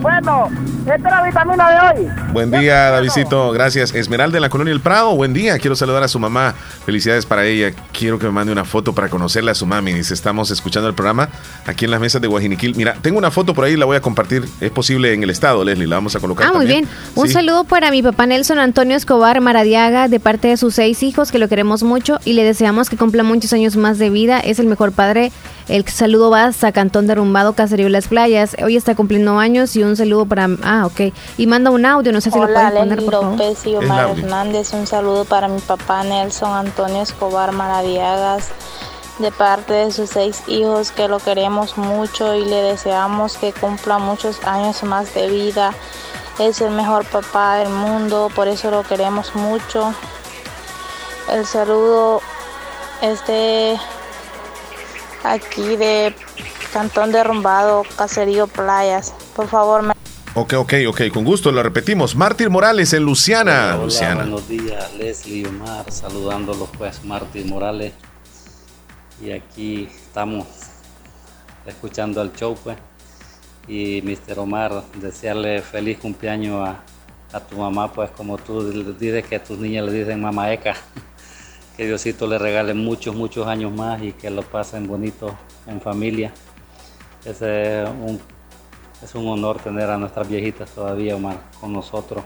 Bueno, 0.00 0.48
esta 0.86 1.08
es 1.08 1.14
la 1.14 1.22
vitamina 1.22 1.70
de 1.70 2.00
hoy. 2.00 2.08
Buen 2.32 2.50
día, 2.50 2.90
Davidito. 2.90 3.52
Gracias. 3.52 3.94
Esmeralda 3.94 4.36
en 4.38 4.42
la 4.42 4.50
Colonia 4.50 4.72
El 4.72 4.80
Prado. 4.80 5.16
Buen 5.16 5.32
día. 5.32 5.58
Quiero 5.58 5.76
saludar 5.76 6.02
a 6.02 6.08
su 6.08 6.18
mamá. 6.18 6.54
Felicidades 6.84 7.24
para 7.24 7.46
ella. 7.46 7.72
Quiero 7.92 8.18
que 8.18 8.26
me 8.26 8.32
mande 8.32 8.52
una 8.52 8.64
foto 8.64 8.92
para 8.92 9.08
conocerle 9.08 9.50
a 9.50 9.54
su 9.54 9.66
mami. 9.66 9.92
Dice, 9.92 10.12
estamos 10.12 10.50
escuchando 10.50 10.88
el 10.88 10.94
programa 10.94 11.28
aquí 11.66 11.86
en 11.86 11.90
las 11.90 12.00
mesas 12.00 12.20
de 12.20 12.28
Guajiniquil. 12.28 12.74
Mira, 12.76 12.94
tengo 13.00 13.18
una 13.18 13.30
foto 13.30 13.54
por 13.54 13.64
ahí, 13.64 13.76
la 13.76 13.86
voy 13.86 13.96
a 13.96 14.00
compartir. 14.00 14.44
Es 14.60 14.70
posible 14.70 15.12
en 15.12 15.22
el 15.22 15.30
estado, 15.30 15.64
Leslie. 15.64 15.86
La 15.86 15.96
vamos 15.96 16.14
a 16.16 16.20
colocar. 16.20 16.48
Ah, 16.48 16.52
muy 16.52 16.66
bien. 16.66 16.86
Un 17.14 17.28
saludo 17.28 17.64
para 17.64 17.90
mi 17.90 18.02
papá 18.02 18.26
Nelson 18.26 18.58
Antonio 18.58 18.96
Escobar 18.96 19.40
Maradiaga, 19.40 20.08
de 20.08 20.20
parte 20.20 20.48
de 20.48 20.56
sus 20.56 20.74
seis 20.74 21.02
hijos, 21.02 21.32
que 21.32 21.38
lo 21.38 21.48
queremos 21.48 21.82
mucho 21.82 22.18
y 22.24 22.34
le 22.34 22.44
deseamos 22.44 22.90
que 22.90 22.96
cumpla 22.96 23.22
muchos 23.22 23.52
años 23.52 23.76
más 23.76 23.98
de 23.98 24.10
vida. 24.10 24.40
Es 24.40 24.58
el 24.58 24.66
mejor 24.66 24.92
padre. 24.92 25.32
El 25.66 25.86
saludo 25.88 26.30
va 26.30 26.44
hasta 26.44 26.72
Cantón 26.72 27.06
Derrumbado, 27.06 27.54
Caserío 27.54 27.88
Las 27.88 28.08
Playas. 28.08 28.54
Hoy 28.62 28.76
está 28.76 28.94
cumpliendo 28.94 29.38
años 29.38 29.74
y 29.76 29.82
un 29.82 29.96
saludo 29.96 30.26
para. 30.26 30.48
Ah, 30.62 30.84
ok. 30.84 31.12
Y 31.38 31.46
manda 31.46 31.70
un 31.70 31.86
audio, 31.86 32.12
no 32.12 32.20
sé 32.20 32.30
si 32.30 32.38
lo 32.38 32.44
Hola, 32.44 32.70
pueden 32.70 32.74
poner, 32.74 33.04
por 33.04 33.12
favor. 33.12 33.30
López 33.32 33.66
y 33.66 33.70
El 33.70 33.84
Omar. 33.84 34.10
Hernández. 34.10 34.74
Un 34.74 34.86
saludo 34.86 35.24
para 35.24 35.48
mi 35.48 35.60
papá 35.60 36.04
Nelson 36.04 36.52
Antonio 36.52 37.00
Escobar 37.00 37.52
Maradiagas, 37.52 38.50
de 39.18 39.32
parte 39.32 39.72
de 39.72 39.90
sus 39.90 40.10
seis 40.10 40.42
hijos, 40.48 40.90
que 40.90 41.08
lo 41.08 41.18
queremos 41.18 41.78
mucho 41.78 42.34
y 42.34 42.44
le 42.44 42.56
deseamos 42.56 43.38
que 43.38 43.52
cumpla 43.52 43.98
muchos 43.98 44.44
años 44.44 44.82
más 44.82 45.14
de 45.14 45.30
vida. 45.30 45.72
Es 46.38 46.60
el 46.60 46.72
mejor 46.72 47.06
papá 47.06 47.56
del 47.56 47.70
mundo, 47.70 48.30
por 48.34 48.48
eso 48.48 48.70
lo 48.70 48.82
queremos 48.82 49.34
mucho. 49.34 49.94
El 51.32 51.46
saludo 51.46 52.20
es 53.00 53.26
de 53.26 53.78
aquí 55.24 55.76
de 55.76 56.14
Cantón 56.72 57.12
Derrumbado, 57.12 57.82
Caserío 57.96 58.46
Playas. 58.46 59.14
Por 59.34 59.48
favor, 59.48 59.82
me 59.82 59.94
Ok, 60.36 60.54
ok, 60.54 60.74
ok. 60.88 61.00
Con 61.12 61.24
gusto, 61.24 61.52
lo 61.52 61.62
repetimos. 61.62 62.16
Mártir 62.16 62.50
Morales 62.50 62.92
en 62.92 63.04
Luciana. 63.04 63.74
Hola, 63.74 63.84
Luciana. 63.84 64.20
buenos 64.22 64.48
días, 64.48 64.92
Leslie 64.94 65.42
y 65.42 65.44
Omar, 65.46 65.90
saludándolos 65.90 66.68
pues, 66.76 67.04
Martín 67.04 67.48
Morales. 67.48 67.92
Y 69.22 69.30
aquí 69.30 69.88
estamos 69.94 70.46
escuchando 71.66 72.20
el 72.20 72.32
show 72.32 72.56
pues. 72.62 72.76
Y 73.68 74.02
Mr. 74.02 74.40
Omar, 74.40 74.82
desearle 74.96 75.62
feliz 75.62 75.98
cumpleaños 75.98 76.68
a, 76.68 76.82
a 77.32 77.40
tu 77.40 77.56
mamá, 77.56 77.92
pues 77.92 78.10
como 78.10 78.36
tú 78.36 78.94
dices 78.98 79.24
que 79.24 79.36
a 79.36 79.42
tus 79.44 79.58
niñas 79.58 79.86
le 79.86 79.92
dicen 79.92 80.20
mamaeca. 80.20 80.74
Que 81.76 81.86
Diosito 81.86 82.26
le 82.26 82.38
regale 82.38 82.74
muchos, 82.74 83.14
muchos 83.14 83.46
años 83.46 83.72
más 83.72 84.02
y 84.02 84.12
que 84.12 84.30
lo 84.30 84.42
pasen 84.42 84.86
bonito 84.86 85.36
en 85.66 85.80
familia. 85.80 86.32
Es 87.24 87.40
un, 87.40 88.20
es 89.02 89.14
un 89.14 89.28
honor 89.28 89.58
tener 89.58 89.90
a 89.90 89.98
nuestras 89.98 90.28
viejitas 90.28 90.70
todavía, 90.70 91.16
Omar, 91.16 91.38
con 91.60 91.72
nosotros. 91.72 92.22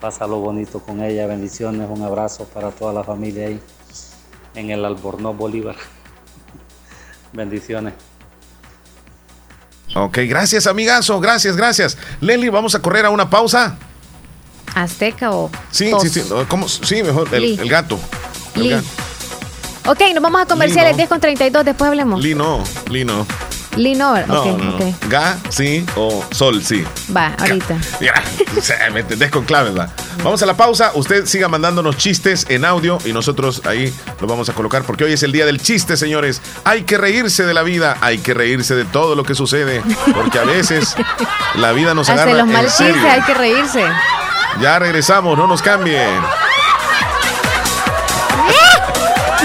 Pásalo 0.00 0.38
bonito 0.38 0.80
con 0.80 1.02
ella, 1.02 1.26
bendiciones, 1.26 1.88
un 1.90 2.02
abrazo 2.02 2.44
para 2.46 2.70
toda 2.70 2.92
la 2.92 3.04
familia 3.04 3.48
ahí 3.48 3.60
en 4.54 4.70
el 4.70 4.84
Albornoz 4.84 5.36
Bolívar. 5.36 5.76
Bendiciones. 7.32 7.94
Ok, 9.94 10.18
gracias, 10.26 10.66
amigazo. 10.66 11.20
Gracias, 11.20 11.56
gracias. 11.56 11.98
Leslie, 12.20 12.50
vamos 12.50 12.74
a 12.74 12.80
correr 12.80 13.04
a 13.04 13.10
una 13.10 13.28
pausa. 13.28 13.76
¿Azteca 14.74 15.30
o.? 15.32 15.50
Sí, 15.70 15.90
tos? 15.90 16.02
sí, 16.02 16.08
sí. 16.08 16.22
Sí, 16.82 17.02
mejor. 17.02 17.32
El 17.34 17.68
gato. 17.68 17.98
Lee. 18.54 18.76
Ok, 19.86 20.00
nos 20.14 20.22
vamos 20.22 20.40
a 20.42 20.46
comerciales, 20.46 20.92
Lino. 20.92 20.96
10 20.98 21.08
con 21.08 21.20
32, 21.20 21.64
después 21.64 21.88
hablemos. 21.88 22.22
Lino, 22.22 22.62
Lino. 22.90 23.26
Linover, 23.76 24.28
No, 24.28 24.42
ok, 24.42 24.58
no, 24.58 24.64
no. 24.64 24.76
ok. 24.76 24.82
Ga, 25.08 25.38
sí 25.48 25.84
o 25.96 26.22
sol, 26.30 26.62
sí. 26.62 26.84
Va, 27.14 27.34
ahorita. 27.38 27.74
Mira, 28.00 28.22
me 28.92 29.00
entendés 29.00 29.30
con 29.30 29.44
claves, 29.46 29.76
va. 29.76 29.88
Vamos 30.22 30.42
a 30.42 30.46
la 30.46 30.54
pausa. 30.58 30.92
Usted 30.94 31.24
siga 31.24 31.48
mandándonos 31.48 31.96
chistes 31.96 32.44
en 32.50 32.66
audio 32.66 32.98
y 33.06 33.14
nosotros 33.14 33.62
ahí 33.64 33.92
lo 34.20 34.26
vamos 34.26 34.50
a 34.50 34.52
colocar 34.52 34.82
porque 34.82 35.04
hoy 35.04 35.14
es 35.14 35.22
el 35.22 35.32
día 35.32 35.46
del 35.46 35.60
chiste, 35.60 35.96
señores. 35.96 36.42
Hay 36.64 36.82
que 36.82 36.98
reírse 36.98 37.46
de 37.46 37.54
la 37.54 37.62
vida, 37.62 37.96
hay 38.02 38.18
que 38.18 38.34
reírse 38.34 38.74
de 38.74 38.84
todo 38.84 39.14
lo 39.14 39.24
que 39.24 39.34
sucede, 39.34 39.82
porque 40.14 40.38
a 40.38 40.44
veces 40.44 40.94
la 41.54 41.72
vida 41.72 41.94
nos 41.94 42.08
Hace 42.10 42.20
agarra 42.20 42.34
los 42.44 42.46
mal 42.48 42.66
chistes, 42.66 42.96
hay 43.04 43.22
que 43.22 43.34
reírse. 43.34 43.84
Ya 44.60 44.78
regresamos, 44.78 45.38
no 45.38 45.46
nos 45.46 45.62
cambien. 45.62 46.20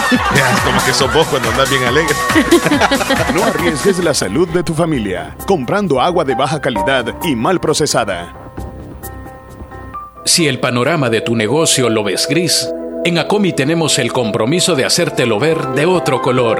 como 0.66 0.84
que 0.86 0.94
sos 0.94 1.14
vos 1.14 1.28
cuando 1.28 1.50
andas 1.50 1.70
bien 1.70 1.84
alegre. 1.84 2.16
No 3.34 3.44
arriesgues 3.44 4.04
la 4.04 4.14
salud 4.14 4.48
de 4.50 4.64
tu 4.64 4.74
familia 4.74 5.36
comprando 5.46 6.02
agua 6.02 6.24
de 6.24 6.36
baja 6.36 6.62
calidad 6.62 7.16
y 7.24 7.36
mal 7.36 7.60
procesada. 7.60 8.34
Si 10.26 10.48
el 10.48 10.60
panorama 10.60 11.10
de 11.10 11.22
tu 11.22 11.36
negocio 11.36 11.90
lo 11.90 12.04
ves 12.04 12.28
gris, 12.30 12.70
en 13.06 13.18
Acomi 13.18 13.54
tenemos 13.54 14.00
el 14.00 14.12
compromiso 14.12 14.76
de 14.76 14.86
hacértelo 14.86 15.40
ver 15.40 15.68
de 15.70 15.86
otro 15.86 16.22
color. 16.22 16.60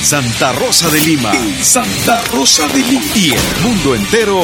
En 0.00 0.06
Santa 0.06 0.52
Rosa 0.54 0.88
de 0.88 0.98
Lima. 0.98 1.30
En 1.30 1.62
Santa 1.62 2.22
Rosa 2.32 2.66
de 2.68 2.78
Lima. 2.78 3.04
Y 3.14 3.32
el 3.32 3.62
mundo 3.62 3.94
entero. 3.94 4.40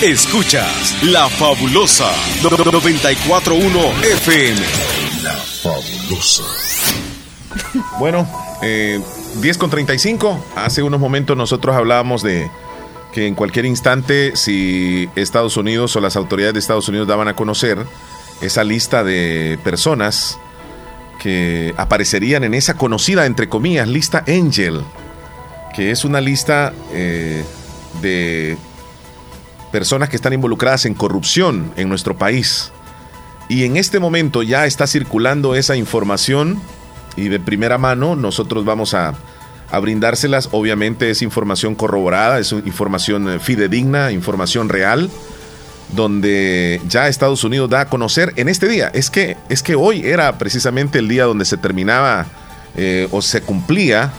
Escuchas 0.00 0.96
La 1.02 1.28
Fabulosa 1.28 2.10
941 2.42 3.78
FM. 4.02 4.60
La 5.22 5.34
Fabulosa. 5.34 6.44
Bueno, 7.98 8.26
eh, 8.62 8.98
10 9.34 9.58
con 9.58 9.68
35. 9.68 10.42
Hace 10.56 10.82
unos 10.82 10.98
momentos 10.98 11.36
nosotros 11.36 11.76
hablábamos 11.76 12.22
de 12.22 12.50
que 13.12 13.26
en 13.26 13.34
cualquier 13.34 13.66
instante, 13.66 14.34
si 14.34 15.10
Estados 15.14 15.58
Unidos 15.58 15.94
o 15.94 16.00
las 16.00 16.16
autoridades 16.16 16.54
de 16.54 16.60
Estados 16.60 16.88
Unidos 16.88 17.06
daban 17.06 17.28
a 17.28 17.36
conocer 17.36 17.84
esa 18.40 18.64
lista 18.64 19.04
de 19.04 19.58
personas 19.62 20.38
que 21.20 21.74
aparecerían 21.76 22.42
en 22.42 22.54
esa 22.54 22.74
conocida, 22.74 23.26
entre 23.26 23.48
comillas, 23.48 23.86
lista 23.86 24.24
Angel, 24.26 24.80
que 25.74 25.92
es 25.92 26.04
una 26.04 26.20
lista 26.20 26.72
eh, 26.92 27.44
de 28.02 28.56
personas 29.70 30.08
que 30.08 30.16
están 30.16 30.32
involucradas 30.32 30.86
en 30.86 30.94
corrupción 30.94 31.72
en 31.76 31.88
nuestro 31.88 32.16
país. 32.16 32.72
Y 33.48 33.64
en 33.64 33.76
este 33.76 34.00
momento 34.00 34.42
ya 34.42 34.66
está 34.66 34.86
circulando 34.86 35.54
esa 35.54 35.76
información 35.76 36.60
y 37.16 37.28
de 37.28 37.38
primera 37.38 37.78
mano 37.78 38.16
nosotros 38.16 38.64
vamos 38.64 38.94
a, 38.94 39.14
a 39.70 39.78
brindárselas. 39.78 40.48
Obviamente 40.52 41.10
es 41.10 41.20
información 41.20 41.74
corroborada, 41.74 42.38
es 42.38 42.50
información 42.52 43.28
eh, 43.28 43.38
fidedigna, 43.38 44.10
información 44.10 44.70
real 44.70 45.10
donde 45.92 46.80
ya 46.88 47.08
Estados 47.08 47.44
Unidos 47.44 47.70
da 47.70 47.82
a 47.82 47.88
conocer 47.88 48.32
en 48.36 48.48
este 48.48 48.68
día. 48.68 48.90
Es 48.92 49.10
que, 49.10 49.36
es 49.48 49.62
que 49.62 49.74
hoy 49.74 50.02
era 50.04 50.38
precisamente 50.38 50.98
el 50.98 51.08
día 51.08 51.24
donde 51.24 51.44
se 51.44 51.56
terminaba 51.56 52.26
eh, 52.76 53.08
o 53.10 53.22
se 53.22 53.42
cumplía 53.42 54.12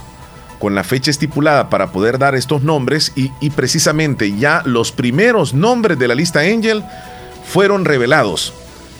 con 0.59 0.75
la 0.75 0.83
fecha 0.83 1.09
estipulada 1.09 1.69
para 1.69 1.91
poder 1.91 2.19
dar 2.19 2.35
estos 2.35 2.61
nombres 2.61 3.13
y, 3.15 3.31
y, 3.41 3.49
precisamente 3.49 4.37
ya 4.37 4.61
los 4.65 4.91
primeros 4.91 5.55
nombres 5.55 5.97
de 5.97 6.07
la 6.07 6.13
lista 6.13 6.41
Angel 6.41 6.83
fueron 7.43 7.83
revelados. 7.83 8.53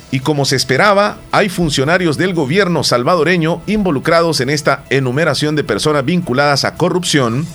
Y 0.10 0.20
como 0.20 0.44
se 0.44 0.56
esperaba, 0.56 1.18
hay 1.32 1.50
funcionarios 1.50 2.18
del 2.18 2.34
gobierno 2.34 2.84
salvadoreño 2.84 3.62
involucrados 3.68 4.42
en 4.42 4.50
esta 4.50 4.84
enumeración 4.90 5.56
de 5.56 5.64
personas 5.64 6.04
vinculadas 6.04 6.66
a 6.66 6.76
corrupción, 6.76 7.46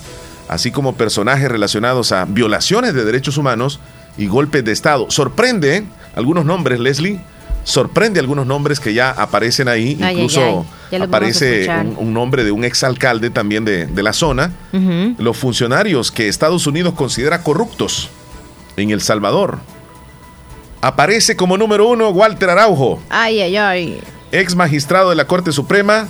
así 0.47 0.71
como 0.71 0.95
personajes 0.95 1.51
relacionados 1.51 2.11
a 2.13 2.25
violaciones 2.25 2.93
de 2.95 3.05
derechos 3.05 3.37
humanos, 3.37 3.79
y 4.17 4.27
golpes 4.27 4.63
de 4.65 4.71
Estado. 4.71 5.07
Sorprende 5.09 5.83
algunos 6.15 6.45
nombres, 6.45 6.79
Leslie. 6.79 7.19
Sorprende 7.63 8.19
algunos 8.21 8.47
nombres 8.47 8.79
que 8.79 8.93
ya 8.93 9.09
aparecen 9.11 9.67
ahí. 9.67 9.97
Ay, 10.01 10.15
Incluso 10.15 10.41
ay, 10.41 10.65
ay. 10.93 11.01
Aparece 11.01 11.69
un, 11.69 11.95
un 11.97 12.13
nombre 12.13 12.45
de 12.45 12.51
un 12.51 12.63
exalcalde 12.63 13.29
también 13.29 13.65
de, 13.65 13.87
de 13.87 14.03
la 14.03 14.13
zona. 14.13 14.51
Los 15.17 15.35
funcionarios 15.37 16.11
que 16.11 16.29
Estados 16.29 16.65
Unidos 16.65 16.93
considera 16.93 17.43
corruptos 17.43 18.09
en 18.77 18.91
El 18.91 19.01
Salvador. 19.01 19.59
Aparece 20.81 21.35
como 21.35 21.57
número 21.57 21.87
uno 21.89 22.09
Walter 22.09 22.51
Araujo, 22.51 23.01
Ay, 23.09 23.41
ay, 23.41 23.57
ay. 23.57 24.01
ex 24.31 24.55
magistrado 24.55 25.09
de 25.09 25.15
la 25.15 25.25
Corte 25.25 25.51
Suprema. 25.51 26.07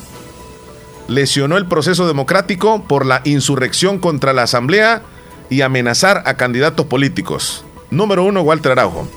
Lesionó 1.07 1.57
el 1.57 1.65
proceso 1.65 2.05
democrático 2.05 2.83
por 2.83 3.05
la 3.05 3.21
insurrección 3.23 3.97
contra 3.97 4.33
la 4.33 4.43
Asamblea 4.43 5.01
y 5.49 5.61
amenazar 5.61 6.21
a 6.25 6.35
candidatos 6.35 6.85
políticos. 6.87 7.63
Número 7.89 8.23
uno, 8.23 8.41
Walter 8.41 8.73
Araujo. 8.73 9.07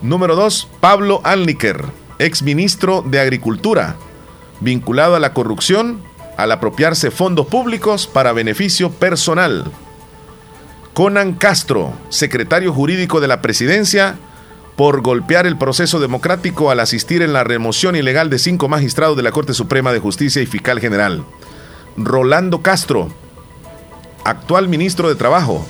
Número 0.00 0.36
dos, 0.36 0.68
Pablo 0.80 1.20
Alniker, 1.24 1.84
ex 2.18 2.42
ministro 2.42 3.02
de 3.02 3.20
Agricultura, 3.20 3.96
vinculado 4.60 5.14
a 5.14 5.20
la 5.20 5.32
corrupción 5.32 6.02
al 6.36 6.52
apropiarse 6.52 7.10
fondos 7.10 7.46
públicos 7.46 8.06
para 8.06 8.32
beneficio 8.32 8.90
personal. 8.90 9.64
Conan 10.92 11.34
Castro, 11.34 11.92
secretario 12.08 12.72
jurídico 12.72 13.20
de 13.20 13.28
la 13.28 13.42
presidencia, 13.42 14.16
por 14.76 15.02
golpear 15.02 15.46
el 15.46 15.56
proceso 15.56 16.00
democrático 16.00 16.70
al 16.70 16.80
asistir 16.80 17.22
en 17.22 17.32
la 17.32 17.44
remoción 17.44 17.94
ilegal 17.96 18.30
de 18.30 18.38
cinco 18.38 18.68
magistrados 18.68 19.16
de 19.16 19.22
la 19.22 19.30
Corte 19.30 19.54
Suprema 19.54 19.92
de 19.92 20.00
Justicia 20.00 20.42
y 20.42 20.46
Fiscal 20.46 20.80
General. 20.80 21.24
Rolando 21.96 22.60
Castro, 22.62 23.08
actual 24.24 24.68
ministro 24.68 25.08
de 25.08 25.14
Trabajo, 25.14 25.64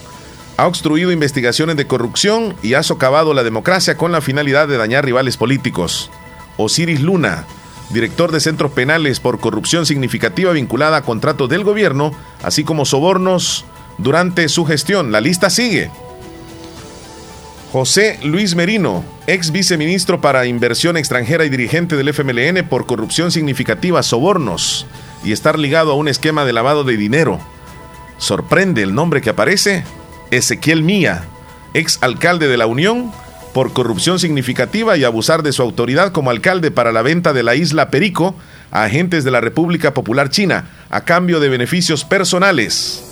ha 0.57 0.67
obstruido 0.67 1.11
investigaciones 1.13 1.77
de 1.77 1.87
corrupción 1.87 2.55
y 2.63 2.75
ha 2.75 2.83
socavado 2.83 3.35
la 3.35 3.43
democracia 3.43 3.97
con 3.97 4.13
la 4.13 4.21
finalidad 4.21 4.69
de 4.69 4.77
dañar 4.77 5.05
rivales 5.05 5.37
políticos. 5.37 6.11
Osiris 6.57 7.01
Luna, 7.01 7.45
director 7.91 8.31
de 8.31 8.41
centros 8.41 8.73
penales 8.73 9.21
por 9.21 9.41
corrupción 9.41 9.87
significativa 9.87 10.53
vinculada 10.53 10.99
a 10.99 11.03
contratos 11.03 11.49
del 11.49 11.65
gobierno, 11.65 12.13
así 12.43 12.63
como 12.63 12.85
sobornos 12.85 13.65
durante 13.99 14.49
su 14.49 14.65
gestión. 14.65 15.11
La 15.11 15.21
lista 15.21 15.51
sigue. 15.51 15.91
José 17.73 18.21
Luis 18.23 18.55
Merino, 18.55 19.05
ex 19.27 19.51
viceministro 19.51 20.21
para 20.21 20.47
inversión 20.47 20.97
extranjera 20.97 21.45
y 21.45 21.49
dirigente 21.49 21.97
del 21.97 22.09
FMLN 22.13 22.69
por 22.69 22.87
corrupción 22.87 23.33
significativa, 23.33 24.05
sobornos 24.05 24.87
y 25.25 25.33
estar 25.33 25.59
ligado 25.59 25.91
a 25.91 25.97
un 25.97 26.07
esquema 26.07 26.45
de 26.45 26.53
lavado 26.53 26.85
de 26.85 26.97
dinero. 26.97 27.41
Sorprende 28.19 28.85
el 28.85 28.95
nombre 28.95 29.21
que 29.21 29.31
aparece, 29.31 29.83
Ezequiel 30.36 30.82
Mía, 30.82 31.24
ex 31.74 31.98
alcalde 32.02 32.48
de 32.48 32.56
la 32.56 32.66
Unión, 32.66 33.12
por 33.52 33.73
corrupción 33.73 34.19
significativa 34.19 34.97
y 34.97 35.05
abusar 35.05 35.44
de 35.44 35.52
su 35.52 35.62
autoridad 35.62 36.11
como 36.11 36.31
alcalde 36.31 36.73
para 36.73 36.90
la 36.90 37.02
venta 37.02 37.32
de 37.32 37.44
la 37.44 37.55
isla 37.55 37.89
Perico 37.89 38.35
a 38.73 38.82
agentes 38.82 39.23
de 39.23 39.31
la 39.31 39.40
República 39.40 39.94
Popular 39.94 40.31
China 40.31 40.66
a 40.90 41.02
cambio 41.02 41.39
de 41.39 41.48
beneficios 41.48 42.05
personales. 42.05 43.05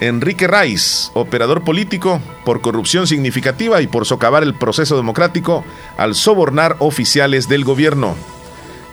Enrique 0.00 0.46
Raiz, 0.46 1.10
operador 1.14 1.64
político, 1.64 2.20
por 2.44 2.60
corrupción 2.60 3.08
significativa 3.08 3.82
y 3.82 3.88
por 3.88 4.06
socavar 4.06 4.44
el 4.44 4.54
proceso 4.54 4.96
democrático 4.96 5.64
al 5.96 6.14
sobornar 6.14 6.76
oficiales 6.78 7.48
del 7.48 7.64
gobierno. 7.64 8.14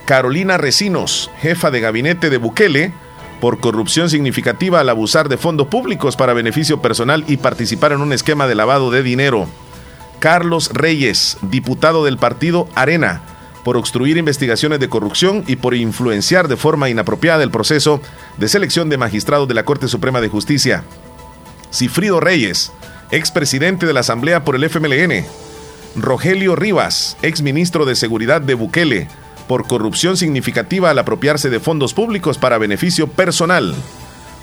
Carolina 0.06 0.58
Recinos, 0.58 1.30
jefa 1.40 1.70
de 1.70 1.80
gabinete 1.80 2.30
de 2.30 2.38
Bukele, 2.38 2.92
por 3.42 3.58
corrupción 3.58 4.08
significativa 4.08 4.78
al 4.78 4.88
abusar 4.88 5.28
de 5.28 5.36
fondos 5.36 5.66
públicos 5.66 6.14
para 6.14 6.32
beneficio 6.32 6.80
personal 6.80 7.24
y 7.26 7.38
participar 7.38 7.90
en 7.90 8.00
un 8.00 8.12
esquema 8.12 8.46
de 8.46 8.54
lavado 8.54 8.92
de 8.92 9.02
dinero. 9.02 9.48
Carlos 10.20 10.70
Reyes, 10.72 11.38
diputado 11.42 12.04
del 12.04 12.18
partido 12.18 12.68
Arena, 12.76 13.20
por 13.64 13.76
obstruir 13.76 14.16
investigaciones 14.16 14.78
de 14.78 14.88
corrupción 14.88 15.42
y 15.48 15.56
por 15.56 15.74
influenciar 15.74 16.46
de 16.46 16.56
forma 16.56 16.88
inapropiada 16.88 17.42
el 17.42 17.50
proceso 17.50 18.00
de 18.38 18.46
selección 18.46 18.88
de 18.88 18.98
magistrados 18.98 19.48
de 19.48 19.54
la 19.54 19.64
Corte 19.64 19.88
Suprema 19.88 20.20
de 20.20 20.28
Justicia. 20.28 20.84
Cifrido 21.72 22.20
Reyes, 22.20 22.70
expresidente 23.10 23.86
de 23.86 23.92
la 23.92 24.00
Asamblea 24.00 24.44
por 24.44 24.54
el 24.54 24.62
FMLN. 24.62 25.26
Rogelio 25.96 26.54
Rivas, 26.54 27.16
exministro 27.22 27.86
de 27.86 27.96
Seguridad 27.96 28.40
de 28.40 28.54
Bukele, 28.54 29.08
por 29.52 29.66
corrupción 29.66 30.16
significativa 30.16 30.88
al 30.88 30.98
apropiarse 30.98 31.50
de 31.50 31.60
fondos 31.60 31.92
públicos 31.92 32.38
para 32.38 32.56
beneficio 32.56 33.06
personal. 33.06 33.74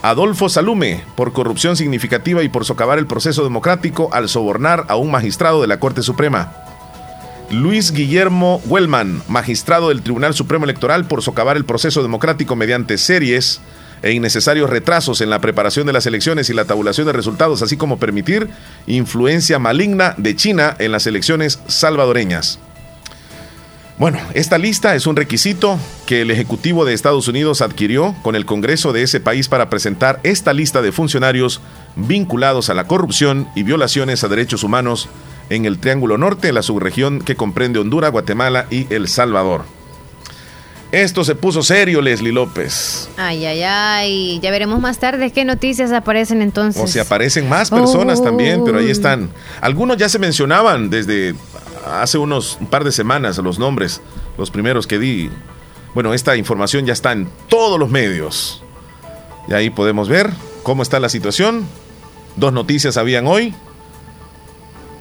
Adolfo 0.03 0.49
Salume, 0.49 1.01
por 1.15 1.33
corrupción 1.33 1.75
significativa 1.75 2.43
y 2.43 2.49
por 2.49 2.63
socavar 2.63 2.99
el 2.99 3.07
proceso 3.07 3.43
democrático 3.43 4.11
al 4.13 4.29
sobornar 4.29 4.85
a 4.87 4.97
un 4.97 5.09
magistrado 5.09 5.61
de 5.61 5.67
la 5.67 5.79
Corte 5.79 6.03
Suprema. 6.03 6.53
Luis 7.49 7.91
Guillermo 7.91 8.61
Huelman, 8.67 9.23
magistrado 9.27 9.89
del 9.89 10.03
Tribunal 10.03 10.35
Supremo 10.35 10.65
Electoral 10.65 11.07
por 11.07 11.23
socavar 11.23 11.57
el 11.57 11.65
proceso 11.65 12.03
democrático 12.03 12.55
mediante 12.55 12.99
series 12.99 13.61
e 14.03 14.11
innecesarios 14.11 14.69
retrasos 14.69 15.21
en 15.21 15.31
la 15.31 15.41
preparación 15.41 15.87
de 15.87 15.93
las 15.93 16.05
elecciones 16.05 16.51
y 16.51 16.53
la 16.53 16.65
tabulación 16.65 17.07
de 17.07 17.13
resultados, 17.13 17.63
así 17.63 17.77
como 17.77 17.97
permitir 17.97 18.47
influencia 18.85 19.57
maligna 19.57 20.13
de 20.17 20.35
China 20.35 20.75
en 20.77 20.91
las 20.91 21.07
elecciones 21.07 21.59
salvadoreñas. 21.65 22.59
Bueno, 23.99 24.17
esta 24.33 24.57
lista 24.57 24.95
es 24.95 25.07
un 25.07 25.17
requisito 25.17 25.77
que 26.05 26.21
el 26.21 26.31
Ejecutivo 26.31 26.85
de 26.85 26.93
Estados 26.93 27.27
Unidos 27.27 27.61
adquirió 27.61 28.15
con 28.21 28.37
el 28.37 28.45
Congreso 28.45 28.93
de 28.93 29.03
ese 29.03 29.19
país 29.19 29.49
para 29.49 29.69
presentar 29.69 30.21
esta 30.23 30.53
lista 30.53 30.81
de 30.81 30.93
funcionarios 30.93 31.59
vinculados 31.97 32.69
a 32.69 32.73
la 32.73 32.85
corrupción 32.85 33.49
y 33.55 33.63
violaciones 33.63 34.23
a 34.23 34.29
derechos 34.29 34.63
humanos 34.63 35.09
en 35.49 35.65
el 35.65 35.79
Triángulo 35.79 36.17
Norte, 36.17 36.53
la 36.53 36.61
subregión 36.61 37.19
que 37.19 37.35
comprende 37.35 37.79
Honduras, 37.79 38.13
Guatemala 38.13 38.67
y 38.71 38.87
El 38.89 39.09
Salvador. 39.09 39.65
Esto 40.93 41.25
se 41.25 41.35
puso 41.35 41.61
serio, 41.61 42.01
Leslie 42.01 42.31
López. 42.31 43.09
Ay, 43.17 43.45
ay, 43.45 43.63
ay. 43.63 44.39
Ya 44.41 44.49
veremos 44.49 44.79
más 44.79 44.97
tarde 44.97 45.31
qué 45.31 45.43
noticias 45.43 45.91
aparecen 45.91 46.41
entonces. 46.41 46.81
O 46.81 46.87
si 46.87 46.99
aparecen 46.99 47.49
más 47.49 47.69
personas 47.69 48.23
también, 48.23 48.63
pero 48.63 48.79
ahí 48.79 48.89
están. 48.89 49.29
Algunos 49.59 49.97
ya 49.97 50.07
se 50.07 50.19
mencionaban 50.19 50.89
desde 50.89 51.35
hace 51.89 52.17
unos 52.17 52.57
un 52.59 52.67
par 52.67 52.83
de 52.83 52.91
semanas 52.91 53.37
los 53.39 53.59
nombres, 53.59 54.01
los 54.37 54.51
primeros 54.51 54.87
que 54.87 54.99
di. 54.99 55.29
Bueno, 55.93 56.13
esta 56.13 56.35
información 56.35 56.85
ya 56.85 56.93
está 56.93 57.11
en 57.11 57.27
todos 57.47 57.79
los 57.79 57.89
medios. 57.89 58.63
Y 59.47 59.53
ahí 59.53 59.69
podemos 59.69 60.07
ver 60.09 60.29
cómo 60.63 60.83
está 60.83 60.99
la 60.99 61.09
situación. 61.09 61.65
Dos 62.35 62.53
noticias 62.53 62.95
habían 62.97 63.25
hoy. 63.27 63.53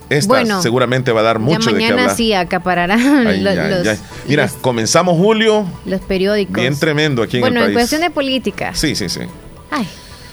Esta 0.09 0.29
Bueno, 0.29 0.63
seguramente 0.63 1.13
va 1.13 1.21
a 1.21 1.25
dar 1.25 1.37
ya 1.37 1.45
mucho 1.45 1.71
de 1.71 1.77
qué 1.79 1.85
mañana 1.85 2.03
hablar. 2.05 2.17
sí 2.17 2.33
acapararán 2.33 3.27
Ay, 3.27 3.43
lo- 3.43 3.53
ya, 3.55 3.69
los, 3.69 3.85
ya. 3.85 3.99
Mira, 4.27 4.49
comenzamos 4.63 5.19
julio 5.19 5.67
los 5.85 6.01
periódicos. 6.01 6.55
bien 6.55 6.79
tremendo 6.79 7.23
aquí 7.23 7.37
en 7.37 7.41
bueno, 7.43 7.61
el 7.61 7.67
en 7.67 7.75
país. 7.75 7.77
cuestión 7.91 8.01
de 8.01 8.11
política. 8.11 8.75
Sí, 8.75 8.95
sí, 8.97 9.11
sí. 9.11 9.21
Ay, 9.71 9.87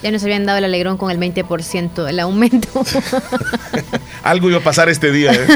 ya 0.03 0.11
nos 0.11 0.23
habían 0.23 0.45
dado 0.45 0.57
el 0.59 0.65
alegrón 0.65 0.97
con 0.97 1.11
el 1.11 1.17
20%, 1.19 2.07
el 2.09 2.19
aumento. 2.19 2.67
Algo 4.23 4.49
iba 4.49 4.59
a 4.59 4.63
pasar 4.63 4.89
este 4.89 5.11
día. 5.11 5.31
¿eh? 5.33 5.47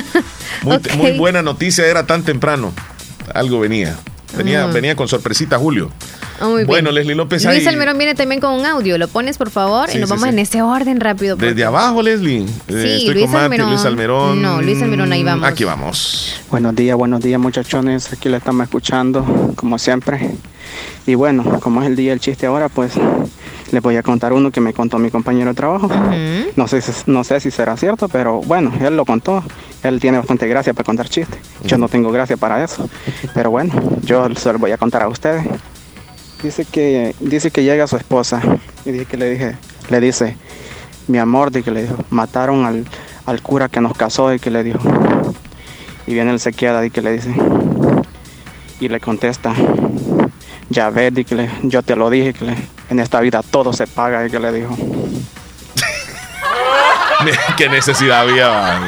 Muy, 0.98 1.18
buena 1.18 1.42
noticia, 1.42 1.86
era 1.86 2.06
tan 2.06 2.24
temprano. 2.24 2.74
Algo 3.34 3.60
venía. 3.60 3.96
Venía, 4.36 4.68
Mm. 4.68 4.74
venía 4.74 4.96
con 4.96 5.08
sorpresita 5.08 5.58
Julio. 5.58 5.90
Ah, 6.42 6.46
muy 6.46 6.58
bien. 6.58 6.68
bueno, 6.68 6.92
Leslie 6.92 7.16
López 7.16 7.44
Luis 7.44 7.66
ahí. 7.66 7.68
Almerón 7.68 7.98
viene 7.98 8.16
también 8.16 8.40
con 8.40 8.54
un 8.54 8.66
audio. 8.66 8.98
Lo 8.98 9.08
pones, 9.10 9.38
por 9.38 9.50
favor, 9.50 9.90
Sí, 9.90 9.98
y 9.98 10.00
nos 10.00 10.08
sí, 10.10 10.14
vamos 10.14 10.24
sí. 10.26 10.30
en 10.30 10.40
ese 10.40 10.62
orden 10.62 11.00
rápido. 11.02 11.36
porque- 11.36 11.50
Desde 11.50 11.66
abajo, 11.66 12.02
Leslie. 12.02 12.44
Eh, 12.44 12.48
Sí, 12.68 12.76
estoy 12.76 13.14
Luis 13.16 13.26
con 13.26 13.36
Almerón. 13.36 13.70
Luis 13.72 13.84
Almerón. 13.86 14.42
No, 14.42 14.62
Luis 14.62 14.82
Almerón, 14.82 15.12
ahí 15.12 15.24
vamos. 15.24 15.46
Aquí 15.48 15.64
vamos. 15.66 16.40
Buenos 16.50 16.76
días, 16.76 16.96
buenos 16.96 17.20
días 17.22 17.40
muchachones, 17.42 18.14
aquí 18.14 18.30
le 18.30 18.38
estamos 18.38 18.64
escuchando 18.64 19.52
como 19.56 19.78
siempre. 19.80 20.32
Y 21.06 21.16
bueno, 21.16 21.60
como 21.60 21.82
es 21.82 21.88
el 21.88 21.96
día 21.98 22.12
del 22.12 22.20
chiste 22.22 22.46
ahora, 22.46 22.70
pues 22.70 22.94
les 23.72 23.82
voy 23.82 23.96
a 23.98 24.04
contar 24.04 24.34
uno 24.34 24.52
que 24.52 24.62
me 24.62 24.74
contó 24.74 24.98
mi 25.00 25.10
compañero 25.12 25.50
de 25.50 25.56
trabajo. 25.56 25.90
No 26.56 26.68
sé, 26.68 26.82
si- 26.82 26.92
no 27.08 27.24
sé 27.24 27.40
si 27.40 27.52
será 27.52 27.78
cierto, 27.78 28.08
pero 28.10 28.42
bueno, 28.42 28.72
él 28.82 28.96
lo 28.98 29.06
contó. 29.06 29.44
Él 29.84 30.00
tiene 30.00 30.18
bastante 30.18 30.48
gracia 30.48 30.74
para 30.74 30.84
contar 30.86 31.08
chistes. 31.10 31.40
Yo 31.64 31.78
no 31.78 31.88
tengo 31.88 32.12
gracia 32.12 32.38
para 32.38 32.64
eso. 32.64 32.90
Pero 33.34 33.52
bueno, 33.52 33.74
yo 34.04 34.28
se 34.36 34.52
lo 34.54 34.60
voy 34.60 34.72
a 34.72 34.78
contar 34.78 35.04
a 35.04 35.08
ustedes. 35.08 35.46
Dice 36.44 36.66
que, 36.66 37.16
dice 37.20 37.52
que 37.52 37.64
llega 37.64 37.86
su 37.88 37.98
esposa 37.98 38.42
y 38.86 38.92
dice 38.92 39.06
que 39.06 39.18
le 39.18 39.30
dije, 39.30 39.56
le 39.90 40.00
dice, 40.00 40.38
mi 41.08 41.18
amor, 41.18 41.52
de 41.52 41.64
que 41.64 41.72
le 41.72 41.84
dijo, 41.84 41.98
mataron 42.10 42.66
al, 42.66 42.86
al 43.26 43.42
cura 43.42 43.68
que 43.70 43.82
nos 43.82 43.94
casó 43.94 44.34
y 44.34 44.40
que 44.40 44.50
le 44.50 44.64
dijo. 44.64 44.80
Y 46.08 46.14
viene 46.14 46.32
él 46.32 46.40
se 46.40 46.54
queda 46.54 46.86
y 46.86 46.90
que 46.92 47.02
le 47.02 47.12
dice. 47.12 47.34
Y 48.80 48.88
le 48.88 49.00
contesta. 49.00 49.54
Ya 50.70 50.90
ves, 50.90 51.12
que 51.26 51.36
le- 51.36 51.50
yo 51.64 51.82
te 51.84 51.96
lo 51.96 52.10
dije, 52.10 52.34
que 52.34 52.46
le- 52.46 52.56
en 52.90 53.00
esta 53.00 53.20
vida 53.22 53.42
todo 53.50 53.72
se 53.74 53.88
paga, 53.88 54.26
y 54.26 54.30
que 54.30 54.40
le 54.40 54.52
dijo. 54.52 54.76
Qué 57.58 57.70
necesidad 57.70 58.22
había 58.22 58.80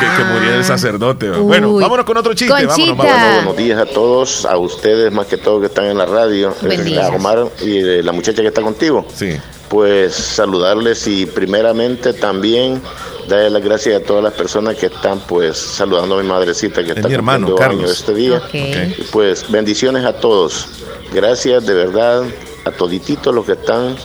que, 0.00 0.06
que 0.16 0.24
muriera 0.30 0.56
el 0.56 0.64
sacerdote. 0.64 1.30
va. 1.30 1.38
Bueno, 1.38 1.70
Uy. 1.70 1.82
vámonos 1.82 2.06
con 2.06 2.16
otro 2.16 2.34
chiste. 2.34 2.52
Vámonos, 2.52 2.96
vámonos. 2.96 3.34
buenos 3.36 3.56
días 3.56 3.78
a 3.78 3.86
todos, 3.86 4.46
a 4.46 4.56
ustedes 4.56 5.12
más 5.12 5.26
que 5.26 5.36
todo 5.36 5.60
que 5.60 5.66
están 5.66 5.86
en 5.86 5.98
la 5.98 6.06
radio, 6.06 6.54
Buen 6.62 6.86
eh, 6.86 7.00
Omar 7.14 7.46
y 7.60 7.78
eh, 7.78 8.02
la 8.02 8.12
muchacha 8.12 8.42
que 8.42 8.48
está 8.48 8.62
contigo. 8.62 9.06
Sí. 9.14 9.36
Pues 9.68 10.14
saludarles 10.14 11.06
y 11.06 11.26
primeramente 11.26 12.12
también 12.12 12.80
darle 13.28 13.50
las 13.50 13.64
gracias 13.64 14.00
a 14.00 14.04
todas 14.04 14.22
las 14.22 14.34
personas 14.34 14.76
que 14.76 14.86
están 14.86 15.18
pues 15.20 15.58
saludando 15.58 16.18
a 16.18 16.22
mi 16.22 16.28
madrecita 16.28 16.84
que 16.84 16.92
está 16.92 17.08
mi 17.08 17.14
hermano, 17.14 17.46
cumpliendo 17.48 17.74
Carlos. 17.74 17.84
años 17.84 17.98
este 17.98 18.14
día. 18.14 18.36
Ok. 18.36 18.98
Y 18.98 19.02
pues 19.10 19.50
bendiciones 19.50 20.04
a 20.04 20.12
todos. 20.12 20.68
Gracias 21.12 21.66
de 21.66 21.74
verdad 21.74 22.22
a 22.64 22.70
todititos 22.70 23.34
los 23.34 23.44
que 23.44 23.52
están 23.52 23.96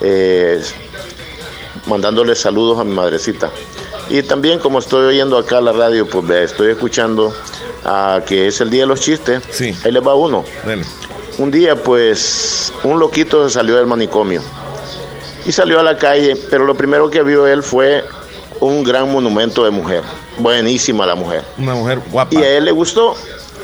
eh, 0.00 0.62
mandándole 1.86 2.34
saludos 2.34 2.78
a 2.78 2.84
mi 2.84 2.94
madrecita. 2.94 3.50
Y 4.10 4.22
también 4.22 4.58
como 4.58 4.78
estoy 4.78 5.06
oyendo 5.06 5.38
acá 5.38 5.60
la 5.60 5.72
radio, 5.72 6.06
pues 6.06 6.50
estoy 6.50 6.70
escuchando 6.72 7.34
a 7.84 8.22
que 8.26 8.48
es 8.48 8.60
el 8.60 8.70
día 8.70 8.82
de 8.82 8.86
los 8.86 9.00
chistes. 9.00 9.42
Ahí 9.84 9.92
les 9.92 10.06
va 10.06 10.14
uno. 10.14 10.44
Un 11.38 11.50
día 11.50 11.74
pues 11.82 12.72
un 12.84 12.98
loquito 12.98 13.48
se 13.48 13.54
salió 13.54 13.76
del 13.76 13.86
manicomio 13.86 14.42
y 15.46 15.52
salió 15.52 15.80
a 15.80 15.82
la 15.82 15.96
calle, 15.96 16.36
pero 16.50 16.64
lo 16.64 16.74
primero 16.74 17.10
que 17.10 17.22
vio 17.22 17.46
él 17.46 17.62
fue 17.62 18.04
un 18.60 18.82
gran 18.82 19.10
monumento 19.10 19.64
de 19.64 19.70
mujer. 19.70 20.02
Buenísima 20.38 21.06
la 21.06 21.14
mujer. 21.14 21.44
Una 21.58 21.74
mujer 21.74 22.00
guapa. 22.10 22.34
Y 22.34 22.38
a 22.38 22.56
él 22.56 22.64
le 22.64 22.72
gustó, 22.72 23.14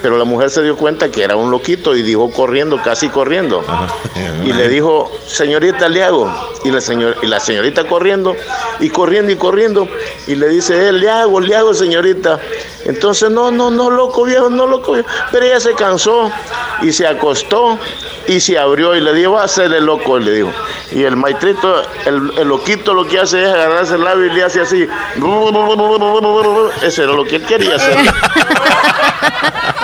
pero 0.02 0.16
la 0.16 0.24
mujer 0.24 0.50
se 0.50 0.62
dio 0.62 0.76
cuenta 0.76 1.10
que 1.10 1.22
era 1.22 1.36
un 1.36 1.50
loquito 1.50 1.96
y 1.96 2.02
dijo 2.02 2.30
corriendo, 2.30 2.80
casi 2.82 3.08
corriendo. 3.08 3.62
Y 4.44 4.52
le 4.52 4.68
dijo, 4.68 5.10
señorita, 5.26 5.88
le 5.88 6.02
hago. 6.02 6.32
Y 6.64 6.70
la, 6.70 6.80
señor, 6.80 7.16
y 7.22 7.26
la 7.26 7.40
señorita 7.40 7.84
corriendo, 7.84 8.36
y 8.80 8.90
corriendo 8.90 9.32
y 9.32 9.36
corriendo. 9.36 9.88
Y 10.26 10.34
le 10.34 10.48
dice 10.48 10.90
hago, 11.10 11.40
le 11.40 11.56
hago, 11.56 11.74
señorita. 11.74 12.40
Entonces, 12.84 13.30
no, 13.30 13.50
no, 13.50 13.70
no, 13.70 13.90
loco 13.90 14.24
viejo, 14.24 14.48
no, 14.48 14.66
loco 14.66 14.92
viejo. 14.92 15.08
Pero 15.30 15.46
ella 15.46 15.60
se 15.60 15.74
cansó 15.74 16.30
y 16.82 16.92
se 16.92 17.06
acostó 17.06 17.78
y 18.26 18.40
se 18.40 18.58
abrió 18.58 18.94
y 18.96 19.00
le 19.00 19.12
dijo, 19.12 19.32
va 19.32 19.42
a 19.42 19.44
hacerle 19.44 19.80
loco, 19.80 20.18
le 20.18 20.32
dijo. 20.32 20.52
Y 20.92 21.02
el 21.04 21.16
maestrito, 21.16 21.82
el, 22.06 22.32
el 22.38 22.48
loquito 22.48 22.94
lo 22.94 23.06
que 23.06 23.18
hace 23.18 23.42
es 23.42 23.48
agarrarse 23.48 23.94
el 23.94 24.04
labio 24.04 24.26
y 24.26 24.30
le 24.30 24.44
hace 24.44 24.60
así. 24.60 24.88
Eso 26.82 27.02
era 27.02 27.12
lo 27.12 27.24
que 27.24 27.36
él 27.36 27.44
quería 27.44 27.76
hacer. 27.76 27.96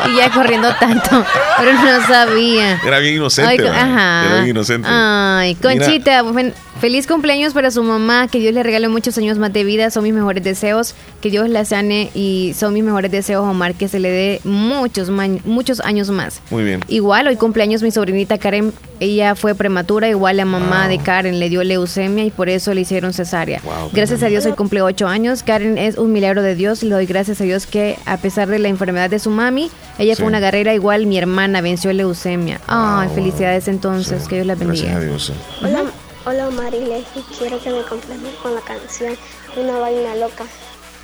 Y 0.09 0.17
ya 0.17 0.31
corriendo 0.31 0.75
tanto, 0.75 1.25
pero 1.59 1.73
no 1.73 2.07
sabía. 2.07 2.81
Era 2.85 2.99
bien 2.99 3.15
inocente. 3.17 3.51
Ay, 3.51 3.67
ajá. 3.69 4.25
Era 4.27 4.35
bien 4.37 4.49
inocente. 4.57 4.89
Ay, 4.91 5.55
Conchita, 5.57 6.23
fen- 6.25 6.55
feliz 6.81 7.07
cumpleaños 7.07 7.53
para 7.55 7.71
su 7.71 7.83
mamá, 7.83 8.29
que 8.29 8.39
Dios 8.39 8.53
le 8.55 8.63
regale 8.63 8.89
muchos 8.89 9.17
años 9.19 9.39
más 9.39 9.53
de 9.53 9.65
vida, 9.65 9.91
son 9.91 10.05
mis 10.05 10.13
mejores 10.13 10.43
deseos, 10.45 10.95
que 11.21 11.31
Dios 11.31 11.49
la 11.49 11.65
sane 11.65 12.11
y 12.15 12.55
son 12.57 12.75
mis 12.75 12.85
mejores 12.85 13.11
deseos, 13.11 13.45
Omar, 13.45 13.75
que 13.75 13.89
se 13.89 13.99
le 13.99 14.11
dé 14.11 14.41
muchos, 14.45 15.11
muchos 15.45 15.81
años 15.81 16.11
más. 16.11 16.41
Muy 16.51 16.65
bien. 16.65 16.81
Igual, 16.89 17.27
hoy 17.27 17.37
cumpleaños 17.37 17.83
mi 17.83 17.91
sobrinita 17.91 18.39
Karen, 18.39 18.73
ella 19.01 19.35
fue 19.35 19.55
prematura, 19.55 20.09
igual 20.09 20.37
la 20.39 20.45
mamá 20.45 20.89
de 20.89 20.99
Karen 20.99 21.39
le 21.41 21.49
dio 21.49 21.65
leucemia 21.65 22.25
y 22.25 22.31
por 22.31 22.49
eso 22.49 22.73
le 22.75 22.83
hicieron 22.83 23.13
cesárea. 23.13 23.61
gracias 23.93 24.23
a 24.23 24.27
Dios 24.27 24.47
hoy 24.47 24.53
cumple 24.53 24.83
ocho 24.83 25.07
años, 25.09 25.43
Karen 25.43 25.79
es 25.79 25.97
un 25.99 26.13
milagro 26.13 26.43
de 26.43 26.55
Dios 26.55 26.83
y 26.83 26.87
le 26.87 26.95
doy 26.95 27.07
gracias 27.07 27.41
a 27.41 27.45
Dios 27.45 27.67
que 27.67 27.99
a 28.07 28.17
pesar 28.19 28.49
de 28.49 28.59
la 28.59 28.69
enfermedad 28.69 29.11
de 29.11 29.19
su 29.19 29.31
mami, 29.31 29.71
ella 29.99 30.15
Sí. 30.15 30.21
fue 30.23 30.29
una 30.29 30.41
guerrera 30.41 30.73
igual, 30.75 31.07
mi 31.07 31.19
hermana 31.19 31.61
venció 31.61 31.93
leucemia. 31.93 32.61
Ay, 32.67 33.09
felicidades 33.15 33.67
entonces, 33.69 34.29
que 34.29 34.37
Dios 34.37 34.47
la 34.47 34.55
bendiga. 34.55 34.91
Gracias 34.93 34.97
a 34.97 35.01
Dios. 35.05 35.33
Hola, 35.63 35.85
hola 36.27 36.49
Omar 36.49 36.75
y 36.75 36.81
Leslie, 36.81 37.25
quiero 37.39 37.59
que 37.61 37.71
me 37.71 37.83
complazcan 37.83 38.33
con 38.43 38.55
la 38.55 38.61
canción 38.61 39.15
Una 39.57 39.79
vaina 39.79 40.15
loca. 40.17 40.45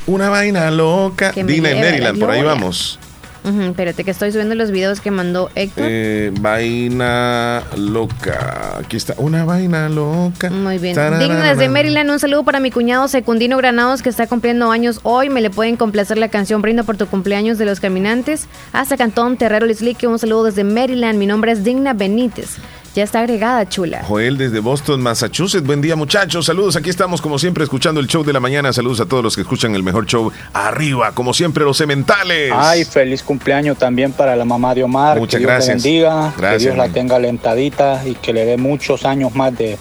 Una 0.06 0.28
vaina 0.28 0.70
loca. 0.70 1.30
Que 1.32 1.44
me 1.44 1.52
Dina 1.52 1.70
en 1.70 1.76
lleve 1.76 1.86
la 1.86 1.92
Maryland, 1.92 2.20
por 2.20 2.30
ahí 2.30 2.40
gloria. 2.40 2.60
vamos. 2.60 2.98
Ujú, 3.44 3.60
espérate, 3.62 4.04
que 4.04 4.10
estoy 4.12 4.30
subiendo 4.30 4.54
los 4.54 4.70
videos 4.70 5.00
que 5.00 5.10
mandó 5.10 5.50
Héctor. 5.56 5.84
Eh, 5.88 6.32
vaina 6.40 7.64
loca. 7.76 8.78
Aquí 8.78 8.96
está. 8.96 9.14
Una 9.16 9.44
vaina 9.44 9.88
loca. 9.88 10.48
Muy 10.50 10.78
bien. 10.78 10.94
Tararara. 10.94 11.22
Dignas 11.22 11.58
de 11.58 11.68
Maryland, 11.68 12.10
un 12.10 12.18
saludo 12.20 12.44
para 12.44 12.60
mi 12.60 12.70
cuñado 12.70 13.08
Secundino 13.08 13.56
Granados 13.56 14.02
que 14.02 14.08
está 14.10 14.26
cumpliendo 14.28 14.70
años 14.70 15.00
hoy. 15.02 15.28
Me 15.28 15.40
le 15.40 15.50
pueden 15.50 15.76
complacer 15.76 16.18
la 16.18 16.28
canción 16.28 16.62
Brindo 16.62 16.84
por 16.84 16.96
tu 16.96 17.06
cumpleaños 17.06 17.58
de 17.58 17.64
los 17.64 17.80
caminantes. 17.80 18.46
Hasta 18.72 18.96
Cantón 18.96 19.36
Terrero 19.36 19.66
Lislique, 19.66 20.06
un 20.06 20.18
saludo 20.20 20.44
desde 20.44 20.62
Maryland. 20.62 21.18
Mi 21.18 21.26
nombre 21.26 21.50
es 21.52 21.64
Digna 21.64 21.94
Benítez. 21.94 22.58
Ya 22.94 23.04
está 23.04 23.20
agregada, 23.20 23.66
chula. 23.66 24.04
Joel 24.06 24.36
desde 24.36 24.60
Boston, 24.60 25.00
Massachusetts. 25.00 25.66
Buen 25.66 25.80
día, 25.80 25.96
muchachos. 25.96 26.44
Saludos. 26.44 26.76
Aquí 26.76 26.90
estamos, 26.90 27.22
como 27.22 27.38
siempre, 27.38 27.64
escuchando 27.64 28.00
el 28.00 28.06
show 28.06 28.22
de 28.22 28.34
la 28.34 28.40
mañana. 28.40 28.70
Saludos 28.70 29.00
a 29.00 29.06
todos 29.06 29.24
los 29.24 29.34
que 29.34 29.40
escuchan 29.40 29.74
el 29.74 29.82
mejor 29.82 30.04
show. 30.04 30.30
Arriba, 30.52 31.12
como 31.12 31.32
siempre, 31.32 31.64
los 31.64 31.78
cementales. 31.78 32.52
Ay, 32.54 32.84
feliz 32.84 33.22
cumpleaños 33.22 33.78
también 33.78 34.12
para 34.12 34.36
la 34.36 34.44
mamá 34.44 34.74
de 34.74 34.84
Omar. 34.84 35.18
Muchas 35.18 35.38
que 35.38 35.46
Dios 35.46 35.48
gracias. 35.48 35.82
le 35.82 35.90
bendiga, 35.90 36.34
Gracias, 36.36 36.58
que 36.58 36.64
Dios 36.64 36.76
la 36.76 36.88
tenga 36.90 37.16
alentadita 37.16 38.02
y 38.06 38.14
que 38.14 38.34
le 38.34 38.44
dé 38.44 38.58
muchos 38.58 39.06
años 39.06 39.34
más 39.34 39.56
de, 39.56 39.78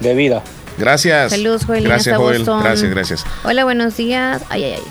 de 0.00 0.14
vida. 0.14 0.42
Gracias. 0.78 1.30
Saludos, 1.30 1.64
Joel, 1.64 1.84
Gracias, 1.84 2.16
Joel. 2.16 2.38
Boston. 2.38 2.62
Gracias, 2.64 2.90
gracias. 2.90 3.26
Hola, 3.44 3.62
buenos 3.62 3.96
días. 3.96 4.42
Ay, 4.48 4.64
ay, 4.64 4.72
ay. 4.78 4.82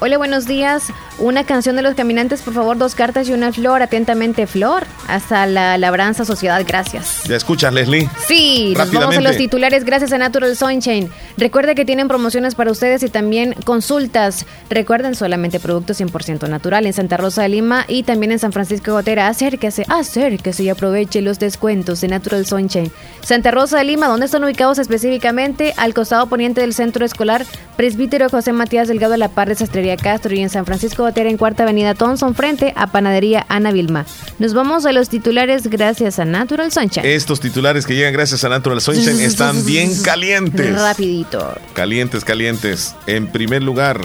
Hola, 0.00 0.16
buenos 0.16 0.46
días. 0.46 0.84
Una 1.18 1.44
canción 1.44 1.76
de 1.76 1.82
los 1.82 1.94
caminantes, 1.94 2.42
por 2.42 2.54
favor, 2.54 2.76
dos 2.76 2.96
cartas 2.96 3.28
y 3.28 3.32
una 3.32 3.52
flor. 3.52 3.82
Atentamente, 3.82 4.46
Flor. 4.46 4.84
Hasta 5.06 5.46
la 5.46 5.78
labranza 5.78 6.24
sociedad, 6.24 6.60
gracias. 6.66 7.22
¿Ya 7.28 7.36
escuchas, 7.36 7.72
Leslie? 7.72 8.08
Sí, 8.26 8.74
nos 8.76 8.90
vamos 8.90 9.16
a 9.16 9.20
los 9.20 9.36
titulares 9.36 9.84
gracias 9.84 10.12
a 10.12 10.18
Natural 10.18 10.56
Sunshine. 10.56 11.08
Recuerde 11.36 11.76
que 11.76 11.84
tienen 11.84 12.08
promociones 12.08 12.56
para 12.56 12.72
ustedes 12.72 13.02
y 13.04 13.08
también 13.10 13.54
consultas. 13.64 14.44
Recuerden 14.70 15.14
solamente 15.14 15.60
productos 15.60 16.00
100% 16.00 16.48
natural 16.48 16.84
en 16.86 16.92
Santa 16.92 17.16
Rosa 17.16 17.42
de 17.42 17.48
Lima 17.48 17.84
y 17.86 18.02
también 18.02 18.32
en 18.32 18.40
San 18.40 18.52
Francisco 18.52 18.86
de 18.86 18.92
Gotera. 18.92 19.28
Acérquese, 19.28 19.84
acérquese 19.88 20.64
y 20.64 20.68
aproveche 20.68 21.22
los 21.22 21.38
descuentos 21.38 22.00
de 22.00 22.08
Natural 22.08 22.44
Sunshine. 22.44 22.90
Santa 23.22 23.52
Rosa 23.52 23.78
de 23.78 23.84
Lima, 23.84 24.08
¿dónde 24.08 24.26
están 24.26 24.42
ubicados 24.42 24.78
específicamente? 24.78 25.74
Al 25.76 25.94
costado 25.94 26.26
poniente 26.26 26.60
del 26.60 26.74
centro 26.74 27.04
escolar 27.04 27.44
Presbítero 27.76 28.28
José 28.28 28.52
Matías 28.52 28.88
Delgado 28.88 29.14
a 29.14 29.16
la 29.16 29.28
par 29.28 29.48
de 29.48 29.54
Sastrería 29.54 29.96
Castro 29.96 30.34
y 30.34 30.40
en 30.40 30.50
San 30.50 30.64
Francisco 30.64 31.03
Botera 31.04 31.28
en 31.28 31.36
Cuarta 31.36 31.64
Avenida 31.64 31.94
Thompson 31.94 32.34
frente 32.34 32.72
a 32.76 32.86
Panadería 32.86 33.44
Ana 33.48 33.72
Vilma. 33.72 34.06
Nos 34.38 34.54
vamos 34.54 34.86
a 34.86 34.92
los 34.92 35.08
titulares 35.08 35.68
gracias 35.68 36.18
a 36.18 36.24
Natural 36.24 36.72
Sunshine. 36.72 37.04
Estos 37.04 37.40
titulares 37.40 37.86
que 37.86 37.94
llegan 37.94 38.12
gracias 38.12 38.42
a 38.44 38.48
Natural 38.48 38.80
Sunshine 38.80 39.20
están 39.20 39.64
bien 39.66 39.90
calientes. 40.02 40.80
Rapidito. 40.80 41.54
Calientes, 41.74 42.24
calientes. 42.24 42.94
En 43.06 43.30
primer 43.30 43.62
lugar, 43.62 44.00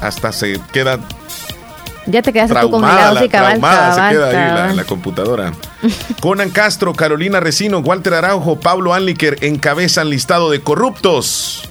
hasta 0.00 0.32
se 0.32 0.60
queda 0.72 0.98
ya 2.06 2.20
te 2.20 2.32
quedaste 2.32 2.58
tú 2.60 2.70
congelado, 2.70 3.20
sí, 3.20 3.28
cabal, 3.28 3.60
cabal, 3.60 3.94
se 3.94 4.16
queda 4.16 4.28
ahí 4.28 4.34
la, 4.34 4.74
la, 4.74 4.84
computadora. 4.84 5.52
Conan 6.20 6.50
Castro, 6.50 6.94
Carolina 6.94 7.38
Recino, 7.38 7.78
Walter 7.78 8.14
Araujo, 8.14 8.58
Pablo 8.58 8.92
Anliker 8.92 9.38
encabezan 9.42 10.10
listado 10.10 10.50
de 10.50 10.60
corruptos 10.60 11.68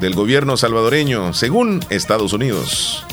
del 0.00 0.14
gobierno 0.14 0.56
salvadoreño, 0.56 1.34
según 1.34 1.84
Estados 1.90 2.32
Unidos. 2.32 3.04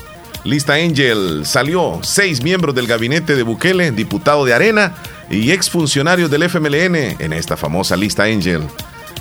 Lista 0.44 0.74
Angel 0.74 1.45
salió 1.45 1.99
seis 2.03 2.44
miembros 2.44 2.76
del 2.76 2.86
gabinete 2.86 3.36
de 3.36 3.44
Bukele, 3.44 3.91
diputado 3.91 4.44
de 4.44 4.53
Arena 4.53 4.94
y 5.30 5.52
exfuncionarios 5.52 6.30
del 6.30 6.44
FMLN 6.44 6.95
en 7.20 7.34
esta 7.34 7.56
famosa 7.56 7.95
lista 7.95 8.24
Angel. 8.24 8.61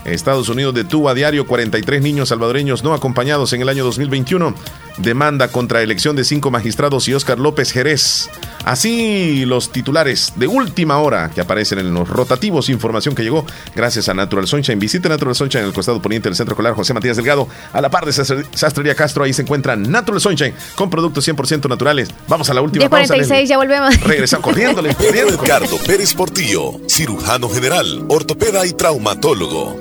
Estados 0.04 0.48
Unidos 0.48 0.74
detuvo 0.74 1.08
a 1.08 1.14
diario 1.14 1.46
43 1.46 2.02
niños 2.02 2.30
salvadoreños 2.30 2.82
no 2.82 2.94
acompañados 2.94 3.52
en 3.52 3.62
el 3.62 3.68
año 3.68 3.84
2021 3.84 4.54
demanda 4.98 5.48
contra 5.48 5.82
elección 5.82 6.16
de 6.16 6.24
cinco 6.24 6.50
magistrados 6.50 7.08
y 7.08 7.14
Oscar 7.14 7.38
López 7.38 7.72
Jerez. 7.72 8.28
Así 8.64 9.44
los 9.44 9.72
titulares 9.72 10.34
de 10.36 10.46
última 10.46 10.98
hora 10.98 11.30
que 11.34 11.40
aparecen 11.40 11.80
en 11.80 11.92
los 11.92 12.08
rotativos, 12.08 12.68
información 12.68 13.14
que 13.14 13.24
llegó 13.24 13.44
gracias 13.74 14.08
a 14.08 14.14
Natural 14.14 14.46
Sunshine. 14.46 14.78
Visite 14.78 15.08
Natural 15.08 15.34
Sunshine 15.34 15.62
en 15.62 15.68
el 15.68 15.74
costado 15.74 16.00
poniente 16.00 16.28
del 16.28 16.36
Centro 16.36 16.52
Escolar 16.52 16.74
José 16.74 16.94
Matías 16.94 17.16
Delgado, 17.16 17.48
a 17.72 17.80
la 17.80 17.90
par 17.90 18.06
de 18.06 18.12
Sastrería 18.12 18.94
Castro. 18.94 19.24
Ahí 19.24 19.32
se 19.32 19.42
encuentra 19.42 19.74
Natural 19.74 20.20
Sunshine 20.20 20.54
con 20.76 20.90
productos 20.90 21.26
100% 21.26 21.68
naturales. 21.68 22.10
Vamos 22.28 22.50
a 22.50 22.54
la 22.54 22.60
última 22.60 22.84
1046, 22.84 23.48
ya 23.48 23.56
volvemos. 23.56 24.00
Regresamos 24.02 24.44
corriendo. 24.44 24.82
Ricardo 25.42 25.78
Pérez 25.78 26.14
Portillo, 26.14 26.80
cirujano 26.88 27.48
general, 27.48 28.04
ortopeda 28.08 28.64
y 28.64 28.72
traumatólogo. 28.72 29.80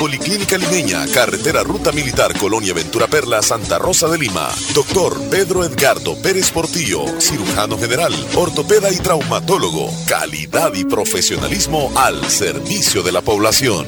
Policlínica 0.01 0.57
Limeña, 0.57 1.05
Carretera 1.13 1.61
Ruta 1.61 1.91
Militar 1.91 2.35
Colonia 2.39 2.73
Ventura 2.73 3.05
Perla, 3.05 3.43
Santa 3.43 3.77
Rosa 3.77 4.07
de 4.07 4.17
Lima. 4.17 4.49
Doctor 4.73 5.21
Pedro 5.29 5.63
Edgardo 5.63 6.19
Pérez 6.23 6.49
Portillo, 6.49 7.05
cirujano 7.19 7.77
general, 7.77 8.11
ortopeda 8.33 8.91
y 8.91 8.97
traumatólogo. 8.97 9.91
Calidad 10.07 10.73
y 10.73 10.85
profesionalismo 10.85 11.91
al 11.95 12.25
servicio 12.31 13.03
de 13.03 13.11
la 13.11 13.21
población. 13.21 13.85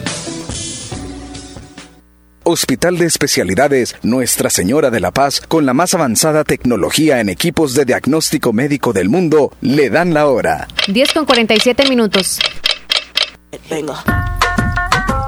Hospital 2.43 2.99
de 2.99 3.07
Especialidades 3.07 3.95
Nuestra 4.03 4.51
Señora 4.51 4.91
de 4.91 4.99
la 4.99 5.09
Paz, 5.09 5.41
con 5.41 5.65
la 5.65 5.73
más 5.73 5.95
avanzada 5.95 6.43
tecnología 6.43 7.21
en 7.21 7.29
equipos 7.29 7.73
de 7.73 7.85
diagnóstico 7.85 8.53
médico 8.53 8.93
del 8.93 9.09
mundo, 9.09 9.51
le 9.61 9.89
dan 9.89 10.13
la 10.13 10.27
hora. 10.27 10.67
10 10.87 11.11
con 11.11 11.25
47 11.25 11.89
minutos. 11.89 12.37
Venga. 13.67 14.32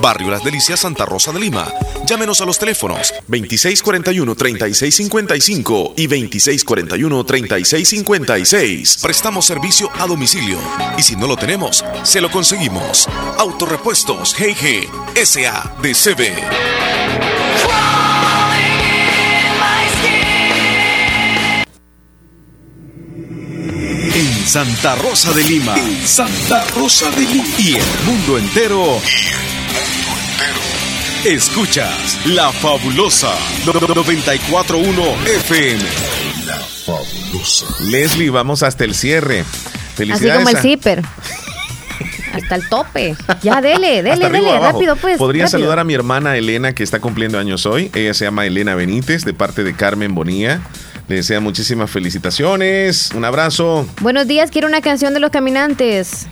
Barrio 0.00 0.30
Las 0.30 0.44
Delicias, 0.44 0.80
Santa 0.80 1.06
Rosa 1.06 1.32
de 1.32 1.40
Lima. 1.40 1.72
Llámenos 2.06 2.40
a 2.40 2.44
los 2.44 2.56
teléfonos 2.58 3.12
2641-3655 3.28 5.94
y 5.96 6.08
2641-3656. 6.08 9.02
Prestamos 9.02 9.46
servicio 9.46 9.90
a 9.98 10.06
domicilio 10.06 10.58
y 10.96 11.02
si 11.02 11.16
no 11.16 11.26
lo 11.26 11.36
tenemos, 11.36 11.84
se 12.02 12.20
lo 12.20 12.30
conseguimos. 12.30 13.08
Autorepuestos 13.38 14.36
GG 14.36 14.86
SADCB. 15.24 16.20
En 24.14 24.46
Santa 24.46 24.94
Rosa 24.96 25.32
de 25.32 25.44
Lima. 25.44 25.74
En 25.76 26.06
Santa 26.06 26.64
Rosa 26.76 27.10
de 27.10 27.20
Lima. 27.20 27.44
Y 27.58 27.74
el 27.74 27.84
mundo 28.06 28.38
entero. 28.38 29.00
Escuchas 31.24 32.24
La 32.26 32.52
Fabulosa 32.52 33.34
941 33.64 35.02
FM. 35.24 35.82
La 36.46 36.56
Fabulosa. 36.56 37.66
Leslie, 37.80 38.30
vamos 38.30 38.62
hasta 38.62 38.84
el 38.84 38.94
cierre. 38.94 39.44
Así 40.12 40.28
como 40.28 40.48
el 40.48 40.56
zipper. 40.58 41.02
Hasta 42.32 42.54
el 42.54 42.68
tope. 42.68 43.16
Ya, 43.42 43.60
dele, 43.60 44.02
dele, 44.02 44.28
dele, 44.28 44.58
rápido 44.60 44.94
pues. 44.94 45.18
Podría 45.18 45.48
saludar 45.48 45.78
a 45.78 45.84
mi 45.84 45.94
hermana 45.94 46.36
Elena 46.36 46.74
que 46.74 46.82
está 46.82 47.00
cumpliendo 47.00 47.38
años 47.38 47.66
hoy. 47.66 47.90
Ella 47.94 48.14
se 48.14 48.24
llama 48.24 48.46
Elena 48.46 48.74
Benítez 48.74 49.24
de 49.24 49.34
parte 49.34 49.64
de 49.64 49.74
Carmen 49.74 50.14
Bonilla. 50.14 50.60
Le 51.08 51.16
desea 51.16 51.40
muchísimas 51.40 51.90
felicitaciones. 51.90 53.10
Un 53.14 53.24
abrazo. 53.24 53.88
Buenos 54.00 54.28
días, 54.28 54.50
quiero 54.50 54.68
una 54.68 54.80
canción 54.80 55.14
de 55.14 55.20
los 55.20 55.30
caminantes. 55.30 56.26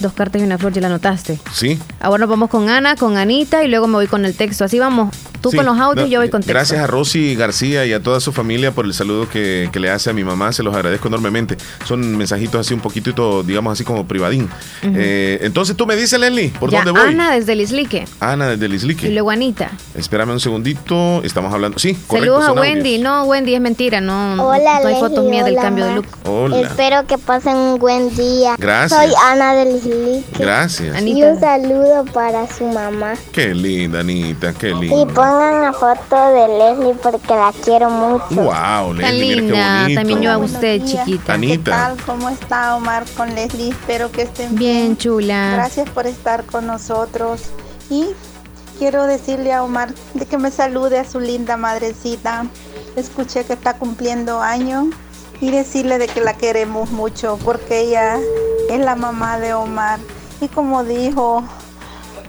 Dos 0.00 0.12
cartas 0.12 0.42
y 0.42 0.44
una 0.44 0.58
flor, 0.58 0.72
ya 0.72 0.80
la 0.80 0.88
anotaste. 0.88 1.38
Sí. 1.52 1.78
Ahora 2.00 2.20
nos 2.20 2.28
vamos 2.30 2.50
con 2.50 2.68
Ana, 2.68 2.96
con 2.96 3.16
Anita 3.16 3.64
y 3.64 3.68
luego 3.68 3.86
me 3.86 3.94
voy 3.94 4.06
con 4.06 4.24
el 4.24 4.34
texto. 4.34 4.64
Así 4.64 4.78
vamos. 4.78 5.14
Tú 5.50 5.56
con 5.56 5.66
los 5.66 5.78
audios 5.78 6.08
yo 6.08 6.20
voy 6.20 6.30
con 6.30 6.40
texto. 6.40 6.52
Gracias 6.52 6.80
a 6.80 6.86
Rosy 6.86 7.34
García 7.34 7.84
y 7.84 7.92
a 7.92 8.02
toda 8.02 8.20
su 8.20 8.32
familia 8.32 8.72
por 8.72 8.86
el 8.86 8.94
saludo 8.94 9.28
que, 9.28 9.70
le 9.74 9.90
hace 9.90 10.10
a 10.10 10.12
mi 10.12 10.24
mamá. 10.24 10.52
Se 10.52 10.62
los 10.62 10.74
agradezco 10.74 11.08
enormemente. 11.08 11.56
Son 11.84 12.16
mensajitos 12.16 12.60
así 12.60 12.72
un 12.72 12.80
poquito, 12.80 13.42
digamos 13.42 13.72
así 13.72 13.84
como 13.84 14.06
privadín. 14.06 14.48
Eh, 14.82 15.38
entonces 15.42 15.76
tú 15.76 15.86
me 15.86 15.96
dices, 15.96 16.18
Leslie, 16.18 16.50
¿por 16.58 16.70
dónde 16.70 16.90
voy? 16.90 17.00
Ana 17.00 17.34
desde 17.34 17.54
Lislique. 17.54 18.06
Ana 18.20 18.48
desde 18.48 18.68
Lislique. 18.68 19.08
Y 19.08 19.12
luego 19.12 19.30
Anita. 19.30 19.70
Espérame 19.94 20.30
un 20.30 20.40
segundito. 20.40 21.22
Estamos 21.22 21.52
hablando. 21.52 21.78
Sí, 21.78 21.94
correcto. 22.06 22.40
Saludos 22.40 22.56
a 22.56 22.60
Wendy. 22.60 22.98
No, 22.98 23.24
Wendy 23.24 23.54
es 23.54 23.60
mentira. 23.60 24.00
No, 24.00 24.34
hola, 24.42 24.80
no 24.80 24.88
hay 24.88 24.94
fotos 24.94 25.24
mías 25.24 25.44
del 25.44 25.56
cambio 25.56 25.86
de 25.86 25.94
look. 25.96 26.06
Hola. 26.24 26.60
Espero 26.60 27.06
que 27.06 27.18
pasen 27.18 27.56
un 27.56 27.78
buen 27.78 28.14
día. 28.16 28.56
Gracias. 28.58 28.98
Soy 28.98 29.14
Ana 29.24 29.54
de 29.54 29.64
Lislique. 29.66 30.24
Gracias. 30.38 31.02
Y 31.02 31.22
un 31.22 31.38
saludo 31.38 32.04
para 32.12 32.46
su 32.52 32.64
mamá. 32.66 33.14
Qué 33.32 33.54
linda, 33.54 34.00
Anita. 34.00 34.52
Qué 34.52 34.72
linda. 34.74 34.96
Pongan 35.34 35.62
la 35.62 35.72
foto 35.72 36.30
de 36.32 36.46
Leslie 36.46 36.94
porque 37.02 37.34
la 37.34 37.52
quiero 37.64 37.90
mucho. 37.90 38.24
Wow, 38.30 38.94
Leslie, 38.94 39.02
Tan 39.02 39.18
linda. 39.18 39.86
También 39.96 40.22
yo 40.22 40.30
a 40.30 40.38
usted, 40.38 40.84
chiquita. 40.84 41.34
Anita. 41.34 41.56
¿Qué 41.56 41.70
tal? 41.70 41.96
¿Cómo 42.06 42.28
está 42.28 42.76
Omar 42.76 43.04
con 43.16 43.34
Leslie? 43.34 43.70
Espero 43.70 44.12
que 44.12 44.22
estén 44.22 44.54
bien. 44.54 44.76
Bien, 44.76 44.96
chula. 44.96 45.54
Gracias 45.54 45.90
por 45.90 46.06
estar 46.06 46.44
con 46.44 46.68
nosotros. 46.68 47.42
Y 47.90 48.06
quiero 48.78 49.08
decirle 49.08 49.52
a 49.52 49.64
Omar 49.64 49.92
de 50.14 50.24
que 50.24 50.38
me 50.38 50.52
salude 50.52 51.00
a 51.00 51.04
su 51.04 51.18
linda 51.18 51.56
madrecita 51.56 52.46
escuché 52.94 53.44
que 53.44 53.54
está 53.54 53.76
cumpliendo 53.76 54.40
años 54.40 54.86
y 55.40 55.50
decirle 55.50 55.98
de 55.98 56.06
que 56.06 56.20
la 56.20 56.34
queremos 56.34 56.92
mucho 56.92 57.40
porque 57.44 57.80
ella 57.80 58.18
es 58.70 58.78
la 58.78 58.94
mamá 58.94 59.40
de 59.40 59.52
Omar. 59.52 59.98
Y 60.40 60.46
como 60.46 60.84
dijo 60.84 61.42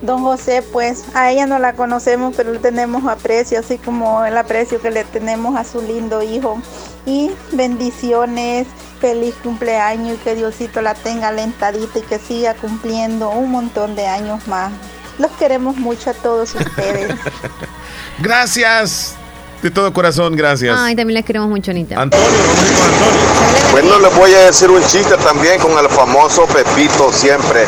don 0.01 0.22
José, 0.22 0.61
pues 0.61 1.03
a 1.13 1.31
ella 1.31 1.45
no 1.45 1.59
la 1.59 1.73
conocemos, 1.73 2.34
pero 2.35 2.51
le 2.51 2.59
tenemos 2.59 3.05
aprecio, 3.05 3.59
así 3.59 3.77
como 3.77 4.26
el 4.26 4.38
aprecio 4.38 4.81
que 4.81 4.91
le 4.91 5.03
tenemos 5.03 5.55
a 5.55 5.63
su 5.63 5.81
lindo 5.81 6.22
hijo. 6.22 6.61
Y 7.05 7.31
bendiciones, 7.51 8.67
feliz 8.99 9.35
cumpleaños 9.43 10.15
y 10.15 10.17
que 10.17 10.35
Diosito 10.35 10.81
la 10.81 10.95
tenga 10.95 11.30
alentadita 11.30 11.99
y 11.99 12.01
que 12.01 12.19
siga 12.19 12.55
cumpliendo 12.55 13.30
un 13.30 13.51
montón 13.51 13.95
de 13.95 14.07
años 14.07 14.47
más. 14.47 14.72
Los 15.19 15.31
queremos 15.34 15.77
mucho 15.77 16.09
a 16.09 16.13
todos 16.13 16.55
ustedes. 16.55 17.15
Gracias. 18.19 19.15
De 19.65 19.71
todo 19.71 19.91
corazón, 19.91 20.35
gracias. 20.35 20.77
Ay, 20.79 20.95
también 20.95 21.15
les 21.15 21.25
queremos 21.25 21.49
mucho, 21.49 21.71
Anita. 21.71 21.99
Antonio, 21.99 22.27
Bueno, 23.71 23.97
les 23.97 24.15
voy 24.15 24.31
a 24.31 24.41
decir 24.41 24.69
un 24.69 24.79
chiste 24.85 25.17
también 25.17 25.59
con 25.59 25.71
el 25.83 25.89
famoso 25.89 26.45
Pepito 26.45 27.11
siempre. 27.11 27.65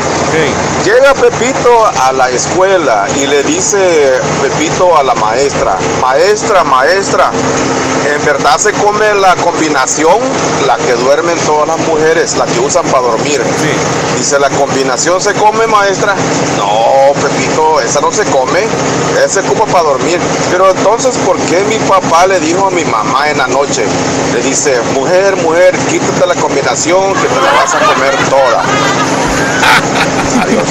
Llega 0.85 1.15
Pepito 1.15 1.87
a 1.87 2.11
la 2.13 2.29
escuela 2.29 3.07
y 3.19 3.25
le 3.25 3.41
dice 3.41 4.11
Pepito 4.43 4.95
a 4.95 5.01
la 5.01 5.15
maestra, 5.15 5.75
maestra, 5.99 6.63
maestra, 6.63 7.31
en 8.17 8.25
verdad 8.25 8.57
se 8.57 8.71
come 8.73 9.13
la 9.15 9.35
combinación, 9.35 10.17
la 10.65 10.77
que 10.77 10.93
duermen 10.93 11.37
todas 11.45 11.67
las 11.67 11.79
mujeres, 11.87 12.35
la 12.37 12.45
que 12.45 12.59
usan 12.59 12.83
para 12.85 13.03
dormir. 13.03 13.41
Dice, 14.17 14.39
la 14.39 14.49
combinación 14.49 15.21
se 15.21 15.33
come, 15.33 15.67
maestra. 15.67 16.15
No, 16.57 17.13
Pepito, 17.21 17.79
esa 17.79 18.01
no 18.01 18.11
se 18.11 18.25
come, 18.25 18.65
esa 19.23 19.41
se 19.41 19.47
come 19.47 19.71
para 19.71 19.83
dormir. 19.83 20.19
Pero 20.49 20.71
entonces, 20.71 21.15
¿por 21.19 21.37
qué 21.41 21.63
mi 21.65 21.77
papá 21.79 22.27
le 22.27 22.39
dijo 22.39 22.67
a 22.67 22.71
mi 22.71 22.85
mamá 22.85 23.29
en 23.29 23.37
la 23.37 23.47
noche? 23.47 23.85
Le 24.33 24.41
dice, 24.41 24.81
mujer, 24.93 25.35
mujer, 25.37 25.77
quítate 25.89 26.25
la 26.25 26.35
combinación 26.35 27.13
que 27.13 27.27
te 27.27 27.41
la 27.41 27.51
vas 27.53 27.75
a 27.75 27.79
comer 27.79 28.15
toda. 28.29 28.63
Adiós. 30.41 30.67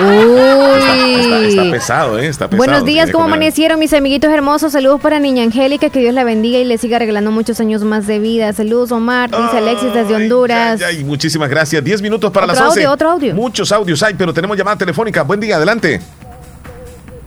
Uy. 0.00 1.48
Está 1.48 1.70
pesado, 1.70 2.18
¿eh? 2.18 2.26
Está 2.26 2.48
pesado. 2.48 2.56
Buenos 2.56 2.84
días, 2.84 3.10
¿cómo 3.10 3.24
comer. 3.24 3.36
amanecieron 3.36 3.78
mis 3.78 3.92
amiguitos 3.92 4.30
hermosos? 4.32 4.72
Saludos 4.72 5.00
para 5.00 5.18
Niña 5.20 5.44
Angélica, 5.44 5.88
que 5.90 6.00
Dios 6.00 6.14
la 6.14 6.24
bendiga 6.24 6.58
y 6.58 6.64
le 6.64 6.78
siga 6.78 6.98
regalando 6.98 7.30
muchos 7.30 7.60
años 7.60 7.82
más 7.84 8.06
de 8.06 8.18
vida. 8.18 8.52
Saludos, 8.52 8.92
Omar, 8.92 9.30
dice 9.30 9.58
Alexis 9.58 9.94
desde 9.94 10.14
Honduras. 10.14 10.82
Ay, 10.82 11.04
muchísimas 11.04 11.48
gracias. 11.48 11.82
10 11.82 12.02
minutos 12.02 12.30
para 12.32 12.46
Otro 12.46 12.54
las 12.56 12.68
11. 12.68 12.80
audio, 12.80 12.92
otro 12.92 13.10
audio. 13.10 13.34
Muchos 13.34 13.70
audios 13.72 14.02
hay, 14.02 14.14
pero 14.14 14.34
tenemos 14.34 14.56
llamada 14.56 14.76
telefónica. 14.76 15.22
Buen 15.22 15.40
día, 15.40 15.56
adelante. 15.56 16.00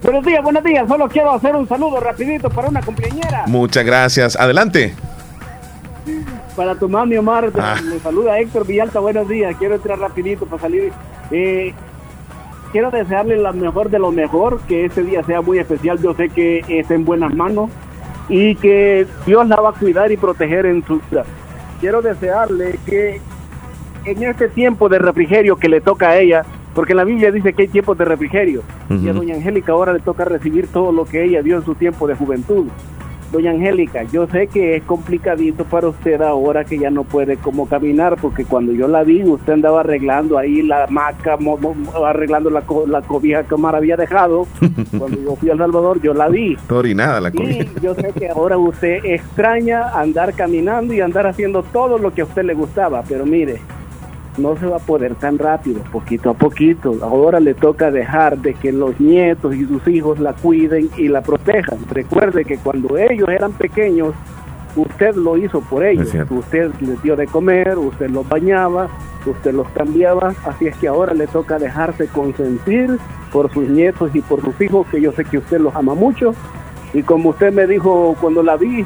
Buenos 0.03 0.25
días, 0.25 0.43
buenos 0.43 0.63
días. 0.63 0.87
Solo 0.87 1.07
quiero 1.09 1.33
hacer 1.33 1.55
un 1.55 1.67
saludo 1.67 1.99
rapidito 1.99 2.49
para 2.49 2.69
una 2.69 2.81
cumpleañera. 2.81 3.43
Muchas 3.47 3.83
gracias. 3.85 4.35
Adelante. 4.35 4.93
Para 6.57 6.73
tu 6.75 6.89
mami 6.89 7.15
Omar, 7.17 7.51
te- 7.51 7.61
Ah. 7.61 7.75
me 7.87 7.99
saluda 7.99 8.37
Héctor 8.39 8.65
Villalta, 8.67 8.99
buenos 8.99 9.29
días. 9.29 9.55
Quiero 9.57 9.75
entrar 9.75 9.99
rapidito 9.99 10.45
para 10.47 10.61
salir. 10.63 10.91
Eh, 11.31 11.71
quiero 12.71 12.89
desearle 12.89 13.37
lo 13.37 13.53
mejor 13.53 13.89
de 13.91 13.99
lo 13.99 14.11
mejor, 14.11 14.59
que 14.67 14.85
este 14.85 15.03
día 15.03 15.23
sea 15.23 15.41
muy 15.41 15.59
especial. 15.59 15.99
Yo 16.01 16.15
sé 16.15 16.29
que 16.29 16.63
está 16.67 16.95
en 16.95 17.05
buenas 17.05 17.33
manos 17.35 17.69
y 18.27 18.55
que 18.55 19.05
Dios 19.25 19.47
la 19.47 19.57
va 19.57 19.69
a 19.69 19.73
cuidar 19.73 20.11
y 20.11 20.17
proteger 20.17 20.65
en 20.65 20.83
su 20.83 20.99
vida. 21.09 21.23
Quiero 21.79 22.01
desearle 22.01 22.79
que 22.87 23.21
en 24.05 24.23
este 24.23 24.49
tiempo 24.49 24.89
de 24.89 24.97
refrigerio 24.99 25.57
que 25.57 25.69
le 25.69 25.79
toca 25.79 26.09
a 26.09 26.17
ella, 26.17 26.43
porque 26.73 26.95
la 26.95 27.03
Biblia 27.03 27.31
dice 27.31 27.53
que 27.53 27.63
hay 27.63 27.67
tiempos 27.67 27.97
de 27.99 28.05
refrigerio, 28.05 28.63
y 28.89 29.07
a 29.09 29.13
doña 29.13 29.35
Angélica 29.35 29.73
ahora 29.73 29.93
le 29.93 29.99
toca 29.99 30.25
recibir 30.25 30.67
todo 30.67 30.91
lo 30.91 31.05
que 31.05 31.23
ella 31.23 31.41
dio 31.43 31.57
en 31.57 31.63
su 31.65 31.75
tiempo 31.75 32.07
de 32.07 32.15
juventud. 32.15 32.65
Doña 33.31 33.51
Angélica, 33.51 34.03
yo 34.03 34.25
sé 34.27 34.47
que 34.47 34.77
es 34.77 34.83
complicadito 34.83 35.65
para 35.65 35.89
usted 35.89 36.21
ahora 36.21 36.63
que 36.63 36.77
ya 36.79 36.89
no 36.89 37.03
puede 37.03 37.35
como 37.37 37.67
caminar, 37.67 38.15
porque 38.21 38.45
cuando 38.45 38.71
yo 38.71 38.87
la 38.87 39.03
vi, 39.03 39.21
usted 39.23 39.53
andaba 39.53 39.81
arreglando 39.81 40.37
ahí 40.37 40.61
la 40.61 40.87
mo- 41.39 41.75
arreglando 42.05 42.49
la, 42.49 42.61
co- 42.61 42.87
la 42.87 43.01
cobija 43.01 43.43
que 43.43 43.53
Omar 43.55 43.75
había 43.75 43.97
dejado. 43.97 44.47
Cuando 44.97 45.19
yo 45.21 45.35
fui 45.35 45.49
a 45.49 45.53
El 45.53 45.59
Salvador, 45.59 46.01
yo 46.01 46.13
la 46.13 46.29
vi. 46.29 46.53
Está 46.53 46.75
orinada 46.75 47.19
la 47.19 47.31
comida. 47.31 47.63
Y 47.63 47.81
yo 47.81 47.93
sé 47.95 48.11
que 48.17 48.29
ahora 48.29 48.57
usted 48.57 48.99
extraña 49.03 49.89
andar 49.99 50.33
caminando 50.33 50.93
y 50.93 51.01
andar 51.01 51.27
haciendo 51.27 51.63
todo 51.63 51.97
lo 51.97 52.13
que 52.13 52.21
a 52.21 52.25
usted 52.25 52.43
le 52.43 52.53
gustaba, 52.53 53.03
pero 53.07 53.25
mire, 53.25 53.57
no 54.37 54.55
se 54.57 54.65
va 54.65 54.77
a 54.77 54.79
poder 54.79 55.15
tan 55.15 55.37
rápido, 55.37 55.81
poquito 55.91 56.29
a 56.29 56.33
poquito. 56.33 56.97
Ahora 57.01 57.39
le 57.39 57.53
toca 57.53 57.91
dejar 57.91 58.37
de 58.37 58.53
que 58.53 58.71
los 58.71 58.99
nietos 58.99 59.55
y 59.55 59.65
sus 59.65 59.87
hijos 59.87 60.19
la 60.19 60.33
cuiden 60.33 60.89
y 60.97 61.07
la 61.07 61.21
protejan. 61.21 61.79
Recuerde 61.89 62.45
que 62.45 62.57
cuando 62.57 62.97
ellos 62.97 63.29
eran 63.29 63.51
pequeños, 63.53 64.13
usted 64.75 65.15
lo 65.15 65.37
hizo 65.37 65.61
por 65.61 65.83
ellos. 65.83 66.13
Usted 66.29 66.71
les 66.81 67.01
dio 67.01 67.15
de 67.15 67.27
comer, 67.27 67.77
usted 67.77 68.09
los 68.09 68.27
bañaba, 68.27 68.87
usted 69.25 69.53
los 69.53 69.67
cambiaba. 69.69 70.33
Así 70.45 70.67
es 70.67 70.77
que 70.77 70.87
ahora 70.87 71.13
le 71.13 71.27
toca 71.27 71.57
dejarse 71.59 72.07
consentir 72.07 72.97
por 73.31 73.51
sus 73.51 73.67
nietos 73.67 74.11
y 74.13 74.21
por 74.21 74.41
sus 74.41 74.59
hijos, 74.61 74.87
que 74.87 75.01
yo 75.01 75.11
sé 75.11 75.25
que 75.25 75.39
usted 75.39 75.59
los 75.59 75.75
ama 75.75 75.95
mucho. 75.95 76.33
Y 76.93 77.03
como 77.03 77.29
usted 77.29 77.51
me 77.51 77.67
dijo 77.67 78.15
cuando 78.21 78.43
la 78.43 78.55
vi, 78.55 78.85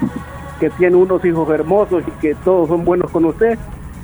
que 0.60 0.70
tiene 0.72 0.96
unos 0.96 1.24
hijos 1.26 1.50
hermosos 1.50 2.04
y 2.08 2.12
que 2.22 2.36
todos 2.36 2.70
son 2.70 2.86
buenos 2.86 3.12
con 3.12 3.26
usted, 3.26 3.58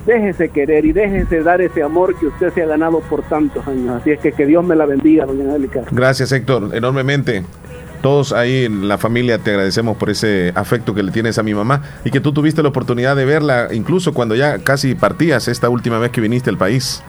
déjese 0.08 0.50
querer 0.50 0.86
y 0.86 0.94
déjese 0.94 1.44
dar 1.44 1.62
ese 1.62 1.84
amor 1.84 2.18
que 2.18 2.28
usted 2.28 2.52
se 2.54 2.64
ha 2.64 2.66
ganado 2.66 3.02
por 3.02 3.22
tantos 3.24 3.68
años. 3.68 4.02
Así 4.02 4.12
es 4.12 4.20
que 4.20 4.32
que 4.32 4.46
Dios 4.46 4.64
me 4.64 4.76
la 4.76 4.86
bendiga, 4.86 5.26
doña 5.26 5.44
Angélica. 5.46 5.82
Gracias, 5.92 6.32
Héctor, 6.32 6.70
enormemente. 6.74 7.44
Todos 8.02 8.32
ahí 8.32 8.66
en 8.66 8.88
la 8.88 8.98
familia 8.98 9.40
te 9.40 9.52
agradecemos 9.52 9.98
por 9.98 10.10
ese 10.10 10.54
afecto 10.56 10.94
que 10.94 11.04
le 11.04 11.12
tienes 11.12 11.38
a 11.40 11.44
mi 11.44 11.54
mamá 11.54 11.82
y 12.06 12.12
que 12.12 12.22
tú 12.22 12.32
tuviste 12.32 12.64
la 12.64 12.70
oportunidad 12.70 13.16
de 13.16 13.26
verla 13.26 13.70
incluso 13.74 14.14
cuando 14.14 14.36
ya 14.36 14.60
casi 14.60 14.96
partías 14.96 15.48
esta 15.48 15.68
última 15.68 15.98
vez 15.98 16.12
que 16.12 16.22
viniste 16.22 16.50
al 16.50 16.58
país. 16.58 17.04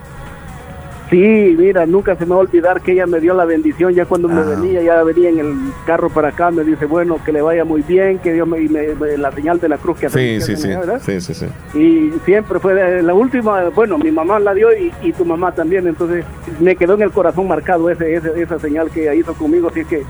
Sí, 1.11 1.55
mira, 1.59 1.87
nunca 1.87 2.15
se 2.17 2.25
me 2.27 2.31
va 2.33 2.37
a 2.37 2.41
olvidar 2.41 2.83
que 2.83 2.93
ella 2.93 3.07
me 3.07 3.19
dio 3.19 3.33
la 3.33 3.47
bendición 3.47 3.95
ya 3.95 4.05
cuando 4.05 4.29
me 4.29 4.43
Ah. 4.43 4.45
venía, 4.45 4.83
ya 4.83 5.03
venía 5.03 5.31
en 5.31 5.39
el 5.39 5.55
carro 5.87 6.11
para 6.11 6.29
acá, 6.29 6.51
me 6.51 6.65
dice, 6.65 6.85
bueno, 6.85 7.19
que 7.25 7.33
le 7.33 7.41
vaya 7.41 7.65
muy 7.65 7.81
bien, 7.81 8.19
que 8.19 8.35
Dios 8.35 8.47
me, 8.47 8.61
me- 8.69 8.95
me- 8.95 9.17
la 9.17 9.33
señal 9.33 9.59
de 9.59 9.71
la 9.71 9.79
cruz 9.79 9.99
que 9.99 10.11
Sí, 10.11 10.37
hace- 10.37 10.41
sí, 10.41 10.57
sí. 10.57 10.69
¿verdad? 10.69 11.01
Sí, 11.03 11.19
sí, 11.23 11.33
sí. 11.33 11.47
Y 11.79 12.13
siempre 12.27 12.59
fue 12.61 13.03
la 13.03 13.15
última, 13.15 13.71
bueno, 13.71 13.97
mi 13.97 14.11
mamá 14.11 14.39
la 14.39 14.53
dio 14.53 14.69
y, 14.77 14.93
y 15.03 15.13
tu 15.15 15.25
mamá 15.25 15.53
también, 15.53 15.87
entonces 15.87 16.27
me 16.61 16.77
quedó 16.77 16.95
en 16.95 17.03
el 17.03 17.11
corazón 17.11 17.49
marcado 17.49 17.89
ese, 17.89 18.15
ese- 18.15 18.43
esa 18.43 18.59
señal 18.59 18.91
que 18.91 19.03
ella 19.05 19.15
hizo 19.15 19.33
conmigo, 19.33 19.69
así 19.69 19.81
es 19.81 19.87
que 19.87 20.03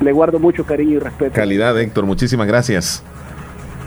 le 0.00 0.12
guardo 0.12 0.38
mucho 0.38 0.64
cariño 0.64 0.96
y 0.96 0.98
respeto. 0.98 1.34
Calidad, 1.34 1.78
Héctor, 1.78 2.06
muchísimas 2.06 2.46
gracias. 2.46 3.02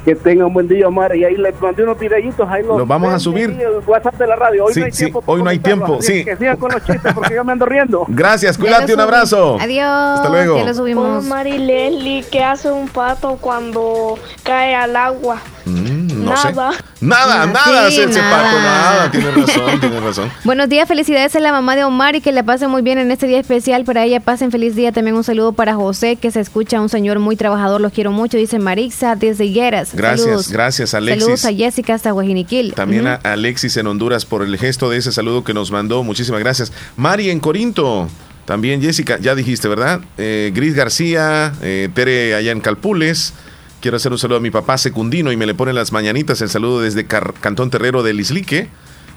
Que 0.05 0.15
tenga 0.15 0.45
un 0.47 0.53
buen 0.53 0.67
día, 0.67 0.87
Omar, 0.87 1.15
y 1.15 1.23
ahí 1.23 1.35
le 1.35 1.51
mandé 1.61 1.83
unos 1.83 1.99
videitos, 1.99 2.47
ahí 2.49 2.63
los, 2.63 2.77
Los 2.79 2.87
vamos 2.87 3.13
a 3.13 3.19
subir. 3.19 3.51
el 3.51 3.83
WhatsApp 3.85 4.15
de 4.15 4.25
la 4.27 4.35
radio, 4.35 4.65
hoy 4.65 4.73
Sí, 4.73 4.79
no 4.79 4.85
hay 4.87 4.91
sí, 4.91 4.97
tiempo. 5.05 5.23
hoy 5.27 5.43
no 5.43 5.49
hay 5.49 5.59
tiempo, 5.59 5.97
sí. 6.01 6.25
Que 6.25 6.35
sigan 6.37 6.57
con 6.57 6.71
los 6.71 6.83
chistes 6.83 7.13
porque 7.13 7.35
yo 7.35 7.43
me 7.43 7.51
ando 7.51 7.65
riendo. 7.67 8.05
Gracias, 8.07 8.57
cuídate, 8.57 8.93
un 8.95 8.99
abrazo. 8.99 9.57
Adiós. 9.61 9.85
Hasta 9.85 10.29
luego. 10.29 10.57
Ya 10.57 10.63
lo 10.65 10.73
subimos. 10.73 11.23
Omar 11.25 11.45
y 11.45 11.57
Leslie, 11.59 12.23
¿qué 12.31 12.43
hace 12.43 12.71
un 12.71 12.87
pato 12.87 13.37
cuando 13.39 14.17
cae 14.43 14.73
al 14.73 14.95
agua? 14.95 15.37
Mm, 15.65 16.23
no 16.25 16.37
sé. 16.37 16.53
Nada. 16.53 16.71
Nada, 17.01 17.43
Sí, 17.45 17.51
nada 17.53 17.87
ese 17.87 18.07
nada. 18.07 18.29
pato, 18.43 18.59
nada. 18.59 19.11
Tienes 19.11 19.35
razón, 19.35 19.79
tienes 19.79 20.03
razón. 20.03 20.31
Buenos 20.43 20.69
días, 20.69 20.87
felicidades 20.87 21.35
a 21.35 21.39
la 21.39 21.51
mamá 21.51 21.75
de 21.75 21.83
Omar 21.83 22.15
y 22.15 22.21
que 22.21 22.31
la 22.31 22.43
pasen 22.43 22.69
muy 22.69 22.81
bien 22.81 22.97
en 22.97 23.11
este 23.11 23.27
día 23.27 23.39
especial. 23.39 23.83
Para 23.85 24.03
ella 24.05 24.19
pasen 24.19 24.51
feliz 24.51 24.75
día. 24.75 24.91
También 24.91 25.15
un 25.15 25.23
saludo 25.23 25.53
para 25.53 25.75
José, 25.75 26.15
que 26.15 26.31
se 26.31 26.39
escucha 26.39 26.79
un 26.81 26.89
señor 26.89 27.19
muy 27.19 27.35
trabajador. 27.35 27.81
Los 27.81 27.91
quiero 27.93 28.11
mucho. 28.11 28.37
Dice 28.37 28.59
Marixa 28.59 29.15
desde 29.15 29.45
Higueras. 29.45 29.93
Gracias, 29.93 30.21
Saludos. 30.27 30.49
gracias, 30.51 30.93
Alexis. 30.93 31.23
Saludos 31.23 31.45
a 31.45 31.53
Jessica 31.53 31.93
hasta 31.95 32.11
Guajiniquil. 32.11 32.73
También 32.73 33.07
a 33.07 33.15
Alexis 33.23 33.77
en 33.77 33.87
Honduras 33.87 34.25
por 34.25 34.43
el 34.43 34.57
gesto 34.57 34.89
de 34.89 34.97
ese 34.97 35.11
saludo 35.11 35.43
que 35.43 35.53
nos 35.53 35.71
mandó. 35.71 36.03
Muchísimas 36.03 36.39
gracias. 36.39 36.71
Mari 36.97 37.29
en 37.29 37.39
Corinto. 37.39 38.07
También 38.45 38.81
Jessica, 38.81 39.17
ya 39.21 39.35
dijiste, 39.35 39.67
¿verdad? 39.67 40.01
Eh, 40.17 40.51
Gris 40.53 40.73
García, 40.73 41.53
eh, 41.61 41.89
Tere 41.93 42.35
allá 42.35 42.51
en 42.51 42.59
Calpules. 42.59 43.33
Quiero 43.81 43.97
hacer 43.97 44.11
un 44.11 44.17
saludo 44.19 44.37
a 44.37 44.41
mi 44.41 44.51
papá 44.51 44.77
secundino 44.77 45.31
y 45.31 45.37
me 45.37 45.45
le 45.47 45.55
pone 45.55 45.73
las 45.73 45.91
mañanitas 45.91 46.39
el 46.41 46.49
saludo 46.49 46.81
desde 46.81 47.05
Car- 47.07 47.33
Cantón 47.41 47.69
Terrero 47.71 48.03
del 48.03 48.19
Islique. 48.19 48.69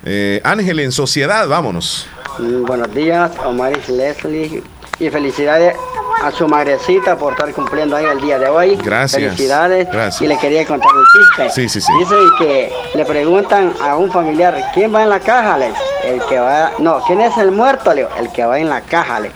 Eh, 0.07 0.41
Ángel 0.43 0.81
en 0.81 0.91
Sociedad, 0.93 1.47
vámonos. 1.49 2.07
Mm, 2.39 2.65
Buenos 2.65 2.95
días, 2.95 3.31
Omar 3.45 3.73
y 3.89 3.93
Leslie. 3.93 4.63
Y 5.01 5.11
felicidades 5.11 5.75
a 6.23 6.31
su 6.31 6.47
madrecita 6.49 7.19
por 7.19 7.33
estar 7.35 7.53
cumpliendo 7.53 7.97
ahí 7.97 8.05
el 8.07 8.21
día 8.21 8.39
de 8.39 8.49
hoy. 8.49 8.77
Gracias. 8.77 9.23
Felicidades. 9.23 9.89
Gracias. 9.91 10.23
Y 10.23 10.27
le 10.29 10.39
quería 10.39 10.65
contar 10.65 10.89
un 10.95 11.05
chiste. 11.13 11.51
Sí, 11.51 11.69
sí, 11.69 11.81
sí. 11.81 11.93
Dicen 11.99 12.19
que 12.39 12.73
le 12.95 13.05
preguntan 13.05 13.75
a 13.83 13.97
un 13.97 14.11
familiar, 14.11 14.57
¿quién 14.73 14.95
va 14.95 15.03
en 15.03 15.11
la 15.11 15.21
caja? 15.21 15.59
Le? 15.59 15.73
El 16.05 16.23
que 16.29 16.39
va... 16.39 16.73
No, 16.79 17.03
¿quién 17.07 17.21
es 17.21 17.37
el 17.39 17.51
muerto? 17.51 17.93
Le? 17.93 18.07
El 18.19 18.31
que 18.33 18.45
va 18.45 18.59
en 18.61 18.69
la 18.71 18.81
caja. 18.83 19.21
Le. 19.21 19.33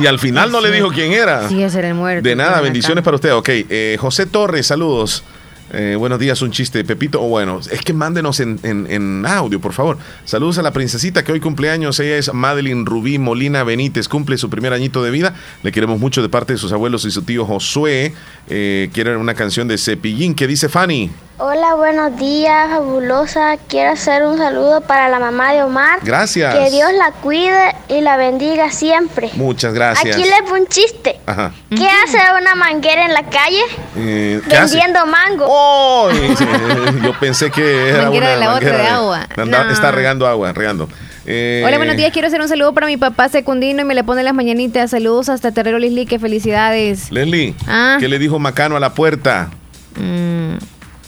Y 0.00 0.06
al 0.06 0.18
final 0.18 0.50
no 0.50 0.60
le 0.60 0.70
dijo 0.70 0.88
quién 0.90 1.12
era. 1.12 1.48
Sí, 1.48 1.62
ese 1.62 1.78
era 1.78 1.88
el 1.88 1.94
muerto. 1.94 2.28
De 2.28 2.36
nada, 2.36 2.60
bendiciones 2.60 3.04
para 3.04 3.16
usted. 3.16 3.32
Ok, 3.34 3.48
eh, 3.50 3.96
José 4.00 4.26
Torres, 4.26 4.66
saludos. 4.66 5.24
Eh, 5.70 5.96
buenos 5.98 6.18
días, 6.18 6.40
un 6.40 6.50
chiste, 6.50 6.82
Pepito. 6.84 7.22
O 7.22 7.28
bueno, 7.28 7.60
es 7.70 7.80
que 7.82 7.92
mándenos 7.92 8.40
en, 8.40 8.58
en, 8.62 9.26
audio, 9.26 9.60
por 9.60 9.72
favor. 9.72 9.98
Saludos 10.24 10.58
a 10.58 10.62
la 10.62 10.72
princesita 10.72 11.24
que 11.24 11.32
hoy 11.32 11.40
cumpleaños. 11.40 12.00
Ella 12.00 12.16
es 12.16 12.32
Madeline 12.32 12.86
Rubí 12.86 13.18
Molina 13.18 13.64
Benítez. 13.64 14.08
Cumple 14.08 14.38
su 14.38 14.48
primer 14.48 14.72
añito 14.72 15.02
de 15.02 15.10
vida. 15.10 15.34
Le 15.62 15.72
queremos 15.72 15.98
mucho 15.98 16.22
de 16.22 16.28
parte 16.28 16.54
de 16.54 16.58
sus 16.58 16.72
abuelos 16.72 17.04
y 17.04 17.10
su 17.10 17.22
tío 17.22 17.44
Josué. 17.44 18.14
Eh, 18.48 18.88
quieren 18.92 19.16
una 19.16 19.34
canción 19.34 19.68
de 19.68 19.76
Cepillín. 19.76 20.34
¿Qué 20.34 20.46
dice 20.46 20.68
Fanny? 20.68 21.10
Hola, 21.40 21.74
buenos 21.76 22.16
días, 22.16 22.68
fabulosa. 22.68 23.58
Quiero 23.68 23.92
hacer 23.92 24.24
un 24.24 24.38
saludo 24.38 24.80
para 24.80 25.08
la 25.08 25.20
mamá 25.20 25.52
de 25.52 25.62
Omar. 25.62 26.00
Gracias. 26.02 26.52
Que 26.52 26.68
Dios 26.70 26.90
la 26.98 27.12
cuide 27.12 27.76
y 27.88 28.00
la 28.00 28.16
bendiga 28.16 28.72
siempre. 28.72 29.30
Muchas 29.34 29.72
gracias. 29.72 30.16
Aquí 30.16 30.24
le 30.24 30.34
pongo 30.42 30.56
un 30.62 30.66
chiste. 30.66 31.20
Ajá. 31.26 31.52
¿Qué 31.70 31.86
hace 32.04 32.18
una 32.40 32.56
manguera 32.56 33.04
en 33.04 33.12
la 33.12 33.22
calle? 33.22 33.60
Eh, 33.96 34.40
Vendiendo 34.48 35.06
mango. 35.06 35.44
¡Oh! 35.48 36.10
Yo 37.04 37.12
pensé 37.20 37.52
que 37.52 37.88
era 37.90 38.02
Manguera 38.06 38.26
una 38.26 38.34
de 38.34 38.40
la 38.44 38.50
manguera 38.50 38.78
de 38.78 38.86
agua. 38.88 39.28
Está 39.70 39.92
regando 39.92 40.26
agua, 40.26 40.52
regando. 40.52 40.88
Eh, 41.24 41.62
Hola, 41.64 41.76
buenos 41.76 41.96
días. 41.96 42.10
Quiero 42.12 42.26
hacer 42.26 42.40
un 42.40 42.48
saludo 42.48 42.72
para 42.74 42.88
mi 42.88 42.96
papá 42.96 43.28
secundino 43.28 43.82
y 43.82 43.84
me 43.84 43.94
le 43.94 44.02
pone 44.02 44.24
las 44.24 44.34
mañanitas. 44.34 44.90
Saludos 44.90 45.28
hasta 45.28 45.52
Terrero 45.52 45.78
Lislique. 45.78 46.18
Felicidades. 46.18 47.12
Leslie, 47.12 47.54
Ah. 47.68 47.98
¿qué 48.00 48.08
le 48.08 48.18
dijo 48.18 48.40
Macano 48.40 48.76
a 48.76 48.80
la 48.80 48.92
puerta? 48.94 49.50
Mm, 49.94 50.56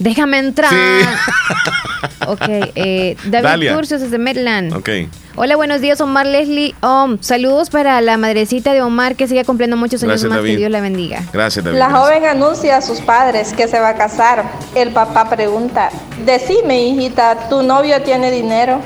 déjame 0.01 0.39
entrar. 0.39 0.73
ok, 2.27 2.43
eh, 2.75 3.17
David 3.27 3.45
Dalia. 3.45 3.75
Curcios 3.77 4.01
desde 4.01 4.19
Maryland. 4.19 4.75
Ok. 4.75 4.89
Hola, 5.37 5.55
buenos 5.55 5.81
días, 5.81 6.01
Omar 6.01 6.27
Leslie. 6.27 6.75
Um, 6.83 7.19
saludos 7.21 7.71
para 7.71 8.01
la 8.01 8.17
madrecita 8.17 8.73
de 8.73 8.83
Omar 8.83 9.15
que 9.15 9.29
siga 9.29 9.45
cumpliendo 9.45 9.77
muchos 9.77 10.03
años 10.03 10.15
Gracias, 10.15 10.29
más. 10.29 10.39
David. 10.39 10.51
Que 10.51 10.57
Dios 10.57 10.71
la 10.71 10.81
bendiga. 10.81 11.23
Gracias, 11.33 11.65
David. 11.65 11.79
La 11.79 11.89
gracias. 11.89 12.09
joven 12.09 12.25
anuncia 12.27 12.77
a 12.77 12.83
sus 12.83 13.01
padres 13.01 13.53
que 13.53 13.69
se 13.69 13.79
va 13.79 13.91
a 13.91 13.95
casar. 13.95 14.45
El 14.75 14.91
papá 14.91 15.31
pregunta, 15.31 15.91
decime 16.27 16.83
hijita, 16.83 17.49
¿tu 17.49 17.63
novio 17.63 18.03
tiene 18.03 18.31
dinero? 18.33 18.81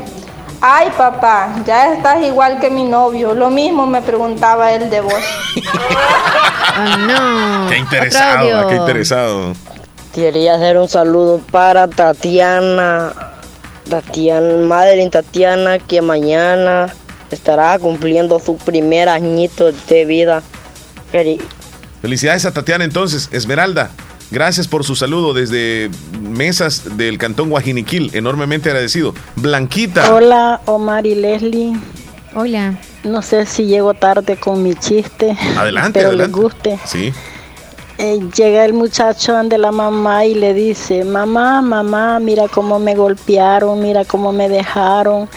Ay 0.60 0.88
papá, 0.96 1.56
ya 1.66 1.92
estás 1.92 2.22
igual 2.22 2.58
que 2.58 2.70
mi 2.70 2.84
novio. 2.84 3.34
Lo 3.34 3.50
mismo 3.50 3.86
me 3.86 4.00
preguntaba 4.00 4.72
él 4.72 4.88
de 4.88 5.00
vos. 5.00 5.12
Oh, 6.78 6.96
no. 7.06 7.68
Qué 7.68 7.78
interesado, 7.78 8.68
qué 8.68 8.76
interesado. 8.76 9.54
Quería 10.14 10.54
hacer 10.54 10.78
un 10.78 10.88
saludo 10.88 11.40
para 11.50 11.88
Tatiana, 11.88 13.12
Tatiana, 13.90 14.58
Madeline 14.64 15.10
Tatiana, 15.10 15.80
que 15.80 16.00
mañana 16.02 16.94
estará 17.32 17.76
cumpliendo 17.80 18.38
su 18.38 18.56
primer 18.56 19.08
añito 19.08 19.72
de 19.88 20.04
vida. 20.04 20.42
Felicidades 22.00 22.44
a 22.44 22.52
Tatiana 22.52 22.84
entonces, 22.84 23.28
Esmeralda. 23.32 23.90
Gracias 24.30 24.68
por 24.68 24.84
su 24.84 24.94
saludo 24.94 25.34
desde 25.34 25.90
mesas 26.20 26.96
del 26.96 27.18
Cantón 27.18 27.50
Guajiniquil, 27.50 28.10
enormemente 28.14 28.68
agradecido. 28.68 29.14
Blanquita. 29.36 30.14
Hola, 30.14 30.60
Omar 30.64 31.06
y 31.06 31.16
Leslie. 31.16 31.72
Hola. 32.34 32.78
No 33.02 33.20
sé 33.20 33.46
si 33.46 33.66
llego 33.66 33.94
tarde 33.94 34.36
con 34.36 34.62
mi 34.62 34.74
chiste. 34.74 35.36
Adelante, 35.56 36.00
pero 36.00 36.08
adelante. 36.08 36.16
les 36.16 36.42
guste. 36.42 36.78
Sí. 36.84 37.12
Eh, 37.96 38.18
llega 38.34 38.64
el 38.64 38.72
muchacho 38.72 39.40
de 39.44 39.56
la 39.56 39.70
mamá 39.70 40.24
y 40.24 40.34
le 40.34 40.52
dice, 40.52 41.04
mamá, 41.04 41.62
mamá, 41.62 42.18
mira 42.18 42.48
cómo 42.48 42.80
me 42.80 42.96
golpearon, 42.96 43.80
mira 43.80 44.04
cómo 44.04 44.32
me 44.32 44.48
dejaron 44.48 45.28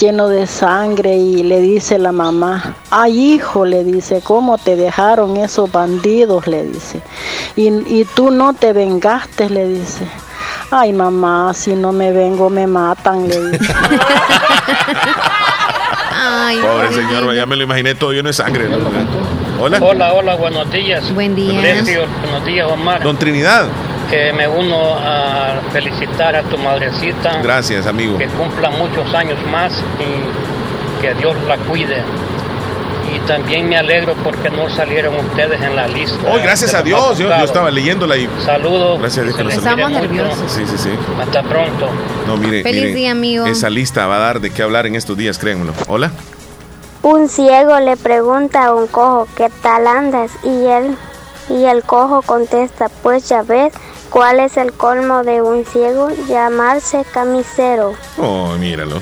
lleno 0.00 0.28
de 0.28 0.48
sangre. 0.48 1.16
Y 1.16 1.44
le 1.44 1.60
dice 1.60 1.98
la 1.98 2.10
mamá, 2.10 2.74
ay 2.90 3.34
hijo, 3.34 3.64
le 3.64 3.84
dice, 3.84 4.20
¿cómo 4.20 4.58
te 4.58 4.74
dejaron 4.74 5.36
esos 5.36 5.70
bandidos? 5.70 6.48
Le 6.48 6.64
dice. 6.64 7.00
Y, 7.54 7.68
y 7.68 8.04
tú 8.16 8.32
no 8.32 8.52
te 8.52 8.72
vengaste, 8.72 9.48
le 9.48 9.68
dice. 9.68 10.04
Ay 10.72 10.92
mamá, 10.92 11.54
si 11.54 11.74
no 11.74 11.92
me 11.92 12.10
vengo 12.12 12.50
me 12.50 12.66
matan, 12.66 13.28
le 13.28 13.50
dice. 13.50 13.74
Ay, 16.24 16.60
Pobre 16.60 16.92
señor, 16.92 17.34
ya 17.34 17.46
me 17.46 17.56
lo 17.56 17.64
imaginé 17.64 17.94
todo 17.94 18.12
lleno 18.12 18.28
de 18.28 18.32
sangre. 18.32 18.68
¿no? 18.68 19.21
Hola. 19.64 19.78
Hola, 19.80 20.12
hola, 20.12 20.34
buenos 20.34 20.68
días. 20.72 21.14
Buen 21.14 21.36
día. 21.36 21.60
Sergio, 21.62 22.04
buenos 22.20 22.44
días, 22.44 22.68
Omar. 22.68 23.00
Don 23.00 23.16
Trinidad. 23.16 23.68
Que 24.10 24.32
me 24.32 24.48
uno 24.48 24.96
a 24.98 25.60
felicitar 25.72 26.34
a 26.34 26.42
tu 26.42 26.58
madrecita. 26.58 27.40
Gracias, 27.40 27.86
amigo. 27.86 28.18
Que 28.18 28.26
cumpla 28.26 28.70
muchos 28.70 29.14
años 29.14 29.38
más 29.52 29.72
y 30.00 31.00
que 31.00 31.14
Dios 31.14 31.36
la 31.46 31.58
cuide. 31.58 32.02
Y 33.14 33.20
también 33.20 33.68
me 33.68 33.76
alegro 33.76 34.16
porque 34.24 34.50
no 34.50 34.68
salieron 34.68 35.14
ustedes 35.14 35.62
en 35.62 35.76
la 35.76 35.86
lista. 35.86 36.28
Hoy, 36.28 36.42
gracias 36.42 36.74
a 36.74 36.82
Dios, 36.82 37.16
yo, 37.18 37.28
yo 37.28 37.44
estaba 37.44 37.70
leyéndola 37.70 38.16
y. 38.16 38.28
Saludos. 38.44 38.98
Gracias 38.98 39.18
a 39.20 39.28
Dios 39.28 39.36
que 39.36 39.54
Estamos 39.54 39.90
nerviosos. 39.92 40.50
Sí, 40.50 40.64
sí, 40.66 40.76
sí. 40.76 40.90
Hasta 41.20 41.40
pronto. 41.44 41.88
No, 42.26 42.36
mire, 42.36 42.64
Feliz 42.64 42.82
mire, 42.82 42.94
día, 42.96 43.12
amigo. 43.12 43.46
Esa 43.46 43.70
lista 43.70 44.08
va 44.08 44.16
a 44.16 44.20
dar 44.20 44.40
de 44.40 44.50
qué 44.50 44.64
hablar 44.64 44.88
en 44.88 44.96
estos 44.96 45.16
días, 45.16 45.38
créanmelo. 45.38 45.72
Hola. 45.86 46.10
Un 47.02 47.28
ciego 47.28 47.80
le 47.80 47.96
pregunta 47.96 48.66
a 48.66 48.74
un 48.74 48.86
cojo, 48.86 49.26
¿qué 49.36 49.50
tal 49.60 49.88
andas? 49.88 50.30
Y 50.44 50.66
él, 50.66 50.96
y 51.48 51.64
el 51.64 51.82
cojo 51.82 52.22
contesta, 52.22 52.88
pues 53.02 53.28
ya 53.28 53.42
ves, 53.42 53.72
¿cuál 54.08 54.38
es 54.38 54.56
el 54.56 54.72
colmo 54.72 55.24
de 55.24 55.42
un 55.42 55.64
ciego? 55.64 56.10
Llamarse 56.28 57.04
camisero. 57.12 57.94
Oh, 58.18 58.54
míralo. 58.56 59.00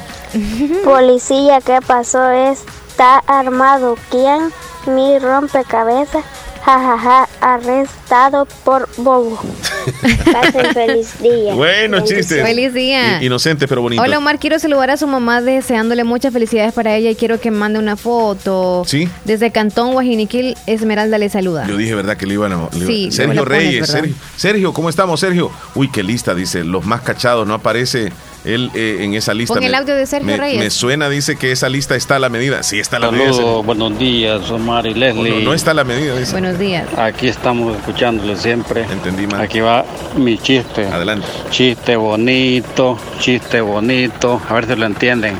Policía, 0.85 1.61
¿qué 1.61 1.81
pasó? 1.87 2.31
¿Está 2.31 3.19
armado 3.27 3.97
quién? 4.11 4.51
Mi 4.87 5.19
rompecabezas. 5.19 6.25
Jajaja, 6.65 7.29
arrestado 7.41 8.47
por 8.65 8.89
bobo. 8.99 9.41
Pasen 10.33 10.75
feliz 10.75 11.21
día. 11.21 11.55
Bueno, 11.55 12.01
chiste. 12.05 12.43
Feliz 12.43 12.73
día. 12.75 13.21
I- 13.23 13.27
Inocente, 13.27 13.67
pero 13.67 13.83
bonito. 13.83 14.03
Hola 14.03 14.19
Omar, 14.19 14.39
quiero 14.39 14.59
saludar 14.59 14.91
a 14.91 14.97
su 14.97 15.07
mamá 15.07 15.41
deseándole 15.41 16.05
muchas 16.05 16.33
felicidades 16.33 16.73
para 16.75 16.95
ella 16.95 17.11
y 17.11 17.15
quiero 17.17 17.41
que 17.41 17.51
mande 17.51 17.79
una 17.79 17.97
foto. 17.97 18.85
Sí. 18.87 19.09
Desde 19.25 19.51
Cantón 19.51 19.93
Guajiniquil, 19.93 20.57
Esmeralda 20.67 21.19
le 21.19 21.29
saluda. 21.31 21.67
Yo 21.67 21.77
dije, 21.77 21.95
¿verdad? 21.95 22.17
Que 22.17 22.27
le 22.27 22.35
iban 22.35 22.53
a. 22.53 22.69
le 22.73 22.79
iba- 22.79 22.87
Sí, 22.87 23.11
Sergio 23.11 23.45
pones, 23.45 23.59
Reyes. 23.59 23.87
Sergio, 23.89 24.15
Sergio, 24.37 24.73
¿cómo 24.73 24.89
estamos, 24.91 25.19
Sergio? 25.21 25.51
Uy, 25.75 25.91
qué 25.91 26.03
lista, 26.03 26.35
dice. 26.35 26.63
Los 26.65 26.85
más 26.85 27.01
cachados, 27.01 27.47
no 27.47 27.55
aparece 27.55 28.13
él 28.45 28.71
eh, 28.75 28.99
en 29.01 29.15
esa 29.15 29.35
lista. 29.35 29.55
Pon 29.55 29.63
el 29.63 29.71
Me- 29.71 29.77
audio 29.77 29.95
de 29.95 30.07
Sergio 30.07 30.27
me, 30.27 30.37
Reyes. 30.37 30.59
Me 30.59 30.71
suena, 30.71 31.09
dice 31.09 31.37
que 31.37 31.53
esa 31.53 31.69
lista 31.69 31.95
está 31.97 32.17
a 32.17 32.19
la 32.19 32.29
medida. 32.29 32.63
Sí, 32.63 32.79
está 32.79 32.97
a 32.97 33.01
la 33.01 33.11
medida. 33.11 33.33
Saludos, 33.33 33.67
buenos 33.67 33.99
días, 33.99 34.51
Omar 34.51 34.87
y 34.87 34.95
Leslie. 34.95 35.31
no, 35.31 35.41
no 35.41 35.55
está 35.55 35.73
a 35.73 35.75
la 35.75 35.85
medida, 35.85 36.17
dice. 36.17 36.33
Buenos 36.33 36.59
días. 36.59 36.87
Aquí 36.97 37.29
estamos 37.29 37.77
escuchándole 37.77 38.37
siempre. 38.37 38.85
Entendí 38.91 39.27
mal. 39.27 39.41
Aquí 39.41 39.61
va 39.61 39.85
mi 40.17 40.39
chiste. 40.39 40.87
Adelante. 40.87 41.27
Chiste 41.51 41.97
bonito, 41.97 42.99
chiste 43.19 43.61
bonito. 43.61 44.41
A 44.49 44.55
ver 44.55 44.67
si 44.67 44.75
lo 44.77 44.87
entienden. 44.87 45.37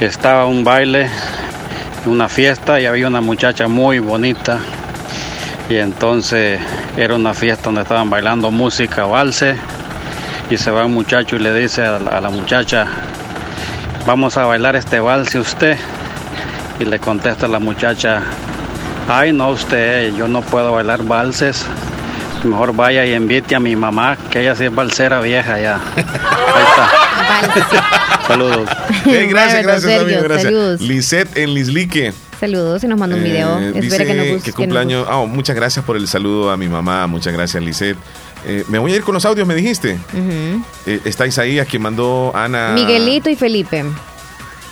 Estaba 0.00 0.46
un 0.46 0.64
baile, 0.64 1.08
una 2.06 2.28
fiesta 2.28 2.80
y 2.80 2.86
había 2.86 3.06
una 3.06 3.20
muchacha 3.20 3.68
muy 3.68 3.98
bonita. 4.00 4.60
Y 5.70 5.76
entonces 5.76 6.58
era 6.96 7.14
una 7.14 7.34
fiesta 7.34 7.64
donde 7.64 7.82
estaban 7.82 8.08
bailando 8.08 8.50
música, 8.50 9.04
valse. 9.04 9.54
Y 10.50 10.56
se 10.56 10.70
va 10.70 10.86
un 10.86 10.94
muchacho 10.94 11.36
y 11.36 11.40
le 11.40 11.52
dice 11.54 11.82
a 11.82 11.98
la, 11.98 12.10
a 12.10 12.20
la 12.20 12.30
muchacha, 12.30 12.86
vamos 14.06 14.36
a 14.36 14.46
bailar 14.46 14.76
este 14.76 14.98
valse 15.00 15.38
usted. 15.38 15.76
Y 16.80 16.84
le 16.84 16.98
contesta 16.98 17.48
la 17.48 17.58
muchacha, 17.58 18.22
ay 19.08 19.32
no 19.32 19.50
usted, 19.50 20.14
yo 20.14 20.28
no 20.28 20.42
puedo 20.42 20.72
bailar 20.72 21.02
valses. 21.02 21.66
Mejor 22.44 22.74
vaya 22.74 23.04
y 23.04 23.14
invite 23.14 23.56
a 23.56 23.60
mi 23.60 23.74
mamá, 23.74 24.16
que 24.30 24.40
ella 24.40 24.54
sí 24.54 24.64
es 24.64 24.74
balsera 24.74 25.20
vieja 25.20 25.58
ya. 25.58 25.74
Ahí 25.96 26.62
está. 26.62 28.26
Saludos. 28.28 28.68
Eh, 29.06 29.26
gracias, 29.28 29.62
gracias, 29.62 29.82
Sergio, 29.82 30.02
amigo. 30.02 30.22
Gracias. 30.22 30.44
saludos. 30.44 30.80
Lisette 30.80 31.36
en 31.36 31.54
Lislique. 31.54 32.12
Saludos 32.38 32.84
y 32.84 32.86
nos 32.86 32.98
manda 32.98 33.16
un 33.16 33.24
video. 33.24 33.58
Eh, 33.58 33.72
Espera 33.74 33.82
dice 33.82 34.06
que 34.06 34.14
nos 34.14 34.24
que, 34.26 34.32
guste. 34.32 34.44
que 34.44 34.50
nos 34.50 34.56
cumpleaños. 34.56 35.06
Ah, 35.10 35.24
muchas 35.26 35.56
gracias 35.56 35.84
por 35.84 35.96
el 35.96 36.06
saludo 36.06 36.50
a 36.52 36.56
mi 36.56 36.68
mamá. 36.68 37.06
Muchas 37.08 37.32
gracias, 37.32 37.60
Lisette. 37.62 37.98
Eh, 38.46 38.64
me 38.68 38.78
voy 38.78 38.92
a 38.92 38.96
ir 38.96 39.02
con 39.02 39.14
los 39.14 39.24
audios, 39.24 39.46
me 39.46 39.54
dijiste. 39.54 39.98
Eh, 40.86 41.00
está 41.04 41.26
Isaías 41.26 41.66
que 41.66 41.78
mandó 41.78 42.32
Ana. 42.34 42.72
Miguelito 42.74 43.28
y 43.30 43.36
Felipe. 43.36 43.84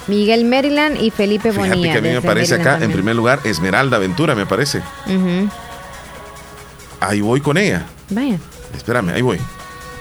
Miguel 0.07 0.45
Maryland 0.45 1.01
y 1.03 1.11
Felipe 1.11 1.51
Fíjate 1.51 1.69
Bonilla. 1.71 1.93
que 1.93 1.99
a 1.99 2.01
mí 2.03 2.09
me 2.11 2.17
aparece 2.19 2.55
acá, 2.55 2.79
en 2.81 2.93
primer 2.93 3.17
lugar, 3.17 3.41
Esmeralda 3.45 3.99
Ventura, 3.99 4.35
me 4.37 4.47
parece. 4.47 4.79
Ujú. 5.07 5.49
Ahí 7.01 7.21
voy 7.21 7.41
con 7.41 7.59
ella. 7.59 7.87
Vaya. 8.11 8.39
Espérame, 8.75 9.11
ahí 9.11 9.23
voy. 9.23 9.39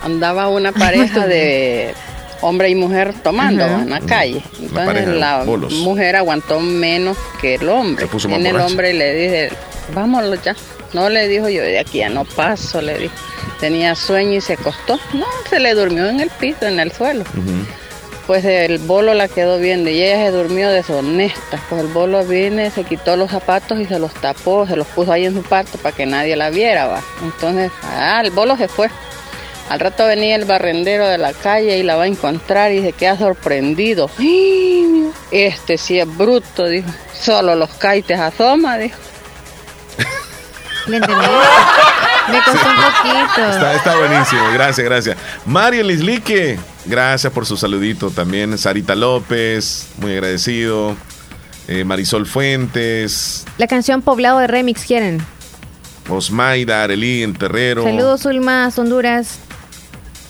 andaba 0.04 0.48
una 0.48 0.72
pareja 0.72 1.26
de 1.26 1.94
hombre 2.42 2.70
y 2.70 2.76
mujer 2.76 3.14
tomando 3.24 3.64
en 3.66 3.90
la 3.90 4.00
calle. 4.02 4.44
Entonces 4.62 5.08
la 5.08 5.44
bolos. 5.44 5.74
mujer 5.74 6.16
aguantó 6.16 6.60
menos 6.60 7.18
que 7.42 7.56
el 7.56 7.68
hombre. 7.68 8.06
Se 8.06 8.12
puso 8.12 8.30
más 8.30 8.40
En 8.40 8.46
el 8.46 8.58
hombre 8.58 8.94
le 8.94 9.14
dije, 9.16 9.50
vámonos 9.96 10.40
ya. 10.44 10.56
No 10.94 11.10
le 11.10 11.28
dijo 11.28 11.50
yo, 11.50 11.62
de 11.64 11.80
aquí 11.80 11.98
ya 12.00 12.10
no 12.10 12.24
paso, 12.26 12.80
le 12.82 12.98
dije. 13.00 13.14
Tenía 13.66 13.96
sueño 13.96 14.34
y 14.34 14.42
se 14.42 14.54
acostó. 14.54 15.00
No, 15.14 15.26
se 15.50 15.60
le 15.60 15.74
durmió 15.74 16.08
en 16.08 16.20
el 16.20 16.30
piso, 16.30 16.68
en 16.68 16.80
el 16.80 16.92
suelo. 16.92 17.24
Pues 18.28 18.46
el 18.46 18.78
bolo 18.78 19.16
la 19.16 19.28
quedó 19.28 19.58
viendo 19.58 19.90
y 19.90 20.04
ella 20.04 20.18
se 20.18 20.38
durmió 20.38 20.70
deshonesta. 20.70 21.60
Pues 21.68 21.82
el 21.82 21.88
bolo 21.88 22.24
viene, 22.24 22.70
se 22.70 22.84
quitó 22.84 23.18
los 23.18 23.32
zapatos 23.32 23.80
y 23.80 23.86
se 23.86 23.98
los 23.98 24.14
tapó, 24.14 24.68
se 24.68 24.76
los 24.76 24.86
puso 24.86 25.12
ahí 25.12 25.26
en 25.26 25.34
su 25.34 25.42
parte 25.42 25.80
para 25.80 25.96
que 25.96 26.06
nadie 26.06 26.36
la 26.36 26.52
viera, 26.52 26.86
va. 26.86 27.02
Entonces, 27.24 27.72
ah, 27.82 28.22
el 28.24 28.30
bolo 28.30 28.56
se 28.56 28.68
fue. 28.68 28.88
Al 29.68 29.80
rato 29.80 30.06
venía 30.06 30.36
el 30.36 30.46
barrendero 30.46 31.08
de 31.08 31.18
la 31.18 31.34
calle 31.34 31.80
y 31.80 31.82
la 31.82 31.96
va 31.96 32.04
a 32.04 32.08
encontrar 32.08 32.72
y 32.72 32.84
se 32.84 32.94
queda 32.94 33.18
sorprendido. 33.18 34.12
Este 35.32 35.80
sí 35.80 36.00
es 36.00 36.18
bruto, 36.18 36.68
dijo. 36.68 36.92
Solo 37.20 37.56
los 37.56 37.72
caites 37.72 38.20
asoma, 38.20 38.78
dijo. 38.78 39.00
¿Le 40.86 40.98
entendí? 40.98 41.26
Me 42.32 42.42
costó 42.44 42.68
un 42.70 42.76
poquito. 42.76 43.50
Está, 43.50 43.74
está 43.76 43.98
buenísimo, 43.98 44.42
gracias, 44.54 44.86
gracias. 44.86 45.18
Mario 45.46 45.84
Lislique, 45.84 46.58
gracias 46.86 47.32
por 47.32 47.46
su 47.46 47.56
saludito 47.58 48.10
también. 48.10 48.58
Sarita 48.58 48.96
López, 48.96 49.90
muy 49.98 50.14
agradecido. 50.14 50.96
Eh, 51.68 51.84
Marisol 51.84 52.28
Fuentes, 52.28 53.44
La 53.58 53.66
canción 53.68 54.02
Poblado 54.04 54.38
de 54.40 54.48
Remix 54.48 54.86
quieren. 54.86 55.26
Osmaida, 56.08 56.84
Arelí 56.84 57.24
en 57.24 57.34
Terrero. 57.34 57.84
Saludos, 57.84 58.26
Ulmas, 58.26 58.78
Honduras. 58.78 59.40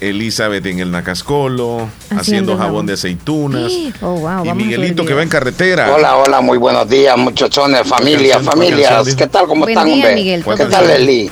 Elizabeth 0.02 0.66
en 0.66 0.80
el 0.80 0.92
Nacascolo, 0.92 1.88
haciendo, 2.06 2.22
Haciendo 2.22 2.52
jabón 2.58 2.68
jabón. 2.68 2.86
de 2.88 2.94
aceitunas. 2.94 3.72
Oh, 4.02 4.16
wow, 4.16 4.46
y 4.46 4.54
Miguelito 4.54 5.06
que 5.06 5.14
va 5.14 5.24
en 5.24 5.30
carretera. 5.30 5.94
Hola, 5.94 6.18
hola, 6.18 6.42
muy 6.42 6.58
buenos 6.58 6.88
días, 6.90 7.18
muchachones, 7.18 7.88
familia, 7.88 8.34
canción? 8.36 8.44
¿Cuál 8.56 8.68
familias. 8.68 8.92
canción, 8.92 9.18
¿Qué 9.18 9.28
tal? 9.28 9.48
¿Cómo 9.48 9.62
Buen 9.62 9.70
están, 9.72 9.86
día, 9.86 9.96
hombre? 9.96 10.16
Miguel, 10.16 10.44
¿Qué 10.44 10.66
tal. 10.66 11.30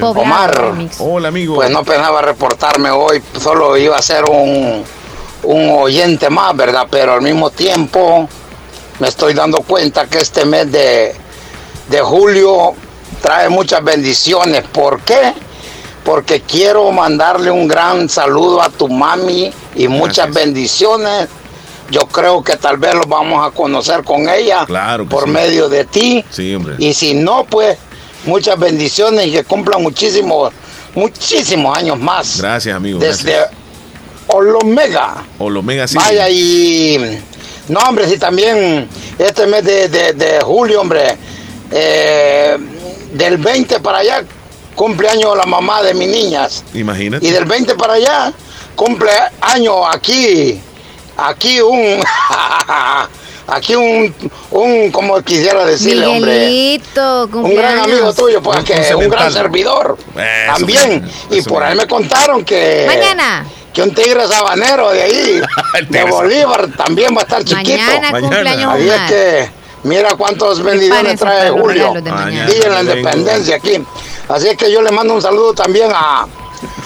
Poblado 0.00 0.20
Omar. 0.20 0.74
Hola, 1.00 1.28
amigo. 1.28 1.56
Pues 1.56 1.70
no 1.70 1.82
pensaba 1.84 2.22
reportarme 2.22 2.90
hoy, 2.90 3.20
solo 3.40 3.76
iba 3.76 3.96
a 3.96 4.02
ser 4.02 4.24
un, 4.30 4.84
un 5.42 5.70
oyente 5.70 6.30
más, 6.30 6.56
¿verdad? 6.56 6.86
Pero 6.90 7.14
al 7.14 7.22
mismo 7.22 7.50
tiempo 7.50 8.28
me 9.00 9.08
estoy 9.08 9.34
dando 9.34 9.58
cuenta 9.62 10.06
que 10.06 10.18
este 10.18 10.44
mes 10.44 10.70
de, 10.70 11.14
de 11.90 12.00
julio 12.00 12.74
trae 13.20 13.48
muchas 13.48 13.82
bendiciones. 13.82 14.62
¿Por 14.72 15.00
qué? 15.00 15.34
Porque 16.04 16.42
quiero 16.42 16.90
mandarle 16.92 17.50
un 17.50 17.66
gran 17.66 18.08
saludo 18.08 18.60
a 18.62 18.68
tu 18.68 18.88
mami 18.88 19.50
y 19.74 19.88
muchas 19.88 20.32
bendiciones. 20.32 21.28
Yo 21.90 22.00
creo 22.02 22.42
que 22.42 22.56
tal 22.56 22.76
vez 22.78 22.94
lo 22.94 23.02
vamos 23.06 23.46
a 23.46 23.50
conocer 23.50 24.04
con 24.04 24.28
ella 24.28 24.64
Claro 24.66 25.06
por 25.06 25.24
sí. 25.24 25.30
medio 25.30 25.68
de 25.68 25.84
ti. 25.84 26.24
Sí, 26.30 26.54
hombre. 26.54 26.76
Y 26.78 26.92
si 26.94 27.14
no, 27.14 27.44
pues 27.44 27.78
muchas 28.26 28.58
bendiciones 28.58 29.26
y 29.26 29.32
que 29.32 29.44
cumplan 29.44 29.82
muchísimos, 29.82 30.52
muchísimos 30.94 31.76
años 31.76 31.98
más. 31.98 32.38
Gracias, 32.40 32.74
amigo. 32.76 32.98
Desde 32.98 33.32
gracias. 33.32 33.50
Olomega. 34.28 35.24
Olomega 35.38 35.86
sí. 35.86 35.96
Vaya 35.96 36.28
y... 36.30 37.20
No, 37.68 37.80
hombre, 37.80 38.06
si 38.08 38.18
también 38.18 38.88
este 39.18 39.46
mes 39.46 39.64
de, 39.64 39.88
de- 39.88 40.12
de 40.12 40.40
julio, 40.42 40.80
hombre, 40.82 41.16
eh, 41.70 42.56
del 43.12 43.38
20 43.38 43.80
para 43.80 43.98
allá, 43.98 44.22
cumpleaños 44.74 45.36
la 45.36 45.46
mamá 45.46 45.82
de 45.82 45.94
mis 45.94 46.08
niñas. 46.08 46.64
Imagínate. 46.74 47.26
Y 47.26 47.30
del 47.30 47.44
20 47.44 47.74
para 47.74 47.94
allá, 47.94 48.32
cumple 48.74 49.10
año 49.40 49.86
aquí, 49.86 50.60
aquí 51.16 51.60
un, 51.60 52.02
aquí 53.46 53.74
un, 53.74 54.14
un, 54.50 54.90
como 54.90 55.20
quisiera 55.22 55.64
decirle, 55.64 56.06
hombre. 56.06 56.46
Miguelito, 56.46 57.28
Un 57.32 57.54
gran 57.54 57.78
amigo 57.78 57.84
cumpleaños. 57.84 58.16
tuyo, 58.16 58.42
pues 58.42 58.58
Un 58.58 58.64
que 58.64 58.94
un 58.94 59.08
gran 59.08 59.32
servidor. 59.32 59.96
Eso, 60.16 60.54
también. 60.54 61.08
Y 61.30 61.38
eso 61.38 61.50
por 61.50 61.62
ahí 61.62 61.76
me 61.76 61.86
contaron 61.86 62.44
que. 62.44 62.84
Mañana. 62.86 63.46
Que 63.72 63.82
un 63.82 63.92
tigre 63.92 64.24
sabanero 64.28 64.90
de 64.92 65.02
ahí, 65.02 65.42
de 65.88 66.04
Bolívar, 66.04 66.68
también 66.76 67.12
va 67.12 67.22
a 67.22 67.24
estar 67.24 67.44
chiquito. 67.44 67.76
Mañana 67.76 68.20
cumpleaños 68.20 68.72
Ahí 68.72 68.88
es 68.88 69.00
que, 69.10 69.50
mira 69.82 70.10
cuántos 70.16 70.62
bendiciones 70.62 71.18
trae 71.18 71.50
Julio. 71.50 71.92
regalos 71.92 72.04
de 72.04 72.12
mañana. 72.12 72.50
Y 72.52 72.62
en 72.64 72.72
la 72.72 72.80
independencia 72.82 73.56
aquí. 73.56 73.82
Así 74.28 74.48
es 74.48 74.56
que 74.56 74.70
yo 74.72 74.82
le 74.82 74.90
mando 74.90 75.14
un 75.14 75.22
saludo 75.22 75.52
también 75.54 75.90
a. 75.94 76.26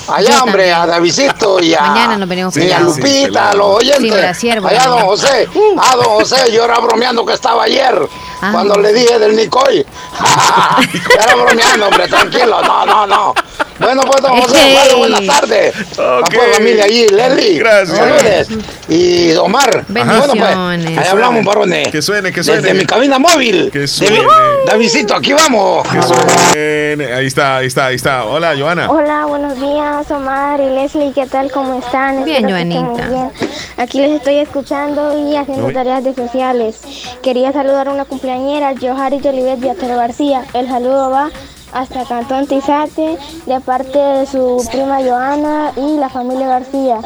Allá, 0.09 0.31
Yo 0.31 0.43
hombre, 0.45 0.71
también. 0.71 0.75
a 0.75 0.87
Davidito 0.87 1.61
y 1.61 1.75
a, 1.75 1.81
Mañana 1.83 2.17
nos 2.17 2.29
venimos 2.29 2.57
y 2.57 2.61
a 2.61 2.63
pelados. 2.79 2.97
Lupita, 2.97 3.09
Sí, 3.29 3.37
a 3.37 3.55
los 3.55 3.67
oyentes. 3.77 4.11
Brasier, 4.13 4.67
Allá, 4.67 4.87
don 4.87 5.01
José. 5.03 5.49
Ah, 5.79 5.95
don 5.97 6.05
José, 6.07 6.51
yo 6.53 6.65
era 6.65 6.79
bromeando 6.81 7.25
que 7.27 7.35
estaba 7.35 7.65
ayer. 7.65 8.09
Ah. 8.41 8.51
Cuando 8.53 8.77
le 8.79 8.93
dije 8.93 9.19
del 9.19 9.37
Nicoy. 9.37 9.87
era 11.21 11.35
bromeando, 11.37 11.87
hombre, 11.89 12.09
tranquilo. 12.09 12.61
No, 12.63 12.87
no, 12.87 13.07
no. 13.07 13.35
Bueno, 13.79 14.03
pues, 14.03 14.23
don 14.23 14.41
José, 14.41 14.59
bueno, 14.73 14.99
buenas 14.99 15.27
tardes. 15.27 15.75
Ok. 15.93 16.35
A 16.35 16.55
familia 16.55 16.85
allí, 16.85 17.07
Leslie. 17.09 17.59
Gracias. 17.59 17.97
Saludes. 17.97 18.49
Y 18.89 19.35
Omar. 19.37 19.85
Bueno, 19.89 20.13
pues, 20.27 20.41
ahí 20.41 21.07
hablamos, 21.09 21.45
varones. 21.45 21.89
Que 21.89 22.03
suene, 22.03 22.33
que 22.33 22.43
suene. 22.43 22.63
Desde 22.63 22.75
mi 22.75 22.85
cabina 22.85 23.19
móvil. 23.19 23.71
Que 23.71 23.81
De 23.81 23.89
suene. 23.89 24.21
Davidito, 24.67 25.15
aquí 25.15 25.33
vamos. 25.33 25.87
Que 25.89 26.03
suene. 26.03 27.15
Ahí 27.15 27.27
está, 27.27 27.59
ahí 27.59 27.67
está, 27.67 27.87
ahí 27.87 27.95
está. 27.95 28.25
Hola, 28.25 28.55
Joana. 28.59 28.91
Hola, 28.91 29.27
buenos 29.27 29.61
días, 29.61 30.11
Omar 30.11 30.61
y 30.61 30.71
Leslie, 30.71 31.13
¿qué 31.13 31.27
tal? 31.27 31.51
¿Cómo 31.53 31.79
están? 31.79 32.25
Bien, 32.25 32.49
Joanita. 32.49 32.81
muy 32.83 33.03
bien. 33.03 33.31
Aquí 33.77 34.01
les 34.01 34.13
estoy 34.13 34.39
escuchando 34.39 35.17
y 35.17 35.37
haciendo 35.37 35.67
Uy. 35.67 35.75
tareas 35.75 36.03
de 36.03 36.15
sociales. 36.15 36.81
Quería 37.23 37.53
saludar 37.53 37.89
a 37.89 37.93
una 37.93 38.05
cumpleañera, 38.05 38.75
Johari 38.81 39.21
Olivet 39.25 39.61
Viatero 39.61 39.97
García. 39.97 40.45
El 40.53 40.67
saludo 40.67 41.11
va 41.11 41.31
hasta 41.73 42.05
Cantón 42.05 42.47
Tizate, 42.47 43.19
de 43.47 43.61
parte 43.61 43.99
de 43.99 44.27
su 44.27 44.67
prima 44.71 44.99
Joana 45.03 45.73
y 45.77 45.99
la 45.99 46.09
familia 46.09 46.49
García. 46.49 47.01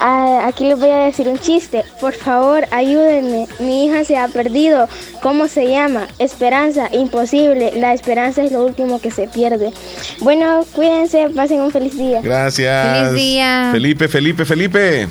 Ah, 0.00 0.46
aquí 0.46 0.64
les 0.64 0.78
voy 0.78 0.90
a 0.90 1.04
decir 1.04 1.28
un 1.28 1.38
chiste. 1.38 1.84
Por 2.00 2.14
favor, 2.14 2.66
ayúdenme. 2.72 3.46
Mi 3.60 3.84
hija 3.84 4.04
se 4.04 4.16
ha 4.16 4.26
perdido. 4.26 4.88
¿Cómo 5.22 5.46
se 5.46 5.68
llama? 5.68 6.08
Esperanza. 6.18 6.88
Imposible. 6.90 7.72
La 7.76 7.94
esperanza 7.94 8.42
es 8.42 8.50
lo 8.50 8.64
último 8.64 9.00
que 9.00 9.12
se 9.12 9.28
pierde. 9.28 9.72
Bueno, 10.18 10.64
cuídense. 10.74 11.28
Pasen 11.36 11.60
un 11.60 11.70
feliz 11.70 11.96
día. 11.96 12.20
Gracias. 12.20 13.10
Feliz 13.10 13.12
día. 13.12 13.68
Felipe, 13.70 14.08
Felipe, 14.08 14.44
Felipe. 14.44 15.08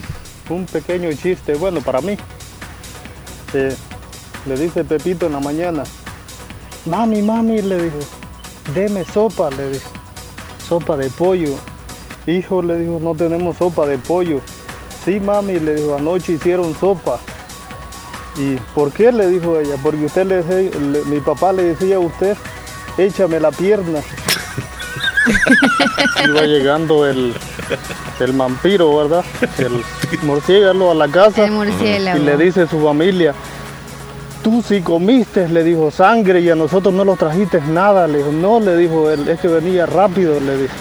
Un 0.50 0.66
pequeño 0.66 1.10
chiste, 1.14 1.54
bueno, 1.56 1.80
para 1.80 2.02
mí. 2.02 2.18
Eh, 3.54 3.74
le 4.46 4.58
dice 4.58 4.84
Pepito 4.84 5.28
en 5.28 5.34
la 5.34 5.40
mañana, 5.40 5.84
mami, 6.86 7.22
mami, 7.22 7.62
le 7.62 7.84
dijo, 7.84 7.98
deme 8.74 9.04
sopa, 9.06 9.50
le 9.52 9.70
dijo, 9.72 9.90
sopa 10.68 10.98
de 10.98 11.10
pollo. 11.10 11.56
Hijo, 12.28 12.62
le 12.62 12.78
dijo, 12.78 13.00
no 13.02 13.16
tenemos 13.16 13.58
sopa 13.58 13.86
de 13.88 13.98
pollo. 13.98 14.42
Sí, 15.04 15.20
mami, 15.20 15.60
le 15.60 15.76
dijo, 15.76 15.96
anoche 15.96 16.34
hicieron 16.34 16.76
sopa. 16.80 17.20
¿Y 18.38 18.56
por 18.76 18.92
qué? 18.92 19.12
Le 19.12 19.28
dijo 19.28 19.60
ella, 19.60 19.76
porque 19.82 20.06
usted 20.06 20.26
le, 20.26 20.44
decía- 20.44 20.80
le- 20.80 21.04
mi 21.06 21.20
papá 21.20 21.52
le 21.52 21.64
decía 21.64 21.96
a 21.98 22.00
usted, 22.00 22.38
échame 22.98 23.40
la 23.40 23.52
pierna. 23.52 24.00
Iba 26.28 26.42
llegando 26.44 27.06
el, 27.08 27.34
el 28.20 28.32
vampiro, 28.34 28.96
¿verdad? 28.98 29.24
El 29.58 29.84
murciélago 30.24 30.92
a 30.92 30.96
la 30.96 31.08
casa. 31.08 31.46
El 31.46 31.52
murciélago. 31.52 32.20
Y 32.20 32.24
le 32.26 32.38
dice 32.38 32.62
a 32.62 32.68
su 32.68 32.80
familia, 32.82 33.34
tú 34.44 34.62
sí 34.62 34.82
comiste, 34.82 35.48
le 35.48 35.64
dijo, 35.64 35.92
sangre 35.92 36.40
y 36.42 36.50
a 36.50 36.56
nosotros 36.56 36.94
no 36.94 37.06
nos 37.06 37.18
trajiste 37.18 37.62
nada. 37.62 38.08
Le 38.08 38.20
dijo, 38.20 38.32
no, 38.32 38.60
le 38.60 38.76
dijo 38.78 39.10
él, 39.10 39.28
es 39.28 39.40
que 39.40 39.48
venía 39.48 39.86
rápido, 39.86 40.40
le 40.40 40.58
dijo. 40.58 40.74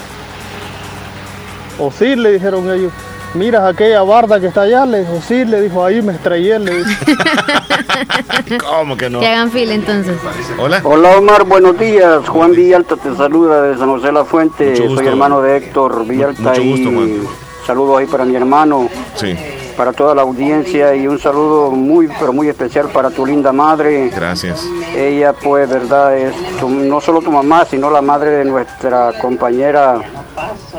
O 1.79 1.91
sí, 1.91 2.15
le 2.15 2.31
dijeron 2.33 2.69
ellos, 2.71 2.91
miras 3.33 3.63
aquella 3.63 4.01
barda 4.03 4.39
que 4.39 4.47
está 4.47 4.61
allá, 4.63 4.85
le 4.85 4.99
dijo, 4.99 5.19
sí, 5.27 5.45
le 5.45 5.61
dijo, 5.61 5.83
ahí 5.83 6.01
me 6.01 6.13
estrellé, 6.13 6.59
le 6.59 6.83
dijo. 6.83 6.89
¿Cómo 8.69 8.97
que 8.97 9.09
no? 9.09 9.19
Que 9.19 9.27
hagan 9.27 9.51
fila 9.51 9.73
entonces. 9.73 10.15
Hola. 10.57 10.81
Hola 10.83 11.17
Omar, 11.17 11.45
buenos 11.45 11.77
días. 11.79 12.27
Juan 12.27 12.51
Villalta 12.51 12.97
te 12.97 13.15
saluda 13.15 13.61
de 13.63 13.77
San 13.77 13.89
José 13.89 14.11
La 14.11 14.25
Fuente. 14.25 14.71
Mucho 14.71 14.83
gusto. 14.83 14.97
Soy 14.97 15.07
hermano 15.07 15.41
de 15.41 15.57
Héctor 15.57 16.05
Villalta 16.05 16.41
Mucho 16.41 16.63
gusto, 16.63 16.89
y 16.91 16.93
Juan. 16.95 17.21
saludos 17.65 17.99
ahí 17.99 18.05
para 18.07 18.25
mi 18.25 18.35
hermano, 18.35 18.89
Sí. 19.15 19.35
Para 19.71 19.93
toda 19.93 20.13
la 20.15 20.21
audiencia 20.21 20.93
y 20.95 21.07
un 21.07 21.19
saludo 21.19 21.71
muy 21.71 22.09
pero 22.19 22.33
muy 22.33 22.47
especial 22.49 22.87
para 22.89 23.09
tu 23.09 23.25
linda 23.25 23.51
madre. 23.51 24.09
Gracias. 24.15 24.65
Ella 24.95 25.33
pues 25.33 25.69
verdad 25.69 26.17
es 26.17 26.33
tu- 26.59 26.69
no 26.69 26.99
solo 27.01 27.21
tu 27.21 27.31
mamá, 27.31 27.65
sino 27.65 27.89
la 27.89 28.01
madre 28.01 28.31
de 28.31 28.45
nuestra 28.45 29.13
compañera 29.19 29.99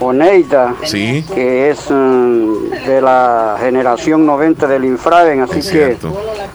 Oneida, 0.07 0.75
Sí. 0.85 1.25
que 1.35 1.71
es 1.71 1.91
mm, 1.91 2.71
de 2.87 3.01
la 3.01 3.57
generación 3.61 4.27
90 4.27 4.67
del 4.67 4.85
Infraven, 4.85 5.41
así 5.43 5.61
Es 5.61 5.67
que 5.67 5.73
cierto. 5.97 6.13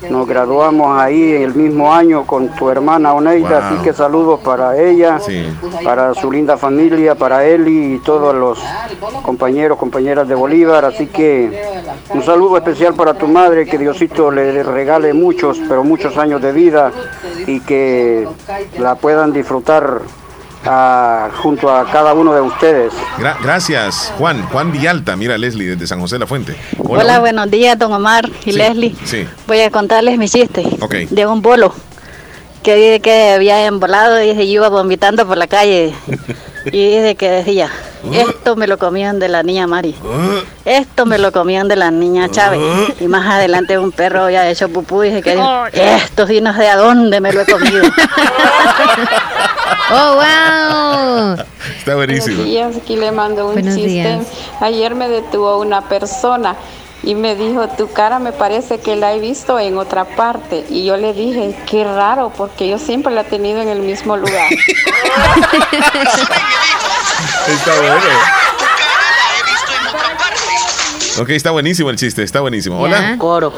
nos 0.10 0.28
graduamos 0.28 1.00
ahí 1.00 1.32
el 1.34 1.54
mismo 1.56 1.94
año 1.94 2.26
con 2.26 2.50
tu 2.50 2.70
hermana 2.70 3.14
Oneida, 3.14 3.60
Wow. 3.60 3.60
así 3.60 3.84
que 3.84 3.94
saludos 3.94 4.40
para 4.42 4.78
ella, 4.78 5.20
Sí. 5.20 5.46
para 5.84 6.14
su 6.14 6.32
linda 6.32 6.58
familia, 6.58 7.16
para 7.16 7.46
Eli 7.46 7.96
y 7.96 8.00
todos 8.00 8.36
los 8.36 8.60
compañeros, 9.24 9.78
compañeras 9.78 10.28
de 10.28 10.36
Bolívar, 10.36 10.86
así 10.86 11.08
que 11.08 11.62
un 12.14 12.24
saludo 12.24 12.58
especial 12.58 12.94
para 12.94 13.14
tu 13.14 13.28
madre, 13.28 13.66
que 13.66 13.78
Diosito 13.78 14.32
le 14.32 14.64
regale 14.64 15.14
muchos, 15.14 15.60
pero 15.68 15.84
muchos 15.84 16.18
años 16.18 16.42
de 16.42 16.52
vida 16.52 16.92
y 17.46 17.60
que 17.62 18.28
la 18.80 18.96
puedan 18.96 19.32
disfrutar 19.34 20.02
junto 21.42 21.70
a 21.74 21.86
cada 21.92 22.14
uno 22.14 22.34
de 22.34 22.42
ustedes. 22.42 22.94
Gra- 23.18 23.38
gracias, 23.42 24.12
Juan. 24.18 24.44
Juan 24.50 24.72
Villalta. 24.72 25.16
Mira, 25.16 25.38
Leslie, 25.38 25.70
desde 25.70 25.88
San 25.88 26.00
José 26.00 26.16
de 26.16 26.20
la 26.20 26.28
Fuente. 26.28 26.56
Hola, 26.80 27.20
buenos 27.20 27.50
días, 27.50 27.78
don 27.78 27.92
Omar 27.94 28.28
y 28.46 28.52
Sí, 28.52 28.58
Leslie. 28.58 28.96
Sí. 29.06 29.28
Voy 29.48 29.62
a 29.62 29.72
contarles 29.72 30.18
mi 30.18 30.28
chiste 30.30 30.64
Ok. 30.82 30.94
de 31.10 31.26
un 31.26 31.42
bolo 31.42 31.74
que 32.64 32.76
dice 32.76 33.00
que 33.00 33.32
había 33.34 33.66
embolado 33.66 34.22
y 34.22 34.30
dice, 34.30 34.46
yo 34.48 34.54
iba 34.56 34.70
vomitando 34.70 35.26
por 35.26 35.38
la 35.38 35.48
calle 35.48 35.94
y 36.66 36.88
dice 36.96 37.16
que 37.16 37.30
decía, 37.30 37.70
Esto 38.12 38.56
me 38.58 38.68
lo 38.68 38.78
comían 38.78 39.20
de 39.20 39.30
la 39.30 39.42
niña 39.44 39.68
Mari. 39.68 39.96
Esto 40.66 41.06
me 41.06 41.18
lo 41.18 41.32
comían 41.32 41.68
de 41.70 41.78
la 41.78 41.92
niña 41.92 42.30
Chávez. 42.30 42.60
Y 43.00 43.08
más 43.08 43.26
adelante 43.28 43.78
un 43.78 43.92
perro 43.94 44.24
había 44.26 44.50
hecho 44.50 44.68
pupú 44.70 45.04
y 45.04 45.10
dije 45.12 45.22
que 45.22 45.40
estos 46.04 46.28
dinos 46.28 46.58
de 46.58 46.68
a 46.68 46.76
dónde 46.76 47.22
me 47.22 47.32
lo 47.32 47.42
he 47.42 47.46
comido. 47.46 47.84
¡Oh, 49.92 50.16
wow! 50.16 51.46
Está 51.78 51.96
buenísimo. 51.96 52.36
Buenos 52.38 52.46
días, 52.46 52.76
aquí 52.78 52.96
le 52.96 53.12
mando 53.12 53.48
un 53.48 53.54
Buenos 53.54 53.76
chiste. 53.76 53.90
días. 53.90 54.26
Ayer 54.62 54.96
me 54.96 55.08
detuvo 55.10 55.58
una 55.60 55.82
persona 55.88 56.56
y 57.04 57.16
me 57.16 57.36
dijo, 57.36 57.68
tu 57.70 57.92
cara 57.92 58.20
me 58.20 58.32
parece 58.34 58.80
que 58.80 58.96
la 58.96 59.14
he 59.14 59.20
visto 59.20 59.58
en 59.60 59.78
otra 59.78 60.06
parte. 60.06 60.66
Y 60.70 60.84
yo 60.86 60.98
le 60.98 61.14
dije, 61.14 61.56
qué 61.70 61.84
raro, 61.84 62.32
porque 62.36 62.68
yo 62.68 62.80
siempre 62.80 63.14
la 63.14 63.22
he 63.22 63.26
tenido 63.26 63.62
en 63.62 63.70
el 63.70 63.80
mismo 63.80 64.18
lugar. 64.18 64.50
Está 67.48 67.76
bueno. 67.80 67.98
Ok, 71.20 71.30
está 71.30 71.50
buenísimo 71.52 71.90
el 71.90 71.96
chiste, 71.96 72.22
está 72.22 72.42
buenísimo. 72.42 72.80
Hola. 72.80 73.16
Coro. 73.18 73.52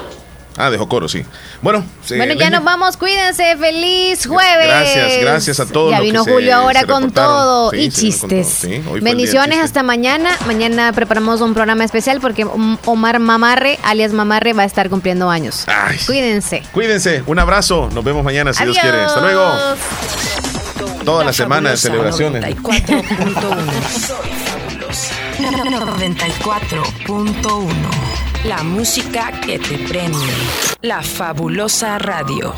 Ah, 0.58 0.70
dejó 0.70 0.90
coro, 0.90 1.08
sí. 1.08 1.24
Bueno, 1.62 1.86
sí, 2.04 2.18
Bueno, 2.18 2.34
ya 2.34 2.50
nos 2.50 2.66
vamos, 2.66 2.98
cuídense, 2.98 3.56
feliz 3.56 4.28
jueves. 4.28 4.68
Gracias, 4.68 5.22
gracias 5.22 5.60
a 5.62 5.66
todos 5.68 5.92
Ya 5.92 5.98
los 6.00 6.06
que 6.06 6.12
vino 6.12 6.24
se- 6.26 6.32
Julio 6.34 6.56
ahora 6.56 6.82
se 6.82 6.88
con 6.88 7.12
todo 7.12 7.72
Sí, 7.72 7.78
y 7.78 7.84
con 7.86 7.92
todo. 7.94 8.02
chistes. 8.02 8.48
Sí, 8.48 8.84
Bendiciones 9.02 9.52
chiste. 9.52 9.64
hasta 9.64 9.84
mañana. 9.84 10.32
Mañana 10.48 10.92
preparamos 10.92 11.40
un 11.40 11.54
programa 11.54 11.86
especial 11.86 12.20
porque 12.20 12.46
Omar 12.86 13.20
Mamarre, 13.20 13.80
alias 13.84 14.12
Mamarre, 14.12 14.52
va 14.54 14.64
a 14.64 14.66
estar 14.66 14.90
cumpliendo 14.90 15.30
años. 15.30 15.66
Cuídense. 16.06 16.64
Cuídense, 16.74 17.24
un 17.26 17.40
abrazo, 17.40 17.90
nos 17.94 18.04
vemos 18.04 18.26
mañana 18.26 18.52
si 18.54 18.64
Dios 18.66 18.78
quiere. 18.80 19.02
Hasta 19.02 19.22
luego. 19.22 19.54
Toda 21.06 21.24
la 21.24 21.32
semana 21.32 21.70
de 21.72 21.78
fabulosa 21.78 22.18
celebraciones. 22.18 22.56
94.1. 25.40 28.20
La 28.45 28.64
música 28.64 29.32
que 29.45 29.60
te 29.60 29.78
prende. 29.80 30.18
La 30.82 31.02
fabulosa 31.02 31.98
radio. 31.99 32.53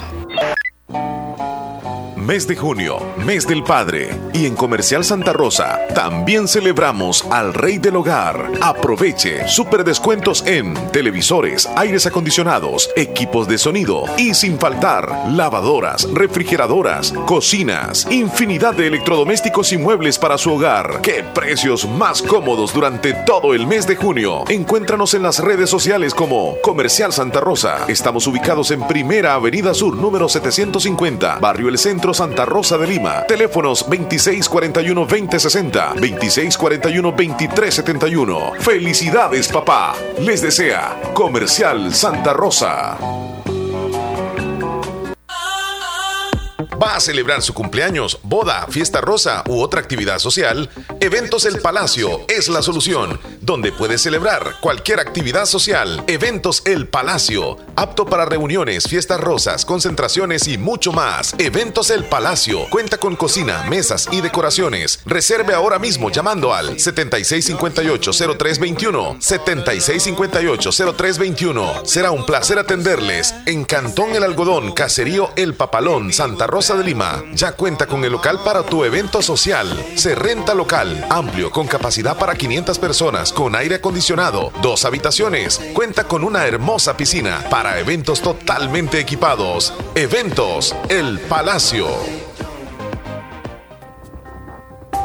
Mes 2.26 2.46
de 2.46 2.56
junio, 2.56 3.00
mes 3.26 3.48
del 3.48 3.64
padre. 3.64 4.16
Y 4.32 4.46
en 4.46 4.56
Comercial 4.56 5.04
Santa 5.04 5.34
Rosa 5.34 5.80
también 5.96 6.48
celebramos 6.48 7.26
al 7.32 7.52
rey 7.52 7.80
del 7.80 7.96
hogar. 7.96 8.52
Aproveche 8.62 9.48
super 9.48 9.84
descuentos 9.84 10.46
en 10.46 10.76
televisores, 10.92 11.68
aires 11.76 12.06
acondicionados, 12.06 12.92
equipos 12.96 13.48
de 13.48 13.58
sonido 13.58 14.04
y 14.20 14.36
sin 14.36 14.60
faltar 14.60 15.32
lavadoras, 15.32 16.08
refrigeradoras, 16.14 17.12
cocinas, 17.26 18.08
infinidad 18.12 18.76
de 18.76 18.88
electrodomésticos 18.88 19.74
y 19.74 19.80
muebles 19.80 20.20
para 20.20 20.38
su 20.38 20.54
hogar. 20.54 21.02
¡Qué 21.02 21.24
precios 21.24 21.90
más 21.90 22.22
cómodos 22.22 22.72
durante 22.72 23.14
todo 23.26 23.56
el 23.56 23.66
mes 23.66 23.88
de 23.88 23.96
junio! 23.96 24.44
Encuéntranos 24.48 25.16
en 25.16 25.24
las 25.24 25.40
redes 25.40 25.72
sociales 25.72 26.14
como 26.14 26.56
Comercial 26.62 27.12
Santa 27.14 27.40
Rosa. 27.40 27.86
Estamos 27.88 28.28
ubicados 28.28 28.70
en 28.70 28.88
Primera 28.88 29.34
Avenida 29.34 29.74
Sur, 29.74 29.96
número 29.96 30.30
750, 30.30 31.40
Barrio 31.40 31.68
El 31.68 31.80
Centro, 31.80 32.12
Santa 32.22 32.46
Rosa 32.46 32.78
de 32.78 32.86
Lima. 32.86 33.26
Teléfonos 33.28 33.84
2641-2060, 33.90 35.96
2641-2371. 35.96 38.60
Felicidades, 38.60 39.48
papá. 39.48 39.96
Les 40.20 40.40
desea 40.40 41.02
Comercial 41.16 41.92
Santa 41.92 42.34
Rosa. 42.34 43.41
¿Va 46.82 46.96
a 46.96 47.00
celebrar 47.00 47.44
su 47.44 47.54
cumpleaños, 47.54 48.18
boda, 48.24 48.66
fiesta 48.68 49.02
rosa 49.02 49.44
u 49.48 49.62
otra 49.62 49.82
actividad 49.82 50.18
social? 50.18 50.68
Eventos 51.00 51.46
El 51.46 51.60
Palacio 51.60 52.22
es 52.28 52.50
la 52.50 52.64
solución, 52.64 53.20
donde 53.40 53.72
puedes 53.72 54.02
celebrar 54.02 54.56
cualquier 54.62 55.00
actividad 55.00 55.46
social. 55.46 56.04
Eventos 56.08 56.64
El 56.66 56.88
Palacio, 56.88 57.58
apto 57.76 58.08
para 58.08 58.26
reuniones, 58.26 58.88
fiestas 58.88 59.20
rosas, 59.20 59.64
concentraciones 59.64 60.48
y 60.48 60.58
mucho 60.58 60.92
más. 60.92 61.36
Eventos 61.38 61.92
El 61.92 62.06
Palacio 62.06 62.68
cuenta 62.72 62.98
con 62.98 63.16
cocina, 63.16 63.62
mesas 63.70 64.10
y 64.12 64.22
decoraciones. 64.22 65.02
Reserve 65.06 65.54
ahora 65.54 65.78
mismo 65.78 66.10
llamando 66.10 66.52
al 66.52 66.78
7658-0321. 66.78 69.20
7658-0321. 69.20 71.86
Será 71.86 72.10
un 72.10 72.26
placer 72.26 72.58
atenderles 72.58 73.36
en 73.46 73.66
Cantón 73.66 74.16
El 74.16 74.24
Algodón, 74.24 74.72
Caserío 74.72 75.30
El 75.36 75.54
Papalón, 75.54 76.12
Santa 76.12 76.48
Rosa 76.48 76.71
de 76.78 76.84
Lima. 76.84 77.24
Ya 77.34 77.54
cuenta 77.54 77.88
con 77.88 78.04
el 78.04 78.12
local 78.12 78.40
para 78.44 78.64
tu 78.64 78.84
evento 78.84 79.22
social. 79.22 79.68
Se 79.96 80.16
renta 80.16 80.54
local, 80.54 81.06
amplio, 81.10 81.52
con 81.52 81.68
capacidad 81.68 82.18
para 82.18 82.36
500 82.36 82.80
personas, 82.80 83.34
con 83.34 83.56
aire 83.56 83.76
acondicionado, 83.76 84.52
dos 84.62 84.86
habitaciones. 84.86 85.60
Cuenta 85.74 86.06
con 86.06 86.24
una 86.24 86.46
hermosa 86.46 86.96
piscina 86.98 87.44
para 87.50 87.80
eventos 87.80 88.22
totalmente 88.22 89.00
equipados. 89.00 89.74
Eventos 89.96 90.76
El 90.90 91.20
Palacio. 91.20 91.88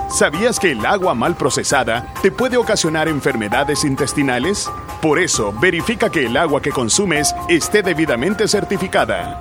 ¿Sabías 0.08 0.58
que 0.58 0.72
el 0.72 0.86
agua 0.86 1.14
mal 1.14 1.36
procesada 1.36 2.14
te 2.22 2.30
puede 2.30 2.56
ocasionar 2.56 3.08
enfermedades 3.08 3.84
intestinales? 3.84 4.70
Por 5.02 5.18
eso, 5.18 5.52
verifica 5.60 6.10
que 6.10 6.24
el 6.24 6.36
agua 6.36 6.62
que 6.62 6.70
consumes 6.70 7.34
esté 7.48 7.82
debidamente 7.82 8.48
certificada. 8.48 9.40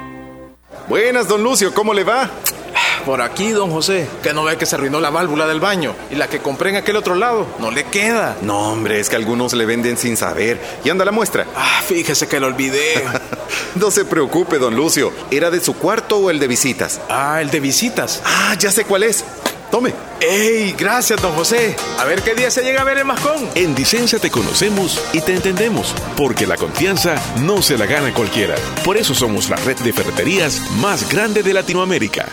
Buenas, 0.87 1.27
don 1.27 1.43
Lucio, 1.43 1.73
¿cómo 1.73 1.93
le 1.93 2.03
va? 2.03 2.29
Por 3.05 3.21
aquí, 3.21 3.49
don 3.49 3.71
José, 3.71 4.07
que 4.21 4.33
no 4.33 4.43
ve 4.43 4.57
que 4.57 4.65
se 4.65 4.75
arruinó 4.75 4.99
la 4.99 5.09
válvula 5.09 5.47
del 5.47 5.59
baño 5.59 5.95
y 6.11 6.15
la 6.15 6.27
que 6.27 6.39
compré 6.39 6.69
en 6.69 6.75
aquel 6.75 6.95
otro 6.97 7.15
lado 7.15 7.47
no 7.59 7.71
le 7.71 7.85
queda. 7.85 8.37
No, 8.41 8.71
hombre, 8.71 8.99
es 8.99 9.09
que 9.09 9.15
algunos 9.15 9.53
le 9.53 9.65
venden 9.65 9.97
sin 9.97 10.17
saber. 10.17 10.61
¿Y 10.83 10.89
anda 10.89 11.03
la 11.03 11.11
muestra? 11.11 11.47
Ah, 11.55 11.81
fíjese 11.85 12.27
que 12.27 12.39
lo 12.39 12.47
olvidé. 12.47 13.03
no 13.75 13.89
se 13.89 14.05
preocupe, 14.05 14.59
don 14.59 14.75
Lucio. 14.75 15.11
¿Era 15.31 15.49
de 15.49 15.61
su 15.61 15.73
cuarto 15.75 16.17
o 16.17 16.29
el 16.29 16.39
de 16.39 16.47
visitas? 16.47 17.01
Ah, 17.09 17.41
el 17.41 17.49
de 17.49 17.59
visitas. 17.59 18.21
Ah, 18.23 18.55
ya 18.59 18.71
sé 18.71 18.85
cuál 18.85 19.03
es. 19.03 19.25
Tome. 19.71 19.93
¡Ey! 20.19 20.75
Gracias, 20.77 21.21
don 21.21 21.33
José. 21.33 21.75
A 21.97 22.05
ver 22.05 22.21
qué 22.21 22.35
día 22.35 22.51
se 22.51 22.61
llega 22.61 22.81
a 22.81 22.83
ver 22.83 22.97
el 22.97 23.05
mascón. 23.05 23.47
En 23.55 23.73
Dicenza 23.73 24.19
te 24.19 24.29
conocemos 24.29 25.01
y 25.13 25.21
te 25.21 25.33
entendemos, 25.33 25.95
porque 26.17 26.45
la 26.45 26.57
confianza 26.57 27.15
no 27.39 27.61
se 27.61 27.77
la 27.77 27.85
gana 27.85 28.13
cualquiera. 28.13 28.55
Por 28.83 28.97
eso 28.97 29.15
somos 29.15 29.49
la 29.49 29.55
red 29.55 29.77
de 29.77 29.93
ferreterías 29.93 30.61
más 30.81 31.09
grande 31.09 31.41
de 31.41 31.53
Latinoamérica. 31.53 32.27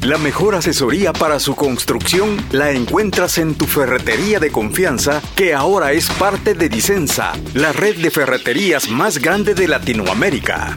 La 0.00 0.18
mejor 0.18 0.56
asesoría 0.56 1.12
para 1.12 1.38
su 1.38 1.54
construcción 1.54 2.44
la 2.50 2.72
encuentras 2.72 3.38
en 3.38 3.54
tu 3.54 3.66
ferretería 3.66 4.40
de 4.40 4.50
confianza, 4.50 5.22
que 5.36 5.54
ahora 5.54 5.92
es 5.92 6.08
parte 6.10 6.54
de 6.54 6.68
Dicenza, 6.68 7.32
la 7.54 7.72
red 7.72 7.96
de 7.98 8.10
ferreterías 8.10 8.88
más 8.88 9.18
grande 9.18 9.54
de 9.54 9.68
Latinoamérica. 9.68 10.76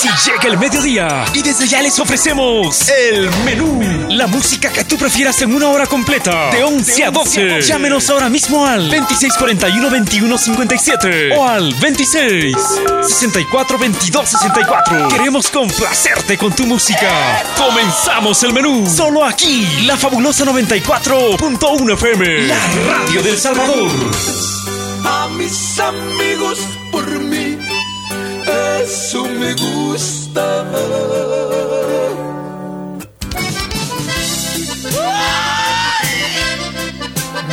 Casi 0.00 0.30
llega 0.30 0.44
el 0.44 0.56
mediodía 0.58 1.24
y 1.34 1.42
desde 1.42 1.66
ya 1.66 1.82
les 1.82 1.98
ofrecemos 1.98 2.88
el 2.88 3.28
menú. 3.44 4.06
La 4.10 4.28
música 4.28 4.72
que 4.72 4.84
tú 4.84 4.96
prefieras 4.96 5.42
en 5.42 5.52
una 5.52 5.70
hora 5.70 5.86
completa, 5.86 6.52
de 6.52 6.62
11 6.62 7.04
a 7.04 7.10
12. 7.10 7.62
Llámenos 7.62 8.08
ahora 8.08 8.28
mismo 8.28 8.64
al 8.64 8.88
2641-2157 8.92 11.36
o 11.36 11.44
al 11.44 11.74
26 11.74 12.56
64 13.08 13.76
22 13.76 14.28
64. 14.28 15.08
Queremos 15.08 15.50
complacerte 15.50 16.38
con 16.38 16.54
tu 16.54 16.64
música. 16.64 17.42
Comenzamos 17.56 18.40
el 18.44 18.52
menú. 18.52 18.88
Solo 18.88 19.24
aquí, 19.24 19.66
la 19.84 19.96
fabulosa 19.96 20.44
94.1 20.44 21.94
FM, 21.94 22.46
la 22.46 22.60
radio 22.86 23.20
del 23.20 23.36
Salvador. 23.36 23.90
A 25.04 25.26
mis 25.36 25.80
amigos 25.80 26.60
por 26.92 27.04
mí 27.08 27.47
eso 28.88 29.22
me 29.24 29.52
gusta. 29.52 30.64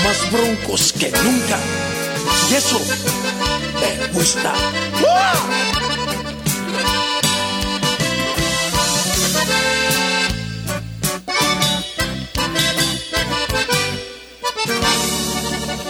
Más 0.04 0.32
broncos 0.32 0.94
que 0.94 1.12
nunca. 1.12 1.60
Y 2.50 2.54
eso 2.56 2.80
me 3.82 4.08
gusta. 4.14 4.54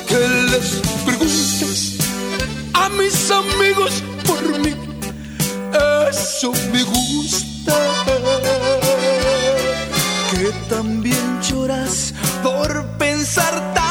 Que 0.07 0.19
les 0.51 0.67
preguntes 1.05 1.97
a 2.73 2.89
mis 2.89 3.31
amigos 3.31 4.01
eso 6.37 6.51
me 6.71 6.83
gusta. 6.83 7.73
Que 10.31 10.51
también 10.69 11.41
lloras 11.41 12.13
por 12.43 12.85
pensar 12.97 13.73
tan 13.73 13.84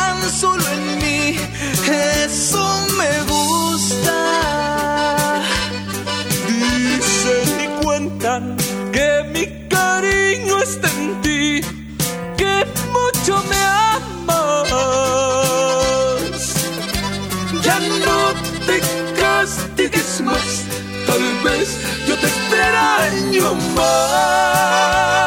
te 22.85 23.07
extraño 23.07 23.55
más. 23.77 25.24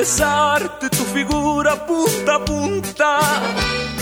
Besarte 0.00 0.88
tu 0.88 1.04
figura 1.16 1.72
punta 1.86 2.36
a 2.36 2.44
punta. 2.44 3.10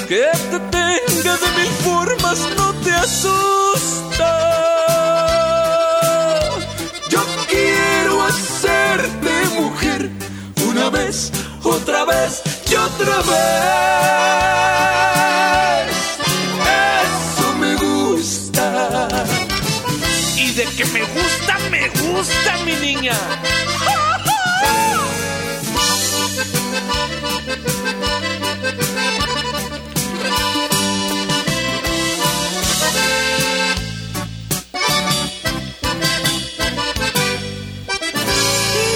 Que 0.07 0.31
te 0.51 0.59
tenga 0.77 1.33
de 1.43 1.49
mil 1.59 1.73
formas 1.87 2.39
no 2.57 2.73
te 2.85 2.93
asusta. 2.95 4.33
Yo 7.11 7.23
quiero 7.53 8.15
hacerte 8.29 9.33
mujer 9.61 10.11
una 10.71 10.89
vez, 10.91 11.33
otra 11.65 12.05
vez 12.05 12.43
y 12.71 12.75
otra 12.89 13.17
vez. 13.31 13.49
Eso 17.07 17.49
me 17.63 17.75
gusta. 17.75 19.09
Y 20.37 20.53
de 20.53 20.65
que 20.77 20.85
me 20.97 21.03
gusta, 21.17 21.59
me 21.73 21.83
gusta, 21.89 22.51
mi 22.65 22.75
niña. 22.87 23.17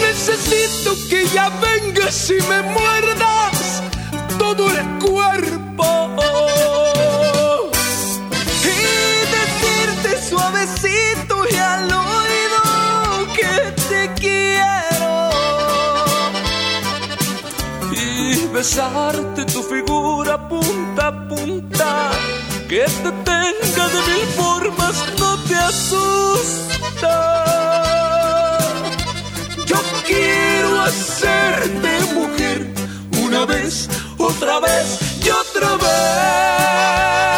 Necesito 0.03 0.97
que 1.09 1.27
ya 1.29 1.49
vengas 1.49 2.29
y 2.29 2.35
me 2.47 2.63
muerdas 2.63 3.83
todo 4.39 4.71
el 4.71 4.99
cuerpo. 4.99 6.32
besarte 18.63 19.45
tu 19.47 19.61
figura 19.61 20.39
punta 20.49 21.09
a 21.09 21.29
punta. 21.29 22.11
Que 22.69 22.85
te 23.03 23.11
tenga 23.29 23.85
de 23.95 24.01
mil 24.09 24.27
formas 24.41 24.97
no 25.19 25.31
te 25.49 25.57
asusta. 25.71 27.17
Yo 29.67 29.79
quiero 30.07 30.81
hacerte 30.81 31.91
mujer 32.15 32.59
una 33.27 33.45
vez, 33.47 33.89
otra 34.17 34.61
vez 34.61 34.87
y 35.25 35.29
otra 35.43 35.71
vez. 35.85 37.32